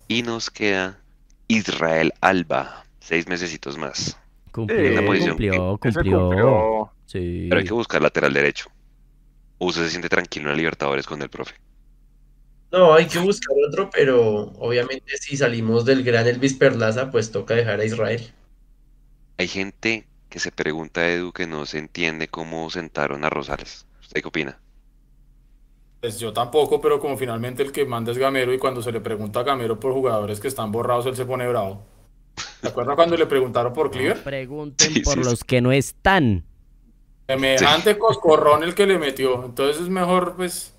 Y 0.10 0.24
nos 0.24 0.50
queda 0.50 1.00
Israel 1.48 2.12
Alba, 2.20 2.86
seis 3.00 3.28
mesecitos 3.30 3.78
más. 3.78 4.20
Cumplió, 4.52 5.06
cumplió, 5.06 5.80
Ese 5.82 6.00
cumplió. 6.02 6.20
cumplió. 6.20 6.92
Sí. 7.06 7.46
Pero 7.48 7.60
hay 7.62 7.66
que 7.66 7.74
buscar 7.74 8.02
lateral 8.02 8.34
derecho. 8.34 8.70
¿O 9.58 9.68
usted 9.68 9.84
se 9.84 9.92
siente 9.92 10.10
tranquilo 10.10 10.48
en 10.48 10.52
la 10.52 10.58
Libertadores 10.58 11.06
con 11.08 11.22
el 11.22 11.30
profe? 11.30 11.56
No, 12.74 12.94
hay 12.94 13.08
que 13.08 13.20
buscar 13.20 13.56
otro, 13.70 13.90
pero 13.90 14.52
obviamente 14.60 15.16
si 15.18 15.38
salimos 15.38 15.86
del 15.86 16.04
gran 16.04 16.28
Elvis 16.28 16.56
Perlaza, 16.56 17.10
pues 17.10 17.32
toca 17.32 17.54
dejar 17.54 17.80
a 17.80 17.86
Israel. 17.86 18.34
Hay 19.38 19.48
gente 19.48 20.06
que 20.30 20.40
se 20.40 20.52
pregunta, 20.52 21.10
Edu, 21.12 21.32
que 21.34 21.48
no 21.48 21.66
se 21.66 21.80
entiende 21.80 22.28
cómo 22.30 22.70
sentaron 22.70 23.24
a 23.26 23.30
Rosales. 23.30 23.88
¿Usted 24.02 24.22
qué 24.22 24.28
opina? 24.28 24.62
Pues 26.00 26.20
yo 26.20 26.32
tampoco, 26.34 26.80
pero 26.82 27.00
como 27.00 27.18
finalmente 27.18 27.64
el 27.64 27.72
que 27.72 27.86
manda 27.86 28.12
es 28.12 28.18
Gamero 28.18 28.54
y 28.54 28.60
cuando 28.60 28.82
se 28.82 28.92
le 28.92 29.02
pregunta 29.02 29.40
a 29.40 29.44
Gamero 29.44 29.80
por 29.80 29.94
jugadores 29.94 30.40
que 30.40 30.48
están 30.48 30.72
borrados, 30.72 31.06
él 31.08 31.16
se 31.16 31.26
pone 31.26 31.48
bravo. 31.48 31.84
¿Te 32.62 32.70
acuerdas 32.70 32.96
cuando 32.98 33.18
le 33.18 33.28
preguntaron 33.28 33.74
por 33.74 33.92
Cleaver? 33.92 34.24
Pregunten 34.24 34.94
Sí, 34.94 35.00
por 35.00 35.22
sí, 35.22 35.24
sí. 35.24 35.24
los 35.24 35.44
que 35.46 35.62
no 35.62 35.72
están. 35.72 36.46
Semejante 37.28 37.98
coscorrón 38.00 38.64
el 38.64 38.74
que 38.76 38.88
le 38.88 38.98
metió. 39.00 39.46
Entonces 39.46 39.82
es 39.84 39.90
mejor, 39.90 40.36
pues, 40.36 40.74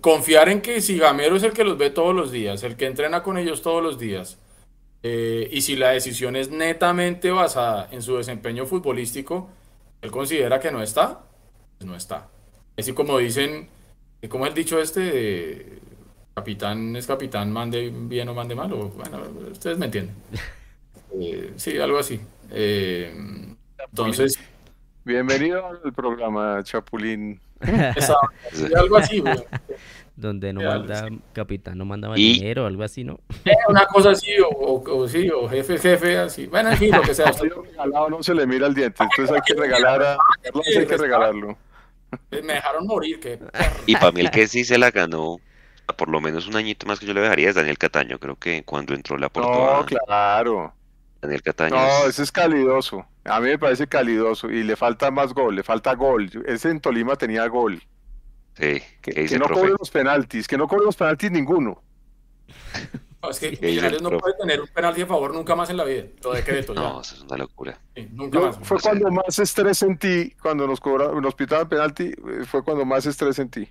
confiar 0.00 0.48
en 0.48 0.60
que 0.62 0.80
si 0.80 0.98
Gamero 0.98 1.36
es 1.36 1.42
el 1.42 1.52
que 1.52 1.64
los 1.64 1.78
ve 1.78 1.90
todos 1.90 2.14
los 2.14 2.32
días, 2.32 2.62
el 2.62 2.76
que 2.76 2.86
entrena 2.86 3.22
con 3.22 3.38
ellos 3.38 3.62
todos 3.62 3.82
los 3.82 3.98
días, 3.98 4.38
eh, 5.02 5.48
y 5.50 5.60
si 5.60 5.76
la 5.76 5.90
decisión 5.90 6.36
es 6.36 6.50
netamente 6.50 7.30
basada 7.30 7.88
en 7.90 8.02
su 8.02 8.16
desempeño 8.16 8.66
futbolístico, 8.66 9.50
él 10.00 10.10
considera 10.10 10.60
que 10.60 10.70
no 10.70 10.82
está, 10.82 11.20
pues 11.78 11.86
no 11.88 11.96
está. 11.96 12.28
Así 12.78 12.92
como 12.92 13.18
dicen, 13.18 13.68
como 14.28 14.46
el 14.46 14.54
dicho 14.54 14.80
este, 14.80 15.00
de, 15.00 15.78
capitán 16.34 16.96
es 16.96 17.06
capitán, 17.06 17.52
mande 17.52 17.90
bien 17.90 18.28
o 18.28 18.34
mande 18.34 18.54
mal, 18.54 18.72
o 18.72 18.88
bueno, 18.90 19.20
ustedes 19.50 19.78
me 19.78 19.86
entienden. 19.86 20.14
Eh, 21.20 21.52
sí, 21.56 21.78
algo 21.78 21.98
así. 21.98 22.18
Eh, 22.50 23.12
entonces, 23.90 24.38
Bienvenido 25.04 25.66
al 25.66 25.92
programa, 25.92 26.62
Chapulín. 26.62 27.40
esa- 27.60 28.16
sí, 28.52 28.66
algo 28.74 28.96
así, 28.96 29.18
güey. 29.18 29.36
Donde 30.14 30.52
no 30.52 30.60
algo 30.70 30.84
manda 30.88 31.08
capitán, 31.32 31.78
no 31.78 31.84
manda 31.86 32.08
Y- 32.08 32.10
marinero, 32.10 32.66
algo 32.66 32.82
así, 32.82 33.02
¿no? 33.02 33.18
Una 33.68 33.86
cosa 33.86 34.10
así, 34.10 34.38
o, 34.40 34.48
o- 34.48 34.96
o 34.98 35.08
sí, 35.08 35.30
o 35.30 35.48
jefe, 35.48 35.78
jefe, 35.78 36.18
así. 36.18 36.46
Bueno, 36.46 36.70
en 36.70 36.76
fin, 36.76 36.90
lo 36.94 37.00
que 37.02 37.14
sea. 37.14 37.26
Ha 37.30 37.32
sido 37.32 37.62
regalado, 37.62 38.10
no 38.10 38.22
se 38.22 38.34
le 38.34 38.46
mira 38.46 38.66
el 38.66 38.74
diente, 38.74 39.02
entonces 39.02 39.34
hay 39.34 39.40
que 39.40 39.54
regalar 39.58 40.02
a 40.02 40.16
Carlos, 40.42 40.66
hay 40.76 40.86
que 40.86 40.96
regalarlo. 40.98 41.56
Me 42.30 42.42
dejaron 42.54 42.86
morir, 42.86 43.18
que 43.20 43.38
Y 43.86 43.94
para 43.94 44.12
mí 44.12 44.20
el 44.20 44.30
que 44.30 44.46
sí 44.46 44.64
se 44.64 44.76
la 44.76 44.90
ganó, 44.90 45.40
por 45.96 46.08
lo 46.10 46.20
menos 46.20 46.46
un 46.46 46.56
añito 46.56 46.86
más 46.86 47.00
que 47.00 47.06
yo 47.06 47.14
le 47.14 47.22
dejaría, 47.22 47.48
es 47.48 47.54
Daniel 47.54 47.78
Cataño. 47.78 48.18
Creo 48.18 48.36
que 48.36 48.64
cuando 48.64 48.92
entró 48.94 49.16
le 49.16 49.26
aportó 49.26 49.48
No, 49.80 49.86
claro. 49.86 50.74
Daniel 51.22 51.42
Cataño. 51.42 51.74
No, 51.76 51.86
es- 52.02 52.08
ese 52.10 52.24
es 52.24 52.32
calidoso. 52.32 53.06
A 53.24 53.40
mí 53.40 53.48
me 53.48 53.58
parece 53.58 53.86
calidoso 53.86 54.50
y 54.50 54.62
le 54.62 54.76
falta 54.76 55.10
más 55.10 55.32
gol, 55.32 55.56
le 55.56 55.62
falta 55.62 55.94
gol. 55.94 56.28
Ese 56.46 56.68
en 56.68 56.80
Tolima 56.80 57.16
tenía 57.16 57.46
gol. 57.46 57.80
Sí, 58.54 58.80
Que, 59.00 59.12
¿qué 59.12 59.20
dice 59.22 59.34
que 59.34 59.38
no 59.38 59.48
cobre 59.48 59.70
los 59.78 59.90
penaltis, 59.90 60.46
que 60.46 60.58
no 60.58 60.68
cobre 60.68 60.84
los 60.84 60.96
penaltis 60.96 61.30
ninguno. 61.30 61.82
no, 63.22 63.30
es 63.30 63.38
que 63.38 63.56
Sí, 63.56 63.64
Millonarios 63.64 64.02
no 64.02 64.08
profe. 64.10 64.20
puede 64.22 64.34
tener 64.38 64.60
un 64.60 64.66
penalti 64.68 65.00
a 65.02 65.06
favor 65.06 65.32
nunca 65.34 65.54
más 65.56 65.70
en 65.70 65.76
la 65.78 65.84
vida. 65.84 66.04
Lo 66.22 66.32
decreto, 66.32 66.74
ya. 66.74 66.80
No, 66.80 67.00
eso 67.00 67.14
es 67.14 67.22
una 67.22 67.36
locura. 67.38 67.78
Sí, 67.96 68.08
nunca 68.12 68.38
Yo- 68.40 68.46
más. 68.48 68.58
fue 68.62 68.78
cuando 68.80 69.10
más 69.10 69.38
estrés 69.38 69.78
sentí, 69.78 70.32
cuando 70.42 70.66
nos 70.66 70.80
cobra, 70.80 71.12
nos 71.20 71.34
pitaban 71.34 71.68
penalti, 71.68 72.04
eh, 72.04 72.44
fue 72.46 72.62
cuando 72.62 72.84
más 72.84 73.06
estrés 73.06 73.36
sentí. 73.36 73.68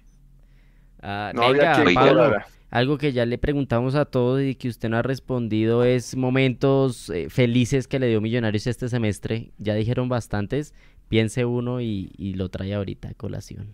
Ah, 1.01 1.31
No 1.33 1.43
había 1.43 1.71
venga, 1.73 1.83
quien 1.83 1.93
Pablo, 1.95 2.37
algo 2.69 2.97
que 2.97 3.11
ya 3.11 3.25
le 3.25 3.37
preguntamos 3.37 3.95
a 3.95 4.05
todos 4.05 4.41
y 4.41 4.55
que 4.55 4.69
usted 4.69 4.87
no 4.89 4.97
ha 4.97 5.01
respondido 5.01 5.83
es 5.83 6.15
momentos 6.15 7.09
eh, 7.09 7.29
felices 7.29 7.87
que 7.87 7.99
le 7.99 8.07
dio 8.07 8.21
Millonarios 8.21 8.65
este 8.67 8.87
semestre. 8.87 9.51
Ya 9.57 9.73
dijeron 9.75 10.07
bastantes, 10.09 10.73
piense 11.09 11.43
uno 11.45 11.81
y, 11.81 12.11
y 12.17 12.35
lo 12.35 12.49
trae 12.49 12.73
ahorita 12.73 13.09
a 13.09 13.13
colación. 13.13 13.73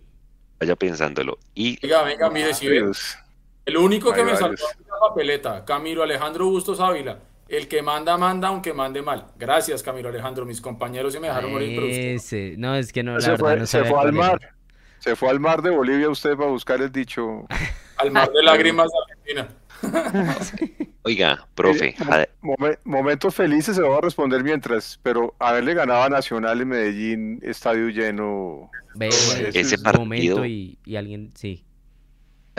Vaya 0.59 0.75
pensándolo. 0.75 1.37
Y 1.53 1.79
Venga, 1.81 2.03
venga, 2.03 2.29
mire, 2.29 2.53
si. 2.53 2.67
El 2.67 3.77
único 3.77 4.11
que 4.13 4.23
me 4.23 4.33
varios. 4.33 4.59
saltó 4.59 4.65
papeleta. 5.09 5.65
Camilo 5.65 6.03
Alejandro 6.03 6.45
Bustos 6.45 6.79
Ávila. 6.79 7.19
El 7.47 7.67
que 7.67 7.81
manda, 7.81 8.17
manda, 8.17 8.49
aunque 8.49 8.73
mande 8.73 9.01
mal. 9.01 9.27
Gracias, 9.37 9.81
Camilo 9.83 10.09
Alejandro. 10.09 10.45
Mis 10.45 10.59
compañeros 10.59 11.13
se 11.13 11.19
me 11.19 11.27
dejaron 11.27 11.51
morir. 11.51 11.79
Ese, 11.81 12.55
no, 12.57 12.75
es 12.75 12.91
que 12.91 13.03
no, 13.03 13.13
la 13.15 13.21
Se 13.21 13.31
verdad 13.31 13.39
fue, 13.45 13.55
no 13.57 13.65
se 13.67 13.83
fue 13.85 13.99
al 13.99 14.07
era. 14.09 14.17
mar. 14.17 14.39
Se 14.99 15.15
fue 15.15 15.29
al 15.29 15.39
mar 15.39 15.61
de 15.61 15.69
Bolivia 15.69 16.09
usted 16.09 16.35
para 16.35 16.49
buscar 16.49 16.81
el 16.81 16.91
dicho. 16.91 17.45
Al 17.97 18.11
mar 18.11 18.29
de 18.31 18.41
lágrimas 18.43 18.87
de 18.87 19.13
Argentina. 19.13 19.47
Oiga, 21.03 21.47
profe, 21.55 21.95
Eh, 21.99 22.29
Momen- 22.41 22.79
momentos 22.83 23.33
felices 23.35 23.75
se 23.75 23.81
lo 23.81 23.89
voy 23.89 23.97
a 23.97 24.01
responder 24.01 24.43
mientras, 24.43 24.99
pero 25.03 25.35
haberle 25.39 25.73
ganado 25.73 26.03
a 26.03 26.09
Nacional 26.09 26.61
en 26.61 26.67
Medellín, 26.67 27.39
estadio 27.43 27.89
lleno. 27.89 28.69
Ve, 28.95 29.07
Ese 29.09 29.75
es 29.75 29.81
partido- 29.81 30.01
momento 30.01 30.45
y, 30.45 30.77
y 30.85 30.95
alguien, 30.95 31.31
sí. 31.35 31.63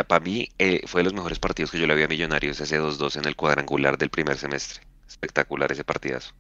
para 0.07 0.25
mí 0.25 0.49
eh, 0.59 0.83
fue 0.87 1.01
de 1.01 1.05
los 1.05 1.13
mejores 1.15 1.39
partidos 1.39 1.71
que 1.71 1.79
yo 1.79 1.87
le 1.87 1.93
había 1.93 2.05
a 2.07 2.09
Millonarios, 2.09 2.61
ese 2.61 2.81
2-2 2.81 3.17
en 3.19 3.25
el 3.27 3.37
cuadrangular 3.37 3.99
del 3.99 4.11
primer 4.11 4.37
semestre. 4.37 4.87
Espectacular 5.07 5.73
ese 5.73 5.85
partidazo. 5.85 6.33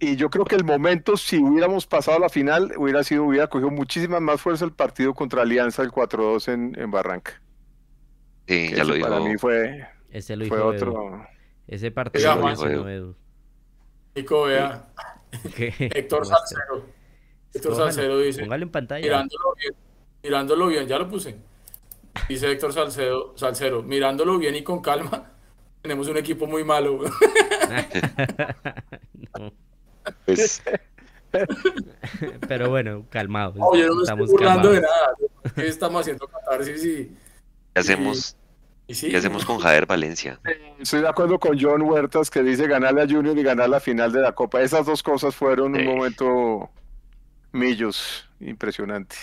Y 0.00 0.14
yo 0.16 0.30
creo 0.30 0.44
que 0.44 0.54
el 0.54 0.64
momento, 0.64 1.16
si 1.16 1.38
hubiéramos 1.38 1.86
pasado 1.86 2.18
a 2.18 2.20
la 2.20 2.28
final, 2.28 2.72
hubiera 2.76 3.02
sido, 3.02 3.24
hubiera 3.24 3.48
cogido 3.48 3.70
muchísima 3.70 4.20
más 4.20 4.40
fuerza 4.40 4.64
el 4.64 4.72
partido 4.72 5.12
contra 5.14 5.42
Alianza, 5.42 5.82
el 5.82 5.90
4-2 5.90 6.52
en, 6.52 6.78
en 6.78 6.90
Barranca. 6.90 7.40
Sí, 8.46 8.68
Que 8.68 8.76
ya 8.76 8.84
lo 8.84 8.94
ese 8.94 9.02
para 9.02 9.20
mí 9.20 9.36
fue, 9.38 9.86
Ese 10.10 10.36
lo 10.36 10.46
fue 10.46 10.56
dijo 10.58 10.72
Edu. 10.72 10.76
otro. 10.90 11.26
Ese 11.66 11.90
partido 11.90 12.34
lo 12.36 12.46
mencionó 12.46 12.88
Edu. 12.88 12.88
Edu. 12.88 13.16
Nico, 14.14 14.42
vea. 14.44 14.88
¿Qué? 15.56 15.74
Héctor. 15.94 16.26
Salcero. 16.26 16.86
Héctor 17.54 17.76
Salcedo 17.76 18.18
dice, 18.20 18.40
Póngalo 18.42 18.62
en 18.64 18.70
pantalla. 18.70 19.02
mirándolo 19.02 19.54
bien, 19.60 19.74
mirándolo 20.22 20.66
bien, 20.68 20.86
ya 20.86 20.98
lo 20.98 21.08
puse. 21.08 21.36
Dice 22.28 22.50
Héctor 22.50 22.72
Salcedo, 22.72 23.32
Salcero, 23.36 23.82
mirándolo 23.82 24.38
bien 24.38 24.54
y 24.56 24.62
con 24.62 24.80
calma, 24.82 25.32
tenemos 25.82 26.08
un 26.08 26.16
equipo 26.18 26.46
muy 26.46 26.64
malo. 26.64 27.00
No, 29.38 29.52
Pues, 30.24 30.62
Pero 32.48 32.70
bueno, 32.70 33.04
calmados. 33.10 33.56
Oye, 33.60 33.86
no 33.86 33.94
me 33.96 34.02
estoy 34.02 34.02
estamos 34.02 34.30
burlando 34.30 34.70
de 34.70 34.80
calmados. 34.80 35.04
nada. 35.44 35.54
¿Qué 35.54 35.68
estamos 35.68 36.00
haciendo 36.00 36.26
catarsis 36.28 36.84
y, 36.84 37.06
¿qué 37.74 37.80
hacemos, 37.80 38.36
y 38.36 38.47
sí? 38.94 39.10
qué 39.10 39.16
hacemos 39.18 39.44
con 39.44 39.58
Jader 39.58 39.86
Valencia? 39.86 40.40
Estoy 40.78 41.02
de 41.02 41.08
acuerdo 41.08 41.38
con 41.38 41.58
John 41.60 41.82
Huertas 41.82 42.30
que 42.30 42.42
dice 42.42 42.66
ganarle 42.66 43.02
a 43.02 43.06
Junior 43.06 43.36
y 43.36 43.42
ganar 43.42 43.68
la 43.68 43.80
final 43.80 44.12
de 44.12 44.20
la 44.20 44.32
Copa. 44.32 44.62
Esas 44.62 44.86
dos 44.86 45.02
cosas 45.02 45.34
fueron 45.34 45.74
un 45.74 45.84
momento 45.84 46.70
millos, 47.52 48.28
impresionante. 48.40 49.16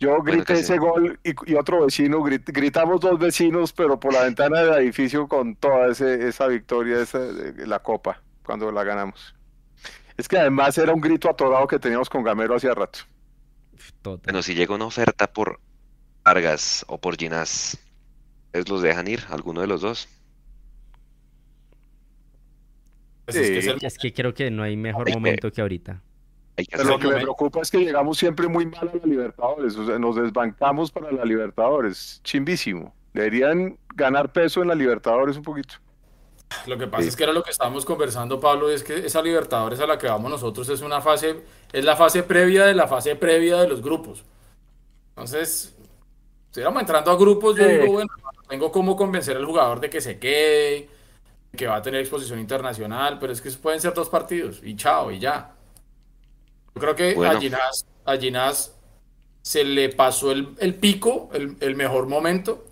Yo 0.00 0.20
grité 0.22 0.54
ese 0.54 0.74
sí. 0.74 0.78
gol 0.78 1.18
y, 1.24 1.34
y 1.50 1.54
otro 1.54 1.84
vecino, 1.86 2.18
grit- 2.20 2.44
gritamos 2.52 3.00
dos 3.00 3.18
vecinos, 3.18 3.72
pero 3.72 3.98
por 3.98 4.12
la 4.12 4.24
ventana 4.24 4.60
del 4.62 4.74
edificio 4.82 5.28
con 5.28 5.54
toda 5.56 5.88
ese- 5.92 6.28
esa 6.28 6.46
victoria, 6.48 7.00
esa, 7.00 7.20
de 7.20 7.66
la 7.66 7.78
Copa, 7.78 8.20
cuando 8.44 8.70
la 8.72 8.82
ganamos. 8.84 9.34
Es 10.16 10.28
que 10.28 10.38
además 10.38 10.76
era 10.78 10.92
un 10.92 11.00
grito 11.00 11.30
atorado 11.30 11.66
que 11.66 11.78
teníamos 11.78 12.10
con 12.10 12.22
Gamero 12.22 12.56
hacía 12.56 12.74
rato. 12.74 13.00
Total. 14.02 14.20
Bueno, 14.24 14.42
si 14.42 14.54
llega 14.54 14.74
una 14.74 14.84
oferta 14.86 15.32
por 15.32 15.60
Vargas 16.24 16.84
o 16.88 17.00
por 17.00 17.16
Ginás, 17.16 17.78
¿ustedes 18.54 18.68
los 18.68 18.82
dejan 18.82 19.08
ir? 19.08 19.20
¿Alguno 19.30 19.60
de 19.62 19.66
los 19.66 19.80
dos? 19.80 20.08
Pues 23.24 23.36
es 23.36 23.50
que 23.50 23.58
es 23.58 23.64
Sí. 23.64 23.70
el- 23.70 23.84
Es 23.84 23.98
que 23.98 24.12
creo 24.12 24.32
que 24.32 24.50
no 24.50 24.62
hay 24.62 24.76
mejor 24.76 25.10
momento 25.12 25.50
que 25.50 25.60
ahorita. 25.60 26.00
Hay 26.56 26.66
que 26.66 26.76
Pero 26.76 26.90
lo 26.90 26.98
que 27.00 27.08
me 27.08 27.14
preocupa 27.16 27.60
es 27.62 27.70
que 27.70 27.78
llegamos 27.78 28.16
siempre 28.16 28.46
muy 28.46 28.64
mal 28.66 28.88
a 28.88 28.94
la 28.96 29.04
Libertadores, 29.06 29.76
o 29.76 29.84
sea, 29.86 29.98
nos 29.98 30.14
desbancamos 30.14 30.92
para 30.92 31.10
la 31.10 31.24
Libertadores, 31.24 32.20
chimbísimo. 32.22 32.94
Deberían 33.12 33.76
ganar 33.96 34.30
peso 34.32 34.62
en 34.62 34.68
la 34.68 34.74
Libertadores 34.76 35.36
un 35.36 35.42
poquito. 35.42 35.74
Lo 36.68 36.78
que 36.78 36.86
pasa 36.86 37.02
Sí. 37.02 37.08
es 37.08 37.16
que 37.16 37.24
era 37.24 37.32
lo 37.32 37.42
que 37.42 37.50
estábamos 37.50 37.84
conversando, 37.84 38.38
Pablo, 38.38 38.70
es 38.70 38.84
que 38.84 39.04
esa 39.04 39.20
Libertadores 39.20 39.80
a 39.80 39.86
la 39.88 39.98
que 39.98 40.06
vamos 40.06 40.30
nosotros 40.30 40.68
es 40.68 40.80
una 40.82 41.00
fase, 41.00 41.40
es 41.72 41.84
la 41.84 41.96
fase 41.96 42.22
previa 42.22 42.66
de 42.66 42.74
la 42.74 42.86
fase 42.86 43.16
previa 43.16 43.56
de 43.56 43.66
los 43.68 43.82
grupos. 43.82 44.24
Entonces, 45.08 45.74
si 46.52 46.60
entrando 46.60 47.10
a 47.10 47.16
grupos, 47.16 47.56
yo 47.56 47.66
digo, 47.66 47.92
bueno, 47.94 48.10
tengo 48.48 48.70
cómo 48.72 48.96
convencer 48.96 49.36
al 49.36 49.44
jugador 49.44 49.80
de 49.80 49.90
que 49.90 50.00
se 50.00 50.18
quede, 50.18 50.88
que 51.56 51.66
va 51.66 51.76
a 51.76 51.82
tener 51.82 52.00
exposición 52.00 52.38
internacional, 52.38 53.18
pero 53.18 53.32
es 53.32 53.40
que 53.40 53.50
pueden 53.50 53.80
ser 53.80 53.94
dos 53.94 54.08
partidos 54.08 54.60
y 54.62 54.76
chao, 54.76 55.10
y 55.10 55.18
ya. 55.18 55.52
Yo 56.74 56.80
creo 56.80 56.96
que 56.96 57.14
Bueno. 57.14 57.36
a 57.36 57.40
Ginás, 57.40 57.86
a 58.04 58.16
Ginás 58.16 58.76
se 59.42 59.64
le 59.64 59.90
pasó 59.90 60.32
el, 60.32 60.54
el 60.58 60.74
pico, 60.74 61.30
el, 61.32 61.56
el 61.60 61.76
mejor 61.76 62.06
momento. 62.06 62.64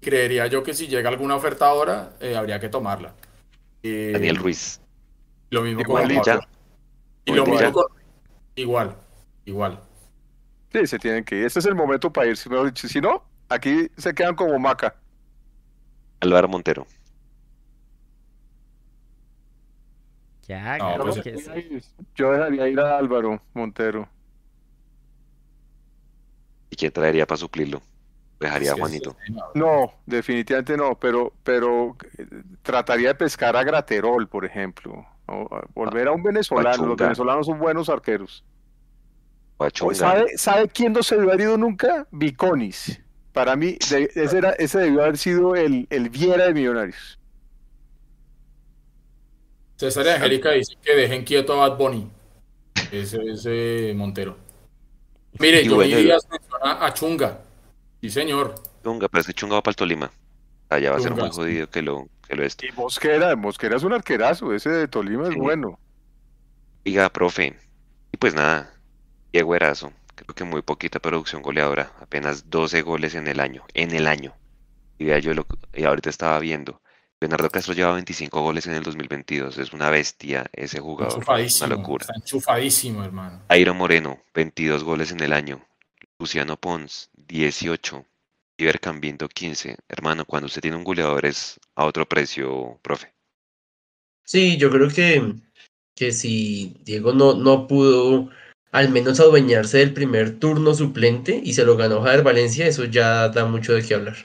Creería 0.00 0.46
yo 0.46 0.62
que 0.62 0.74
si 0.74 0.86
llega 0.86 1.08
alguna 1.08 1.36
oferta 1.36 1.66
ahora, 1.66 2.12
eh, 2.20 2.36
habría 2.36 2.60
que 2.60 2.68
tomarla. 2.68 3.14
Eh, 3.82 4.10
Daniel 4.12 4.36
Ruiz. 4.36 4.80
Lo 5.50 5.62
mismo 5.62 5.82
con. 5.84 5.96
Juan 5.96 6.22
Pablo. 6.24 6.46
Y 7.24 7.32
lo 7.32 7.46
mismo 7.46 7.72
con... 7.72 7.84
Igual, 8.54 8.96
igual. 9.44 9.80
Sí, 10.72 10.86
se 10.86 10.98
tienen 10.98 11.24
que 11.24 11.36
ir. 11.36 11.46
Este 11.46 11.58
es 11.58 11.66
el 11.66 11.74
momento 11.74 12.12
para 12.12 12.28
irse. 12.28 12.48
Si 12.74 13.00
no, 13.00 13.24
aquí 13.54 13.90
se 13.96 14.14
quedan 14.14 14.34
como 14.34 14.58
maca. 14.58 14.96
Álvaro 16.20 16.48
Montero. 16.48 16.86
Ya, 20.46 20.76
No, 20.78 20.86
claro 20.86 21.04
pues, 21.04 21.22
que 21.22 21.38
sí. 21.38 21.80
Yo 22.14 22.32
dejaría 22.32 22.68
ir 22.68 22.80
a 22.80 22.98
Álvaro 22.98 23.40
Montero. 23.54 24.08
¿Y 26.70 26.76
quién 26.76 26.92
traería 26.92 27.26
para 27.26 27.38
suplirlo? 27.38 27.80
Dejaría 28.40 28.72
a 28.72 28.76
Juanito. 28.76 29.16
No, 29.54 29.94
definitivamente 30.04 30.76
no, 30.76 30.98
pero, 30.98 31.32
pero 31.42 31.96
eh, 32.18 32.26
trataría 32.62 33.08
de 33.08 33.14
pescar 33.14 33.56
a 33.56 33.62
Graterol, 33.62 34.28
por 34.28 34.44
ejemplo. 34.44 35.06
o 35.26 35.48
volver 35.74 36.08
a 36.08 36.12
un 36.12 36.22
venezolano. 36.22 36.84
Los 36.84 36.96
venezolanos 36.96 37.46
son 37.46 37.58
buenos 37.58 37.88
arqueros. 37.88 38.44
¿Sabe, 39.92 40.36
¿Sabe 40.36 40.68
quién 40.68 40.92
no 40.92 41.02
se 41.02 41.14
haber 41.14 41.40
ido 41.40 41.56
nunca? 41.56 42.06
Viconis. 42.10 43.00
Para 43.34 43.56
mí, 43.56 43.76
de- 43.90 44.10
ese, 44.14 44.38
era, 44.38 44.52
ese 44.52 44.78
debió 44.80 45.02
haber 45.02 45.18
sido 45.18 45.56
el, 45.56 45.86
el 45.90 46.08
Viera 46.10 46.46
de 46.46 46.54
Millonarios. 46.54 47.18
César 49.76 50.06
y 50.06 50.08
Angélica 50.10 50.50
dice 50.52 50.74
que 50.82 50.94
dejen 50.94 51.24
quieto 51.24 51.52
a 51.60 51.68
Bad 51.68 51.78
Bunny. 51.78 52.08
Ese 52.92 53.18
es 53.30 53.96
Montero. 53.96 54.36
Mire, 55.38 55.62
Y 55.62 55.68
Johnny 55.68 55.74
bueno, 55.74 55.96
Díaz 55.96 56.22
menciona 56.30 56.84
a 56.86 56.94
Chunga. 56.94 57.40
Sí, 58.00 58.10
señor. 58.10 58.54
Chunga, 58.84 59.08
pero 59.08 59.20
ese 59.22 59.34
Chunga 59.34 59.56
va 59.56 59.62
para 59.62 59.72
el 59.72 59.76
Tolima. 59.76 60.12
Allá 60.68 60.90
va 60.92 60.98
a 60.98 61.00
ser 61.00 61.14
muy 61.14 61.30
sí. 61.30 61.30
jodido 61.30 61.68
que 61.70 61.82
lo, 61.82 62.08
que 62.28 62.36
lo 62.36 62.44
esto. 62.44 62.66
Y 62.66 62.72
Mosquera, 62.72 63.36
Mosquera 63.36 63.76
es 63.76 63.82
un 63.82 63.92
arquerazo. 63.92 64.52
Ese 64.54 64.70
de 64.70 64.88
Tolima 64.88 65.28
es 65.28 65.34
bueno. 65.36 65.78
Oiga, 66.86 67.10
profe. 67.10 67.56
Y 68.12 68.16
pues 68.16 68.34
nada, 68.34 68.72
Diego 69.32 69.54
Erazo. 69.54 69.92
Creo 70.14 70.34
que 70.34 70.44
muy 70.44 70.62
poquita 70.62 71.00
producción 71.00 71.42
goleadora. 71.42 71.92
Apenas 72.00 72.50
12 72.50 72.82
goles 72.82 73.14
en 73.14 73.26
el 73.26 73.40
año. 73.40 73.64
En 73.74 73.92
el 73.92 74.06
año. 74.06 74.34
Y 74.98 75.06
vea, 75.06 75.18
yo 75.18 75.34
lo, 75.34 75.46
y 75.74 75.84
ahorita 75.84 76.10
estaba 76.10 76.38
viendo. 76.38 76.80
Leonardo 77.20 77.48
Castro 77.50 77.74
lleva 77.74 77.94
25 77.94 78.42
goles 78.42 78.66
en 78.66 78.74
el 78.74 78.82
2022. 78.82 79.58
Es 79.58 79.72
una 79.72 79.90
bestia 79.90 80.46
ese 80.52 80.78
jugador. 80.80 81.14
Una 81.14 81.20
Enchufadísimo. 81.22 81.68
locura. 81.68 82.02
Está 82.02 82.14
enchufadísimo, 82.16 83.04
hermano. 83.04 83.42
Airo 83.48 83.74
Moreno, 83.74 84.22
22 84.34 84.84
goles 84.84 85.10
en 85.10 85.20
el 85.20 85.32
año. 85.32 85.66
Luciano 86.18 86.56
Pons, 86.56 87.10
18. 87.14 88.04
Iber 88.56 88.78
Cambindo, 88.78 89.28
15. 89.28 89.76
Hermano, 89.88 90.24
cuando 90.24 90.46
usted 90.46 90.60
tiene 90.60 90.76
un 90.76 90.84
goleador 90.84 91.26
es 91.26 91.58
a 91.74 91.84
otro 91.86 92.06
precio, 92.06 92.78
profe. 92.82 93.12
Sí, 94.22 94.56
yo 94.56 94.70
creo 94.70 94.88
que, 94.88 95.34
que 95.94 96.12
si 96.12 96.76
Diego 96.84 97.12
no, 97.12 97.34
no 97.34 97.66
pudo 97.66 98.30
al 98.74 98.88
menos 98.88 99.20
adueñarse 99.20 99.78
del 99.78 99.94
primer 99.94 100.40
turno 100.40 100.74
suplente 100.74 101.40
y 101.44 101.54
se 101.54 101.64
lo 101.64 101.76
ganó 101.76 102.02
Javier 102.02 102.24
Valencia, 102.24 102.66
eso 102.66 102.84
ya 102.84 103.28
da 103.28 103.44
mucho 103.44 103.72
de 103.72 103.86
qué 103.86 103.94
hablar. 103.94 104.16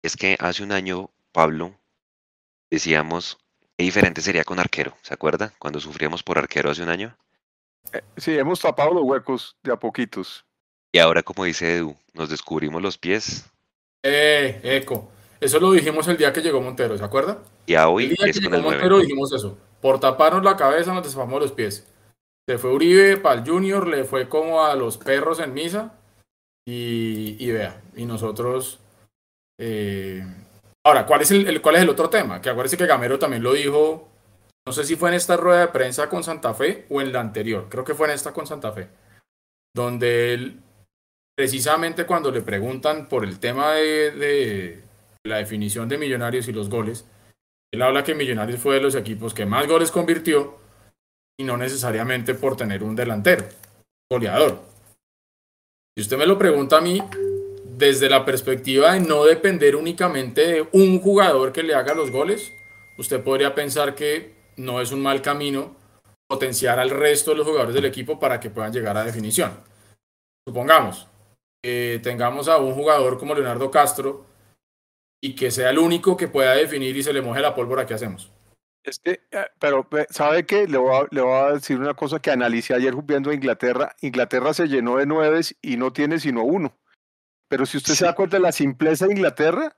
Es 0.00 0.16
que 0.16 0.36
hace 0.38 0.62
un 0.62 0.70
año, 0.70 1.10
Pablo, 1.32 1.80
decíamos 2.70 3.38
qué 3.76 3.84
diferente 3.84 4.20
sería 4.20 4.44
con 4.44 4.60
arquero. 4.60 4.94
¿Se 5.00 5.14
acuerda? 5.14 5.54
Cuando 5.58 5.80
sufríamos 5.80 6.22
por 6.22 6.38
arquero 6.38 6.70
hace 6.70 6.82
un 6.82 6.90
año. 6.90 7.16
Sí, 8.18 8.38
hemos 8.38 8.60
tapado 8.60 8.92
los 8.92 9.02
huecos 9.02 9.56
de 9.62 9.72
a 9.72 9.76
poquitos. 9.76 10.44
Y 10.92 10.98
ahora, 10.98 11.22
como 11.22 11.44
dice 11.44 11.78
Edu, 11.78 11.96
nos 12.12 12.28
descubrimos 12.28 12.82
los 12.82 12.98
pies. 12.98 13.50
Eh, 14.02 14.60
eco. 14.62 15.10
Eso 15.40 15.58
lo 15.58 15.72
dijimos 15.72 16.06
el 16.06 16.18
día 16.18 16.32
que 16.34 16.42
llegó 16.42 16.60
Montero, 16.60 16.96
¿se 16.96 17.04
acuerda? 17.04 17.42
Y 17.66 17.74
a 17.74 17.84
El 17.84 17.88
hoy 17.88 18.06
día 18.08 18.16
que 18.22 18.30
es 18.30 18.40
llegó 18.40 18.54
el 18.54 18.62
9. 18.62 18.76
Montero 18.76 18.98
dijimos 19.00 19.32
eso. 19.32 19.58
Por 19.80 19.98
taparnos 19.98 20.44
la 20.44 20.56
cabeza 20.56 20.92
nos 20.92 21.02
despamos 21.02 21.40
los 21.40 21.50
pies. 21.50 21.88
Se 22.48 22.58
fue 22.58 22.72
Uribe 22.72 23.16
para 23.16 23.40
el 23.40 23.48
Junior, 23.48 23.86
le 23.88 24.04
fue 24.04 24.28
como 24.28 24.64
a 24.64 24.74
los 24.74 24.98
perros 24.98 25.40
en 25.40 25.54
misa. 25.54 25.98
Y, 26.66 27.50
vea, 27.50 27.82
y 27.94 28.06
nosotros. 28.06 28.80
eh, 29.60 30.24
Ahora, 30.86 31.06
¿cuál 31.06 31.22
es 31.22 31.30
el, 31.30 31.62
¿cuál 31.62 31.76
es 31.76 31.82
el 31.82 31.88
otro 31.88 32.10
tema? 32.10 32.42
Que 32.42 32.50
acuérdese 32.50 32.76
que 32.76 32.86
Gamero 32.86 33.18
también 33.18 33.42
lo 33.42 33.54
dijo. 33.54 34.08
No 34.66 34.72
sé 34.72 34.84
si 34.84 34.96
fue 34.96 35.10
en 35.10 35.14
esta 35.14 35.36
rueda 35.36 35.60
de 35.60 35.68
prensa 35.68 36.08
con 36.08 36.22
Santa 36.22 36.54
Fe 36.54 36.86
o 36.90 37.00
en 37.00 37.12
la 37.12 37.20
anterior. 37.20 37.68
Creo 37.70 37.84
que 37.84 37.94
fue 37.94 38.06
en 38.08 38.14
esta 38.14 38.32
con 38.32 38.46
Santa 38.46 38.72
Fe. 38.72 38.88
Donde 39.74 40.34
él 40.34 40.60
precisamente 41.36 42.06
cuando 42.06 42.30
le 42.30 42.42
preguntan 42.42 43.08
por 43.08 43.24
el 43.24 43.40
tema 43.40 43.72
de, 43.72 44.10
de 44.12 44.82
la 45.24 45.38
definición 45.38 45.88
de 45.88 45.98
Millonarios 45.98 46.48
y 46.48 46.52
los 46.52 46.70
goles, 46.70 47.06
él 47.72 47.82
habla 47.82 48.04
que 48.04 48.14
Millonarios 48.14 48.60
fue 48.60 48.76
de 48.76 48.82
los 48.82 48.94
equipos 48.94 49.34
que 49.34 49.46
más 49.46 49.66
goles 49.66 49.90
convirtió 49.90 50.58
y 51.38 51.44
no 51.44 51.56
necesariamente 51.56 52.34
por 52.34 52.56
tener 52.56 52.82
un 52.82 52.94
delantero, 52.94 53.44
goleador. 54.10 54.60
Si 55.96 56.02
usted 56.02 56.16
me 56.16 56.26
lo 56.26 56.38
pregunta 56.38 56.78
a 56.78 56.80
mí, 56.80 57.00
desde 57.76 58.08
la 58.08 58.24
perspectiva 58.24 58.92
de 58.92 59.00
no 59.00 59.24
depender 59.24 59.76
únicamente 59.76 60.46
de 60.46 60.68
un 60.72 61.00
jugador 61.00 61.52
que 61.52 61.62
le 61.62 61.74
haga 61.74 61.94
los 61.94 62.10
goles, 62.10 62.52
usted 62.98 63.22
podría 63.22 63.54
pensar 63.54 63.94
que 63.94 64.34
no 64.56 64.80
es 64.80 64.92
un 64.92 65.02
mal 65.02 65.22
camino 65.22 65.76
potenciar 66.28 66.78
al 66.78 66.90
resto 66.90 67.32
de 67.32 67.38
los 67.38 67.46
jugadores 67.46 67.74
del 67.74 67.84
equipo 67.84 68.18
para 68.18 68.40
que 68.40 68.50
puedan 68.50 68.72
llegar 68.72 68.96
a 68.96 69.04
definición. 69.04 69.52
Supongamos 70.46 71.08
que 71.62 72.00
tengamos 72.02 72.48
a 72.48 72.58
un 72.58 72.74
jugador 72.74 73.18
como 73.18 73.34
Leonardo 73.34 73.70
Castro 73.70 74.26
y 75.22 75.34
que 75.34 75.50
sea 75.50 75.70
el 75.70 75.78
único 75.78 76.16
que 76.16 76.28
pueda 76.28 76.54
definir 76.54 76.96
y 76.96 77.02
se 77.02 77.12
le 77.12 77.22
moje 77.22 77.40
la 77.40 77.54
pólvora, 77.54 77.86
¿qué 77.86 77.94
hacemos? 77.94 78.30
Es 78.84 78.98
que, 78.98 79.22
eh, 79.30 79.46
pero 79.58 79.88
¿sabe 80.10 80.44
qué? 80.44 80.68
Le 80.68 80.76
voy, 80.78 80.94
a, 80.94 81.08
le 81.10 81.22
voy 81.22 81.32
a 81.32 81.52
decir 81.54 81.78
una 81.78 81.94
cosa 81.94 82.20
que 82.20 82.30
analicé 82.30 82.74
ayer 82.74 82.94
viendo 83.02 83.30
a 83.30 83.34
Inglaterra. 83.34 83.96
Inglaterra 84.02 84.52
se 84.52 84.68
llenó 84.68 84.98
de 84.98 85.06
nueves 85.06 85.56
y 85.62 85.76
no 85.78 85.92
tiene 85.92 86.20
sino 86.20 86.44
uno. 86.44 86.78
Pero 87.48 87.64
si 87.66 87.78
usted 87.78 87.94
se 87.94 88.04
da 88.04 88.14
cuenta 88.14 88.36
de 88.36 88.42
la 88.42 88.52
simpleza 88.52 89.06
de 89.06 89.12
Inglaterra, 89.14 89.74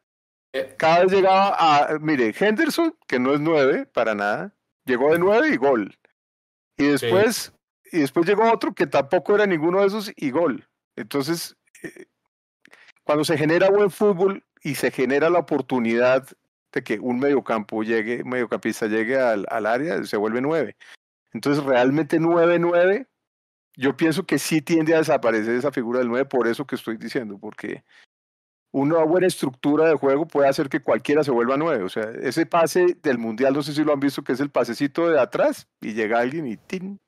Eh. 0.52 0.74
cada 0.78 1.00
vez 1.04 1.12
llegaba 1.12 1.56
a, 1.58 1.98
mire, 2.00 2.34
Henderson, 2.38 2.96
que 3.06 3.18
no 3.18 3.32
es 3.34 3.40
nueve 3.40 3.86
para 3.86 4.14
nada, 4.14 4.54
llegó 4.84 5.12
de 5.12 5.18
nueve 5.18 5.50
y 5.50 5.56
gol. 5.56 5.96
Y 6.76 6.86
después, 6.86 7.52
y 7.92 8.00
después 8.00 8.26
llegó 8.26 8.50
otro 8.50 8.74
que 8.74 8.86
tampoco 8.86 9.34
era 9.34 9.46
ninguno 9.46 9.80
de 9.80 9.86
esos 9.86 10.12
y 10.16 10.30
gol. 10.30 10.68
Entonces, 10.96 11.56
eh, 11.82 12.06
cuando 13.04 13.24
se 13.24 13.38
genera 13.38 13.70
buen 13.70 13.90
fútbol 13.90 14.44
y 14.62 14.74
se 14.74 14.90
genera 14.90 15.30
la 15.30 15.38
oportunidad 15.38 16.26
de 16.76 16.84
que 16.84 17.00
un 17.00 17.18
mediocampo 17.18 17.82
llegue, 17.82 18.22
un 18.22 18.28
mediocampista 18.28 18.86
llegue 18.86 19.18
al, 19.18 19.46
al 19.48 19.64
área, 19.64 20.04
se 20.04 20.16
vuelve 20.18 20.42
nueve. 20.42 20.76
Entonces, 21.32 21.64
realmente 21.64 22.20
nueve, 22.20 22.58
nueve, 22.58 23.06
yo 23.76 23.96
pienso 23.96 24.24
que 24.24 24.38
sí 24.38 24.60
tiende 24.60 24.94
a 24.94 24.98
desaparecer 24.98 25.54
esa 25.54 25.72
figura 25.72 25.98
del 25.98 26.08
nueve, 26.08 26.26
por 26.26 26.46
eso 26.46 26.66
que 26.66 26.76
estoy 26.76 26.98
diciendo, 26.98 27.38
porque 27.38 27.82
una 28.72 29.02
buena 29.04 29.26
estructura 29.26 29.88
de 29.88 29.94
juego 29.94 30.26
puede 30.26 30.48
hacer 30.48 30.68
que 30.68 30.80
cualquiera 30.80 31.24
se 31.24 31.30
vuelva 31.30 31.56
nueve. 31.56 31.82
O 31.82 31.88
sea, 31.88 32.10
ese 32.20 32.44
pase 32.44 32.98
del 33.02 33.16
mundial, 33.16 33.54
no 33.54 33.62
sé 33.62 33.72
si 33.72 33.82
lo 33.82 33.94
han 33.94 34.00
visto, 34.00 34.22
que 34.22 34.32
es 34.32 34.40
el 34.40 34.50
pasecito 34.50 35.08
de 35.08 35.18
atrás 35.18 35.66
y 35.80 35.94
llega 35.94 36.18
alguien 36.18 36.46
y 36.46 36.58
¡tin! 36.58 37.00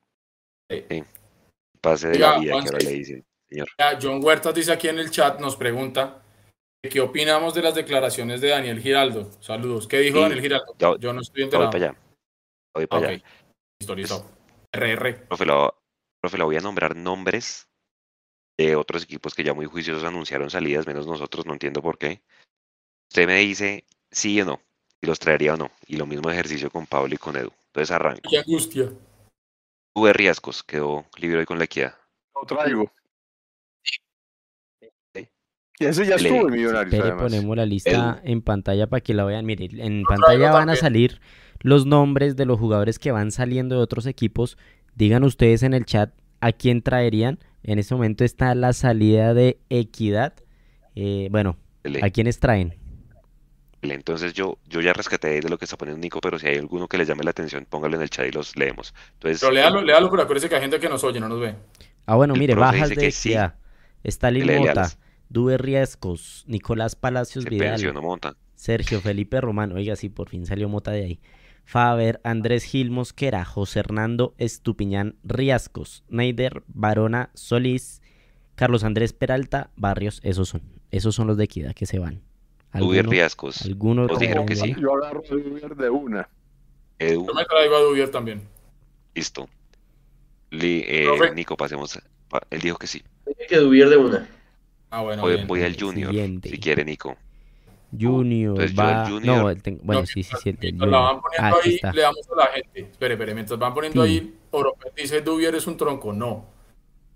Pase 1.83 2.09
de 2.09 2.15
Oiga, 2.15 2.33
la 2.33 2.39
vida 2.39 2.53
que 2.53 2.69
ahora 2.69 2.79
le 2.79 2.91
dicen, 2.91 3.27
señor. 3.51 3.69
John 4.01 4.25
Huertas 4.25 4.55
dice 4.55 4.73
aquí 4.73 4.89
en 4.89 4.99
el 4.99 5.11
chat, 5.11 5.41
nos 5.41 5.57
pregunta, 5.57 6.23
¿qué 6.83 7.01
opinamos 7.01 7.55
de 7.55 7.63
las 7.63 7.75
declaraciones 7.75 8.41
de 8.41 8.49
Daniel 8.49 8.81
Giraldo? 8.81 9.31
Saludos. 9.41 9.87
¿Qué 9.87 9.99
dijo 9.99 10.19
Sí, 10.19 10.23
Daniel 10.23 10.41
Giraldo? 10.41 10.99
Yo 10.99 11.13
no 11.13 11.21
estoy 11.21 11.43
enterado. 11.45 11.71
voy 11.71 11.73
para 11.81 11.91
allá. 11.91 12.01
Voy 12.75 12.87
para 12.87 13.09
allá. 13.09 13.23
Listo. 13.97 14.31
RR. 14.73 15.27
Profe, 15.27 15.47
la, 15.47 15.75
profe, 16.21 16.39
la 16.39 16.45
voy 16.45 16.57
a 16.57 16.61
nombrar 16.61 16.95
nombres 16.97 17.69
de 18.59 18.77
otros 18.77 19.05
equipos 19.05 19.35
que 19.35 19.45
ya 19.45 19.55
muy 19.55 19.67
juiciosos 19.67 20.05
anunciaron 20.05 20.51
salidas, 20.51 20.87
menos 20.87 21.07
nosotros, 21.07 21.47
no 21.47 21.53
entiendo 21.53 21.81
por 21.81 21.97
qué. 21.97 22.23
Usted 23.11 23.27
me 23.27 23.37
dice 23.39 23.85
sí 24.11 24.41
o 24.41 24.45
no, 24.45 24.61
y 25.01 25.07
los 25.07 25.19
traería 25.19 25.55
o 25.55 25.57
no. 25.57 25.71
Y 25.87 25.97
lo 25.97 26.07
mismo 26.07 26.31
ejercicio 26.31 26.71
con 26.71 26.87
Pablo 26.87 27.15
y 27.15 27.19
con 27.19 27.37
Edu. 27.37 27.53
Entonces 27.67 27.91
arranco. 27.91 28.29
Qué 28.29 28.39
angustia. 28.39 28.93
Tuve 29.95 30.13
riesgos, 30.13 30.63
quedó 30.63 31.07
libre 31.17 31.39
hoy 31.39 31.47
con 31.47 31.59
la 31.59 31.65
equidad. 31.65 31.97
Lo 32.35 32.47
traigo. 32.47 32.93
Y 35.81 35.85
ese 35.85 36.07
ya 36.07 36.17
estuvo 36.17 36.49
en 36.49 36.55
Millonarios, 36.55 36.93
Espere, 36.93 37.11
además. 37.13 37.23
ponemos 37.23 37.57
la 37.57 37.67
lista 37.67 38.21
en 38.25 38.43
pantalla 38.43 38.87
para 38.89 39.01
que 39.01 39.15
la 39.15 39.25
vean. 39.25 39.47
Mire, 39.47 39.69
en 39.85 40.03
pantalla 40.03 40.51
van 40.53 40.71
a 40.71 40.77
salir 40.77 41.21
los 41.61 41.87
nombres 41.87 42.37
de 42.37 42.47
los 42.47 42.59
jugadores 42.59 42.99
que 42.99 43.13
van 43.13 43.31
saliendo 43.31 43.77
de 43.77 43.83
otros 43.83 44.07
equipos. 44.07 44.59
Digan 44.97 45.23
ustedes 45.25 45.63
en 45.63 45.75
el 45.75 45.85
chat 45.85 46.11
a 46.41 46.53
quién 46.53 46.83
traerían. 46.83 47.39
En 47.63 47.79
este 47.79 47.95
momento 47.95 48.25
está 48.25 48.55
la 48.55 48.73
salida 48.73 49.35
de 49.35 49.59
Equidad. 49.69 50.35
Eh, 50.97 51.29
bueno, 51.31 51.57
¿a 52.03 52.11
quiénes 52.11 52.41
traen? 52.41 52.75
Entonces 53.83 54.33
yo, 54.35 54.59
yo 54.69 54.81
ya 54.81 54.93
rescaté 54.93 55.41
de 55.41 55.49
lo 55.49 55.57
que 55.59 55.65
está 55.65 55.77
poniendo 55.77 56.01
Nico, 56.01 56.21
pero 56.21 56.39
si 56.41 56.49
hay 56.49 56.57
alguno 56.57 56.89
que 56.89 56.99
le 56.99 57.05
llame 57.05 57.23
la 57.23 57.31
atención, 57.31 57.65
póngalo 57.69 57.95
en 57.97 58.03
el 58.03 58.11
chat 58.11 58.27
y 58.27 58.33
los 58.33 58.57
leemos. 58.57 58.93
Entonces, 59.15 59.41
Pero 59.41 59.53
léalo, 59.53 59.81
léalo, 59.83 60.11
pero 60.11 60.23
acuérdese 60.25 60.49
que 60.49 60.57
hay 60.57 60.63
gente 60.63 60.81
que 60.81 60.89
nos 60.89 61.05
oye, 61.05 61.21
no 61.21 61.29
nos 61.29 61.39
ve. 61.41 61.55
Ah, 62.07 62.17
bueno, 62.17 62.35
El 62.35 62.41
mire, 62.41 62.55
bajas 62.57 62.89
de 62.89 63.11
sí. 63.13 63.29
Equidad. 63.29 63.55
Stalin 64.03 64.47
Dele, 64.47 64.59
Mota. 64.61 64.89
Dube 65.29 65.59
Riescos, 65.59 66.45
Nicolás 66.47 66.97
Palacios 66.97 67.45
se 67.45 67.51
Vidal, 67.51 67.71
pensionó 67.73 68.03
Monta. 68.03 68.35
Sergio 68.55 69.01
Felipe 69.01 69.41
Román, 69.41 69.73
oiga, 69.73 69.95
sí, 69.97 70.09
por 70.09 70.29
fin 70.29 70.47
salió 70.47 70.69
Mota 70.69 70.91
de 70.91 71.05
ahí. 71.05 71.21
Faber, 71.65 72.21
Andrés 72.25 72.65
Gil 72.65 72.91
Mosquera, 72.91 73.45
José 73.45 73.81
Hernando 73.81 74.35
Estupiñán 74.39 75.17
Riascos, 75.23 76.03
Neider 76.09 76.63
Barona 76.67 77.31
Solís, 77.35 78.01
Carlos 78.55 78.85
Andrés 78.85 79.13
Peralta 79.13 79.71
Barrios, 79.77 80.21
esos 80.25 80.49
son, 80.49 80.63
esos 80.91 81.15
son 81.15 81.27
los 81.27 81.37
de 81.37 81.45
Equidad 81.45 81.75
que 81.75 81.85
se 81.87 81.99
van. 81.99 82.23
Tuve 82.73 82.99
¿Alguno, 82.99 83.11
riesgos. 83.11 83.63
alguno 83.63 84.07
Todos 84.07 84.19
traerá 84.19 84.41
dijeron 84.43 84.47
que 84.47 84.57
sí. 84.57 84.81
Yo 84.81 84.95
agarro 84.95 85.23
a 85.25 85.35
Duber 85.35 85.77
de 85.77 85.91
una. 85.91 86.29
Edu, 86.99 87.27
Yo 87.27 87.35
me 87.35 87.45
traigo 87.45 87.77
a 87.77 87.81
Dubier 87.81 88.11
también. 88.11 88.43
listo. 89.15 89.49
Li- 90.51 90.85
eh. 90.87 91.07
Nico, 91.35 91.57
pasemos. 91.57 91.99
pa- 92.29 92.43
Él 92.51 92.61
dijo 92.61 92.77
que 92.79 92.87
sí. 92.87 93.03
Que 93.49 93.57
Dubier 93.59 93.89
de 93.91 93.97
una. 93.99 94.29
Ah, 94.91 95.03
bueno, 95.03 95.23
Voy, 95.23 95.35
bien. 95.35 95.47
voy 95.47 95.61
al 95.63 95.67
el 95.75 95.81
Junior, 95.81 96.11
siguiente. 96.11 96.49
si 96.49 96.59
quiere, 96.59 96.85
Nico. 96.85 97.17
Junior 97.99 98.53
Entonces, 98.61 98.79
va... 98.79 99.07
Junior- 99.09 99.37
No, 99.43 99.51
el 99.51 99.63
ten- 99.63 99.81
bueno, 99.83 100.01
No, 100.03 100.07
sí, 100.07 100.23
sí, 100.23 100.35
sí, 100.43 100.49
el 100.51 100.59
la 100.79 100.99
van 100.99 101.21
poniendo 101.21 101.57
Ah, 101.57 101.61
ahí, 101.65 101.75
está. 101.75 101.93
le 101.93 102.03
damos 102.03 102.21
a 102.31 102.37
la 102.37 102.47
gente. 102.49 102.81
Espere, 102.81 103.15
espere, 103.15 103.35
mientras 103.35 103.59
van 103.59 103.75
poniendo 103.75 104.05
Sí. 104.05 104.11
ahí, 104.11 104.35
dice 104.97 105.21
Dubier 105.23 105.55
es 105.55 105.67
un 105.67 105.77
tronco. 105.77 106.13
No. 106.13 106.47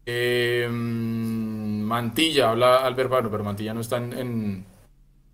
Eh, 0.07 0.67
mm, 0.71 1.83
Mantilla, 1.83 2.51
habla 2.51 2.79
Albert 2.79 3.11
pero 3.31 3.45
Mantilla 3.45 3.75
no 3.75 3.81
está 3.83 3.99
en, 3.99 4.13
en, 4.15 4.67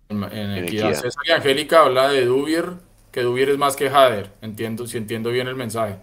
en- 0.09 0.23
en. 0.23 0.63
Equidad. 0.65 0.93
César 0.93 1.23
y 1.25 1.31
Angélica 1.31 1.83
habla 1.85 2.09
de 2.09 2.25
Dubier, 2.25 2.73
que 3.11 3.21
Dubier 3.21 3.49
es 3.49 3.57
más 3.57 3.75
que 3.75 3.89
Jader. 3.89 4.31
Entiendo, 4.41 4.87
si 4.87 4.97
entiendo 4.97 5.29
bien 5.29 5.47
el 5.47 5.55
mensaje. 5.55 5.97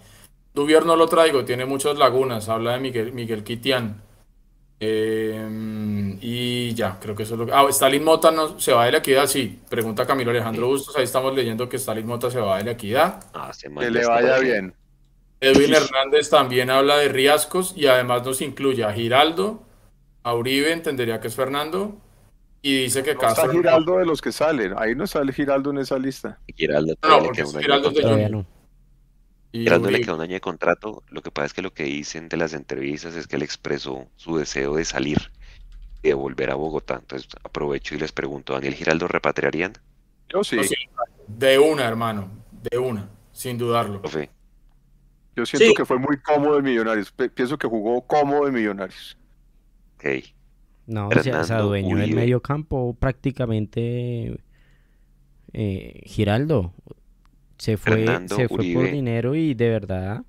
Dubier 0.54 0.86
no 0.86 0.96
lo 0.96 1.06
traigo, 1.06 1.44
tiene 1.44 1.66
muchas 1.66 1.96
lagunas. 1.98 2.48
Habla 2.48 2.72
de 2.72 2.80
Miguel, 2.80 3.12
Miguel 3.12 3.44
Quitián. 3.44 4.02
Eh, 4.78 6.18
y 6.20 6.74
ya, 6.74 6.98
creo 7.00 7.14
que 7.14 7.22
eso 7.22 7.34
es 7.34 7.40
lo 7.40 7.46
que. 7.46 7.52
Ah, 7.52 7.66
Stalin 7.70 8.04
Mota 8.04 8.30
no, 8.30 8.58
se 8.58 8.72
va 8.72 8.84
de 8.84 8.92
la 8.92 8.98
equidad, 8.98 9.26
sí. 9.26 9.58
Pregunta 9.68 10.06
Camilo 10.06 10.30
Alejandro 10.30 10.66
Sí. 10.66 10.72
Bustos. 10.72 10.96
Ahí 10.96 11.04
estamos 11.04 11.34
leyendo 11.34 11.68
que 11.68 11.76
Stalin 11.76 12.06
Mota 12.06 12.30
se 12.30 12.40
va 12.40 12.58
de 12.58 12.64
la 12.64 12.70
equidad. 12.72 13.24
Ah, 13.32 13.52
se 13.52 13.72
Que 13.72 13.90
le 13.90 14.00
esta 14.00 14.12
vaya 14.12 14.38
bien. 14.38 14.74
Edwin 15.40 15.74
Hernández 15.74 16.30
también 16.30 16.70
habla 16.70 16.96
de 16.98 17.08
riesgos 17.08 17.74
y 17.76 17.86
además 17.86 18.24
nos 18.24 18.40
incluye 18.40 18.84
a 18.84 18.92
Giraldo, 18.92 19.62
a 20.22 20.34
Uribe, 20.34 20.72
entendería 20.72 21.20
que 21.20 21.28
es 21.28 21.34
Fernando, 21.34 21.96
y 22.62 22.82
dice 22.84 23.02
que 23.02 23.14
No 23.14 23.20
está 23.20 23.42
Castro. 23.42 23.52
Giraldo 23.52 23.98
de 23.98 24.06
los 24.06 24.20
que 24.22 24.32
salen. 24.32 24.74
Ahí 24.78 24.94
no 24.94 25.06
sale 25.06 25.32
Giraldo 25.32 25.70
en 25.70 25.78
esa 25.78 25.98
lista. 25.98 26.38
Giraldo 26.54 26.94
No, 27.02 27.22
porque 27.22 27.42
de 27.44 27.48
Giraldo 27.48 27.88
es 27.88 27.94
de 27.94 28.02
contrato. 28.02 28.02
Todavía 28.02 28.26
Junior. 28.28 28.46
Giraldo 29.64 29.90
le 29.90 30.00
queda 30.00 30.14
un 30.14 30.20
año 30.20 30.34
de 30.34 30.40
contrato. 30.40 31.02
Lo 31.10 31.22
que 31.22 31.30
pasa 31.30 31.46
es 31.46 31.54
que 31.54 31.62
lo 31.62 31.72
que 31.72 31.84
dicen 31.84 32.28
de 32.28 32.36
las 32.36 32.52
entrevistas 32.54 33.14
es 33.16 33.26
que 33.26 33.36
él 33.36 33.42
expresó 33.42 34.06
su 34.16 34.36
deseo 34.36 34.76
de 34.76 34.84
salir, 34.84 35.30
de 36.02 36.14
volver 36.14 36.50
a 36.50 36.54
Bogotá. 36.54 36.96
Entonces 37.00 37.28
aprovecho 37.44 37.94
y 37.94 37.98
les 37.98 38.12
pregunto, 38.12 38.52
¿Daniel 38.54 38.74
Giraldo 38.74 39.08
repatriarían? 39.08 39.72
Yo 40.28 40.42
sí. 40.44 40.58
De 41.28 41.58
una, 41.58 41.84
hermano, 41.86 42.30
de 42.70 42.78
una, 42.78 43.08
sin 43.32 43.58
dudarlo. 43.58 44.00
Profe, 44.00 44.30
Yo 45.36 45.44
siento 45.46 45.66
Sí. 45.68 45.74
que 45.74 45.84
fue 45.84 45.98
muy 45.98 46.18
cómodo 46.20 46.58
en 46.58 46.64
Millonarios. 46.64 47.12
Pienso 47.34 47.58
que 47.58 47.66
jugó 47.68 48.00
cómodo 48.06 48.48
en 48.48 48.54
Millonarios. 48.54 49.16
ok. 49.96 50.04
No, 50.88 51.08
o 51.08 51.22
sea, 51.22 51.40
adueñó 51.40 51.96
del 51.96 52.14
medio 52.14 52.40
campo 52.40 52.94
prácticamente 52.98 54.38
eh, 55.52 56.00
Giraldo. 56.04 56.72
Se 57.58 57.76
fue, 57.76 57.96
Fernando 57.96 58.36
se 58.36 58.48
fue 58.48 58.56
por 58.56 58.60
Uribe. 58.60 58.92
dinero 58.92 59.34
y 59.34 59.54
de 59.54 59.70
verdad 59.70 60.22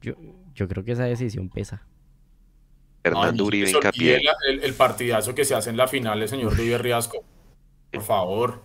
yo, 0.00 0.14
yo 0.54 0.68
creo 0.68 0.84
que 0.84 0.92
esa 0.92 1.04
decisión 1.04 1.48
pesa. 1.48 1.86
Fernando 3.02 3.42
No, 3.42 3.46
Uribe 3.48 3.70
hincapié. 3.70 4.20
el, 4.48 4.62
el 4.62 4.74
partidazo 4.74 5.34
que 5.34 5.44
se 5.44 5.54
hace 5.54 5.70
en 5.70 5.76
la 5.76 5.88
final, 5.88 6.20
el 6.22 6.28
señor 6.28 6.56
Dubier 6.56 6.82
Riasco. 6.82 7.24
Por 7.90 8.02
favor. 8.02 8.62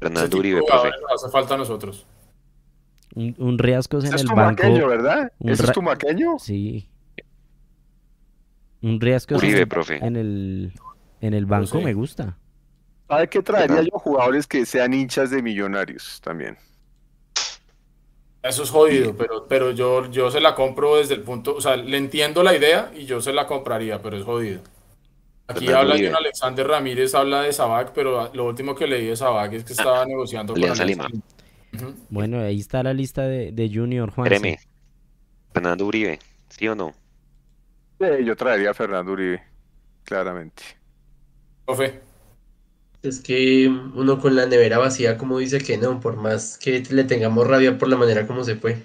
Fernando 0.00 0.36
Uribe, 0.38 0.60
profe. 0.66 0.90
hace 1.14 1.28
falta 1.30 1.54
a 1.54 1.56
nosotros. 1.58 2.06
Un, 3.14 3.34
un 3.38 3.58
Riascos 3.58 4.04
en 4.04 4.14
es 4.14 4.22
el 4.22 4.28
tu 4.28 4.34
banco. 4.34 4.62
maqueño, 4.64 4.86
¿verdad? 4.88 5.32
un 5.38 5.50
¿Ese 5.50 5.62
es 5.62 5.68
ra- 5.68 5.72
tu 5.72 5.82
maqueño? 5.82 6.38
Sí. 6.38 6.88
Un 8.82 9.00
Riascos 9.00 9.38
Uribe, 9.38 9.60
en, 9.62 9.68
profe. 9.68 10.04
en 10.04 10.16
el 10.16 10.72
en 11.20 11.32
el 11.34 11.46
banco 11.46 11.78
sé. 11.78 11.84
me 11.84 11.94
gusta. 11.94 12.36
¿Sabe 13.08 13.28
qué 13.28 13.42
traería 13.42 13.82
yo? 13.82 13.90
Jugadores 13.98 14.46
que 14.46 14.66
sean 14.66 14.92
hinchas 14.92 15.30
de 15.30 15.42
Millonarios 15.42 16.20
también. 16.22 16.58
Eso 18.44 18.62
es 18.62 18.68
jodido, 18.68 19.16
pero, 19.16 19.46
pero 19.48 19.70
yo, 19.70 20.10
yo 20.10 20.30
se 20.30 20.38
la 20.38 20.54
compro 20.54 20.96
desde 20.96 21.14
el 21.14 21.22
punto, 21.22 21.56
o 21.56 21.62
sea, 21.62 21.76
le 21.76 21.96
entiendo 21.96 22.42
la 22.42 22.54
idea 22.54 22.92
y 22.94 23.06
yo 23.06 23.22
se 23.22 23.32
la 23.32 23.46
compraría, 23.46 24.02
pero 24.02 24.18
es 24.18 24.22
jodido. 24.22 24.60
Aquí 25.46 25.72
habla 25.72 25.96
de 25.96 26.10
un 26.10 26.14
Alexander 26.14 26.68
Ramírez, 26.68 27.14
habla 27.14 27.40
de 27.40 27.54
Sabac, 27.54 27.92
pero 27.94 28.30
lo 28.34 28.44
último 28.44 28.74
que 28.74 28.86
leí 28.86 29.06
de 29.06 29.16
Sabac 29.16 29.54
es 29.54 29.64
que 29.64 29.72
estaba 29.72 30.04
negociando 30.04 30.52
con 30.52 30.62
Alianza 30.62 30.82
Alianza 30.82 31.08
Lima. 31.08 31.24
Ujú. 31.74 31.94
Bueno, 32.10 32.38
ahí 32.38 32.60
está 32.60 32.82
la 32.82 32.92
lista 32.92 33.22
de, 33.22 33.50
de 33.50 33.70
Junior, 33.72 34.10
Juan. 34.10 34.26
Créeme. 34.26 34.58
Fernando 35.54 35.86
Uribe, 35.86 36.18
¿sí 36.50 36.68
o 36.68 36.74
no? 36.74 36.92
Sí, 37.98 38.24
yo 38.26 38.36
traería 38.36 38.72
a 38.72 38.74
Fernando 38.74 39.12
Uribe, 39.12 39.42
claramente. 40.04 40.62
Profe, 41.64 41.98
Es 43.04 43.20
que 43.20 43.68
uno 43.68 44.18
con 44.18 44.34
la 44.34 44.46
nevera 44.46 44.78
vacía, 44.78 45.18
como 45.18 45.38
dice 45.38 45.58
que 45.60 45.76
no, 45.76 46.00
por 46.00 46.16
más 46.16 46.56
que 46.58 46.82
le 46.90 47.04
tengamos 47.04 47.46
rabia 47.46 47.76
por 47.76 47.88
la 47.88 47.96
manera 47.96 48.26
como 48.26 48.42
se 48.44 48.56
fue. 48.56 48.82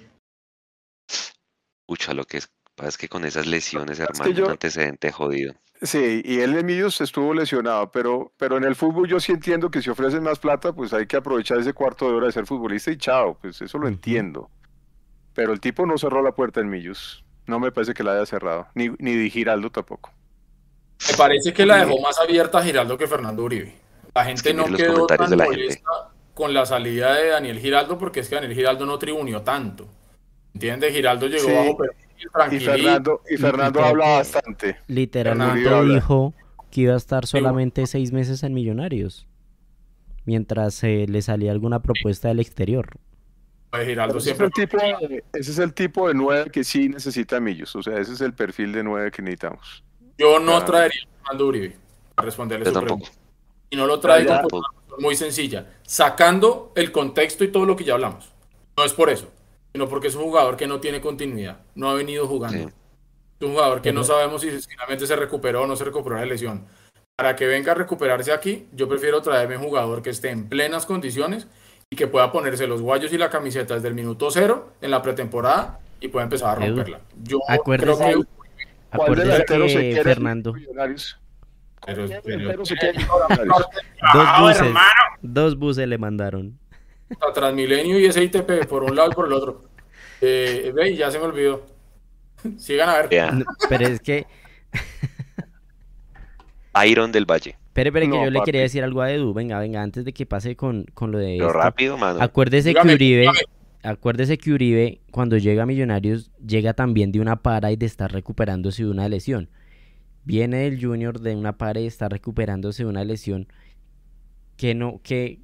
Pucha, 1.86 2.12
lo 2.12 2.24
que 2.24 2.36
es, 2.36 2.50
pasa 2.76 2.90
es 2.90 2.98
que 2.98 3.08
con 3.08 3.24
esas 3.24 3.46
lesiones, 3.46 3.96
que 3.98 4.04
hermano, 4.04 4.30
yo- 4.30 4.44
un 4.44 4.50
antecedente 4.52 5.10
jodido. 5.10 5.54
Sí, 5.82 6.20
y 6.22 6.40
él 6.40 6.54
en 6.58 6.66
Millos 6.66 7.00
estuvo 7.00 7.32
lesionado, 7.32 7.90
pero, 7.90 8.34
pero 8.36 8.58
en 8.58 8.64
el 8.64 8.76
fútbol 8.76 9.08
yo 9.08 9.18
sí 9.18 9.32
entiendo 9.32 9.70
que 9.70 9.80
si 9.80 9.88
ofrecen 9.88 10.22
más 10.22 10.38
plata, 10.38 10.74
pues 10.74 10.92
hay 10.92 11.06
que 11.06 11.16
aprovechar 11.16 11.58
ese 11.58 11.72
cuarto 11.72 12.06
de 12.06 12.16
hora 12.16 12.26
de 12.26 12.32
ser 12.32 12.44
futbolista 12.44 12.90
y 12.90 12.98
chao, 12.98 13.38
pues 13.40 13.62
eso 13.62 13.78
lo 13.78 13.88
entiendo. 13.88 14.50
Pero 15.32 15.54
el 15.54 15.60
tipo 15.60 15.86
no 15.86 15.96
cerró 15.96 16.22
la 16.22 16.32
puerta 16.32 16.60
en 16.60 16.68
Millos. 16.68 17.24
No 17.46 17.58
me 17.58 17.72
parece 17.72 17.94
que 17.94 18.02
la 18.04 18.12
haya 18.12 18.26
cerrado, 18.26 18.68
ni, 18.74 18.90
ni 18.98 19.14
Di 19.14 19.30
Giraldo 19.30 19.70
tampoco. 19.70 20.12
me 21.10 21.16
parece 21.16 21.54
que 21.54 21.64
la 21.64 21.78
dejó 21.86 21.98
más 22.02 22.18
abierta 22.18 22.58
a 22.58 22.62
Giraldo 22.62 22.98
que 22.98 23.06
Fernando 23.06 23.42
Uribe. 23.44 23.74
La 24.14 24.24
gente 24.24 24.42
que 24.42 24.54
no 24.54 24.64
quedó 24.64 24.92
comentarios 25.06 25.06
tan 25.18 25.30
de 25.30 25.36
la 25.36 25.44
gente. 25.44 25.58
molesta 25.60 25.90
con 26.34 26.54
la 26.54 26.66
salida 26.66 27.14
de 27.14 27.28
Daniel 27.28 27.58
Giraldo 27.58 27.98
porque 27.98 28.20
es 28.20 28.28
que 28.28 28.34
Daniel 28.36 28.54
Giraldo 28.54 28.86
no 28.86 28.98
tribunió 28.98 29.42
tanto. 29.42 29.88
¿Entiendes? 30.54 30.92
Giraldo 30.94 31.26
llegó 31.28 31.48
Sí. 31.48 31.52
bajo 31.54 31.76
perfil, 31.76 32.62
Y. 32.62 32.64
Fernando, 33.36 33.80
y 33.80 33.82
habla 33.82 34.08
bastante. 34.16 34.76
Literalmente 34.88 35.62
Fernando 35.62 35.76
habla. 35.76 35.94
dijo 35.94 36.34
que 36.70 36.80
iba 36.82 36.94
a 36.94 36.96
estar 36.96 37.26
solamente 37.26 37.86
seis 37.86 38.12
meses 38.12 38.42
en 38.42 38.54
Millonarios. 38.54 39.26
Mientras 40.24 40.82
eh, 40.84 41.06
le 41.08 41.22
salía 41.22 41.50
alguna 41.52 41.80
propuesta 41.80 42.28
del 42.28 42.40
exterior. 42.40 42.88
Pues 43.70 43.86
Giraldo 43.86 44.18
Ese 44.18 44.30
es, 44.32 44.36
siempre 44.36 44.46
el 44.46 44.52
tipo 44.52 44.76
de, 45.08 45.24
ese 45.32 45.50
es 45.52 45.58
el 45.58 45.72
tipo 45.72 46.08
de 46.08 46.14
nueve 46.14 46.50
que 46.50 46.64
sí 46.64 46.88
necesita 46.88 47.38
Millos, 47.40 47.74
o 47.76 47.82
sea, 47.82 47.98
ese 47.98 48.12
es 48.14 48.20
el 48.20 48.34
perfil 48.34 48.72
de 48.72 48.82
nueve 48.82 49.10
que 49.12 49.22
necesitamos. 49.22 49.84
Yo 50.18 50.38
no 50.40 50.64
traería 50.64 51.02
a 51.04 51.16
Fernando 51.22 51.46
Uribe 51.46 51.76
para 52.16 52.26
responderle 52.26 52.64
Yo 52.66 52.72
su 52.72 52.74
tampoco. 52.78 53.00
pregunta. 53.04 53.19
Y 53.70 53.76
no 53.76 53.86
lo 53.86 54.00
traigo 54.00 54.30
Ya, 54.30 54.42
por 54.42 54.54
una 54.54 54.68
razón 54.82 55.02
muy 55.02 55.14
sencilla. 55.14 55.66
Sacando 55.82 56.72
el 56.74 56.90
contexto 56.92 57.44
y 57.44 57.48
todo 57.48 57.64
lo 57.64 57.76
que 57.76 57.84
ya 57.84 57.94
hablamos. 57.94 58.30
No 58.76 58.84
es 58.84 58.92
por 58.92 59.10
eso, 59.10 59.30
sino 59.72 59.88
porque 59.88 60.08
es 60.08 60.14
un 60.16 60.24
jugador 60.24 60.56
que 60.56 60.66
no 60.66 60.80
tiene 60.80 61.00
continuidad. 61.00 61.60
No 61.74 61.90
ha 61.90 61.94
venido 61.94 62.26
jugando. 62.26 62.58
Sí. 62.58 62.74
Es 63.40 63.46
un 63.46 63.52
jugador 63.54 63.80
que 63.80 63.92
no 63.92 64.04
sabemos 64.04 64.42
si 64.42 64.50
finalmente 64.50 65.06
se 65.06 65.16
recuperó 65.16 65.62
o 65.62 65.66
no 65.66 65.76
se 65.76 65.84
recuperó 65.84 66.16
de 66.18 66.26
lesión. 66.26 66.66
Para 67.16 67.36
que 67.36 67.46
venga 67.46 67.72
a 67.72 67.74
recuperarse 67.74 68.32
aquí, 68.32 68.66
yo 68.72 68.88
prefiero 68.88 69.22
traerme 69.22 69.56
un 69.56 69.62
jugador 69.64 70.02
que 70.02 70.10
esté 70.10 70.30
en 70.30 70.48
plenas 70.48 70.86
condiciones 70.86 71.46
y 71.90 71.96
que 71.96 72.06
pueda 72.06 72.32
ponerse 72.32 72.66
los 72.66 72.80
guayos 72.82 73.12
y 73.12 73.18
la 73.18 73.30
camiseta 73.30 73.74
desde 73.74 73.88
el 73.88 73.94
minuto 73.94 74.30
cero 74.30 74.72
en 74.80 74.90
la 74.90 75.02
pretemporada 75.02 75.80
y 76.00 76.08
pueda 76.08 76.24
empezar 76.24 76.50
a 76.50 76.66
romperla. 76.66 77.00
Yo 77.22 77.38
acuérdese- 77.48 77.96
creo 77.98 78.22
que 78.22 78.28
¿Cuál 78.96 79.12
Acuérdese 79.12 79.44
que 79.44 80.02
Fernando, 80.02 80.52
Millonarios? 80.52 81.16
Pero- 81.86 82.06
¿Cuál 82.06 82.20
pero- 82.22 82.38
Millonarios? 82.38 82.68
dos 84.12 84.40
buses, 84.40 84.60
hermano. 84.62 84.86
dos 85.22 85.58
buses 85.58 85.88
le 85.88 85.98
mandaron. 85.98 86.58
a 87.28 87.32
Transmilenio 87.32 87.98
y 87.98 88.04
ese 88.06 88.22
ITP 88.22 88.66
por 88.68 88.84
un 88.84 88.94
lado 88.94 89.10
y 89.10 89.14
por 89.14 89.26
el 89.26 89.32
otro. 89.32 89.62
Eh, 90.20 90.72
ve, 90.74 90.94
ya 90.94 91.10
se 91.10 91.18
me 91.18 91.24
olvidó. 91.24 91.64
Sigan 92.58 92.88
a 92.88 93.02
ver. 93.02 93.34
No, 93.34 93.44
pero 93.68 93.86
es 93.86 94.00
que, 94.00 94.26
Iron 96.86 97.10
del 97.12 97.26
Valle. 97.26 97.56
espere, 97.68 97.88
espere, 97.88 98.06
que 98.06 98.16
No, 98.16 98.24
yo 98.24 98.30
le 98.30 98.40
quería 98.42 98.60
decir 98.62 98.84
algo 98.84 99.02
a 99.02 99.10
Edu. 99.10 99.34
Venga, 99.34 99.58
venga, 99.58 99.82
antes 99.82 100.04
de 100.04 100.12
que 100.12 100.24
pase 100.26 100.54
con, 100.56 100.84
con 100.94 101.10
lo 101.10 101.18
de 101.18 101.36
Pero 101.38 101.48
esto. 101.48 101.58
rápido, 101.58 101.98
mano. 101.98 102.20
Acuérdese 102.22 102.68
Dígame, 102.70 102.90
que 102.90 102.94
Uribe, 102.94 103.20
dígame. 103.22 103.38
acuérdese 103.82 104.38
que 104.38 104.52
Uribe, 104.52 105.00
cuando 105.10 105.36
llega 105.36 105.64
a 105.64 105.66
Millonarios, 105.66 106.30
llega 106.46 106.72
también 106.74 107.10
de 107.12 107.20
una 107.20 107.36
para 107.42 107.72
y 107.72 107.76
de 107.76 107.86
estar 107.86 108.10
recuperándose 108.12 108.84
de 108.84 108.90
una 108.90 109.08
lesión. 109.08 109.48
Viene 110.24 110.58
del 110.58 110.80
Junior 110.84 111.20
de 111.20 111.34
una 111.34 111.56
para 111.56 111.80
y 111.80 111.86
está 111.86 112.08
recuperándose 112.08 112.82
de 112.84 112.88
una 112.88 113.04
lesión 113.04 113.48
que 114.56 114.74
no, 114.74 115.00
que, 115.02 115.40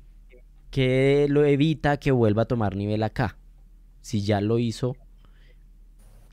que 0.71 1.27
lo 1.31 1.45
evita 1.45 1.97
que 1.99 2.11
vuelva 2.13 2.43
a 2.43 2.47
tomar 2.47 2.77
nivel 2.77 3.03
acá. 3.03 3.37
Si 4.03 4.23
ya 4.23 4.41
lo 4.41 4.59
hizo 4.59 4.95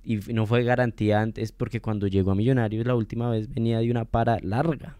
y 0.04 0.18
no 0.34 0.46
fue 0.46 0.64
garantía 0.64 1.22
antes, 1.22 1.52
porque 1.54 1.80
cuando 1.82 2.08
llegó 2.08 2.32
a 2.32 2.36
Millonarios 2.36 2.86
la 2.86 2.96
última 2.96 3.30
vez 3.30 3.48
venía 3.54 3.80
de 3.80 3.90
una 3.90 4.04
para 4.06 4.38
larga. 4.42 4.98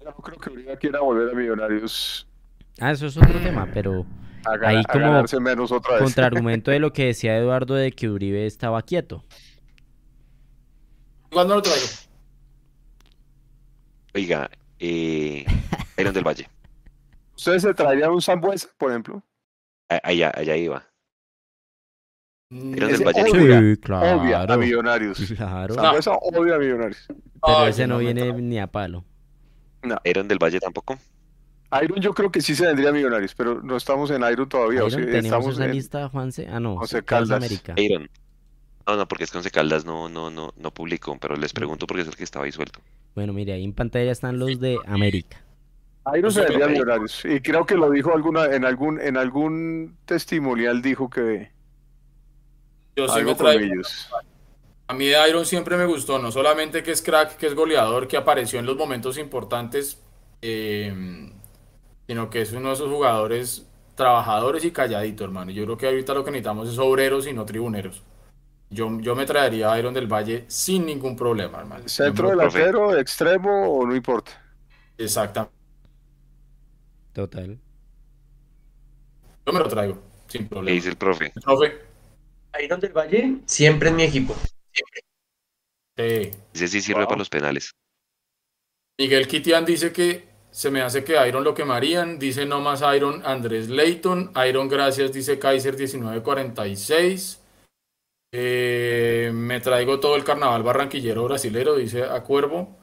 Yo 0.00 0.06
no 0.06 0.16
creo 0.16 0.38
que 0.38 0.50
Uribe 0.50 0.78
quiera 0.78 1.00
volver 1.00 1.30
a 1.30 1.34
Millonarios 1.34 2.26
Ah, 2.80 2.90
eso 2.92 3.06
es 3.06 3.16
otro 3.16 3.38
tema, 3.40 3.68
pero 3.72 4.04
a, 4.44 4.56
gana- 4.56 4.78
Ahí 4.78 4.84
como 4.84 5.24
menos 5.42 5.70
otra 5.70 5.94
vez. 5.94 6.02
contraargumento 6.02 6.70
de 6.70 6.80
lo 6.80 6.92
que 6.92 7.04
decía 7.06 7.36
Eduardo 7.38 7.74
de 7.74 7.92
que 7.92 8.08
Uribe 8.10 8.46
estaba 8.46 8.82
quieto. 8.82 9.22
¿Cuándo 11.30 11.56
lo 11.56 11.62
traigo? 11.62 11.86
Oiga, 14.14 14.50
eh, 14.78 15.44
Iron 15.98 16.14
del 16.14 16.24
Valle. 16.26 16.48
¿Ustedes 17.36 17.62
se 17.62 17.74
traerían 17.74 18.10
un 18.12 18.22
Sambuesa, 18.22 18.68
por 18.78 18.90
ejemplo? 18.90 19.22
A- 19.88 20.00
Allá, 20.04 20.32
allá 20.34 20.56
iba. 20.56 20.84
Mm, 22.50 22.74
Iron 22.76 22.88
del 22.88 22.94
Ese 22.94 23.04
Valle. 23.04 23.24
Sí, 23.24 23.30
odia 23.36 24.42
a. 24.52 24.56
Millonarios. 24.56 25.18
Claro. 25.36 25.74
Sambuesa 25.74 26.12
odia 26.12 26.54
a 26.54 26.58
Millonarios. 26.58 27.06
Pero 27.08 27.58
Ay, 27.58 27.70
ese 27.70 27.86
no 27.86 27.98
me 27.98 28.04
viene 28.04 28.32
ni 28.34 28.58
a 28.58 28.66
palo. 28.66 29.04
No. 29.82 29.96
Iron 30.04 30.28
del 30.28 30.38
Valle 30.38 30.60
tampoco. 30.60 30.96
Iron 31.82 32.00
yo 32.00 32.14
creo 32.14 32.30
que 32.30 32.40
sí 32.40 32.54
se 32.54 32.66
vendría 32.66 32.90
a 32.90 32.92
Millonarios, 32.92 33.34
pero 33.34 33.60
no 33.62 33.76
estamos 33.76 34.10
en 34.12 34.22
Iron 34.30 34.48
todavía. 34.48 34.84
o 34.84 34.90
sea, 34.90 35.00
Iron, 35.00 35.10
¿Tenemos 35.10 35.26
estamos 35.38 35.54
esa 35.56 35.64
en- 35.66 35.72
lista, 35.72 36.08
Juanse? 36.08 36.46
Ah, 36.48 36.60
no. 36.60 36.74
Once 36.74 37.02
Caldas 37.02 37.30
Caldas. 37.30 37.36
América. 37.38 37.74
Iron. 37.76 38.08
No, 38.86 38.96
no, 38.96 39.08
porque 39.08 39.24
es 39.24 39.30
que 39.32 39.38
Once 39.38 39.50
Caldas 39.50 39.84
no, 39.84 40.08
no, 40.08 40.30
no, 40.30 40.52
no 40.56 40.70
publicó, 40.72 41.18
pero 41.18 41.36
les 41.36 41.52
pregunto 41.52 41.86
porque 41.86 42.02
es 42.02 42.08
el 42.08 42.14
que 42.16 42.22
estaba 42.24 42.44
ahí 42.44 42.52
suelto. 42.52 42.80
Bueno, 43.14 43.32
mire, 43.32 43.52
ahí 43.52 43.64
en 43.64 43.74
pantalla 43.74 44.12
están 44.12 44.38
los 44.38 44.58
de 44.60 44.82
América. 44.86 45.44
Iron 46.16 46.30
se 46.32 46.42
Pues, 46.46 46.48
vendría 46.48 46.66
a 46.66 46.68
ok. 46.68 46.68
Millonarios. 46.68 47.24
Y 47.24 47.40
creo 47.40 47.64
que 47.66 47.76
lo 47.76 47.90
dijo 47.90 48.14
alguna, 48.14 48.46
en 48.54 48.64
algún, 48.64 49.00
en 49.00 49.16
algún 49.16 49.98
testimonial 50.04 50.82
dijo 50.82 51.08
que 51.10 51.52
Yo 52.96 53.08
sí 53.08 53.20
algo 53.20 53.36
me 53.36 53.36
con 53.36 53.58
ellos. 53.58 54.10
A 54.86 54.94
mí 54.94 55.06
de 55.06 55.28
Iron 55.28 55.46
siempre 55.46 55.76
me 55.76 55.86
gustó, 55.86 56.18
no 56.18 56.30
solamente 56.30 56.82
que 56.82 56.90
es 56.92 57.02
crack, 57.02 57.36
que 57.36 57.46
es 57.46 57.54
goleador, 57.54 58.06
que 58.06 58.16
apareció 58.18 58.58
en 58.58 58.66
los 58.66 58.76
momentos 58.76 59.16
importantes, 59.18 60.02
eh, 60.42 60.92
sino 62.06 62.30
que 62.30 62.42
es 62.42 62.52
uno 62.52 62.68
de 62.68 62.74
esos 62.74 62.90
jugadores 62.90 63.66
trabajadores 63.94 64.64
y 64.64 64.72
calladito, 64.72 65.24
hermano. 65.24 65.52
Yo 65.52 65.64
creo 65.64 65.76
que 65.78 65.86
ahorita 65.86 66.14
lo 66.14 66.24
que 66.24 66.30
necesitamos 66.32 66.68
es 66.68 66.78
obreros 66.78 67.26
y 67.26 67.32
no 67.32 67.44
tribuneros. 67.46 68.02
Yo, 68.74 69.00
yo 69.00 69.14
me 69.14 69.24
traería 69.26 69.72
a 69.72 69.78
Iron 69.78 69.94
del 69.94 70.06
Valle 70.12 70.44
sin 70.48 70.84
ningún 70.86 71.16
problema, 71.16 71.58
hermano. 71.60 71.88
Centro 71.88 72.28
delantero, 72.30 72.96
extremo 72.98 73.68
o 73.78 73.86
no 73.86 73.94
importa. 73.94 74.32
Exactamente. 74.98 75.54
Total. 77.12 77.58
Yo 79.46 79.52
me 79.52 79.58
lo 79.60 79.68
traigo, 79.68 80.02
sin 80.26 80.48
¿Qué 80.48 80.48
problema. 80.48 80.74
dice 80.74 80.88
el 80.90 80.96
profe? 80.96 81.32
Profe, 81.42 81.72
Iron 82.62 82.80
del 82.80 82.92
Valle, 82.92 83.38
siempre 83.46 83.90
en 83.90 83.96
mi 83.96 84.02
equipo. 84.04 84.34
eh, 85.96 86.30
Ese 86.52 86.68
sí 86.68 86.80
sirve 86.80 87.00
Wow. 87.00 87.08
para 87.08 87.18
los 87.18 87.28
penales. 87.28 87.72
Miguel 88.98 89.26
Kitian 89.28 89.64
dice 89.64 89.92
que 89.92 90.28
se 90.50 90.70
me 90.70 90.80
hace 90.82 91.02
que 91.04 91.14
Iron 91.28 91.44
lo 91.44 91.54
quemarían. 91.54 92.18
Dice 92.18 92.46
no 92.46 92.60
más 92.60 92.82
Iron 92.96 93.22
Andrés 93.26 93.68
Leighton. 93.68 94.32
Iron 94.48 94.68
gracias, 94.68 95.12
dice 95.12 95.38
Kaiser 95.38 95.74
1946. 95.76 97.40
Eh, 98.36 99.30
me 99.32 99.60
traigo 99.60 100.00
todo 100.00 100.16
el 100.16 100.24
carnaval 100.24 100.64
barranquillero 100.64 101.22
brasilero, 101.22 101.76
dice 101.76 102.02
Acuervo. 102.02 102.76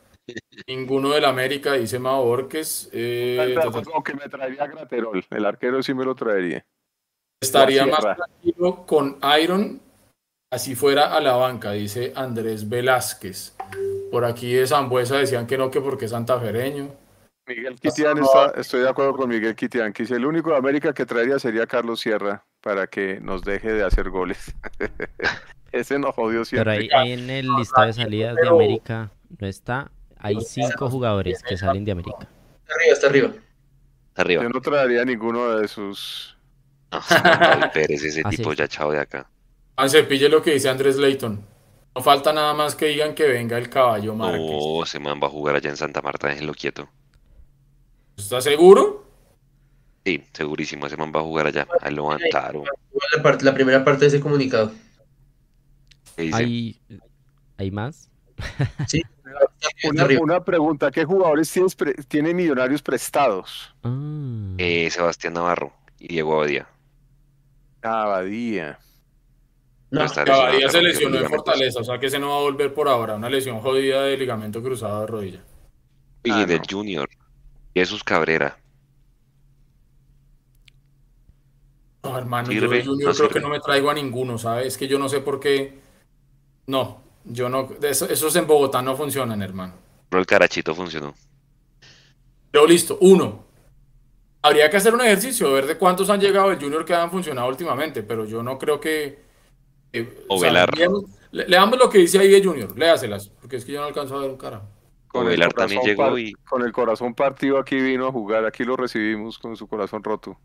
Ninguno 0.65 1.09
del 1.09 1.25
América, 1.25 1.73
dice 1.73 1.99
Mao 1.99 2.23
Borges. 2.23 2.89
Eh, 2.93 3.53
que 4.05 4.13
me 4.13 4.29
traería 4.29 4.63
a 4.63 4.67
Graterol. 4.67 5.25
El 5.29 5.45
arquero 5.45 5.83
sí 5.83 5.93
me 5.93 6.05
lo 6.05 6.15
traería. 6.15 6.65
estaría 7.41 7.85
más 7.85 7.99
tranquilo 7.99 8.85
con 8.85 9.19
Iron, 9.41 9.81
así 10.53 10.73
fuera 10.73 11.13
a 11.13 11.19
la 11.19 11.35
banca, 11.35 11.73
dice 11.73 12.13
Andrés 12.15 12.69
Velázquez. 12.69 13.53
Por 14.09 14.23
aquí 14.23 14.53
de 14.53 14.65
Zambuesa 14.65 15.17
decían 15.17 15.47
que 15.47 15.57
no, 15.57 15.69
que 15.69 15.81
porque 15.81 16.05
es 16.05 16.11
santafereño. 16.11 16.91
Miguel 17.47 17.75
Quitián 17.79 18.17
está, 18.19 18.51
estoy 18.59 18.81
de 18.81 18.89
acuerdo 18.89 19.13
con 19.15 19.29
Miguel 19.29 19.55
Quitián, 19.55 19.91
que 19.93 20.03
dice 20.03 20.15
el 20.15 20.25
único 20.25 20.51
de 20.51 20.57
América 20.57 20.93
que 20.93 21.05
traería 21.05 21.39
sería 21.39 21.65
Carlos 21.67 21.99
Sierra 21.99 22.45
para 22.61 22.87
que 22.87 23.19
nos 23.19 23.41
deje 23.43 23.73
de 23.73 23.83
hacer 23.83 24.09
goles. 24.09 24.53
Ese 25.71 25.97
nos 25.99 26.13
jodió 26.15 26.41
Pero 26.41 26.45
siempre. 26.45 26.73
ahí, 26.73 26.89
ahí 26.93 27.11
en 27.13 27.29
el 27.29 27.47
listado 27.55 27.87
de 27.87 27.93
salidas 27.93 28.35
de 28.35 28.47
América 28.47 29.11
no 29.39 29.47
está. 29.47 29.89
Hay 30.19 30.39
cinco 30.41 30.89
jugadores 30.89 31.41
que 31.41 31.57
salen 31.57 31.83
de 31.85 31.93
América. 31.93 32.17
Está 32.19 32.75
arriba, 32.75 32.93
está 32.93 33.07
arriba. 33.07 33.29
Arriba. 34.15 34.43
Yo 34.43 34.49
no 34.49 34.61
traería 34.61 35.03
ninguno 35.05 35.57
de 35.57 35.67
sus. 35.67 36.37
No, 36.91 36.99
Pérez, 37.73 38.03
ese 38.03 38.21
Ah, 38.23 38.29
tipo 38.29 38.53
ya 38.53 38.67
chao 38.67 38.91
de 38.91 38.99
acá. 38.99 39.29
Anse, 39.77 40.03
pille 40.03 40.29
lo 40.29 40.41
que 40.41 40.51
dice 40.51 40.69
Andrés 40.69 40.97
Leighton. 40.97 41.43
No 41.95 42.01
falta 42.01 42.31
nada 42.33 42.53
más 42.53 42.75
que 42.75 42.87
digan 42.87 43.15
que 43.15 43.27
venga 43.27 43.57
el 43.57 43.69
caballo 43.69 44.13
Márquez. 44.13 44.41
No, 44.41 44.83
ese 44.83 44.99
man 44.99 45.19
va 45.23 45.27
a 45.27 45.29
jugar 45.29 45.55
allá 45.55 45.69
en 45.69 45.77
Santa 45.77 46.01
Marta, 46.01 46.27
déjenlo 46.27 46.53
quieto. 46.53 46.87
¿Estás 48.23 48.43
seguro? 48.43 49.05
Sí, 50.05 50.23
segurísimo, 50.33 50.87
ese 50.87 50.97
man 50.97 51.11
va 51.15 51.19
a 51.19 51.23
jugar 51.23 51.47
allá. 51.47 51.67
Ahí 51.81 51.93
lo 51.93 52.11
levantaron. 52.13 52.63
La, 53.15 53.21
parte- 53.23 53.45
la 53.45 53.53
primera 53.53 53.83
parte 53.83 54.01
de 54.01 54.07
ese 54.07 54.19
comunicado. 54.19 54.71
¿Hay, 56.17 56.79
¿Hay 57.57 57.71
más? 57.71 58.09
Sí, 58.87 59.01
Una, 59.89 60.07
una 60.19 60.43
pregunta, 60.43 60.91
¿qué 60.91 61.05
jugadores 61.05 61.49
tienes 61.51 61.75
pre- 61.75 61.93
tiene 62.07 62.33
Millonarios 62.33 62.81
prestados? 62.81 63.73
Ah. 63.83 64.53
Eh, 64.57 64.89
Sebastián 64.89 65.33
Navarro 65.33 65.71
y 65.99 66.07
Diego 66.09 66.33
Abadía. 66.35 66.67
Abadía. 67.81 68.79
No, 69.89 70.01
lesionado, 70.03 70.69
se 70.69 70.81
lesionó 70.81 71.17
en. 71.17 71.29
Fortaleza, 71.29 71.79
o 71.79 71.83
sea 71.83 71.99
que 71.99 72.07
ese 72.07 72.19
no 72.19 72.29
va 72.29 72.35
a 72.37 72.41
volver 72.41 72.73
por 72.73 72.87
ahora. 72.87 73.15
Una 73.15 73.29
lesión 73.29 73.59
jodida 73.59 74.03
de 74.03 74.17
ligamento 74.17 74.61
cruzado 74.63 75.01
de 75.01 75.07
rodilla. 75.07 75.43
Y 76.23 76.31
Ah, 76.31 76.45
del 76.45 76.59
no. 76.59 76.63
Junior. 76.69 77.09
Jesús 77.73 78.03
Cabrera. 78.03 78.57
No, 82.03 82.17
hermano, 82.17 82.51
yo 82.51 82.61
no 82.61 82.69
creo 82.69 83.13
sirve. 83.13 83.29
que 83.29 83.39
no 83.39 83.49
me 83.49 83.59
traigo 83.59 83.89
a 83.89 83.93
ninguno, 83.93 84.37
¿sabes? 84.37 84.67
Es 84.67 84.77
que 84.77 84.87
yo 84.87 84.97
no 84.97 85.07
sé 85.07 85.19
por 85.21 85.39
qué. 85.39 85.79
No, 86.67 87.01
yo 87.25 87.47
no. 87.47 87.69
eso- 87.83 88.09
esos 88.09 88.35
en 88.35 88.47
Bogotá 88.47 88.81
no 88.81 88.95
funcionan, 88.95 89.41
hermano. 89.43 89.73
Pero 90.09 90.19
el 90.19 90.25
carachito 90.25 90.73
funcionó. 90.73 91.13
Pero 92.49 92.65
listo, 92.65 92.97
uno. 93.01 93.45
Habría 94.41 94.69
que 94.71 94.77
hacer 94.77 94.95
un 94.95 95.01
ejercicio, 95.01 95.51
ver 95.53 95.67
de 95.67 95.77
cuántos 95.77 96.09
han 96.09 96.19
llegado 96.19 96.49
del 96.49 96.59
Junior 96.59 96.83
que 96.83 96.95
han 96.95 97.11
funcionado 97.11 97.47
últimamente, 97.47 98.01
pero 98.01 98.25
yo 98.25 98.41
no 98.41 98.57
creo 98.57 98.79
que. 98.79 99.21
eh, 99.93 100.25
O 100.27 100.39
sea, 100.39 100.49
Velar. 100.49 100.75
leamos- 100.75 101.03
le- 101.31 101.47
leamos 101.47 101.77
lo 101.77 101.89
que 101.89 101.99
dice 101.99 102.17
ahí 102.17 102.29
de 102.29 102.43
Junior, 102.43 102.75
léaselas, 102.77 103.27
porque 103.29 103.57
es 103.57 103.65
que 103.65 103.73
yo 103.73 103.81
no 103.81 103.85
alcanzo 103.87 104.17
a 104.17 104.21
ver 104.21 104.31
un 104.31 104.37
carajo. 104.37 104.65
Con 105.11 105.29
el 105.31 105.39
también 105.39 105.79
corazón 105.81 105.83
llegó 105.83 106.03
par- 106.11 106.19
y 106.19 106.33
Con 106.33 106.61
el 106.63 106.71
corazón 106.71 107.13
partido 107.15 107.57
aquí 107.59 107.75
vino 107.75 108.07
a 108.07 108.11
jugar, 108.11 108.45
aquí 108.45 108.63
lo 108.63 108.75
recibimos 108.77 109.37
con 109.37 109.55
su 109.57 109.67
corazón 109.67 110.03
roto. 110.03 110.39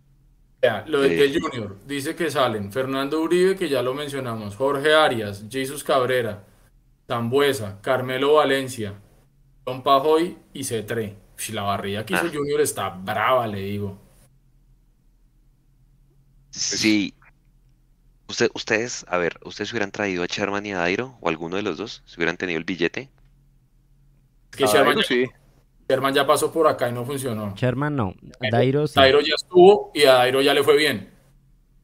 Lo 0.87 1.01
de- 1.01 1.11
del 1.11 1.41
Junior, 1.41 1.77
dice 1.87 2.17
que 2.17 2.29
salen 2.31 2.73
Fernando 2.73 3.21
Uribe, 3.23 3.55
que 3.55 3.69
ya 3.69 3.83
lo 3.83 3.95
mencionamos, 3.95 4.57
Jorge 4.57 4.95
Arias, 4.95 5.45
Jesus 5.49 5.85
Cabrera, 5.85 6.43
Zambuesa, 7.07 7.81
Carmelo 7.83 8.35
Valencia, 8.35 8.95
Don 9.65 9.83
Pajoy 9.85 10.37
y 10.53 10.65
Cetré. 10.65 11.17
Ush, 11.39 11.51
La 11.53 11.63
barrilla 11.63 12.05
que 12.05 12.15
hizo 12.15 12.25
Ah. 12.27 12.31
Junior 12.33 12.61
está 12.61 12.89
brava, 12.89 13.47
le 13.47 13.61
digo. 13.61 13.99
Sí. 16.51 17.15
Usted, 18.29 18.51
ustedes, 18.55 19.05
a 19.09 19.19
ver, 19.19 19.39
¿ustedes 19.45 19.71
hubieran 19.73 19.93
traído 19.93 20.23
a 20.25 20.27
Sherman 20.27 20.67
y 20.67 20.73
a 20.73 20.79
Dairo? 20.79 21.17
¿O 21.21 21.29
alguno 21.29 21.57
de 21.57 21.63
los 21.63 21.77
dos? 21.79 22.03
Si 22.07 22.17
hubieran 22.17 22.37
tenido 22.37 22.59
el 22.59 22.65
billete. 22.65 23.09
Que 24.57 24.65
Ah, 24.65 24.69
Sherman, 24.73 24.97
ya, 24.97 25.03
sí. 25.03 25.25
Sherman 25.89 26.15
ya 26.15 26.27
pasó 26.27 26.53
por 26.53 26.67
acá 26.67 26.89
y 26.89 26.93
no 26.93 27.05
funcionó. 27.05 27.55
Sherman 27.57 27.95
no. 27.97 28.15
Dairo 28.51 28.87
sí. 28.87 28.95
Dairo 28.97 29.21
ya 29.21 29.35
estuvo 29.37 29.91
y 29.95 30.05
a 30.05 30.15
Dairo 30.15 30.41
ya 30.43 30.55
le 30.55 30.63
fue 30.63 30.77
bien. 30.77 31.11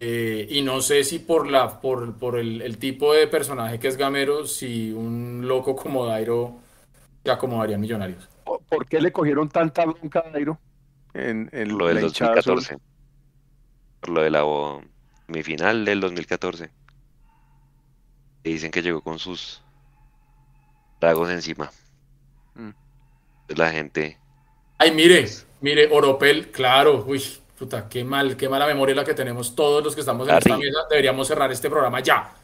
Eh, 0.01 0.47
y 0.51 0.62
no 0.62 0.81
sé 0.81 1.05
si 1.05 1.20
por 1.20 1.49
la 1.49 1.81
por, 1.81 2.16
por 2.19 2.36
el, 2.39 2.61
el 2.62 2.78
tipo 2.78 3.15
de 3.15 3.28
personaje 3.28 3.78
que 3.78 3.86
es 3.89 3.97
Gamero, 3.97 4.47
si 4.47 4.90
un 4.90 5.47
loco 5.47 5.77
como 5.77 6.07
Dairo 6.07 6.57
se 7.24 7.31
acomodaría 7.31 7.77
en 7.77 7.81
Millonarios. 7.82 8.28
¿Por 8.69 8.86
qué 8.89 9.01
le 9.01 9.12
cogieron 9.12 9.49
tanta 9.49 9.85
bronca 9.85 10.24
a 10.27 10.31
Dairo? 10.31 10.59
En, 11.15 11.49
en 11.53 11.78
lo 11.78 11.86
del 11.86 11.97
la 11.97 12.03
hinchada 12.03 12.32
azul? 12.40 12.57
2014. 12.57 12.85
Por 14.01 14.09
lo 14.11 14.23
de 14.23 14.31
la 14.31 14.44
o- 14.44 14.82
semifinal 15.27 15.85
del 15.85 16.01
2014. 16.01 16.70
Y 18.43 18.53
dicen 18.55 18.73
que 18.73 18.82
llegó 18.82 19.01
con 19.03 19.20
sus 19.20 19.62
tragos 20.99 21.31
encima. 21.31 21.70
Entonces 23.53 23.59
la 23.59 23.70
gente. 23.70 24.19
Ay, 24.79 24.91
mire, 24.93 25.27
mire, 25.61 25.89
Oropel, 25.91 26.51
claro, 26.51 27.05
uy, 27.07 27.23
puta, 27.59 27.89
qué 27.89 28.05
mal, 28.05 28.37
qué 28.37 28.49
mala 28.49 28.66
memoria 28.66 28.95
la 28.95 29.05
que 29.05 29.15
tenemos 29.15 29.55
todos 29.55 29.83
los 29.85 29.95
que 29.95 30.01
estamos 30.01 30.29
en 30.29 30.35
esta 30.37 30.49
Larry. 30.51 30.62
mesa. 30.65 30.79
Deberíamos 30.91 31.29
cerrar 31.29 31.51
este 31.53 31.70
programa 31.70 32.01
ya. 32.01 32.35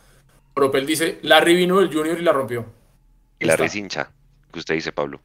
Oropel 0.54 0.86
dice, 0.86 1.18
Larry 1.22 1.54
vino 1.54 1.78
del 1.80 1.92
Junior 1.92 2.18
y 2.18 2.22
la 2.22 2.32
rompió. 2.32 2.66
Y 3.38 3.44
la 3.46 3.54
Está. 3.54 3.64
recincha. 3.64 4.10
Que 4.52 4.58
usted 4.60 4.74
dice, 4.74 4.92
Pablo. 4.92 5.20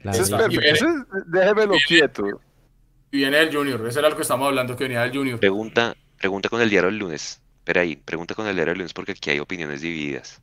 La 0.00 0.12
Ese 0.12 0.22
es 0.22 0.48
viene- 0.48 0.70
ese 0.70 0.84
es- 0.84 0.92
déjemelo 1.26 1.74
quieto. 1.86 2.24
Y 3.10 3.18
viene 3.18 3.38
del 3.38 3.54
Junior, 3.54 3.86
ese 3.88 3.98
era 3.98 4.08
lo 4.08 4.16
que 4.16 4.22
estamos 4.22 4.46
hablando, 4.46 4.76
que 4.76 4.84
venía 4.84 5.00
del 5.02 5.12
Junior. 5.16 5.40
Pregunta, 5.40 5.96
pregunta 6.18 6.48
con 6.48 6.60
el 6.60 6.70
diario 6.70 6.88
del 6.90 6.98
lunes. 6.98 7.40
Espera 7.58 7.80
ahí, 7.82 7.96
pregunta 7.96 8.34
con 8.34 8.46
el 8.46 8.54
diario 8.54 8.72
del 8.72 8.78
lunes 8.78 8.92
porque 8.94 9.12
aquí 9.12 9.30
hay 9.30 9.40
opiniones 9.40 9.80
divididas. 9.80 10.40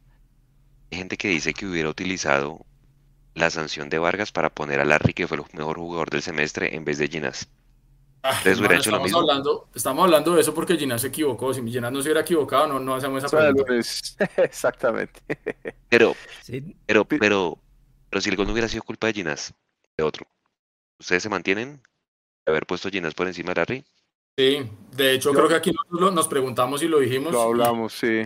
Hay 0.91 0.97
gente 0.99 1.17
que 1.17 1.27
dice 1.29 1.53
que 1.53 1.65
hubiera 1.65 1.89
utilizado 1.89 2.65
la 3.35 3.49
sanción 3.51 3.89
de 3.89 3.99
Vargas 3.99 4.31
para 4.31 4.49
poner 4.49 4.79
a 4.79 4.85
Larry, 4.85 5.13
que 5.13 5.27
fue 5.27 5.37
el 5.37 5.43
mejor 5.53 5.77
jugador 5.77 6.09
del 6.09 6.21
semestre, 6.21 6.75
en 6.75 6.83
vez 6.85 6.97
de. 6.97 7.05
Ah, 8.23 8.31
¿Ustedes 8.37 8.57
hubieran 8.57 8.77
hermano, 8.77 8.81
hecho 8.81 8.89
lo 8.89 8.95
estamos 8.97 9.03
mismo? 9.03 9.19
hablando, 9.19 9.69
estamos 9.75 10.03
hablando 10.05 10.33
de 10.35 10.41
eso 10.41 10.53
porque 10.55 10.77
Ginás 10.77 11.01
se 11.01 11.07
equivocó. 11.09 11.53
Si 11.53 11.61
Ginás 11.61 11.91
no 11.91 12.01
se 12.01 12.07
hubiera 12.07 12.21
equivocado, 12.21 12.65
no, 12.67 12.79
no 12.79 12.95
hacemos 12.95 13.23
esa 13.23 13.37
pregunta. 13.37 13.71
Exactamente. 14.37 15.21
Pero, 15.89 16.15
Sí, 16.41 16.75
pero, 16.87 17.05
pero, 17.05 17.59
pero 18.09 18.21
si 18.21 18.29
el 18.31 18.35
gol 18.35 18.47
no 18.47 18.53
hubiera 18.53 18.67
sido 18.67 18.81
culpa 18.83 19.07
de 19.07 19.13
Ginas, 19.13 19.53
de 19.95 20.03
otro, 20.03 20.25
¿ustedes 20.99 21.21
se 21.21 21.29
mantienen 21.29 21.81
de 22.45 22.51
haber 22.51 22.65
puesto 22.65 22.87
a 22.87 22.91
Ginas 22.91 23.13
por 23.13 23.27
encima 23.27 23.53
de 23.53 23.61
Larry? 23.61 23.85
Sí, 24.37 24.69
de 24.95 25.13
hecho, 25.13 25.31
Yo- 25.31 25.35
creo 25.37 25.47
que 25.49 25.55
aquí 25.55 25.71
nosotros 25.71 26.13
nos 26.13 26.27
preguntamos 26.27 26.81
y 26.81 26.87
lo 26.87 26.99
dijimos. 26.99 27.31
Lo 27.31 27.41
hablamos, 27.43 27.93
sí. 27.93 28.25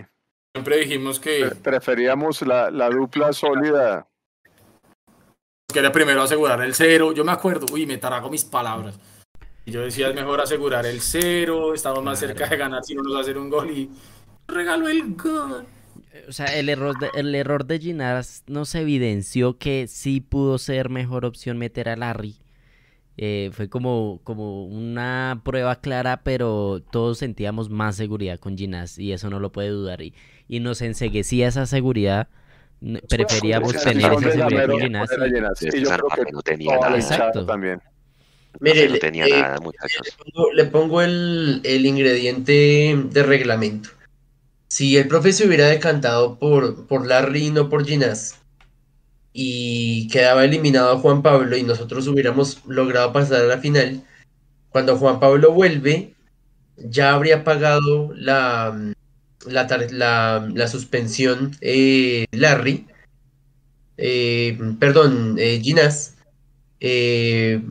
Siempre 0.54 0.78
dijimos 0.78 1.20
que 1.20 1.40
Pre- 1.46 1.54
Preferíamos 1.56 2.40
la, 2.42 2.70
la 2.70 2.88
dupla 2.88 3.32
sólida. 3.34 4.06
Quería 5.72 5.92
primero 5.92 6.22
asegurar 6.22 6.62
el 6.62 6.74
cero. 6.74 7.12
Yo 7.12 7.24
me 7.24 7.32
acuerdo, 7.32 7.66
uy, 7.72 7.86
me 7.86 7.98
tarago 7.98 8.30
mis 8.30 8.44
palabras. 8.44 8.98
Yo 9.66 9.82
decía, 9.82 10.08
es 10.08 10.14
mejor 10.14 10.40
asegurar 10.40 10.86
el 10.86 11.00
cero, 11.00 11.74
estamos 11.74 12.02
más 12.02 12.18
Claro. 12.18 12.34
cerca 12.34 12.48
de 12.50 12.56
ganar 12.56 12.82
si 12.84 12.94
no 12.94 13.02
nos 13.02 13.20
hacer 13.20 13.38
un 13.38 13.50
gol 13.50 13.70
y 13.70 13.90
regaló 14.48 14.88
el 14.88 15.14
gol. 15.14 15.66
O 16.28 16.32
sea, 16.32 16.46
el 16.46 16.68
error 16.68 16.98
de, 16.98 17.10
el 17.14 17.34
error 17.34 17.64
de 17.66 17.78
Ginás 17.78 18.42
nos 18.46 18.74
evidenció 18.74 19.58
que 19.58 19.86
sí 19.88 20.20
pudo 20.20 20.58
ser 20.58 20.88
mejor 20.90 21.24
opción 21.24 21.56
meter 21.58 21.88
a 21.88 21.96
Larry. 21.96 22.36
Eh, 23.16 23.50
fue 23.52 23.68
como, 23.68 24.20
como 24.24 24.64
una 24.66 25.42
prueba 25.44 25.76
clara, 25.80 26.22
pero 26.24 26.82
todos 26.90 27.18
sentíamos 27.18 27.68
más 27.70 27.96
seguridad 27.96 28.38
con 28.40 28.56
Ginás 28.56 28.98
y 28.98 29.12
eso 29.12 29.30
no 29.30 29.38
lo 29.40 29.52
puede 29.52 29.68
dudar. 29.68 30.00
Y, 30.02 30.14
y 30.48 30.60
nos 30.60 30.82
enseguecía 30.82 31.48
esa 31.48 31.66
seguridad. 31.66 32.28
N- 32.82 33.00
Preferíamos 33.08 33.74
esa 33.74 33.90
tener 33.90 34.04
esa 34.06 34.14
seguridad 34.20 34.48
Gamero 34.48 34.72
con 34.72 34.80
Ginás. 34.82 35.08
poner 35.10 35.22
a 35.22 35.26
y- 35.26 35.34
Ginás. 35.34 35.62
Es 35.62 35.68
Y 35.68 35.70
que 35.70 35.80
yo 35.84 35.90
creo 35.90 36.24
que 36.26 36.32
no 36.32 36.42
tenía 36.42 36.78
nada. 36.78 36.96
Exacto. 36.96 37.46
también. 37.46 37.80
Mire, 38.58 38.86
no 38.88 38.94
le- 38.94 38.98
tenía 39.00 39.26
eh, 39.26 39.30
nada, 39.42 39.58
muchachos. 39.60 40.00
le 40.06 40.12
pongo, 40.24 40.52
le 40.52 40.64
pongo 40.64 41.02
el, 41.02 41.60
el 41.62 41.86
ingrediente 41.86 42.98
de 43.10 43.22
reglamento. 43.22 43.90
Si 44.68 44.96
el 44.96 45.08
profe 45.08 45.32
se 45.32 45.46
hubiera 45.46 45.66
decantado 45.66 46.38
por, 46.38 46.86
por 46.86 47.06
Larry 47.06 47.46
y 47.46 47.50
no 47.50 47.68
por 47.68 47.84
Ginás 47.84 48.36
y 49.32 50.08
quedaba 50.08 50.44
eliminado 50.44 50.92
a 50.92 50.98
Juan 50.98 51.22
Pablo 51.22 51.56
y 51.56 51.62
nosotros 51.62 52.06
hubiéramos 52.08 52.64
logrado 52.66 53.12
pasar 53.12 53.42
a 53.42 53.46
la 53.46 53.58
final, 53.58 54.02
cuando 54.70 54.96
Juan 54.96 55.20
Pablo 55.20 55.52
vuelve, 55.52 56.14
ya 56.76 57.12
habría 57.14 57.44
pagado 57.44 58.12
la, 58.14 58.76
la, 59.46 59.66
la- 59.90 60.48
la 60.54 60.68
suspensión 60.68 61.56
eh, 61.60 62.26
Larry, 62.32 62.86
eh, 63.96 64.58
perdón, 64.78 65.36
eh, 65.38 65.60
Ginás, 65.62 66.16
eh, 66.80 67.62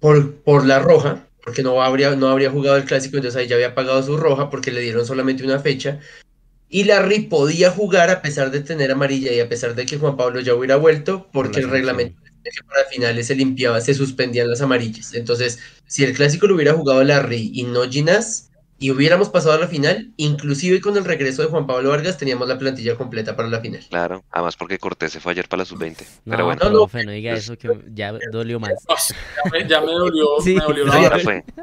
por, 0.00 0.34
por 0.36 0.66
la 0.66 0.78
roja, 0.78 1.26
porque 1.44 1.62
no 1.62 1.82
habría, 1.82 2.14
no 2.16 2.28
habría 2.28 2.50
jugado 2.50 2.76
el 2.76 2.84
clásico, 2.84 3.16
entonces 3.16 3.40
ahí 3.40 3.48
ya 3.48 3.56
había 3.56 3.74
pagado 3.74 4.02
su 4.02 4.16
roja 4.16 4.50
porque 4.50 4.70
le 4.70 4.80
dieron 4.80 5.06
solamente 5.06 5.44
una 5.44 5.58
fecha. 5.60 6.00
Y 6.70 6.84
Larry 6.84 7.20
podía 7.22 7.70
jugar 7.70 8.10
a 8.10 8.22
pesar 8.22 8.50
de 8.52 8.60
tener 8.60 8.92
amarilla 8.92 9.32
y 9.32 9.40
a 9.40 9.48
pesar 9.48 9.74
de 9.74 9.86
que 9.86 9.98
Juan 9.98 10.16
Pablo 10.16 10.40
ya 10.40 10.54
hubiera 10.54 10.76
vuelto, 10.76 11.28
porque 11.32 11.60
el 11.60 11.70
reglamento 11.70 12.20
que 12.44 12.50
para 12.68 12.84
finales 12.90 13.28
se 13.28 13.36
limpiaba, 13.36 13.80
se 13.80 13.94
suspendían 13.94 14.50
las 14.50 14.62
amarillas. 14.62 15.14
Entonces, 15.14 15.60
si 15.86 16.04
el 16.04 16.14
clásico 16.14 16.46
lo 16.48 16.56
hubiera 16.56 16.74
jugado 16.74 17.04
Larry 17.04 17.52
y 17.54 17.64
no 17.64 17.84
Ginás, 17.90 18.51
y 18.82 18.90
hubiéramos 18.90 19.28
pasado 19.30 19.54
a 19.54 19.58
la 19.58 19.68
final, 19.68 20.12
inclusive 20.16 20.80
con 20.80 20.96
el 20.96 21.04
regreso 21.04 21.42
de 21.42 21.48
Juan 21.48 21.66
Pablo 21.66 21.90
Vargas, 21.90 22.18
teníamos 22.18 22.48
la 22.48 22.58
plantilla 22.58 22.96
completa 22.96 23.36
para 23.36 23.48
la 23.48 23.60
final. 23.60 23.80
Claro, 23.88 24.24
además 24.30 24.56
porque 24.56 24.78
Cortés 24.78 25.12
se 25.12 25.20
fue 25.20 25.32
ayer 25.32 25.48
para 25.48 25.60
la 25.60 25.64
sub-20. 25.66 26.04
Pero 26.24 26.38
No, 26.38 26.44
bueno, 26.44 26.60
No, 26.64 26.70
no. 26.70 26.76
profe, 26.78 27.04
no 27.04 27.12
diga 27.12 27.32
eso 27.34 27.56
que 27.56 27.68
ya 27.94 28.12
dolió 28.32 28.58
más. 28.60 28.72
Ya 29.44 29.50
me, 29.52 29.68
ya 29.68 29.80
me 29.80 29.92
dolió, 29.92 30.26
Sí. 30.42 30.54
me 30.56 30.64
dolió 30.64 30.84
la 30.86 31.00
ya 31.00 31.18
fue. 31.20 31.44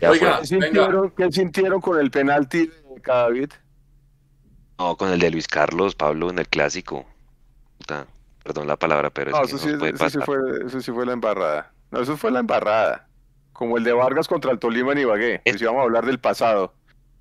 Ya 0.00 0.10
Oiga, 0.10 0.38
fue. 0.38 0.40
¿Qué 0.40 0.46
sintieron, 0.46 1.10
qué 1.16 1.32
sintieron 1.32 1.80
con 1.80 1.98
el 1.98 2.10
penalti 2.10 2.66
de 2.66 3.00
David? 3.04 3.50
No, 4.78 4.96
con 4.96 5.10
el 5.10 5.18
de 5.20 5.30
Luis 5.30 5.48
Carlos, 5.48 5.94
Pablo, 5.94 6.28
en 6.30 6.38
el 6.38 6.48
clásico. 6.48 7.06
Puta, 7.78 8.06
perdón 8.42 8.66
la 8.66 8.76
palabra, 8.76 9.10
pero 9.10 9.30
es 9.30 9.36
No, 9.36 9.46
que 9.46 9.46
eso 9.46 9.56
no 9.56 9.62
sí, 9.62 9.78
puede 9.78 9.92
eso 9.94 10.10
sí 10.10 10.18
pasar. 10.18 10.24
fue, 10.24 10.38
eso 10.66 10.80
sí 10.80 10.92
fue 10.92 11.06
la 11.06 11.12
embarrada. 11.12 11.72
No, 11.90 12.00
eso 12.00 12.16
fue 12.16 12.30
la 12.30 12.40
embarrada. 12.40 13.05
Como 13.56 13.78
el 13.78 13.84
de 13.84 13.92
Vargas 13.92 14.28
contra 14.28 14.52
el 14.52 14.58
Tolima 14.58 14.92
en 14.92 14.98
Ibagué. 14.98 15.40
Pues 15.44 15.60
íbamos 15.62 15.80
a 15.80 15.84
hablar 15.84 16.04
del 16.04 16.18
pasado. 16.20 16.74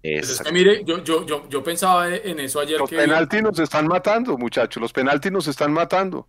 Pues 0.03 0.29
es 0.29 0.41
que 0.41 0.51
mire, 0.51 0.83
yo, 0.85 1.03
yo, 1.03 1.25
yo, 1.25 1.47
yo 1.49 1.63
pensaba 1.63 2.13
en 2.13 2.39
eso 2.39 2.59
ayer 2.59 2.77
Los 2.77 2.89
que 2.89 2.97
penaltis 2.97 3.41
nos 3.41 3.57
están 3.57 3.87
matando, 3.87 4.37
muchachos. 4.37 4.79
Los 4.81 4.93
penaltis 4.93 5.31
nos 5.31 5.47
están 5.47 5.71
matando. 5.73 6.27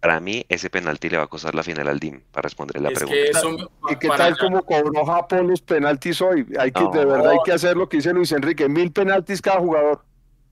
Para 0.00 0.20
mí, 0.20 0.44
ese 0.48 0.68
penalti 0.68 1.08
le 1.08 1.16
va 1.16 1.24
a 1.24 1.26
costar 1.28 1.54
la 1.54 1.62
final 1.62 1.88
al 1.88 1.98
DIM 1.98 2.20
para 2.30 2.42
responder 2.42 2.80
la 2.80 2.88
es 2.90 2.94
pregunta. 2.98 3.20
que 3.22 3.30
eso 3.30 3.70
¿Y 3.90 3.96
qué 3.96 4.08
tal 4.08 4.20
allá- 4.20 4.36
como 4.36 4.62
cobró 4.64 5.04
Japón 5.06 5.48
los 5.48 5.62
penaltis 5.62 6.20
hoy? 6.20 6.46
Hay 6.58 6.72
que, 6.72 6.82
de 6.92 7.04
verdad 7.04 7.30
hay 7.30 7.38
que 7.44 7.52
hacer 7.52 7.76
lo 7.76 7.88
que 7.88 7.96
dice 7.98 8.12
Luis 8.12 8.32
Enrique, 8.32 8.68
mil 8.68 8.92
penaltis 8.92 9.40
cada 9.40 9.60
jugador. 9.60 10.02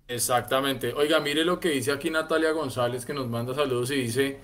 Exactamente. 0.09 0.93
Oiga, 0.95 1.21
mire 1.21 1.45
lo 1.45 1.61
que 1.61 1.69
dice 1.71 1.93
aquí 1.93 2.11
Natalia 2.11 2.51
González, 2.53 3.05
que 3.05 3.13
nos 3.15 3.29
manda 3.29 3.55
saludos 3.55 3.91
y 3.93 3.97
dice, 3.97 4.39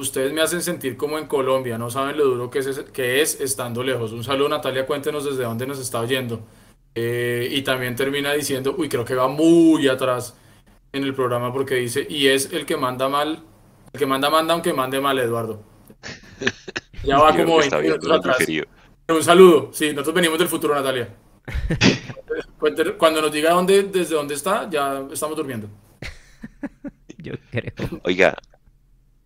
ustedes 0.00 0.32
me 0.32 0.40
hacen 0.40 0.62
sentir 0.62 0.96
como 0.96 1.18
en 1.18 1.26
Colombia, 1.26 1.76
no 1.76 1.90
saben 1.90 2.16
lo 2.16 2.24
duro 2.24 2.50
que 2.50 2.60
es, 2.60 2.80
que 2.92 3.20
es 3.20 3.40
estando 3.40 3.82
lejos. 3.82 4.12
Un 4.12 4.24
saludo, 4.24 4.48
Natalia, 4.48 4.86
cuéntenos 4.86 5.24
desde 5.24 5.44
dónde 5.44 5.66
nos 5.66 5.78
está 5.78 6.00
oyendo. 6.00 6.40
Eh, 6.94 7.48
y 7.50 7.62
también 7.62 7.94
termina 7.94 8.32
diciendo, 8.32 8.74
uy, 8.76 8.88
creo 8.88 9.04
que 9.04 9.14
va 9.14 9.28
muy 9.28 9.86
atrás 9.88 10.36
en 10.92 11.04
el 11.04 11.14
programa 11.14 11.52
porque 11.52 11.76
dice, 11.76 12.06
y 12.08 12.26
es 12.26 12.52
el 12.52 12.66
que 12.66 12.76
manda 12.76 13.08
mal, 13.08 13.42
el 13.92 13.98
que 13.98 14.06
manda 14.06 14.30
manda 14.30 14.54
aunque 14.54 14.72
mande 14.72 15.00
mal, 15.00 15.18
Eduardo. 15.18 15.62
Ya 17.02 17.18
va 17.18 17.34
como 17.34 17.56
que 17.56 17.64
está 17.64 17.78
20 17.78 17.80
viendo 17.80 18.08
minutos 18.08 18.28
el 18.28 18.32
atrás. 18.32 18.66
Un 19.08 19.24
saludo, 19.24 19.70
sí, 19.72 19.88
nosotros 19.88 20.14
venimos 20.14 20.38
del 20.38 20.48
futuro, 20.48 20.74
Natalia. 20.74 21.08
Cuando 22.98 23.22
nos 23.22 23.32
diga 23.32 23.52
dónde, 23.52 23.84
desde 23.84 24.14
dónde 24.14 24.34
está, 24.34 24.68
ya 24.68 25.06
estamos 25.10 25.34
durmiendo. 25.34 25.66
Yo 27.16 27.32
creo. 27.50 27.72
Oiga, 28.04 28.36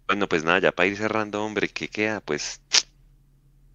bueno, 0.07 0.29
pues 0.29 0.45
nada, 0.45 0.59
ya 0.61 0.73
para 0.73 0.89
ir 0.89 0.97
cerrando, 0.97 1.45
hombre, 1.45 1.69
¿qué 1.69 1.89
queda? 1.89 2.21
Pues 2.21 2.61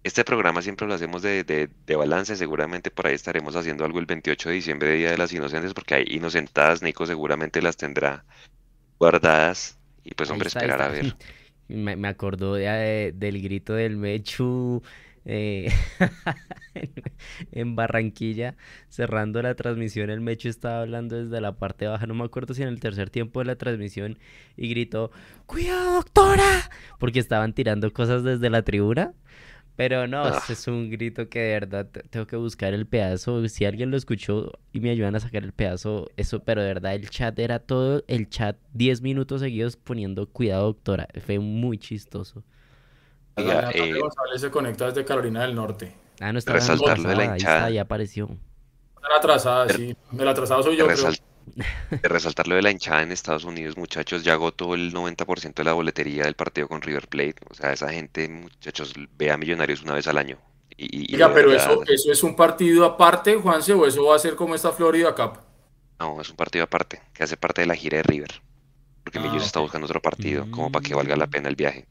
este 0.02 0.24
programa 0.24 0.62
siempre 0.62 0.86
lo 0.86 0.94
hacemos 0.94 1.22
de, 1.22 1.44
de, 1.44 1.68
de 1.86 1.96
balance, 1.96 2.36
seguramente 2.36 2.90
por 2.90 3.06
ahí 3.06 3.14
estaremos 3.14 3.56
haciendo 3.56 3.84
algo 3.84 3.98
el 3.98 4.06
28 4.06 4.48
de 4.48 4.54
diciembre, 4.54 4.94
Día 4.94 5.10
de 5.10 5.18
las 5.18 5.32
Inocentes, 5.32 5.74
porque 5.74 5.94
hay 5.94 6.04
inocentadas, 6.08 6.82
Nico 6.82 7.06
seguramente 7.06 7.60
las 7.60 7.76
tendrá 7.76 8.24
guardadas, 8.98 9.78
y 10.04 10.14
pues 10.14 10.30
hombre, 10.30 10.48
está, 10.48 10.60
esperar 10.60 10.82
a 10.82 10.88
ver. 10.88 11.16
Me, 11.68 11.94
me 11.94 12.08
acordó 12.08 12.54
de, 12.54 13.12
del 13.14 13.40
grito 13.40 13.74
del 13.74 13.96
Mechu 13.96 14.82
eh, 15.24 15.70
en, 17.52 17.76
Barranquilla, 17.76 18.56
cerrando 18.88 19.42
la 19.42 19.54
transmisión. 19.54 20.10
El 20.10 20.20
Mechu 20.20 20.48
estaba 20.48 20.80
hablando 20.82 21.16
desde 21.22 21.40
la 21.40 21.56
parte 21.56 21.86
baja, 21.86 22.06
no 22.06 22.14
me 22.14 22.24
acuerdo 22.24 22.54
si 22.54 22.62
en 22.62 22.68
el 22.68 22.80
tercer 22.80 23.10
tiempo 23.10 23.40
de 23.40 23.46
la 23.46 23.56
transmisión, 23.56 24.18
y 24.56 24.68
gritó: 24.68 25.10
¡Cuidado, 25.46 25.94
doctora! 25.94 26.70
Porque 26.98 27.18
estaban 27.18 27.52
tirando 27.54 27.92
cosas 27.92 28.22
desde 28.24 28.50
la 28.50 28.62
tribuna. 28.62 29.12
Pero 29.76 30.06
no, 30.06 30.24
Ah. 30.24 30.42
es 30.50 30.68
un 30.68 30.90
grito 30.90 31.30
que 31.30 31.38
de 31.38 31.52
verdad 31.52 31.86
te- 31.90 32.02
tengo 32.02 32.26
que 32.26 32.36
buscar 32.36 32.74
el 32.74 32.86
pedazo. 32.86 33.48
Si 33.48 33.64
alguien 33.64 33.90
lo 33.90 33.96
escuchó 33.96 34.52
y 34.72 34.80
me 34.80 34.90
ayudan 34.90 35.16
a 35.16 35.20
sacar 35.20 35.42
el 35.42 35.52
pedazo, 35.52 36.10
eso, 36.18 36.40
pero 36.44 36.60
de 36.60 36.68
verdad 36.74 36.94
el 36.94 37.08
chat 37.08 37.38
era 37.38 37.60
todo 37.60 38.04
el 38.06 38.28
chat 38.28 38.58
10 38.74 39.00
minutos 39.00 39.40
seguidos 39.40 39.76
poniendo 39.78 40.26
cuidado, 40.28 40.64
doctora. 40.66 41.08
Fue 41.24 41.38
muy 41.38 41.78
chistoso. 41.78 42.44
Oiga, 43.40 43.70
eh, 43.72 43.98
González 43.98 44.40
se 44.40 44.50
conecta 44.50 44.86
desde 44.86 45.04
Carolina 45.04 45.42
del 45.42 45.54
Norte. 45.54 45.92
Ah, 46.20 46.32
no 46.32 46.38
estaba 46.38 46.58
Resaltar 46.58 46.98
lo 46.98 47.08
de 47.08 47.16
la 47.16 47.22
ahí 47.22 47.28
hinchada. 47.30 47.56
está, 47.58 47.70
ya 47.70 47.82
apareció. 47.82 48.28
Están 48.96 49.12
atrasadas, 49.16 49.72
sí. 49.74 49.96
El 50.18 50.28
atrasado 50.28 50.62
soy 50.62 50.72
De, 50.76 50.78
yo, 50.78 50.86
creo. 50.86 51.10
de 52.02 52.08
resaltar 52.08 52.46
lo 52.46 52.54
de 52.56 52.62
la 52.62 52.70
hinchada 52.70 53.02
en 53.02 53.12
Estados 53.12 53.44
Unidos, 53.44 53.76
muchachos, 53.76 54.22
ya 54.22 54.34
agotó 54.34 54.74
el 54.74 54.92
90% 54.92 55.54
de 55.54 55.64
la 55.64 55.72
boletería 55.72 56.24
del 56.24 56.34
partido 56.34 56.68
con 56.68 56.82
River 56.82 57.08
Plate. 57.08 57.36
O 57.50 57.54
sea, 57.54 57.72
esa 57.72 57.90
gente, 57.90 58.28
muchachos, 58.28 58.92
ve 59.16 59.30
a 59.30 59.36
Millonarios 59.38 59.82
una 59.82 59.94
vez 59.94 60.06
al 60.06 60.18
año. 60.18 60.38
Y, 60.76 61.14
Oiga, 61.14 61.32
pero 61.34 61.50
verdad, 61.50 61.72
eso, 61.72 61.82
eso 61.86 62.12
es 62.12 62.22
un 62.22 62.34
partido 62.36 62.84
aparte, 62.86 63.34
Juanse, 63.36 63.72
o 63.74 63.86
eso 63.86 64.04
va 64.06 64.16
a 64.16 64.18
ser 64.18 64.34
como 64.34 64.54
esta 64.54 64.72
Florida 64.72 65.14
Cup. 65.14 65.38
No, 65.98 66.20
es 66.20 66.30
un 66.30 66.36
partido 66.36 66.64
aparte, 66.64 67.02
que 67.12 67.22
hace 67.24 67.36
parte 67.36 67.60
de 67.62 67.66
la 67.66 67.74
gira 67.74 67.98
de 67.98 68.02
River. 68.04 68.40
Porque 69.04 69.18
Ah, 69.18 69.22
Millos 69.22 69.44
está 69.44 69.60
buscando 69.60 69.86
otro 69.86 70.00
partido, 70.00 70.46
como 70.50 70.70
para 70.72 70.82
que 70.82 70.94
valga 70.94 71.16
la 71.16 71.26
Mm. 71.26 71.30
pena 71.30 71.48
el 71.50 71.56
viaje. 71.56 71.86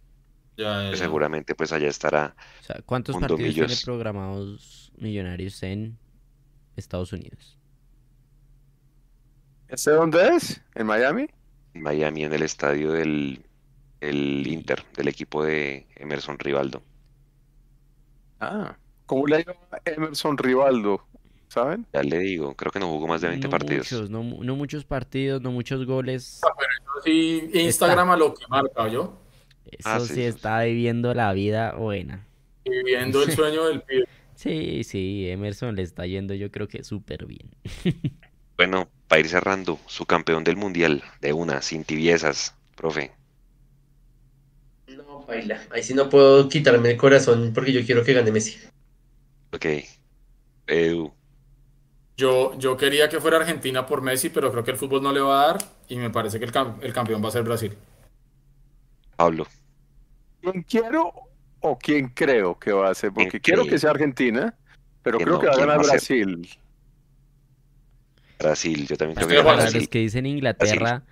Ya, 0.60 0.82
ya, 0.84 0.88
Pues 0.90 1.00
ya. 1.00 1.06
seguramente 1.06 1.56
pues 1.56 1.72
allá 1.72 1.88
estará. 1.88 2.36
O 2.60 2.64
sea, 2.64 2.82
¿cuántos 2.86 3.16
partidos 3.16 3.54
tiene 3.56 3.76
programados 3.86 4.92
Millonarios 4.98 5.64
en 5.64 5.98
Estados 6.76 7.14
Unidos? 7.14 7.58
¿Este 9.70 9.92
dónde 9.92 10.36
es? 10.36 10.62
¿En 10.76 10.86
Miami? 10.88 11.28
en 11.76 11.84
Miami 11.84 12.24
en 12.26 12.34
el 12.34 12.42
estadio 12.42 12.92
del, 12.92 13.46
del 14.02 14.46
Inter, 14.48 14.84
del 14.98 15.08
equipo 15.08 15.44
de 15.46 15.88
Emerson 15.96 16.38
Rivaldo. 16.40 16.82
Ah, 18.42 18.76
¿cómo 19.06 19.28
le 19.28 19.36
ha 19.38 19.40
ido 19.42 19.56
a 19.72 19.80
Emerson 19.86 20.38
Rivaldo? 20.38 21.06
¿Saben? 21.48 21.86
Ya 21.94 22.04
le 22.04 22.18
digo, 22.20 22.54
creo 22.56 22.72
que 22.72 22.80
no 22.80 22.88
jugó 22.88 23.08
más 23.08 23.22
de 23.22 23.28
20 23.30 23.48
no 23.48 23.52
partidos. 23.52 23.92
muchos, 23.92 24.10
no, 24.10 24.24
mu- 24.24 24.44
no 24.44 24.56
muchos 24.56 24.84
partidos, 24.84 25.42
no 25.42 25.52
muchos 25.52 25.86
goles. 25.86 26.42
Sí, 27.06 27.50
Instagram 27.54 28.10
a 28.12 28.18
lo 28.18 28.34
que 28.34 28.46
marca, 28.50 28.88
yo. 28.88 29.18
Eso 29.72 30.00
Ah, 30.00 30.00
sí, 30.00 30.14
sí, 30.14 30.24
eso 30.24 30.38
está 30.38 30.62
viviendo 30.64 31.14
la 31.14 31.34
vida 31.34 31.74
buena. 31.74 32.26
Viviendo 32.66 33.22
el 33.24 33.32
sueño 33.32 33.66
del 33.66 33.82
pibe. 33.84 34.06
Sí, 34.36 34.84
sí, 34.86 35.30
Emerson 35.30 35.76
le 35.76 35.82
está 35.84 36.06
yendo 36.06 36.34
yo 36.34 36.50
creo 36.52 36.68
que 36.68 36.84
súper 36.84 37.26
bien. 37.26 37.52
Bueno, 38.58 38.92
para 39.08 39.22
ir 39.22 39.28
cerrando, 39.28 39.80
su 39.88 40.06
campeón 40.06 40.44
del 40.44 40.56
mundial, 40.56 41.04
de 41.20 41.34
una, 41.34 41.64
sin 41.64 41.84
tibiezas, 41.84 42.56
profe. 42.76 43.18
No, 44.88 45.24
baila. 45.26 45.62
Ahí 45.72 45.82
sí 45.84 45.94
no 45.94 46.10
puedo 46.10 46.50
quitarme 46.50 46.92
el 46.92 46.98
corazón 46.98 47.54
porque 47.54 47.72
yo 47.72 47.86
quiero 47.86 48.04
que 48.04 48.14
gane 48.14 48.32
Messi. 48.32 48.58
Ok. 49.52 49.66
Edu, 50.68 51.16
Yo, 52.18 52.54
yo 52.60 52.78
quería 52.78 53.10
que 53.10 53.20
fuera 53.20 53.38
Argentina 53.38 53.86
por 53.88 54.02
Messi, 54.02 54.30
pero 54.30 54.52
creo 54.52 54.64
que 54.64 54.72
el 54.72 54.78
fútbol 54.78 55.02
no 55.02 55.12
le 55.14 55.22
va 55.22 55.44
a 55.44 55.48
dar 55.48 55.58
y 55.88 55.96
me 55.98 56.10
parece 56.12 56.38
que 56.40 56.46
el, 56.46 56.52
cam- 56.52 56.78
el 56.82 56.94
campeón 56.94 57.24
va 57.24 57.30
a 57.30 57.32
ser 57.32 57.44
Brasil. 57.44 57.76
Pablo, 59.16 59.46
¿Quién 60.42 60.64
quiero 60.64 61.14
o 61.62 61.78
quién 61.78 62.10
creo 62.10 62.58
que 62.58 62.72
va 62.72 62.90
a 62.90 62.96
ser? 62.96 63.12
¿Quién 63.12 63.26
Porque 63.28 63.40
quiero 63.42 63.66
que 63.66 63.78
sea 63.78 63.92
Argentina, 63.92 64.56
pero 65.04 65.18
Que 65.18 65.24
creo 65.26 65.36
no, 65.36 65.42
que 65.42 65.48
va 65.48 65.54
a 65.54 65.56
¿quién 65.56 65.68
ganar 65.68 65.78
va 65.80 65.82
a 65.96 66.00
ser? 66.00 66.26
Brasil. 66.26 66.50
Brasil, 68.40 68.88
yo 68.88 68.96
también 68.96 69.16
creo 69.16 69.28
que 69.28 69.34
de 69.34 69.38
gana 69.40 69.50
acuerdo. 69.52 69.58
Para 69.58 69.64
Brasil. 69.64 69.80
los 69.82 69.90
que 69.90 70.00
dicen 70.00 70.26
Inglaterra, 70.26 71.04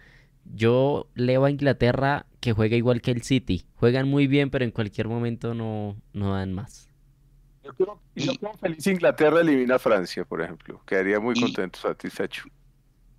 yo 0.45 1.07
leo 1.15 1.43
a 1.45 1.51
Inglaterra 1.51 2.25
que 2.39 2.53
juega 2.53 2.77
igual 2.77 3.01
que 3.01 3.11
el 3.11 3.21
City. 3.23 3.65
Juegan 3.75 4.07
muy 4.07 4.27
bien, 4.27 4.49
pero 4.49 4.63
en 4.63 4.71
cualquier 4.71 5.07
momento 5.09 5.53
no, 5.53 5.97
no 6.13 6.33
dan 6.33 6.53
más. 6.53 6.87
Yo 7.65 7.73
creo, 7.73 7.99
yo 8.15 8.33
creo 8.35 8.53
feliz 8.53 8.87
Inglaterra 8.87 9.41
elimina 9.41 9.75
a 9.75 9.79
Francia, 9.79 10.23
por 10.23 10.41
ejemplo. 10.41 10.81
Quedaría 10.85 11.19
muy 11.19 11.33
Y- 11.37 11.41
contento, 11.41 11.79
satisfecho. 11.79 12.43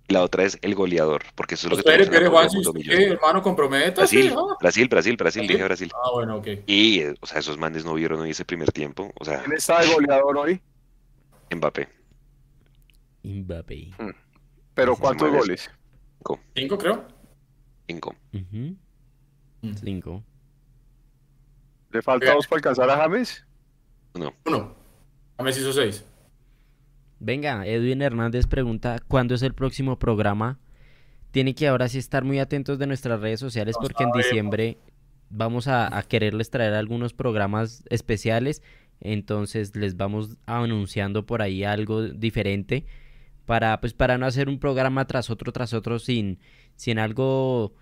La 0.09 0.23
otra 0.23 0.43
es 0.43 0.57
el 0.63 0.73
goleador, 0.73 1.21
porque 1.35 1.53
eso 1.53 1.67
es 1.67 1.71
lo 1.71 1.77
que 1.77 1.83
tenemos 1.83 2.15
en 2.15 2.23
la 2.23 2.29
Juan, 2.31 2.49
si 2.49 2.57
usted, 2.57 3.11
hermano, 3.11 3.43
comprometa. 3.43 4.01
Brasil. 4.01 4.33
Brasil, 4.59 4.87
Brasil, 4.89 5.15
Brasil, 5.15 5.47
dije 5.47 5.63
Brasil. 5.63 5.91
Ah, 5.93 6.09
bueno, 6.11 6.37
ok. 6.37 6.47
Y, 6.65 7.03
o 7.05 7.25
sea, 7.25 7.39
esos 7.39 7.59
manes 7.59 7.85
no 7.85 7.93
vieron 7.93 8.19
hoy 8.19 8.31
ese 8.31 8.43
primer 8.43 8.71
tiempo. 8.71 9.11
O 9.19 9.23
sea, 9.23 9.39
¿Quién 9.43 9.53
está 9.53 9.81
de 9.81 9.93
goleador 9.93 10.35
hoy? 10.37 10.61
Mbappé. 11.55 11.87
Mbappé. 13.23 13.91
Pero 14.73 14.93
Ese 14.93 15.01
¿cuántos 15.01 15.31
goles? 15.31 15.69
Cinco, 16.55 16.77
creo. 16.77 17.07
Cinco. 17.87 18.15
Mm. 18.31 19.73
Cinco. 19.75 20.23
¿Le 21.91 22.01
falta 22.01 22.33
dos 22.33 22.47
para 22.47 22.57
alcanzar 22.57 22.89
a 22.89 22.97
James? 22.97 23.45
Uno. 24.13 24.75
A 25.37 25.43
Messi 25.43 25.59
hizo 25.61 25.71
seis. 25.71 26.03
Venga, 27.19 27.65
Edwin 27.65 28.01
Hernández 28.01 28.47
pregunta, 28.47 28.99
¿cuándo 29.07 29.35
es 29.35 29.41
el 29.41 29.53
próximo 29.53 29.99
programa? 29.99 30.57
Tiene 31.31 31.53
que 31.53 31.67
ahora 31.67 31.89
sí 31.89 31.97
estar 31.97 32.23
muy 32.23 32.39
atentos 32.39 32.79
de 32.79 32.87
nuestras 32.87 33.19
redes 33.19 33.39
sociales 33.39 33.75
porque 33.79 34.03
en 34.03 34.11
diciembre 34.11 34.77
vamos 35.29 35.67
a, 35.67 35.95
a 35.95 36.03
quererles 36.03 36.49
traer 36.49 36.73
algunos 36.73 37.13
programas 37.13 37.83
especiales, 37.89 38.63
entonces 39.01 39.75
les 39.75 39.97
vamos 39.97 40.37
anunciando 40.45 41.25
por 41.25 41.41
ahí 41.41 41.63
algo 41.63 42.03
diferente 42.03 42.85
para 43.45 43.79
pues 43.81 43.93
para 43.93 44.17
no 44.17 44.25
hacer 44.25 44.47
un 44.47 44.59
programa 44.59 45.05
tras 45.05 45.29
otro 45.29 45.51
tras 45.51 45.73
otro 45.73 45.99
sin 45.99 46.39
sin 46.75 46.99
algo 46.99 47.73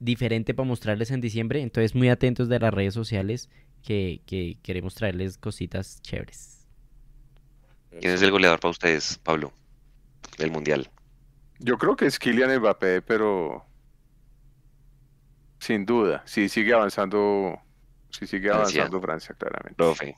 diferente 0.00 0.52
para 0.52 0.68
mostrarles 0.68 1.10
en 1.10 1.20
diciembre, 1.20 1.62
entonces 1.62 1.94
muy 1.94 2.08
atentos 2.08 2.48
de 2.48 2.58
las 2.58 2.74
redes 2.74 2.94
sociales 2.94 3.48
que, 3.82 4.20
que 4.26 4.58
queremos 4.62 4.94
traerles 4.94 5.38
cositas 5.38 6.00
chéveres. 6.02 6.65
¿Quién 8.00 8.12
es 8.14 8.22
el 8.22 8.30
goleador 8.30 8.60
para 8.60 8.70
ustedes, 8.70 9.18
Pablo? 9.22 9.52
Del 10.38 10.50
mundial. 10.50 10.90
Yo 11.58 11.78
creo 11.78 11.96
que 11.96 12.06
es 12.06 12.18
Kylian 12.18 12.58
Mbappé, 12.60 13.00
pero 13.02 13.64
sin 15.58 15.86
duda, 15.86 16.22
si 16.26 16.48
sigue 16.48 16.74
avanzando, 16.74 17.58
si 18.10 18.26
sigue 18.26 18.50
Francia. 18.50 18.82
avanzando 18.82 19.00
Francia, 19.00 19.34
claramente. 19.38 19.74
Profe. 19.76 20.16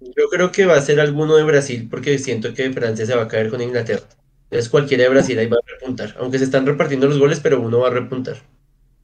Yo 0.00 0.28
creo 0.30 0.52
que 0.52 0.66
va 0.66 0.74
a 0.76 0.80
ser 0.80 1.00
alguno 1.00 1.36
de 1.36 1.42
Brasil 1.44 1.88
porque 1.90 2.18
siento 2.18 2.54
que 2.54 2.70
Francia 2.72 3.06
se 3.06 3.16
va 3.16 3.22
a 3.24 3.28
caer 3.28 3.50
con 3.50 3.60
Inglaterra. 3.60 4.06
Entonces 4.44 4.68
cualquiera 4.68 5.04
de 5.04 5.08
Brasil 5.10 5.38
ahí 5.38 5.46
va 5.48 5.56
a 5.56 5.70
repuntar. 5.80 6.14
Aunque 6.20 6.38
se 6.38 6.44
están 6.44 6.66
repartiendo 6.66 7.08
los 7.08 7.18
goles, 7.18 7.40
pero 7.40 7.60
uno 7.60 7.80
va 7.80 7.88
a 7.88 7.92
repuntar. 7.92 8.36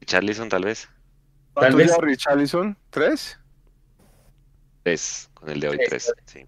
Charlison, 0.05 0.49
tal 0.49 0.65
vez. 0.65 0.89
¿Cuántos 1.55 1.79
vez- 1.79 1.97
Richarlison? 1.99 2.79
¿Tres? 2.91 3.39
Tres. 4.83 5.31
Con 5.35 5.49
el 5.51 5.61
de 5.61 5.69
hoy, 5.69 5.79
Tres, 5.85 6.13
tres. 6.15 6.15
Sí. 6.25 6.47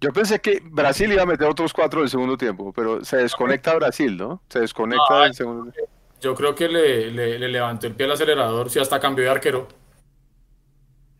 Yo 0.00 0.12
pensé 0.12 0.40
que 0.40 0.60
Brasil 0.64 1.12
iba 1.12 1.22
a 1.22 1.26
meter 1.26 1.46
otros 1.46 1.72
cuatro 1.74 2.00
del 2.00 2.08
segundo 2.08 2.36
tiempo, 2.38 2.72
pero 2.72 3.04
se 3.04 3.18
desconecta 3.18 3.74
Brasil, 3.74 4.16
¿no? 4.16 4.42
Se 4.48 4.60
desconecta 4.60 5.04
No, 5.10 5.20
del 5.24 5.34
segundo 5.34 5.70
tiempo. 5.70 5.90
Yo 6.20 6.34
creo 6.34 6.54
que 6.54 6.68
le, 6.68 7.10
le- 7.10 7.38
le 7.38 7.48
levantó 7.48 7.86
el 7.86 7.94
pie 7.94 8.06
al 8.06 8.12
acelerador, 8.12 8.70
si 8.70 8.78
hasta 8.78 8.98
cambió 9.00 9.24
de 9.24 9.30
arquero. 9.30 9.68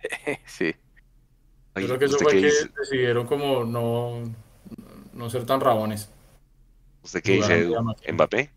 Sí. 0.47 0.75
Ay, 1.75 1.83
Yo 1.83 1.89
creo 1.89 1.99
que 1.99 2.05
eso 2.07 2.15
¿usted 2.17 2.25
fue 2.25 2.33
que 2.41 2.47
dice, 2.47 2.69
decidieron 2.79 3.27
como 3.27 3.65
no, 3.65 4.23
no 5.13 5.31
ser 5.31 5.45
tan 5.47 5.61
rabones. 5.61 6.11
usted 7.03 7.23
qué 7.23 7.33
dice, 7.33 7.59
Edu? 7.61 7.77
¿Mbappé? 8.13 8.51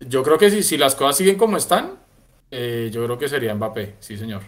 Yo 0.00 0.22
creo 0.22 0.38
que 0.38 0.50
si, 0.50 0.62
si 0.62 0.76
las 0.78 0.94
cosas 0.94 1.16
siguen 1.16 1.36
como 1.36 1.56
están, 1.56 1.98
eh, 2.50 2.88
yo 2.92 3.04
creo 3.04 3.18
que 3.18 3.28
sería 3.28 3.54
Mbappé, 3.54 3.96
sí 4.00 4.16
señor. 4.16 4.42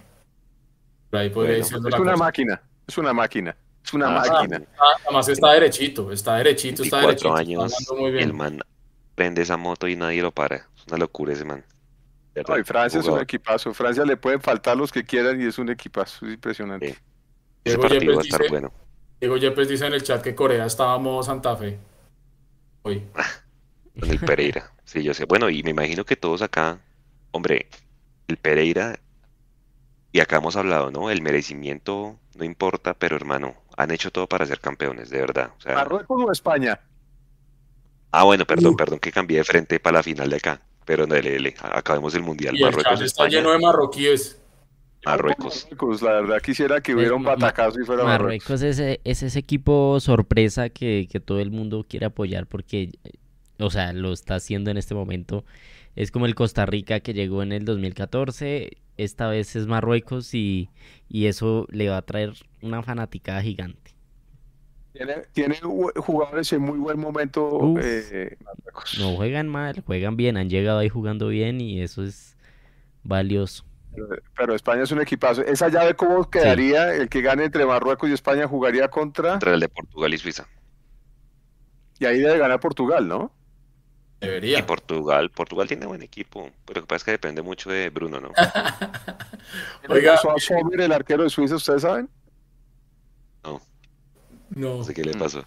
Ahí 1.13 1.31
podría 1.31 1.59
Bueno, 1.61 1.67
Es 1.67 1.73
una 1.73 1.97
cosa. 2.13 2.17
máquina, 2.17 2.63
es 2.87 2.99
una 2.99 3.13
máquina, 3.13 3.57
es 3.85 3.93
una 3.95 4.07
Ah, 4.09 4.25
máquina. 4.27 4.63
Ah, 4.79 4.85
Además 5.05 5.29
está 5.29 5.53
derechito, 5.53 6.11
está 6.11 6.37
derechito, 6.37 6.83
está 6.83 6.99
24 6.99 7.35
derechito. 7.35 7.61
años 7.63 7.79
está 7.81 7.95
muy 7.95 8.05
y 8.05 8.07
el 8.09 8.15
bien. 8.15 8.37
man 8.37 8.61
prende 9.15 9.43
esa 9.43 9.57
moto 9.57 9.87
y 9.89 9.97
nadie 9.97 10.23
lo 10.23 10.31
para. 10.33 10.57
Es 10.57 10.87
una 10.89 10.97
locura 10.99 11.33
ese 11.35 11.45
man. 11.45 11.65
No, 12.49 12.59
y 12.59 12.65
Francia 12.65 12.99
es 13.01 13.07
un 13.07 13.21
equipazo. 13.21 13.75
Francia 13.75 14.05
le 14.07 14.17
pueden 14.17 14.41
faltar 14.41 14.75
los 14.77 14.91
que 14.91 15.05
quieran 15.05 15.39
y 15.41 15.45
es 15.45 15.59
un 15.59 15.69
equipazo. 15.69 16.25
Es 16.27 16.33
impresionante. 16.33 16.95
Sí. 16.95 16.99
Ese 17.65 17.77
Diego 17.77 17.89
Yepes 17.89 18.17
va 18.17 18.21
a 18.21 18.25
estar 18.25 18.41
dice- 18.41 18.51
bueno. 18.51 18.73
Diego 19.21 19.37
Yepes 19.37 19.69
dice 19.69 19.87
en 19.87 19.93
el 19.93 20.03
chat 20.03 20.23
que 20.23 20.35
Corea 20.35 20.65
estaba 20.65 20.99
modo 20.99 21.23
Santa 21.23 21.55
Fe. 21.57 21.79
Hoy. 22.83 23.05
Con 24.01 24.11
el 24.11 24.19
Pereira. 24.19 24.73
Sí, 24.85 25.03
yo 25.03 25.13
sé. 25.13 25.27
Bueno, 25.27 25.51
y 25.51 25.63
me 25.63 25.71
imagino 25.71 26.05
que 26.07 26.17
todos 26.17 26.41
acá, 26.41 26.79
hombre, 27.33 27.69
el 28.29 28.39
Pereira, 28.39 28.99
y 30.13 30.21
acá 30.21 30.37
hemos 30.37 30.57
hablado, 30.57 30.91
¿no? 30.91 31.11
El 31.11 31.23
merecimiento 31.23 32.19
no 32.37 32.45
importa, 32.45 32.95
pero 32.95 33.17
hermano, 33.17 33.55
han 33.77 33.91
hecho 33.91 34.11
todo 34.11 34.27
para 34.27 34.47
ser 34.47 34.61
campeones, 34.61 35.11
de 35.11 35.21
verdad. 35.21 35.51
O 35.59 35.61
sea, 35.61 35.75
¿Marruecos 35.75 36.23
o 36.27 36.33
España? 36.33 36.81
ah, 38.11 38.25
bueno, 38.25 38.45
perdón, 38.47 38.77
perdón 38.77 38.99
que 38.99 39.11
cambié 39.11 39.39
de 39.39 39.45
frente 39.45 39.81
para 39.81 39.99
la 39.99 40.03
final 40.03 40.31
de 40.31 40.37
acá. 40.37 40.61
Pero 40.85 41.07
no, 41.07 41.15
dele, 41.15 41.55
acabemos 41.61 42.15
el 42.15 42.23
mundial. 42.23 42.55
Y 42.55 42.59
el 42.59 42.65
Marruecos, 42.65 42.99
chat 42.99 43.03
está 43.03 43.23
España, 43.25 43.39
lleno 43.39 43.53
de 43.53 43.59
marroquíes. 43.59 44.39
Marruecos. 45.05 45.65
Marruecos, 45.65 46.03
la 46.03 46.13
verdad 46.13 46.41
quisiera 46.41 46.81
que 46.81 46.95
hubiera 46.95 47.15
un 47.15 47.23
batacazo 47.23 47.81
y 47.81 47.85
fuera 47.85 48.05
Marruecos. 48.05 48.51
Marruecos 48.51 48.81
es, 48.81 49.01
es 49.05 49.23
ese 49.23 49.39
equipo 49.39 50.01
sorpresa 50.01 50.71
que, 50.71 51.09
que 51.11 51.21
todo 51.21 51.41
el 51.41 51.51
mundo 51.51 51.85
quiere 51.89 52.07
apoyar 52.07 52.47
porque, 52.47 52.91
o 53.59 53.71
sea, 53.71 53.93
lo 53.93 54.13
está 54.13 54.37
haciendo 54.37 54.71
en 54.71 54.77
este 54.77 54.95
momento. 54.95 55.45
Es 55.95 56.11
como 56.11 56.27
el 56.27 56.35
Costa 56.35 56.67
Rica 56.67 57.01
que 57.01 57.15
llegó 57.15 57.43
en 57.43 57.53
el 57.53 57.65
2014, 57.65 58.82
esta 58.97 59.29
vez 59.29 59.57
es 59.57 59.67
Marruecos 59.67 60.35
y, 60.35 60.69
y 61.09 61.27
eso 61.27 61.67
le 61.71 61.89
va 61.89 61.99
a 61.99 62.03
traer 62.03 62.35
una 62.63 62.83
fanaticada 62.83 63.43
gigante. 63.43 63.93
Tiene, 64.93 65.15
tiene 65.33 65.55
ju- 65.61 65.93
jugadores 66.01 66.53
en 66.53 66.61
muy 66.63 66.79
buen 66.79 66.99
momento. 67.01 67.49
Uf. 67.49 67.81
eh, 67.83 68.37
Marruecos. 68.45 68.99
No 68.99 69.17
juegan 69.17 69.49
mal, 69.49 69.83
juegan 69.87 70.17
bien, 70.17 70.37
han 70.37 70.51
llegado 70.51 70.79
ahí 70.81 70.89
jugando 70.91 71.29
bien 71.29 71.61
y 71.61 71.81
eso 71.81 72.05
es 72.05 72.37
valioso. 73.03 73.65
Pero, 73.95 74.07
pero 74.37 74.55
España 74.55 74.83
es 74.83 74.91
un 74.93 75.01
equipazo. 75.01 75.43
¿Esa 75.43 75.69
llave 75.69 75.95
cómo 75.95 76.29
quedaría? 76.31 76.95
El 76.95 77.09
que 77.09 77.21
gane 77.23 77.45
entre 77.45 77.67
Marruecos 77.67 78.09
y 78.11 78.13
España 78.15 78.47
jugaría 78.49 78.89
contra. 78.89 79.35
Entre 79.35 79.53
el 79.55 79.61
de 79.61 79.69
Portugal 79.69 80.13
y 80.15 80.19
Suiza. 80.19 80.47
Y 81.99 82.05
ahí 82.07 82.19
debe 82.19 82.39
ganar 82.39 82.61
Portugal, 82.61 83.07
¿no? 83.07 83.33
Y. 84.23 84.63
Portugal, 84.63 85.31
Portugal 85.31 85.67
tiene 85.67 85.85
buen 85.87 86.03
equipo, 86.03 86.49
pero 86.65 86.81
lo 86.81 86.87
que 86.87 86.89
pasa 86.89 86.97
es 86.99 87.05
que 87.05 87.11
depende 87.13 87.43
mucho 87.43 87.71
de 87.71 87.91
Bruno, 87.91 88.21
¿no? 88.21 88.31
¿Qué 88.33 89.89
le 89.89 89.95
Oiga. 89.95 90.13
pasó 90.15 90.31
a 90.33 90.39
Sommer, 90.39 90.81
el 90.81 90.93
arquero 90.93 91.25
de 91.25 91.31
Suiza, 91.31 91.57
ustedes 91.57 91.83
saben? 91.83 92.09
No. 93.43 93.61
No 94.51 94.85
sé 94.85 94.95
qué 94.95 95.03
le 95.05 95.15
Mm. 95.15 95.19
pasó. 95.19 95.45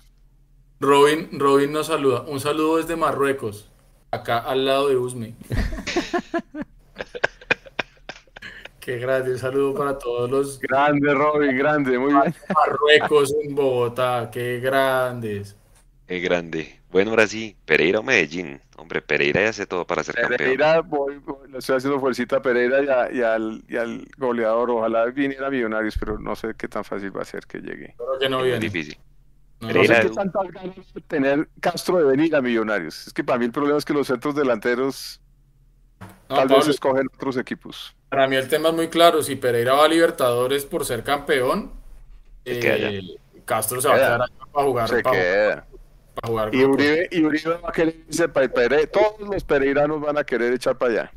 Robin, 0.82 1.30
Robin 1.40 1.72
nos 1.72 1.88
saluda. 1.88 2.22
Un 2.28 2.40
saludo 2.42 2.78
desde 2.78 2.96
Marruecos. 2.98 3.70
Acá 4.12 4.40
al 4.40 4.66
lado 4.66 4.90
de 4.90 4.98
Usme. 4.98 5.34
Qué 8.80 9.00
grande. 9.00 9.32
Un 9.32 9.40
saludo 9.40 9.74
para 9.74 9.98
todos 9.98 10.30
los 10.30 10.60
Grande, 10.60 11.14
Robin, 11.14 11.58
grande, 11.58 11.98
muy 11.98 12.14
bien. 12.14 12.36
Marruecos 12.54 13.34
en 13.44 13.56
Bogotá. 13.56 14.30
Qué 14.32 14.60
grandes. 14.60 15.56
Qué 16.08 16.20
grande. 16.20 16.82
Bueno, 16.92 17.12
ahora 17.12 17.26
sí, 17.28 17.58
Pereira 17.66 18.00
o 18.00 18.04
Medellín. 18.04 18.62
Hombre, 18.78 19.02
Pereira 19.02 19.42
ya 19.42 19.50
hace 19.50 19.66
todo 19.66 19.88
para 19.88 20.04
ser 20.04 20.16
campeón. 20.16 20.38
Pereira, 20.38 20.82
voy, 20.82 21.18
voy- 21.18 21.50
le 21.50 21.58
estoy 21.58 21.78
haciendo 21.78 22.00
fuercita 22.00 22.38
a 22.38 22.42
Pereira 22.42 22.84
y, 22.84 22.88
a- 22.90 23.12
y 23.12 23.22
al, 23.24 23.64
y 23.68 23.76
al 23.78 24.08
goleador. 24.18 24.70
Ojalá 24.70 25.06
viniera 25.06 25.50
Millonarios, 25.50 25.98
pero 25.98 26.20
no 26.20 26.36
sé 26.36 26.54
qué 26.58 26.68
tan 26.68 26.84
fácil 26.84 27.16
va 27.16 27.24
a 27.24 27.26
ser 27.26 27.48
que 27.48 27.60
llegue. 27.60 27.96
Creo 27.98 28.20
que 28.20 28.30
no 28.30 28.40
Es 28.40 28.46
viene. 28.46 28.60
difícil. 28.60 28.98
No, 29.62 29.68
No 29.74 29.74
Pereira, 29.74 29.96
sé 29.96 30.02
qué 30.10 30.10
tantas 30.10 30.48
ganas 30.52 30.94
de 30.94 31.02
tener 31.02 31.50
Castro 31.60 31.98
de 31.98 32.04
venir 32.06 32.36
a 32.36 32.42
Millonarios. 32.42 33.08
Es 33.08 33.14
que 33.14 33.24
para 33.24 33.40
mí 33.40 33.46
el 33.46 33.52
problema 33.52 33.78
es 33.80 33.86
que 33.86 33.94
los 33.94 34.06
centros 34.08 34.36
delanteros 34.36 35.22
no, 36.30 36.36
tal 36.36 36.48
Pablo, 36.48 36.58
vez 36.58 36.68
escogen 36.68 37.08
otros 37.14 37.38
equipos. 37.38 37.96
para 38.10 38.28
mí 38.28 38.36
el 38.36 38.48
tema 38.48 38.70
es 38.70 38.76
muy 38.76 38.90
claro. 38.90 39.24
Si 39.24 39.36
Pereira 39.36 39.74
va 39.74 39.86
a 39.86 39.88
Libertadores 39.88 40.66
por 40.66 40.86
ser 40.86 41.04
campeón, 41.04 41.72
Se 42.46 42.98
eh, 43.00 43.02
Castro 43.46 43.82
se 43.82 43.88
va 43.88 43.96
a 43.96 43.98
Queda. 43.98 44.08
quedar 44.08 44.22
acá 44.24 44.46
para 44.52 44.66
jugar. 44.68 44.90
Se 44.90 45.02
para, 45.02 45.16
queda. 45.18 45.68
Para 46.16 46.28
jugar 46.28 46.56
Y. 46.56 46.64
Uribe, 46.64 47.08
y 47.12 47.24
Uribe 47.24 47.58
va 47.58 47.70
a 47.70 47.72
querer 47.72 47.96
irse 48.08 48.28
para 48.30 48.48
Pereira. 48.48 48.88
Todos 48.88 49.30
los 49.30 49.44
pereiranos 49.44 50.02
van 50.02 50.18
a 50.18 50.24
querer 50.24 50.54
echar 50.54 50.78
para 50.78 50.92
allá. 50.92 51.12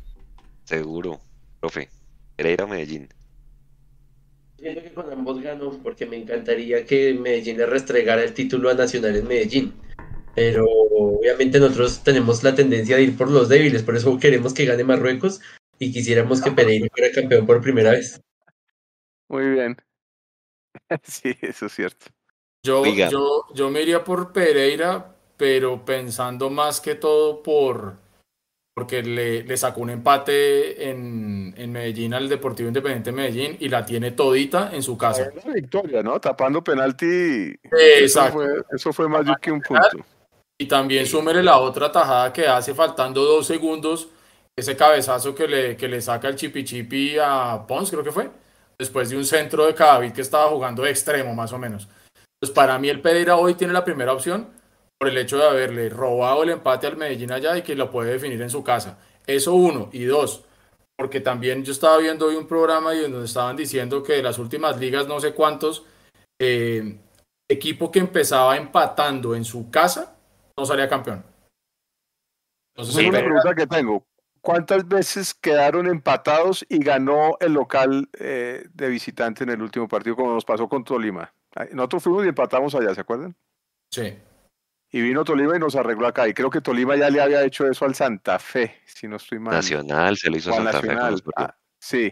Seguro, 0.65 1.19
profe. 1.59 1.89
Pereira 2.35 2.65
o 2.65 2.67
Medellín. 2.67 3.09
Siento 4.57 4.81
que 4.81 4.93
con 4.93 5.11
ambos 5.11 5.41
gano 5.41 5.71
porque 5.81 6.05
me 6.05 6.17
encantaría 6.17 6.85
que 6.85 7.13
Medellín 7.13 7.57
le 7.57 7.65
restregara 7.65 8.23
el 8.23 8.33
título 8.33 8.69
a 8.69 8.73
Nacional 8.73 9.15
en 9.15 9.27
Medellín. 9.27 9.73
Pero 10.35 10.65
obviamente 10.65 11.59
nosotros 11.59 12.03
tenemos 12.03 12.43
la 12.43 12.55
tendencia 12.55 12.97
de 12.97 13.03
ir 13.03 13.17
por 13.17 13.29
los 13.29 13.49
débiles, 13.49 13.83
por 13.83 13.95
eso 13.95 14.17
queremos 14.19 14.53
que 14.53 14.65
gane 14.65 14.83
Marruecos 14.83 15.41
y 15.79 15.91
quisiéramos 15.91 16.41
que 16.41 16.51
Pereira 16.51 16.87
fuera 16.95 17.11
campeón 17.13 17.45
por 17.45 17.61
primera 17.61 17.91
vez. 17.91 18.21
Muy 19.27 19.49
bien. 19.49 19.77
Sí, 21.03 21.35
eso 21.41 21.65
es 21.65 21.73
cierto. 21.73 22.07
Yo, 22.65 22.81
Oiga. 22.81 23.09
yo, 23.09 23.45
yo 23.53 23.69
me 23.69 23.81
iría 23.81 24.03
por 24.03 24.33
Pereira, 24.33 25.15
pero 25.37 25.83
pensando 25.85 26.49
más 26.49 26.81
que 26.81 26.95
todo 26.95 27.41
por 27.41 27.95
porque 28.79 29.03
le, 29.03 29.43
le 29.43 29.57
sacó 29.57 29.81
un 29.81 29.89
empate 29.89 30.89
en, 30.89 31.53
en 31.57 31.69
Medellín 31.69 32.13
al 32.13 32.29
Deportivo 32.29 32.69
Independiente 32.69 33.11
de 33.11 33.15
Medellín 33.17 33.57
y 33.59 33.67
la 33.67 33.85
tiene 33.85 34.11
todita 34.11 34.69
en 34.73 34.81
su 34.81 34.97
casa. 34.97 35.29
Una 35.43 35.53
victoria, 35.53 36.01
¿no? 36.01 36.17
Tapando 36.21 36.63
penalti. 36.63 37.59
Eso 37.61 38.21
Exacto. 38.21 38.37
fue, 38.37 38.47
eso 38.71 38.93
fue 38.93 39.09
más 39.09 39.25
de 39.25 39.33
que 39.41 39.51
un 39.51 39.59
punto. 39.59 39.97
Y 40.57 40.65
también 40.65 41.05
súmele 41.05 41.43
la 41.43 41.59
otra 41.59 41.91
tajada 41.91 42.31
que 42.31 42.47
hace 42.47 42.73
faltando 42.73 43.25
dos 43.25 43.47
segundos, 43.47 44.07
ese 44.55 44.77
cabezazo 44.77 45.35
que 45.35 45.47
le, 45.49 45.75
que 45.75 45.89
le 45.89 46.01
saca 46.01 46.29
el 46.29 46.37
chipi 46.37 46.63
chipi 46.63 47.17
a 47.21 47.65
Pons, 47.67 47.89
creo 47.89 48.03
que 48.03 48.13
fue, 48.13 48.29
después 48.77 49.09
de 49.09 49.17
un 49.17 49.25
centro 49.25 49.65
de 49.65 49.73
Cadavid 49.73 50.13
que 50.13 50.21
estaba 50.21 50.49
jugando 50.49 50.83
de 50.83 50.91
extremo, 50.91 51.35
más 51.35 51.51
o 51.51 51.57
menos. 51.57 51.89
Pues 52.39 52.51
para 52.51 52.79
mí 52.79 52.89
el 52.89 53.01
Pereira 53.01 53.35
hoy 53.35 53.55
tiene 53.55 53.73
la 53.73 53.83
primera 53.83 54.13
opción 54.13 54.47
por 54.97 55.09
el 55.09 55.17
hecho 55.17 55.37
de 55.37 55.47
haberle 55.47 55.89
robado 55.89 56.43
el 56.43 56.49
empate 56.49 56.87
al 56.87 56.97
Medellín 56.97 57.31
allá 57.31 57.57
y 57.57 57.61
que 57.61 57.75
lo 57.75 57.89
puede 57.89 58.11
definir 58.11 58.41
en 58.41 58.49
su 58.49 58.63
casa. 58.63 58.99
Eso 59.25 59.53
uno. 59.53 59.89
Y 59.91 60.05
dos, 60.05 60.45
porque 60.97 61.21
también 61.21 61.63
yo 61.63 61.71
estaba 61.71 61.97
viendo 61.97 62.27
hoy 62.27 62.35
un 62.35 62.47
programa 62.47 62.93
y 62.93 63.01
donde 63.01 63.25
estaban 63.25 63.55
diciendo 63.55 64.03
que 64.03 64.13
de 64.13 64.23
las 64.23 64.39
últimas 64.39 64.77
ligas, 64.79 65.07
no 65.07 65.19
sé 65.19 65.33
cuántos, 65.33 65.85
eh, 66.39 66.97
equipo 67.49 67.91
que 67.91 67.99
empezaba 67.99 68.57
empatando 68.57 69.35
en 69.35 69.45
su 69.45 69.69
casa, 69.69 70.15
no 70.57 70.65
salía 70.65 70.89
campeón. 70.89 71.23
Entonces, 72.75 73.03
es 73.03 73.09
una 73.09 73.19
pregunta 73.19 73.55
que 73.55 73.67
tengo. 73.67 74.05
¿Cuántas 74.41 74.87
veces 74.87 75.33
quedaron 75.33 75.87
empatados 75.87 76.65
y 76.69 76.81
ganó 76.81 77.37
el 77.41 77.53
local 77.53 78.09
eh, 78.17 78.65
de 78.73 78.87
visitante 78.87 79.43
en 79.43 79.49
el 79.49 79.61
último 79.61 79.87
partido, 79.87 80.15
como 80.15 80.33
nos 80.33 80.45
pasó 80.45 80.69
con 80.69 80.85
Tolima? 80.85 81.33
Ay, 81.55 81.69
Nosotros 81.73 82.03
fuimos 82.03 82.25
y 82.25 82.29
empatamos 82.29 82.75
allá, 82.75 82.93
¿se 82.93 83.01
acuerdan? 83.01 83.35
sí. 83.93 84.17
Y 84.91 85.01
vino 85.01 85.23
Tolima 85.23 85.55
y 85.55 85.59
nos 85.59 85.75
arregló 85.75 86.07
acá. 86.07 86.27
Y 86.27 86.33
creo 86.33 86.49
que 86.49 86.61
Tolima 86.61 86.95
ya 86.95 87.11
le 87.11 87.21
había 87.21 87.43
hecho 87.43 87.67
eso 87.67 87.85
al 87.85 87.93
Santa 87.93 88.39
Fe, 88.39 88.81
si 88.87 89.07
no 89.07 89.17
estoy 89.17 89.37
mal. 89.37 89.53
Nacional 89.53 90.17
se 90.17 90.31
lo 90.31 90.37
hizo 90.37 90.51
Santa 90.51 90.81
Fe 90.81 90.95
los. 90.95 91.23
Ah, 91.35 91.55
sí. 91.79 92.11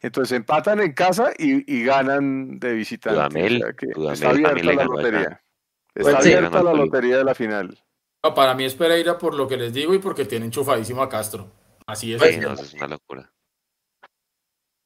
Entonces 0.00 0.34
empatan 0.34 0.80
en 0.80 0.94
casa 0.94 1.30
y, 1.36 1.70
y 1.70 1.84
ganan 1.84 2.58
de 2.58 2.72
visitante. 2.72 3.16
Dudamel, 3.18 3.56
o 3.56 3.58
sea 3.66 3.72
que 3.74 3.86
Dudamel 3.88 4.14
está 4.14 4.30
abierta 4.30 4.72
la 4.72 4.84
lotería. 4.84 5.42
Está 5.94 6.02
Bueno, 6.02 6.22
sí, 6.22 6.32
abierta 6.32 6.62
la 6.62 6.72
lotería 6.72 7.16
de 7.18 7.24
la 7.24 7.34
final. 7.34 7.84
No, 8.24 8.34
para 8.34 8.54
mí 8.54 8.64
es 8.64 8.74
Pereira 8.74 9.18
por 9.18 9.34
lo 9.34 9.46
que 9.46 9.58
les 9.58 9.74
digo 9.74 9.92
y 9.94 9.98
porque 9.98 10.24
tiene 10.24 10.46
enchufadísimo 10.46 11.02
a 11.02 11.08
Castro. 11.10 11.52
Así 11.86 12.14
es. 12.14 12.22
Sí, 12.22 12.38
no, 12.38 12.54
es 12.54 12.72
una 12.74 12.86
locura. 12.86 13.30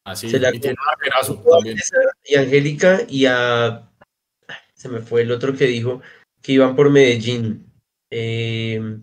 Así. 0.05 0.29
Se 0.29 0.39
la 0.39 0.53
Y 0.53 0.59
tiene 0.59 0.77
un 0.81 0.89
arquerazo 0.89 1.43
a 1.45 1.55
también. 1.57 1.77
César 1.77 2.01
y 2.23 2.35
Angélica 2.35 3.01
y 3.09 3.25
a... 3.25 3.91
Se 4.73 4.87
me 4.87 4.99
fue 4.99 5.21
el 5.23 5.31
otro 5.31 5.55
que 5.55 5.65
dijo 5.65 6.01
que 6.41 6.53
iban 6.53 6.75
por 6.75 6.89
Medellín. 6.89 7.71
Eh, 8.11 8.99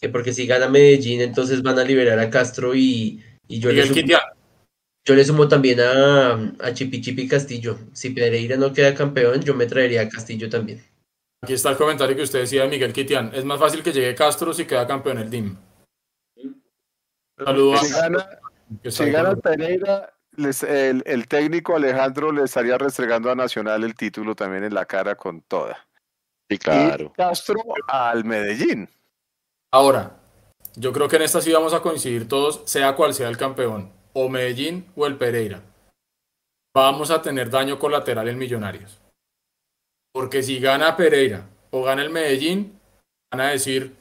que 0.00 0.08
porque 0.08 0.32
si 0.32 0.46
gana 0.46 0.68
Medellín, 0.68 1.20
entonces 1.20 1.62
van 1.62 1.78
a 1.78 1.84
liberar 1.84 2.18
a 2.18 2.28
Castro 2.28 2.74
y, 2.74 3.22
y 3.46 3.60
yo 3.60 3.70
le 3.70 3.88
Quitián. 3.88 4.20
Yo 5.04 5.14
le 5.14 5.24
sumo 5.24 5.48
también 5.48 5.80
a, 5.80 6.54
a 6.60 6.74
Chipi 6.74 7.00
Chipi 7.00 7.28
Castillo. 7.28 7.78
Si 7.92 8.10
Pereira 8.10 8.56
no 8.56 8.72
queda 8.72 8.94
campeón, 8.94 9.42
yo 9.42 9.54
me 9.54 9.66
traería 9.66 10.02
a 10.02 10.08
Castillo 10.08 10.48
también. 10.48 10.84
Aquí 11.42 11.54
está 11.54 11.70
el 11.70 11.76
comentario 11.76 12.14
que 12.16 12.22
usted 12.22 12.40
decía 12.40 12.62
de 12.62 12.68
Miguel 12.68 12.92
Kitian. 12.92 13.32
Es 13.34 13.44
más 13.44 13.58
fácil 13.58 13.82
que 13.82 13.92
llegue 13.92 14.14
Castro 14.14 14.52
si 14.52 14.64
queda 14.64 14.86
campeón 14.86 15.18
el 15.18 15.30
DIM. 15.30 15.56
Saludos 17.44 17.80
Si 17.80 17.92
gana, 17.92 18.28
si 18.88 19.10
gana 19.10 19.36
Pereira, 19.36 20.14
les- 20.36 20.62
el, 20.62 21.02
el 21.06 21.28
técnico 21.28 21.76
Alejandro 21.76 22.32
le 22.32 22.44
estaría 22.44 22.78
restregando 22.78 23.30
a 23.30 23.34
Nacional 23.34 23.84
el 23.84 23.94
título 23.94 24.34
también 24.34 24.64
en 24.64 24.74
la 24.74 24.84
cara 24.86 25.14
con 25.16 25.40
toda. 25.42 25.74
Sí, 26.48 26.56
Y 26.56 26.58
claro. 26.58 27.12
Castro 27.16 27.62
al 27.88 28.24
Medellín. 28.24 28.88
Ahora, 29.72 30.18
yo 30.76 30.92
creo 30.92 31.08
que 31.08 31.16
en 31.16 31.22
esta 31.22 31.40
sí 31.40 31.52
vamos 31.52 31.74
a 31.74 31.80
coincidir 31.80 32.28
todos, 32.28 32.62
sea 32.66 32.94
cual 32.94 33.14
sea 33.14 33.28
el 33.28 33.36
campeón, 33.36 33.90
o 34.12 34.28
Medellín 34.28 34.86
o 34.96 35.06
el 35.06 35.16
Pereira. 35.16 35.62
Vamos 36.74 37.10
a 37.10 37.20
tener 37.22 37.50
daño 37.50 37.78
colateral 37.78 38.28
en 38.28 38.38
Millonarios. 38.38 38.98
Porque 40.14 40.42
si 40.42 40.58
gana 40.60 40.96
Pereira 40.96 41.46
o 41.70 41.82
gana 41.82 42.02
el 42.02 42.10
Medellín, 42.10 42.78
van 43.30 43.40
a 43.42 43.48
decir, 43.50 43.96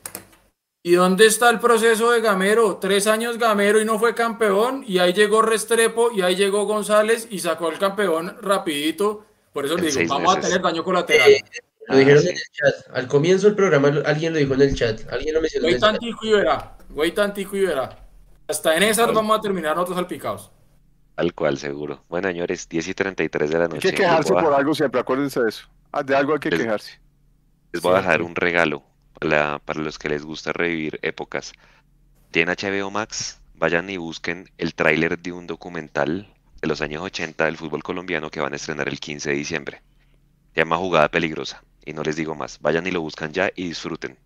¿y 0.84 0.94
dónde 0.94 1.26
está 1.28 1.50
el 1.50 1.60
proceso 1.60 2.12
de 2.12 2.22
Gamero? 2.22 2.78
Tres 2.78 3.08
años 3.08 3.38
Gamero 3.38 3.80
y 3.82 3.86
no 3.86 4.00
fue 4.00 4.14
campeón, 4.16 4.84
y 4.88 5.00
ahí 5.00 5.14
llegó 5.14 5.42
Restrepo, 5.42 6.12
y 6.12 6.22
ahí 6.22 6.36
llegó 6.36 6.66
González 6.66 7.28
y 7.30 7.40
sacó 7.40 7.70
el 7.70 7.78
campeón 7.80 8.38
rapidito. 8.42 9.26
Por 9.54 9.66
eso 9.66 9.78
En 9.78 9.84
les 9.84 9.96
digo, 9.96 10.14
vamos 10.14 10.38
a 10.38 10.42
tener 10.42 10.62
daño 10.62 10.84
colateral. 10.84 11.32
Lo 11.88 11.96
Ah, 11.96 11.98
dijeron 11.98 12.22
sí. 12.24 12.30
en 12.30 12.36
el 12.36 12.42
chat. 12.54 12.96
Al 12.96 13.08
comienzo 13.08 13.48
del 13.48 13.56
programa 13.56 13.92
alguien 14.06 14.32
lo 14.34 14.40
dijo 14.40 14.54
en 14.54 14.62
el 14.62 14.76
chat. 14.76 15.02
Alguien 15.12 15.34
lo 15.34 15.42
mencionó 15.42 15.68
en 15.68 15.72
Güey 15.72 15.76
el 15.76 15.82
chat. 15.82 15.92
tantico 15.92 16.26
y 16.26 16.32
verá. 16.32 16.78
Güey 16.90 17.12
tantico 17.14 17.58
y 17.58 17.62
verá. 17.66 17.98
Hasta 18.48 18.76
en 18.78 18.84
esas 18.84 19.12
vamos 19.14 19.38
a 19.38 19.42
terminar 19.42 19.76
nosotros 19.76 19.98
salpicados. 19.98 20.52
Tal 21.16 21.34
cual, 21.34 21.58
seguro. 21.58 22.04
Bueno, 22.08 22.30
señores, 22.30 22.70
10 22.70 22.88
y 22.88 22.94
33 22.94 23.50
de 23.50 23.58
la 23.58 23.64
Hay 23.66 23.70
noche. 23.70 23.82
que 23.82 23.88
Les 23.92 24.00
quejarse 24.00 24.32
por 24.34 24.54
algo 24.54 24.74
siempre, 24.74 25.02
acuérdense 25.02 25.42
de 25.42 25.50
eso. 25.50 25.68
Ah, 25.92 26.04
De 26.04 26.16
algo 26.16 26.34
hay 26.34 26.40
que 26.40 26.50
Les- 26.52 26.62
quejarse. 26.62 27.00
Les 27.74 27.82
voy 27.82 27.94
a 27.94 27.98
dejar 27.98 28.22
un 28.22 28.36
regalo 28.36 28.84
para, 29.22 29.60
para 29.60 29.82
los 29.82 30.00
que 30.00 30.10
les 30.10 30.24
gusta 30.26 30.52
revivir 30.52 31.00
épocas. 31.04 31.54
Tienen 32.32 32.56
HBO 32.56 32.90
Max, 32.90 33.40
vayan 33.56 33.90
y 33.90 33.98
busquen 33.98 34.50
el 34.58 34.74
tráiler 34.74 35.20
de 35.20 35.32
un 35.32 35.48
documental 35.48 36.28
de 36.62 36.68
los 36.68 36.82
años 36.82 37.04
80 37.04 37.46
del 37.46 37.58
fútbol 37.58 37.84
colombiano 37.84 38.30
que 38.32 38.42
van 38.42 38.54
a 38.54 38.56
estrenar 38.56 38.88
el 38.88 39.00
15 39.00 39.30
de 39.30 39.36
diciembre. 39.36 39.82
Se 40.54 40.62
llama 40.62 40.78
Jugada 40.78 41.10
Peligrosa. 41.10 41.64
Y 41.86 41.94
no 41.94 42.04
les 42.04 42.16
digo 42.16 42.36
más. 42.36 42.60
Vayan 42.62 42.86
y 42.86 42.92
lo 42.92 43.02
buscan 43.02 43.32
ya 43.32 43.52
y 43.56 43.70
disfruten. 43.70 44.18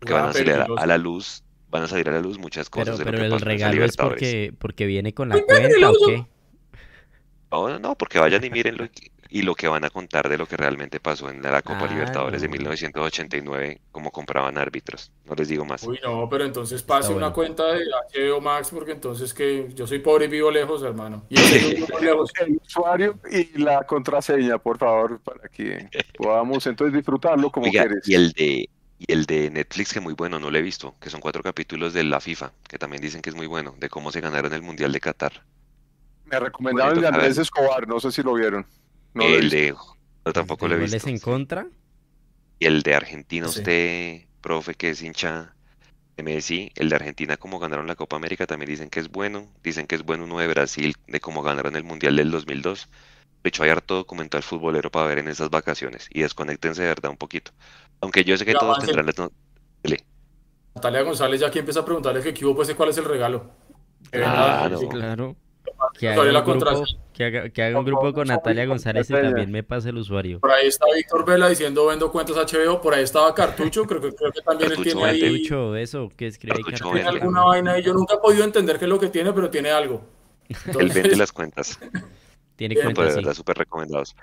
Que 0.00 0.12
van 0.12 0.30
a 0.30 0.32
salir 0.32 0.52
a, 0.52 0.86
la 0.86 0.98
luz, 0.98 1.42
van 1.70 1.82
a 1.82 1.88
salir 1.88 2.08
a 2.08 2.12
la 2.12 2.20
luz 2.20 2.38
muchas 2.38 2.70
Pero, 2.70 2.92
cosas 2.92 2.98
lo 2.98 3.04
pero 3.04 3.18
que 3.18 3.26
el 3.26 3.40
regalo 3.40 3.84
es 3.84 3.96
porque, 3.96 4.54
porque 4.58 4.86
viene 4.86 5.12
con 5.12 5.28
la 5.28 5.42
cuenta 5.42 5.90
o 5.90 5.94
qué? 6.06 6.26
No, 7.52 7.68
no, 7.68 7.78
no, 7.78 7.96
porque 7.96 8.18
vayan 8.18 8.44
y 8.44 8.50
mírenlo 8.50 8.84
y, 8.84 8.90
y 9.28 9.42
lo 9.42 9.54
que 9.54 9.68
van 9.68 9.84
a 9.84 9.90
contar 9.90 10.28
de 10.28 10.38
lo 10.38 10.46
que 10.46 10.56
realmente 10.56 11.00
pasó 11.00 11.28
en 11.30 11.42
la 11.42 11.62
Copa 11.62 11.86
Ah, 11.86 11.88
Libertadores 11.88 12.42
de 12.42 12.48
no. 12.48 12.48
1989, 12.48 13.82
cómo 13.90 14.10
compraban 14.12 14.58
árbitros. 14.58 15.12
No 15.24 15.34
les 15.34 15.48
digo 15.48 15.64
más. 15.64 15.88
Uy, 15.88 15.98
no, 16.02 16.28
pero 16.28 16.44
entonces 16.44 16.82
pase 16.82 17.12
Está 17.12 17.14
una 17.14 17.28
bueno. 17.28 17.32
cuenta 17.32 17.64
de 17.72 17.84
HBO 17.86 18.40
Max 18.42 18.68
porque 18.70 18.92
entonces 18.92 19.32
que 19.32 19.70
yo 19.74 19.86
soy 19.86 20.00
pobre 20.00 20.26
y 20.26 20.28
vivo 20.28 20.50
lejos, 20.50 20.82
hermano. 20.82 21.26
Y 21.30 21.38
muy 21.38 22.02
lejos. 22.02 22.30
El 22.38 22.56
usuario 22.66 23.18
y 23.30 23.58
la 23.58 23.84
contraseña, 23.84 24.58
por 24.58 24.76
favor, 24.78 25.20
para 25.22 25.48
que 25.48 25.90
podamos 26.16 26.66
entonces 26.66 26.94
disfrutarlo 26.94 27.50
como 27.50 27.72
Oiga, 27.72 27.72
quieres. 27.72 28.04
y 28.04 28.14
el 28.14 28.32
de 28.32 28.70
y 28.98 29.12
el 29.12 29.24
de 29.24 29.50
Netflix 29.50 29.94
que 29.94 30.00
muy 30.00 30.12
bueno, 30.14 30.38
no 30.38 30.50
lo 30.50 30.58
he 30.58 30.62
visto, 30.62 30.96
que 31.00 31.08
son 31.10 31.20
cuatro 31.22 31.42
capítulos 31.42 31.94
de 31.94 32.04
la 32.04 32.20
FIFA, 32.20 32.52
que 32.68 32.78
también 32.78 33.00
dicen 33.02 33.22
que 33.22 33.30
es 33.30 33.36
muy 33.36 33.46
bueno, 33.46 33.74
de 33.78 33.88
cómo 33.88 34.12
se 34.12 34.20
ganaron 34.20 34.52
el 34.52 34.60
Mundial 34.62 34.92
de 34.92 35.00
Qatar. 35.00 35.46
Me 36.30 36.38
recomendaron 36.40 36.94
el 36.96 37.00
de 37.02 37.08
Andrés. 37.08 37.38
Escobar, 37.38 37.88
no 37.88 37.98
sé 38.00 38.12
si 38.12 38.22
lo 38.22 38.34
vieron. 38.34 38.66
No 39.14 39.24
el 39.24 39.50
de 39.50 39.74
no, 40.24 40.32
tampoco 40.32 40.68
lo 40.68 40.74
he 40.74 40.78
¿Goles 40.78 40.92
visto. 40.92 41.08
en 41.08 41.18
contra? 41.18 41.66
Y 42.58 42.66
el 42.66 42.82
de 42.82 42.94
Argentina, 42.94 43.48
Sí. 43.48 43.58
usted, 43.60 44.20
profe, 44.40 44.74
que 44.74 44.90
es 44.90 45.02
hincha 45.02 45.54
de 46.16 46.22
Messi, 46.22 46.70
el 46.76 46.88
de 46.90 46.96
Argentina, 46.96 47.36
como 47.38 47.58
ganaron 47.58 47.86
la 47.86 47.96
Copa 47.96 48.16
América, 48.16 48.46
también 48.46 48.70
dicen 48.70 48.90
que 48.90 49.00
es 49.00 49.08
bueno. 49.08 49.46
Dicen 49.64 49.86
que 49.86 49.94
es 49.96 50.04
bueno 50.04 50.24
uno 50.24 50.38
de 50.38 50.46
Brasil, 50.46 50.94
de 51.08 51.20
cómo 51.20 51.42
ganaron 51.42 51.74
el 51.76 51.84
Mundial 51.84 52.16
del 52.16 52.30
2002. 52.30 52.88
De 53.42 53.48
hecho, 53.48 53.62
hay 53.62 53.70
harto 53.70 53.94
documental 53.96 54.42
futbolero 54.42 54.90
para 54.90 55.06
ver 55.06 55.18
en 55.18 55.28
esas 55.28 55.48
vacaciones. 55.48 56.06
Y 56.10 56.20
desconectense 56.20 56.82
de 56.82 56.88
verdad 56.88 57.10
un 57.10 57.16
poquito. 57.16 57.52
Aunque 58.02 58.22
yo 58.22 58.36
sé 58.36 58.44
que 58.44 58.52
Ya, 58.52 58.58
todos 58.58 58.78
tendrán 58.80 59.06
las 59.06 59.16
no-. 59.18 59.32
Natalia 60.74 61.02
González 61.02 61.40
ya 61.40 61.48
aquí 61.48 61.58
empieza 61.58 61.80
a 61.80 61.84
preguntarle 61.84 62.22
que 62.22 62.32
qué 62.34 62.44
hubo, 62.44 62.54
pues 62.56 62.72
cuál 62.74 62.90
es 62.90 62.98
el 62.98 63.04
regalo. 63.06 63.50
Sí, 64.12 64.88
Claro. 64.90 65.36
Que 65.98 66.08
haga, 66.08 66.22
un 66.22 66.28
grupo, 66.28 66.44
contraseña. 66.44 67.00
que, 67.12 67.24
haga, 67.24 67.48
que 67.50 67.62
haga 67.62 67.78
un 67.78 67.84
grupo 67.84 68.12
con 68.12 68.28
Natalia 68.28 68.66
González 68.66 69.08
y 69.10 69.12
también 69.12 69.50
me 69.50 69.62
pase 69.62 69.90
el 69.90 69.98
usuario. 69.98 70.40
Por 70.40 70.50
ahí 70.50 70.66
está 70.66 70.86
Víctor 70.94 71.24
Vela 71.24 71.48
diciendo 71.48 71.86
vendo 71.86 72.10
cuentas 72.10 72.36
HBO. 72.36 72.80
Por 72.80 72.94
ahí 72.94 73.04
estaba 73.04 73.34
Cartucho, 73.34 73.84
creo 73.84 74.00
que, 74.00 74.14
creo 74.14 74.32
que 74.32 74.40
también 74.40 74.72
él 74.72 74.82
tiene 74.82 75.04
ahí 75.04 75.20
Cartucho, 75.20 75.76
eso, 75.76 76.08
que 76.16 76.26
escribe 76.26 76.56
ahí 76.56 76.62
Cartucho 76.62 76.92
tiene 76.92 77.08
alguna 77.08 77.44
vaina 77.44 77.78
y 77.78 77.82
yo 77.82 77.92
nunca 77.92 78.14
he 78.14 78.18
podido 78.18 78.44
entender 78.44 78.78
qué 78.78 78.84
es 78.86 78.88
lo 78.88 78.98
que 78.98 79.08
tiene, 79.08 79.32
pero 79.32 79.50
tiene 79.50 79.70
algo. 79.70 80.02
Él 80.48 80.56
Entonces, 80.66 80.94
vende 80.94 81.16
las 81.16 81.32
cuentas. 81.32 81.78
Tiene 82.56 82.74
Bien, 82.74 82.92
No, 82.92 83.02
de 83.02 83.14
verdad, 83.14 83.32
súper 83.32 83.56
recomendados. 83.56 84.14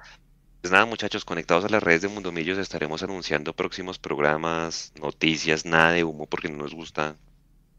Pues 0.61 0.71
nada, 0.71 0.85
muchachos, 0.85 1.25
conectados 1.25 1.65
a 1.65 1.69
las 1.69 1.81
redes 1.81 2.03
de 2.03 2.07
Mundo 2.07 2.31
Millos, 2.31 2.59
estaremos 2.59 3.01
anunciando 3.01 3.53
próximos 3.53 3.97
programas, 3.97 4.93
noticias, 5.01 5.65
nada 5.65 5.93
de 5.93 6.03
humo, 6.03 6.27
porque 6.27 6.47
no 6.47 6.57
nos 6.57 6.75
gusta 6.75 7.15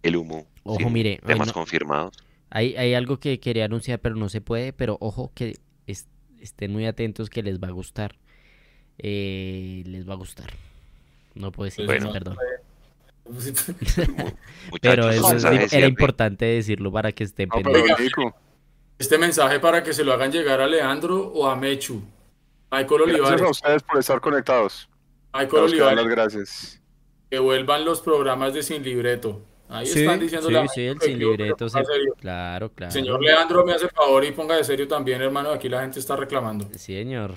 el 0.02 0.16
humo. 0.16 0.46
Ojo, 0.64 0.90
mire, 0.90 1.20
hoy 1.22 1.28
temas 1.28 1.48
no- 1.48 1.52
confirmados. 1.52 2.16
Hay, 2.50 2.76
hay 2.76 2.94
algo 2.94 3.18
que 3.20 3.40
quería 3.40 3.66
anunciar, 3.66 3.98
pero 4.00 4.14
no 4.16 4.28
se 4.28 4.40
puede. 4.40 4.72
Pero 4.72 4.96
ojo 5.00 5.30
que 5.34 5.56
es- 5.86 6.06
estén 6.40 6.72
muy 6.72 6.86
atentos 6.86 7.28
que 7.30 7.42
les 7.42 7.58
va 7.60 7.68
a 7.68 7.72
gustar. 7.72 8.16
Eh, 8.98 9.82
les 9.86 10.08
va 10.08 10.14
a 10.14 10.16
gustar. 10.16 10.50
No 11.34 11.52
puedo 11.52 11.66
decir 11.66 11.86
Bueno. 11.86 12.10
perdón. 12.12 12.36
Pero 14.80 15.10
eso 15.10 15.34
es- 15.36 15.72
era 15.72 15.86
importante 15.86 16.44
decirlo 16.46 16.90
para 16.92 17.12
que 17.12 17.24
estén 17.24 17.48
No, 17.48 17.56
pendientes. 17.60 18.12
Este 18.98 19.18
mensaje 19.18 19.60
para 19.60 19.82
que 19.82 19.92
se 19.92 20.02
lo 20.02 20.12
hagan 20.12 20.32
llegar 20.32 20.60
a 20.60 20.66
Leandro 20.66 21.28
o 21.28 21.46
a 21.46 21.54
Mechu. 21.54 22.02
Michael 22.70 22.88
gracias 23.06 23.20
a 23.20 23.22
Olivares. 23.34 23.50
ustedes 23.50 23.82
por 23.82 23.98
estar 23.98 24.20
conectados. 24.20 24.88
Michael 25.32 25.50
quedan 25.50 25.96
las 25.96 26.04
Olivares, 26.04 26.06
gracias. 26.10 26.82
que 27.30 27.38
vuelvan 27.38 27.84
los 27.84 28.00
programas 28.00 28.54
de 28.54 28.62
Sin 28.62 28.82
Libreto. 28.82 29.42
Ahí 29.68 29.86
Sí, 29.86 30.00
están 30.00 30.16
sí, 30.18 30.24
diciéndole 30.24 30.58
a 30.58 30.68
sí, 30.68 30.80
el 30.86 31.00
sin 31.00 31.18
libreto. 31.18 31.68
se. 31.68 31.82
Claro, 32.20 32.70
claro. 32.72 32.90
Señor 32.92 33.22
Leandro, 33.22 33.64
me 33.66 33.74
hace 33.74 33.88
favor 33.88 34.24
y 34.24 34.32
ponga 34.32 34.56
de 34.56 34.64
serio 34.64 34.88
también, 34.88 35.20
hermano. 35.20 35.50
Aquí 35.50 35.68
la 35.68 35.82
gente 35.82 35.98
está 36.00 36.16
reclamando. 36.16 36.66
Sí, 36.72 36.94
señor. 36.94 37.34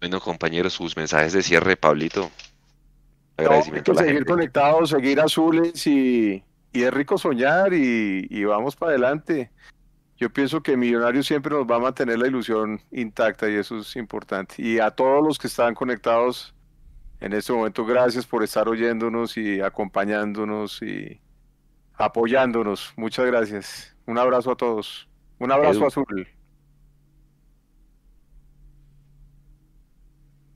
Bueno, 0.00 0.20
compañeros, 0.20 0.72
sus 0.72 0.96
mensajes 0.96 1.32
de 1.32 1.42
cierre, 1.42 1.76
Pablito. 1.76 2.22
No, 2.22 2.30
hay 3.38 3.46
Agradecimiento 3.46 3.92
que 3.92 3.98
a 3.98 4.02
la 4.02 4.06
seguir 4.06 4.14
gente. 4.18 4.30
conectados, 4.32 4.90
seguir 4.90 5.20
azules 5.20 5.86
y, 5.86 6.42
y 6.72 6.82
es 6.82 6.92
rico 6.92 7.18
soñar 7.18 7.72
y, 7.72 8.26
y 8.30 8.44
vamos 8.44 8.76
para 8.76 8.90
adelante. 8.90 9.50
Yo 10.18 10.30
pienso 10.32 10.62
que 10.62 10.76
Millonarios 10.76 11.26
siempre 11.26 11.52
nos 11.56 11.66
va 11.66 11.76
a 11.76 11.80
mantener 11.80 12.18
la 12.18 12.28
ilusión 12.28 12.80
intacta 12.92 13.50
y 13.50 13.54
eso 13.56 13.78
es 13.80 13.96
importante. 13.96 14.54
Y 14.58 14.78
a 14.78 14.90
todos 14.92 15.24
los 15.24 15.38
que 15.38 15.48
están 15.48 15.74
conectados 15.74 16.51
en 17.22 17.32
este 17.34 17.52
momento, 17.52 17.84
gracias 17.86 18.26
por 18.26 18.42
estar 18.42 18.68
oyéndonos 18.68 19.36
y 19.36 19.60
acompañándonos 19.60 20.82
y 20.82 21.20
apoyándonos. 21.94 22.92
Muchas 22.96 23.26
gracias. 23.26 23.96
Un 24.06 24.18
abrazo 24.18 24.52
a 24.52 24.56
todos. 24.56 25.08
Un 25.38 25.52
abrazo 25.52 25.86
Edu. 25.86 25.86
azul. 25.86 26.28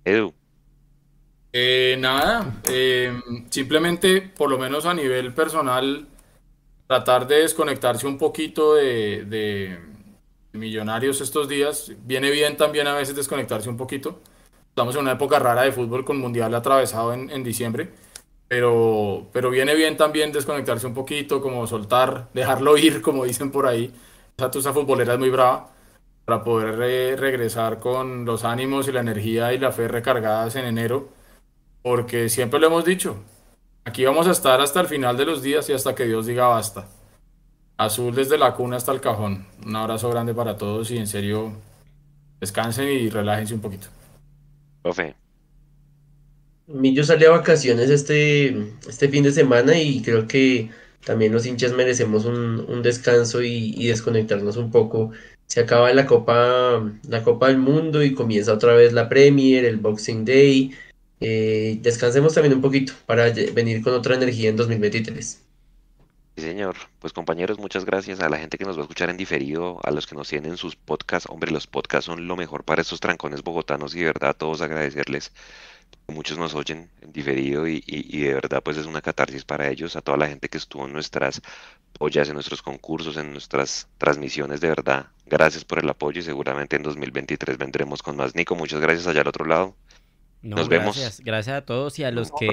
Edu, 0.05 0.35
Eh, 1.53 1.97
nada, 1.99 2.61
eh, 2.69 3.19
simplemente, 3.51 4.21
por 4.21 4.51
lo 4.51 4.59
menos 4.59 4.85
a 4.87 4.93
nivel 4.95 5.33
personal, 5.35 6.07
tratar 6.87 7.27
de 7.27 7.37
desconectarse 7.43 8.07
un 8.07 8.19
poquito 8.19 8.75
de, 8.75 9.25
de 9.27 9.79
Millonarios 10.53 11.21
estos 11.21 11.49
días. 11.49 11.93
Viene 12.05 12.31
bien 12.31 12.57
también 12.57 12.87
a 12.87 12.95
veces 12.95 13.17
desconectarse 13.17 13.69
un 13.69 13.77
poquito. 13.77 14.21
Estamos 14.77 14.95
en 14.95 15.01
una 15.01 15.13
época 15.13 15.39
rara 15.39 15.63
de 15.63 15.73
fútbol 15.73 16.05
con 16.05 16.19
Mundial 16.19 16.55
atravesado 16.55 17.15
en, 17.15 17.31
en 17.31 17.43
diciembre, 17.43 17.89
pero, 18.47 19.27
pero 19.33 19.49
viene 19.49 19.75
bien 19.75 19.97
también 19.97 20.33
desconectarse 20.33 20.87
un 20.87 20.93
poquito, 20.93 21.41
como 21.41 21.67
soltar, 21.67 22.29
dejarlo 22.35 22.77
ir, 22.77 23.01
como 23.01 23.25
dicen 23.25 23.51
por 23.51 23.67
ahí. 23.67 23.91
Esa 24.37 24.51
tusa 24.51 24.75
futbolera 24.75 25.15
es 25.15 25.19
muy 25.19 25.31
brava 25.31 25.71
para 26.27 26.45
poder 26.45 26.79
eh, 26.83 27.17
regresar 27.17 27.79
con 27.81 28.27
los 28.27 28.45
ánimos 28.45 28.87
y 28.87 28.93
la 28.93 29.01
energía 29.01 29.55
y 29.55 29.59
la 29.59 29.73
fe 29.73 29.89
recargadas 29.89 30.57
en 30.57 30.67
enero, 30.67 31.09
porque 31.81 32.29
siempre 32.29 32.61
lo 32.61 32.67
hemos 32.67 32.85
dicho, 32.85 33.17
aquí 33.87 34.05
vamos 34.05 34.27
a 34.27 34.33
estar 34.33 34.61
hasta 34.61 34.83
el 34.83 34.89
final 34.89 35.17
de 35.17 35.25
los 35.25 35.41
días 35.41 35.71
y 35.71 35.73
hasta 35.73 35.95
que 35.95 36.05
Dios 36.05 36.27
diga 36.27 36.49
basta. 36.49 36.87
Azul 37.79 38.15
desde 38.15 38.37
la 38.37 38.53
cuna 38.53 38.77
hasta 38.77 38.93
el 38.93 39.01
cajón. 39.01 39.47
Un 39.65 39.75
abrazo 39.75 40.11
grande 40.11 40.35
para 40.35 40.59
todos 40.59 40.91
y 40.91 40.99
en 40.99 41.07
serio, 41.07 41.53
descansen 42.41 42.91
y 42.91 43.09
relájense 43.09 43.55
un 43.55 43.63
poquito. 43.63 43.89
Profe. 44.87 45.17
Millo 46.69 47.05
sale 47.05 47.27
a 47.27 47.31
vacaciones 47.31 47.91
este, 47.91 48.57
este 48.89 49.09
fin 49.09 49.23
de 49.25 49.33
semana 49.33 49.79
y 49.81 50.03
creo 50.03 50.27
que 50.27 50.71
también 51.05 51.33
los 51.33 51.47
hinchas 51.47 51.73
merecemos 51.73 52.25
un, 52.25 52.83
descanso 52.83 53.43
y, 53.43 53.87
desconectarnos 53.87 54.57
un 54.57 54.71
poco. 54.71 55.13
Se 55.47 55.61
acaba 55.61 55.93
la 55.93 56.07
Copa, 56.07 56.83
la 57.09 57.23
Copa 57.23 57.49
del 57.49 57.59
Mundo 57.59 58.03
y 58.03 58.15
comienza 58.15 58.53
otra 58.53 58.75
vez 58.75 58.93
la 58.93 59.09
Premier, 59.09 59.65
el 59.65 59.77
Boxing 59.79 60.25
Day. 60.25 60.73
Eh, 61.21 61.79
descansemos 61.83 62.35
también 62.35 62.55
un 62.55 62.61
poquito 62.63 62.93
para 63.07 63.33
venir 63.55 63.83
con 63.83 63.95
otra 63.95 64.17
energía 64.17 64.51
en 64.51 64.57
2023. 64.57 65.46
Sí, 66.37 66.43
señor. 66.43 66.77
Pues 66.99 67.15
compañeros, 67.15 67.59
muchas 67.59 67.87
gracias 67.87 68.21
a 68.21 68.29
la 68.29 68.37
gente 68.37 68.59
que 68.59 68.67
nos 68.67 68.77
va 68.77 68.81
a 68.81 68.83
escuchar 68.83 69.09
en 69.09 69.17
diferido, 69.17 69.81
a 69.83 69.91
los 69.91 70.07
que 70.07 70.15
nos 70.15 70.29
tienen 70.29 70.59
sus 70.59 70.77
podcasts. 70.77 71.27
Hombre, 71.31 71.51
los 71.51 71.67
podcasts 71.67 72.05
son 72.05 72.29
lo 72.29 72.37
mejor 72.37 72.63
para 72.63 72.83
estos 72.83 73.01
trancones 73.01 73.43
bogotanos 73.43 73.95
y 73.95 74.01
de 74.01 74.07
verdad 74.07 74.31
a 74.31 74.35
todos 74.35 74.61
agradecerles. 74.61 75.33
Muchos 76.09 76.37
nos 76.37 76.55
oyen 76.55 76.91
en 77.01 77.13
diferido 77.13 77.67
y, 77.67 77.81
de 77.81 78.35
verdad 78.35 78.63
pues 78.63 78.77
es 78.77 78.85
una 78.85 79.01
catarsis 79.01 79.45
para 79.45 79.71
ellos, 79.71 79.97
a 79.97 80.03
toda 80.03 80.19
la 80.19 80.29
gente 80.29 80.51
que 80.51 80.59
estuvo 80.59 80.85
en 80.85 80.93
nuestras 80.93 81.41
ollas, 81.99 82.29
en 82.29 82.35
nuestros 82.35 82.61
concursos, 82.61 83.17
en 83.17 83.33
nuestras 83.33 83.89
transmisiones, 83.97 84.61
de 84.61 84.69
verdad. 84.69 85.07
Gracias 85.25 85.65
por 85.65 85.79
el 85.79 85.89
apoyo 85.89 86.21
y 86.21 86.23
seguramente 86.23 86.77
en 86.77 86.83
2023 86.83 87.57
vendremos 87.57 88.03
con 88.03 88.15
más. 88.15 88.35
Nico, 88.35 88.55
muchas 88.55 88.81
gracias 88.81 89.07
allá 89.07 89.23
al 89.23 89.29
otro 89.29 89.47
lado. 89.47 89.75
Nos 90.43 90.69
vemos. 90.69 90.97
Gracias 91.25 91.57
a 91.57 91.65
todos 91.65 91.99
y 91.99 92.05
a 92.05 92.11
los 92.11 92.31
que 92.31 92.51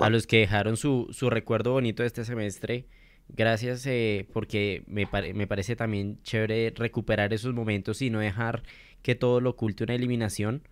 a 0.00 0.10
los 0.10 0.26
que 0.26 0.38
dejaron 0.38 0.76
su, 0.76 1.08
su 1.12 1.30
recuerdo 1.30 1.70
bonito 1.70 2.02
de 2.02 2.08
este 2.08 2.24
semestre. 2.24 2.88
Gracias 3.34 3.86
eh, 3.86 4.26
porque 4.32 4.82
me, 4.86 5.08
me, 5.34 5.46
parece 5.46 5.74
también 5.74 6.18
chévere 6.22 6.72
recuperar 6.76 7.32
esos 7.32 7.54
momentos 7.54 8.02
y 8.02 8.10
no 8.10 8.18
dejar 8.18 8.62
que 9.02 9.14
todo 9.14 9.40
lo 9.40 9.50
oculte 9.50 9.84
una 9.84 9.94
eliminación. 9.94 10.62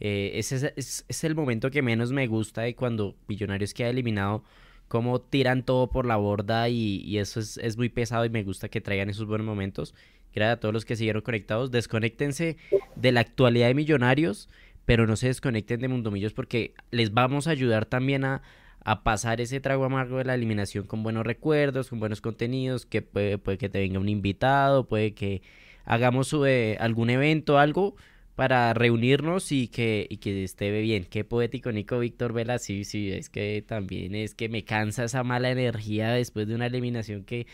Eh, 0.00 0.32
ese 0.34 0.72
es, 0.76 1.04
es, 1.08 1.24
el 1.24 1.34
momento 1.34 1.70
que 1.70 1.82
menos 1.82 2.12
me 2.12 2.26
gusta 2.26 2.62
de 2.62 2.74
cuando 2.74 3.16
Millonarios 3.28 3.74
queda 3.74 3.90
eliminado, 3.90 4.44
cómo 4.88 5.20
tiran 5.20 5.62
todo 5.64 5.90
por 5.90 6.06
la 6.06 6.16
borda 6.16 6.68
y, 6.70 7.02
y 7.04 7.18
eso 7.18 7.38
es, 7.40 7.58
es, 7.58 7.76
muy 7.76 7.90
pesado 7.90 8.24
y 8.24 8.30
me 8.30 8.44
gusta 8.44 8.68
que 8.68 8.80
traigan 8.80 9.10
esos 9.10 9.26
buenos 9.26 9.46
momentos. 9.46 9.94
Gracias 10.34 10.56
a 10.56 10.60
todos 10.60 10.74
los 10.74 10.84
que 10.86 10.96
siguieron 10.96 11.22
conectados. 11.22 11.70
Desconéctense 11.70 12.56
de 12.94 13.12
la 13.12 13.20
actualidad 13.20 13.68
de 13.68 13.74
Millonarios, 13.74 14.48
pero 14.86 15.06
no 15.06 15.16
se 15.16 15.28
desconecten 15.28 15.80
de 15.80 15.88
Mundomillos 15.88 16.32
porque 16.32 16.74
les 16.90 17.12
vamos 17.12 17.46
a 17.46 17.50
ayudar 17.50 17.84
también 17.86 18.24
a, 18.24 18.42
a 18.86 19.02
pasar 19.02 19.40
ese 19.40 19.58
trago 19.58 19.84
amargo 19.84 20.18
de 20.18 20.24
la 20.24 20.36
eliminación 20.36 20.86
con 20.86 21.02
buenos 21.02 21.26
recuerdos, 21.26 21.88
con 21.88 21.98
buenos 21.98 22.20
contenidos, 22.20 22.86
que 22.86 23.02
puede, 23.02 23.36
puede 23.36 23.58
que 23.58 23.68
te 23.68 23.80
venga 23.80 23.98
un 23.98 24.08
invitado, 24.08 24.86
puede 24.86 25.12
que 25.12 25.42
hagamos 25.84 26.32
eh, 26.46 26.76
algún 26.78 27.10
evento, 27.10 27.58
algo 27.58 27.96
para 28.36 28.72
reunirnos 28.74 29.50
y 29.50 29.66
que, 29.66 30.06
y 30.08 30.18
que 30.18 30.44
esté 30.44 30.70
bien. 30.80 31.04
Qué 31.04 31.24
poético, 31.24 31.72
Nico 31.72 31.98
Víctor 31.98 32.32
Vela. 32.32 32.60
Sí, 32.60 32.84
sí, 32.84 33.10
es 33.10 33.28
que 33.28 33.64
también 33.66 34.14
es 34.14 34.36
que 34.36 34.48
me 34.48 34.64
cansa 34.64 35.02
esa 35.02 35.24
mala 35.24 35.50
energía 35.50 36.12
después 36.12 36.46
de 36.46 36.54
una 36.54 36.66
eliminación 36.66 37.24
que 37.24 37.48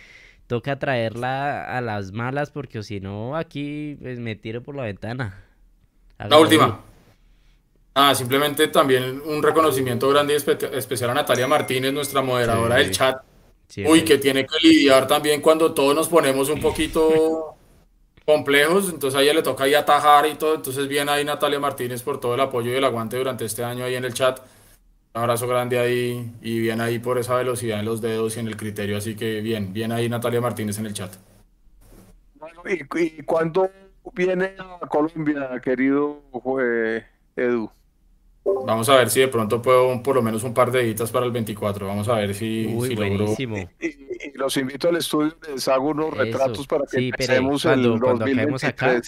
toca 0.48 0.78
traerla 0.78 1.64
a 1.64 1.80
las 1.80 2.12
malas 2.12 2.50
porque 2.50 2.82
si 2.82 3.00
no 3.00 3.38
aquí 3.38 3.96
pues, 4.02 4.18
me 4.18 4.36
tiro 4.36 4.62
por 4.62 4.76
la 4.76 4.82
ventana. 4.82 5.42
la 6.18 6.38
última. 6.38 6.91
Ah, 7.94 8.14
simplemente 8.14 8.68
también 8.68 9.20
un 9.24 9.42
reconocimiento 9.42 10.08
grande 10.08 10.32
y 10.32 10.36
especial 10.76 11.10
a 11.10 11.14
Natalia 11.14 11.46
Martínez, 11.46 11.92
nuestra 11.92 12.22
moderadora 12.22 12.76
del 12.76 12.90
chat. 12.90 13.22
Uy, 13.86 14.02
que 14.02 14.18
tiene 14.18 14.46
que 14.46 14.56
lidiar 14.66 15.06
también 15.06 15.40
cuando 15.40 15.72
todos 15.72 15.94
nos 15.94 16.08
ponemos 16.08 16.48
un 16.48 16.60
poquito 16.60 17.54
complejos, 18.24 18.88
entonces 18.88 19.18
a 19.18 19.22
ella 19.22 19.34
le 19.34 19.42
toca 19.42 19.64
ahí 19.64 19.74
atajar 19.74 20.26
y 20.26 20.34
todo, 20.34 20.54
entonces 20.54 20.88
bien 20.88 21.08
ahí 21.08 21.24
Natalia 21.24 21.58
Martínez 21.58 22.02
por 22.02 22.20
todo 22.20 22.34
el 22.34 22.40
apoyo 22.40 22.70
y 22.70 22.76
el 22.76 22.84
aguante 22.84 23.16
durante 23.16 23.44
este 23.44 23.64
año 23.64 23.84
ahí 23.84 23.94
en 23.94 24.04
el 24.04 24.14
chat. 24.14 24.40
Un 25.14 25.20
abrazo 25.20 25.46
grande 25.46 25.78
ahí 25.78 26.32
y 26.40 26.60
bien 26.60 26.80
ahí 26.80 26.98
por 26.98 27.18
esa 27.18 27.34
velocidad 27.36 27.80
en 27.80 27.84
los 27.84 28.00
dedos 28.00 28.36
y 28.36 28.40
en 28.40 28.48
el 28.48 28.56
criterio, 28.56 28.96
así 28.96 29.14
que 29.16 29.42
bien, 29.42 29.72
bien 29.72 29.92
ahí 29.92 30.08
Natalia 30.08 30.40
Martínez 30.40 30.78
en 30.78 30.86
el 30.86 30.94
chat. 30.94 31.12
Bueno, 32.36 32.62
¿y, 32.66 32.86
y 33.18 33.22
cuándo 33.22 33.70
viene 34.14 34.54
a 34.58 34.86
Colombia, 34.86 35.60
querido 35.62 36.22
eh, 36.60 37.04
Edu? 37.36 37.70
Vamos 38.44 38.88
a 38.88 38.96
ver 38.96 39.10
si 39.10 39.20
de 39.20 39.28
pronto 39.28 39.62
puedo 39.62 40.02
por 40.02 40.16
lo 40.16 40.22
menos 40.22 40.42
un 40.42 40.54
par 40.54 40.70
de 40.72 40.80
editas 40.80 41.10
para 41.10 41.26
el 41.26 41.32
24. 41.32 41.86
Vamos 41.86 42.08
a 42.08 42.14
ver 42.14 42.34
si, 42.34 42.66
Uy, 42.74 42.94
buenísimo. 42.94 43.56
Y, 43.80 44.36
los 44.36 44.56
invito 44.56 44.88
al 44.88 44.96
estudio, 44.96 45.36
les 45.48 45.68
hago 45.68 45.90
unos 45.90 46.16
retratos 46.16 46.66
para 46.66 46.84
que 46.84 46.98
sí, 46.98 47.08
empecemos 47.08 47.62
cuando, 47.62 47.94
el 47.94 48.00
cuando 48.00 48.24
acá, 48.66 49.00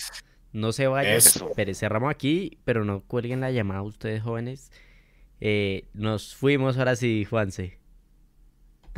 no 0.52 0.70
se 0.70 0.86
vayan, 0.86 1.20
pero 1.56 1.74
cerramos 1.74 2.10
aquí, 2.10 2.58
pero 2.64 2.84
no 2.84 3.00
cuelguen 3.00 3.40
la 3.40 3.50
llamada 3.50 3.82
ustedes 3.82 4.22
jóvenes. 4.22 4.70
Eh, 5.40 5.88
nos 5.94 6.36
fuimos 6.36 6.78
ahora 6.78 6.94
sí, 6.94 7.24
Juanse. 7.28 7.78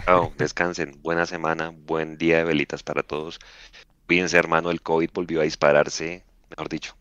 Chao, 0.04 0.32
descansen, 0.36 1.00
buena 1.00 1.24
semana, 1.24 1.72
buen 1.74 2.18
día 2.18 2.38
de 2.38 2.44
velitas 2.44 2.82
para 2.82 3.02
todos. 3.02 3.38
Cuídense 4.06 4.36
hermano, 4.36 4.70
el 4.70 4.82
COVID 4.82 5.10
volvió 5.14 5.40
a 5.40 5.44
dispararse, 5.44 6.24
mejor 6.50 6.68
dicho, 6.68 6.94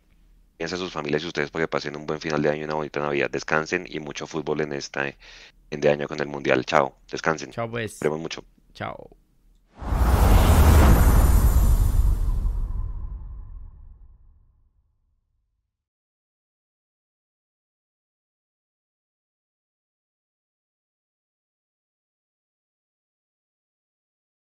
piensen 0.57 0.77
sus 0.79 0.91
familias 0.91 1.23
y 1.23 1.27
ustedes 1.27 1.51
porque 1.51 1.67
pasen 1.67 1.95
un 1.95 2.05
buen 2.05 2.19
final 2.19 2.41
de 2.41 2.49
año 2.49 2.61
y 2.61 2.63
una 2.65 2.75
bonita 2.75 2.99
Navidad. 2.99 3.29
Descansen 3.29 3.85
y 3.89 3.99
mucho 3.99 4.27
fútbol 4.27 4.61
en 4.61 4.73
esta 4.73 5.07
en 5.71 5.81
de 5.81 5.89
año 5.89 6.07
con 6.07 6.19
el 6.19 6.27
Mundial. 6.27 6.65
Chao, 6.65 6.95
descansen. 7.11 7.51
Chao 7.51 7.69
pues. 7.69 7.93
Esperemos 7.93 8.19
mucho. 8.19 8.43
Chao. 8.73 9.09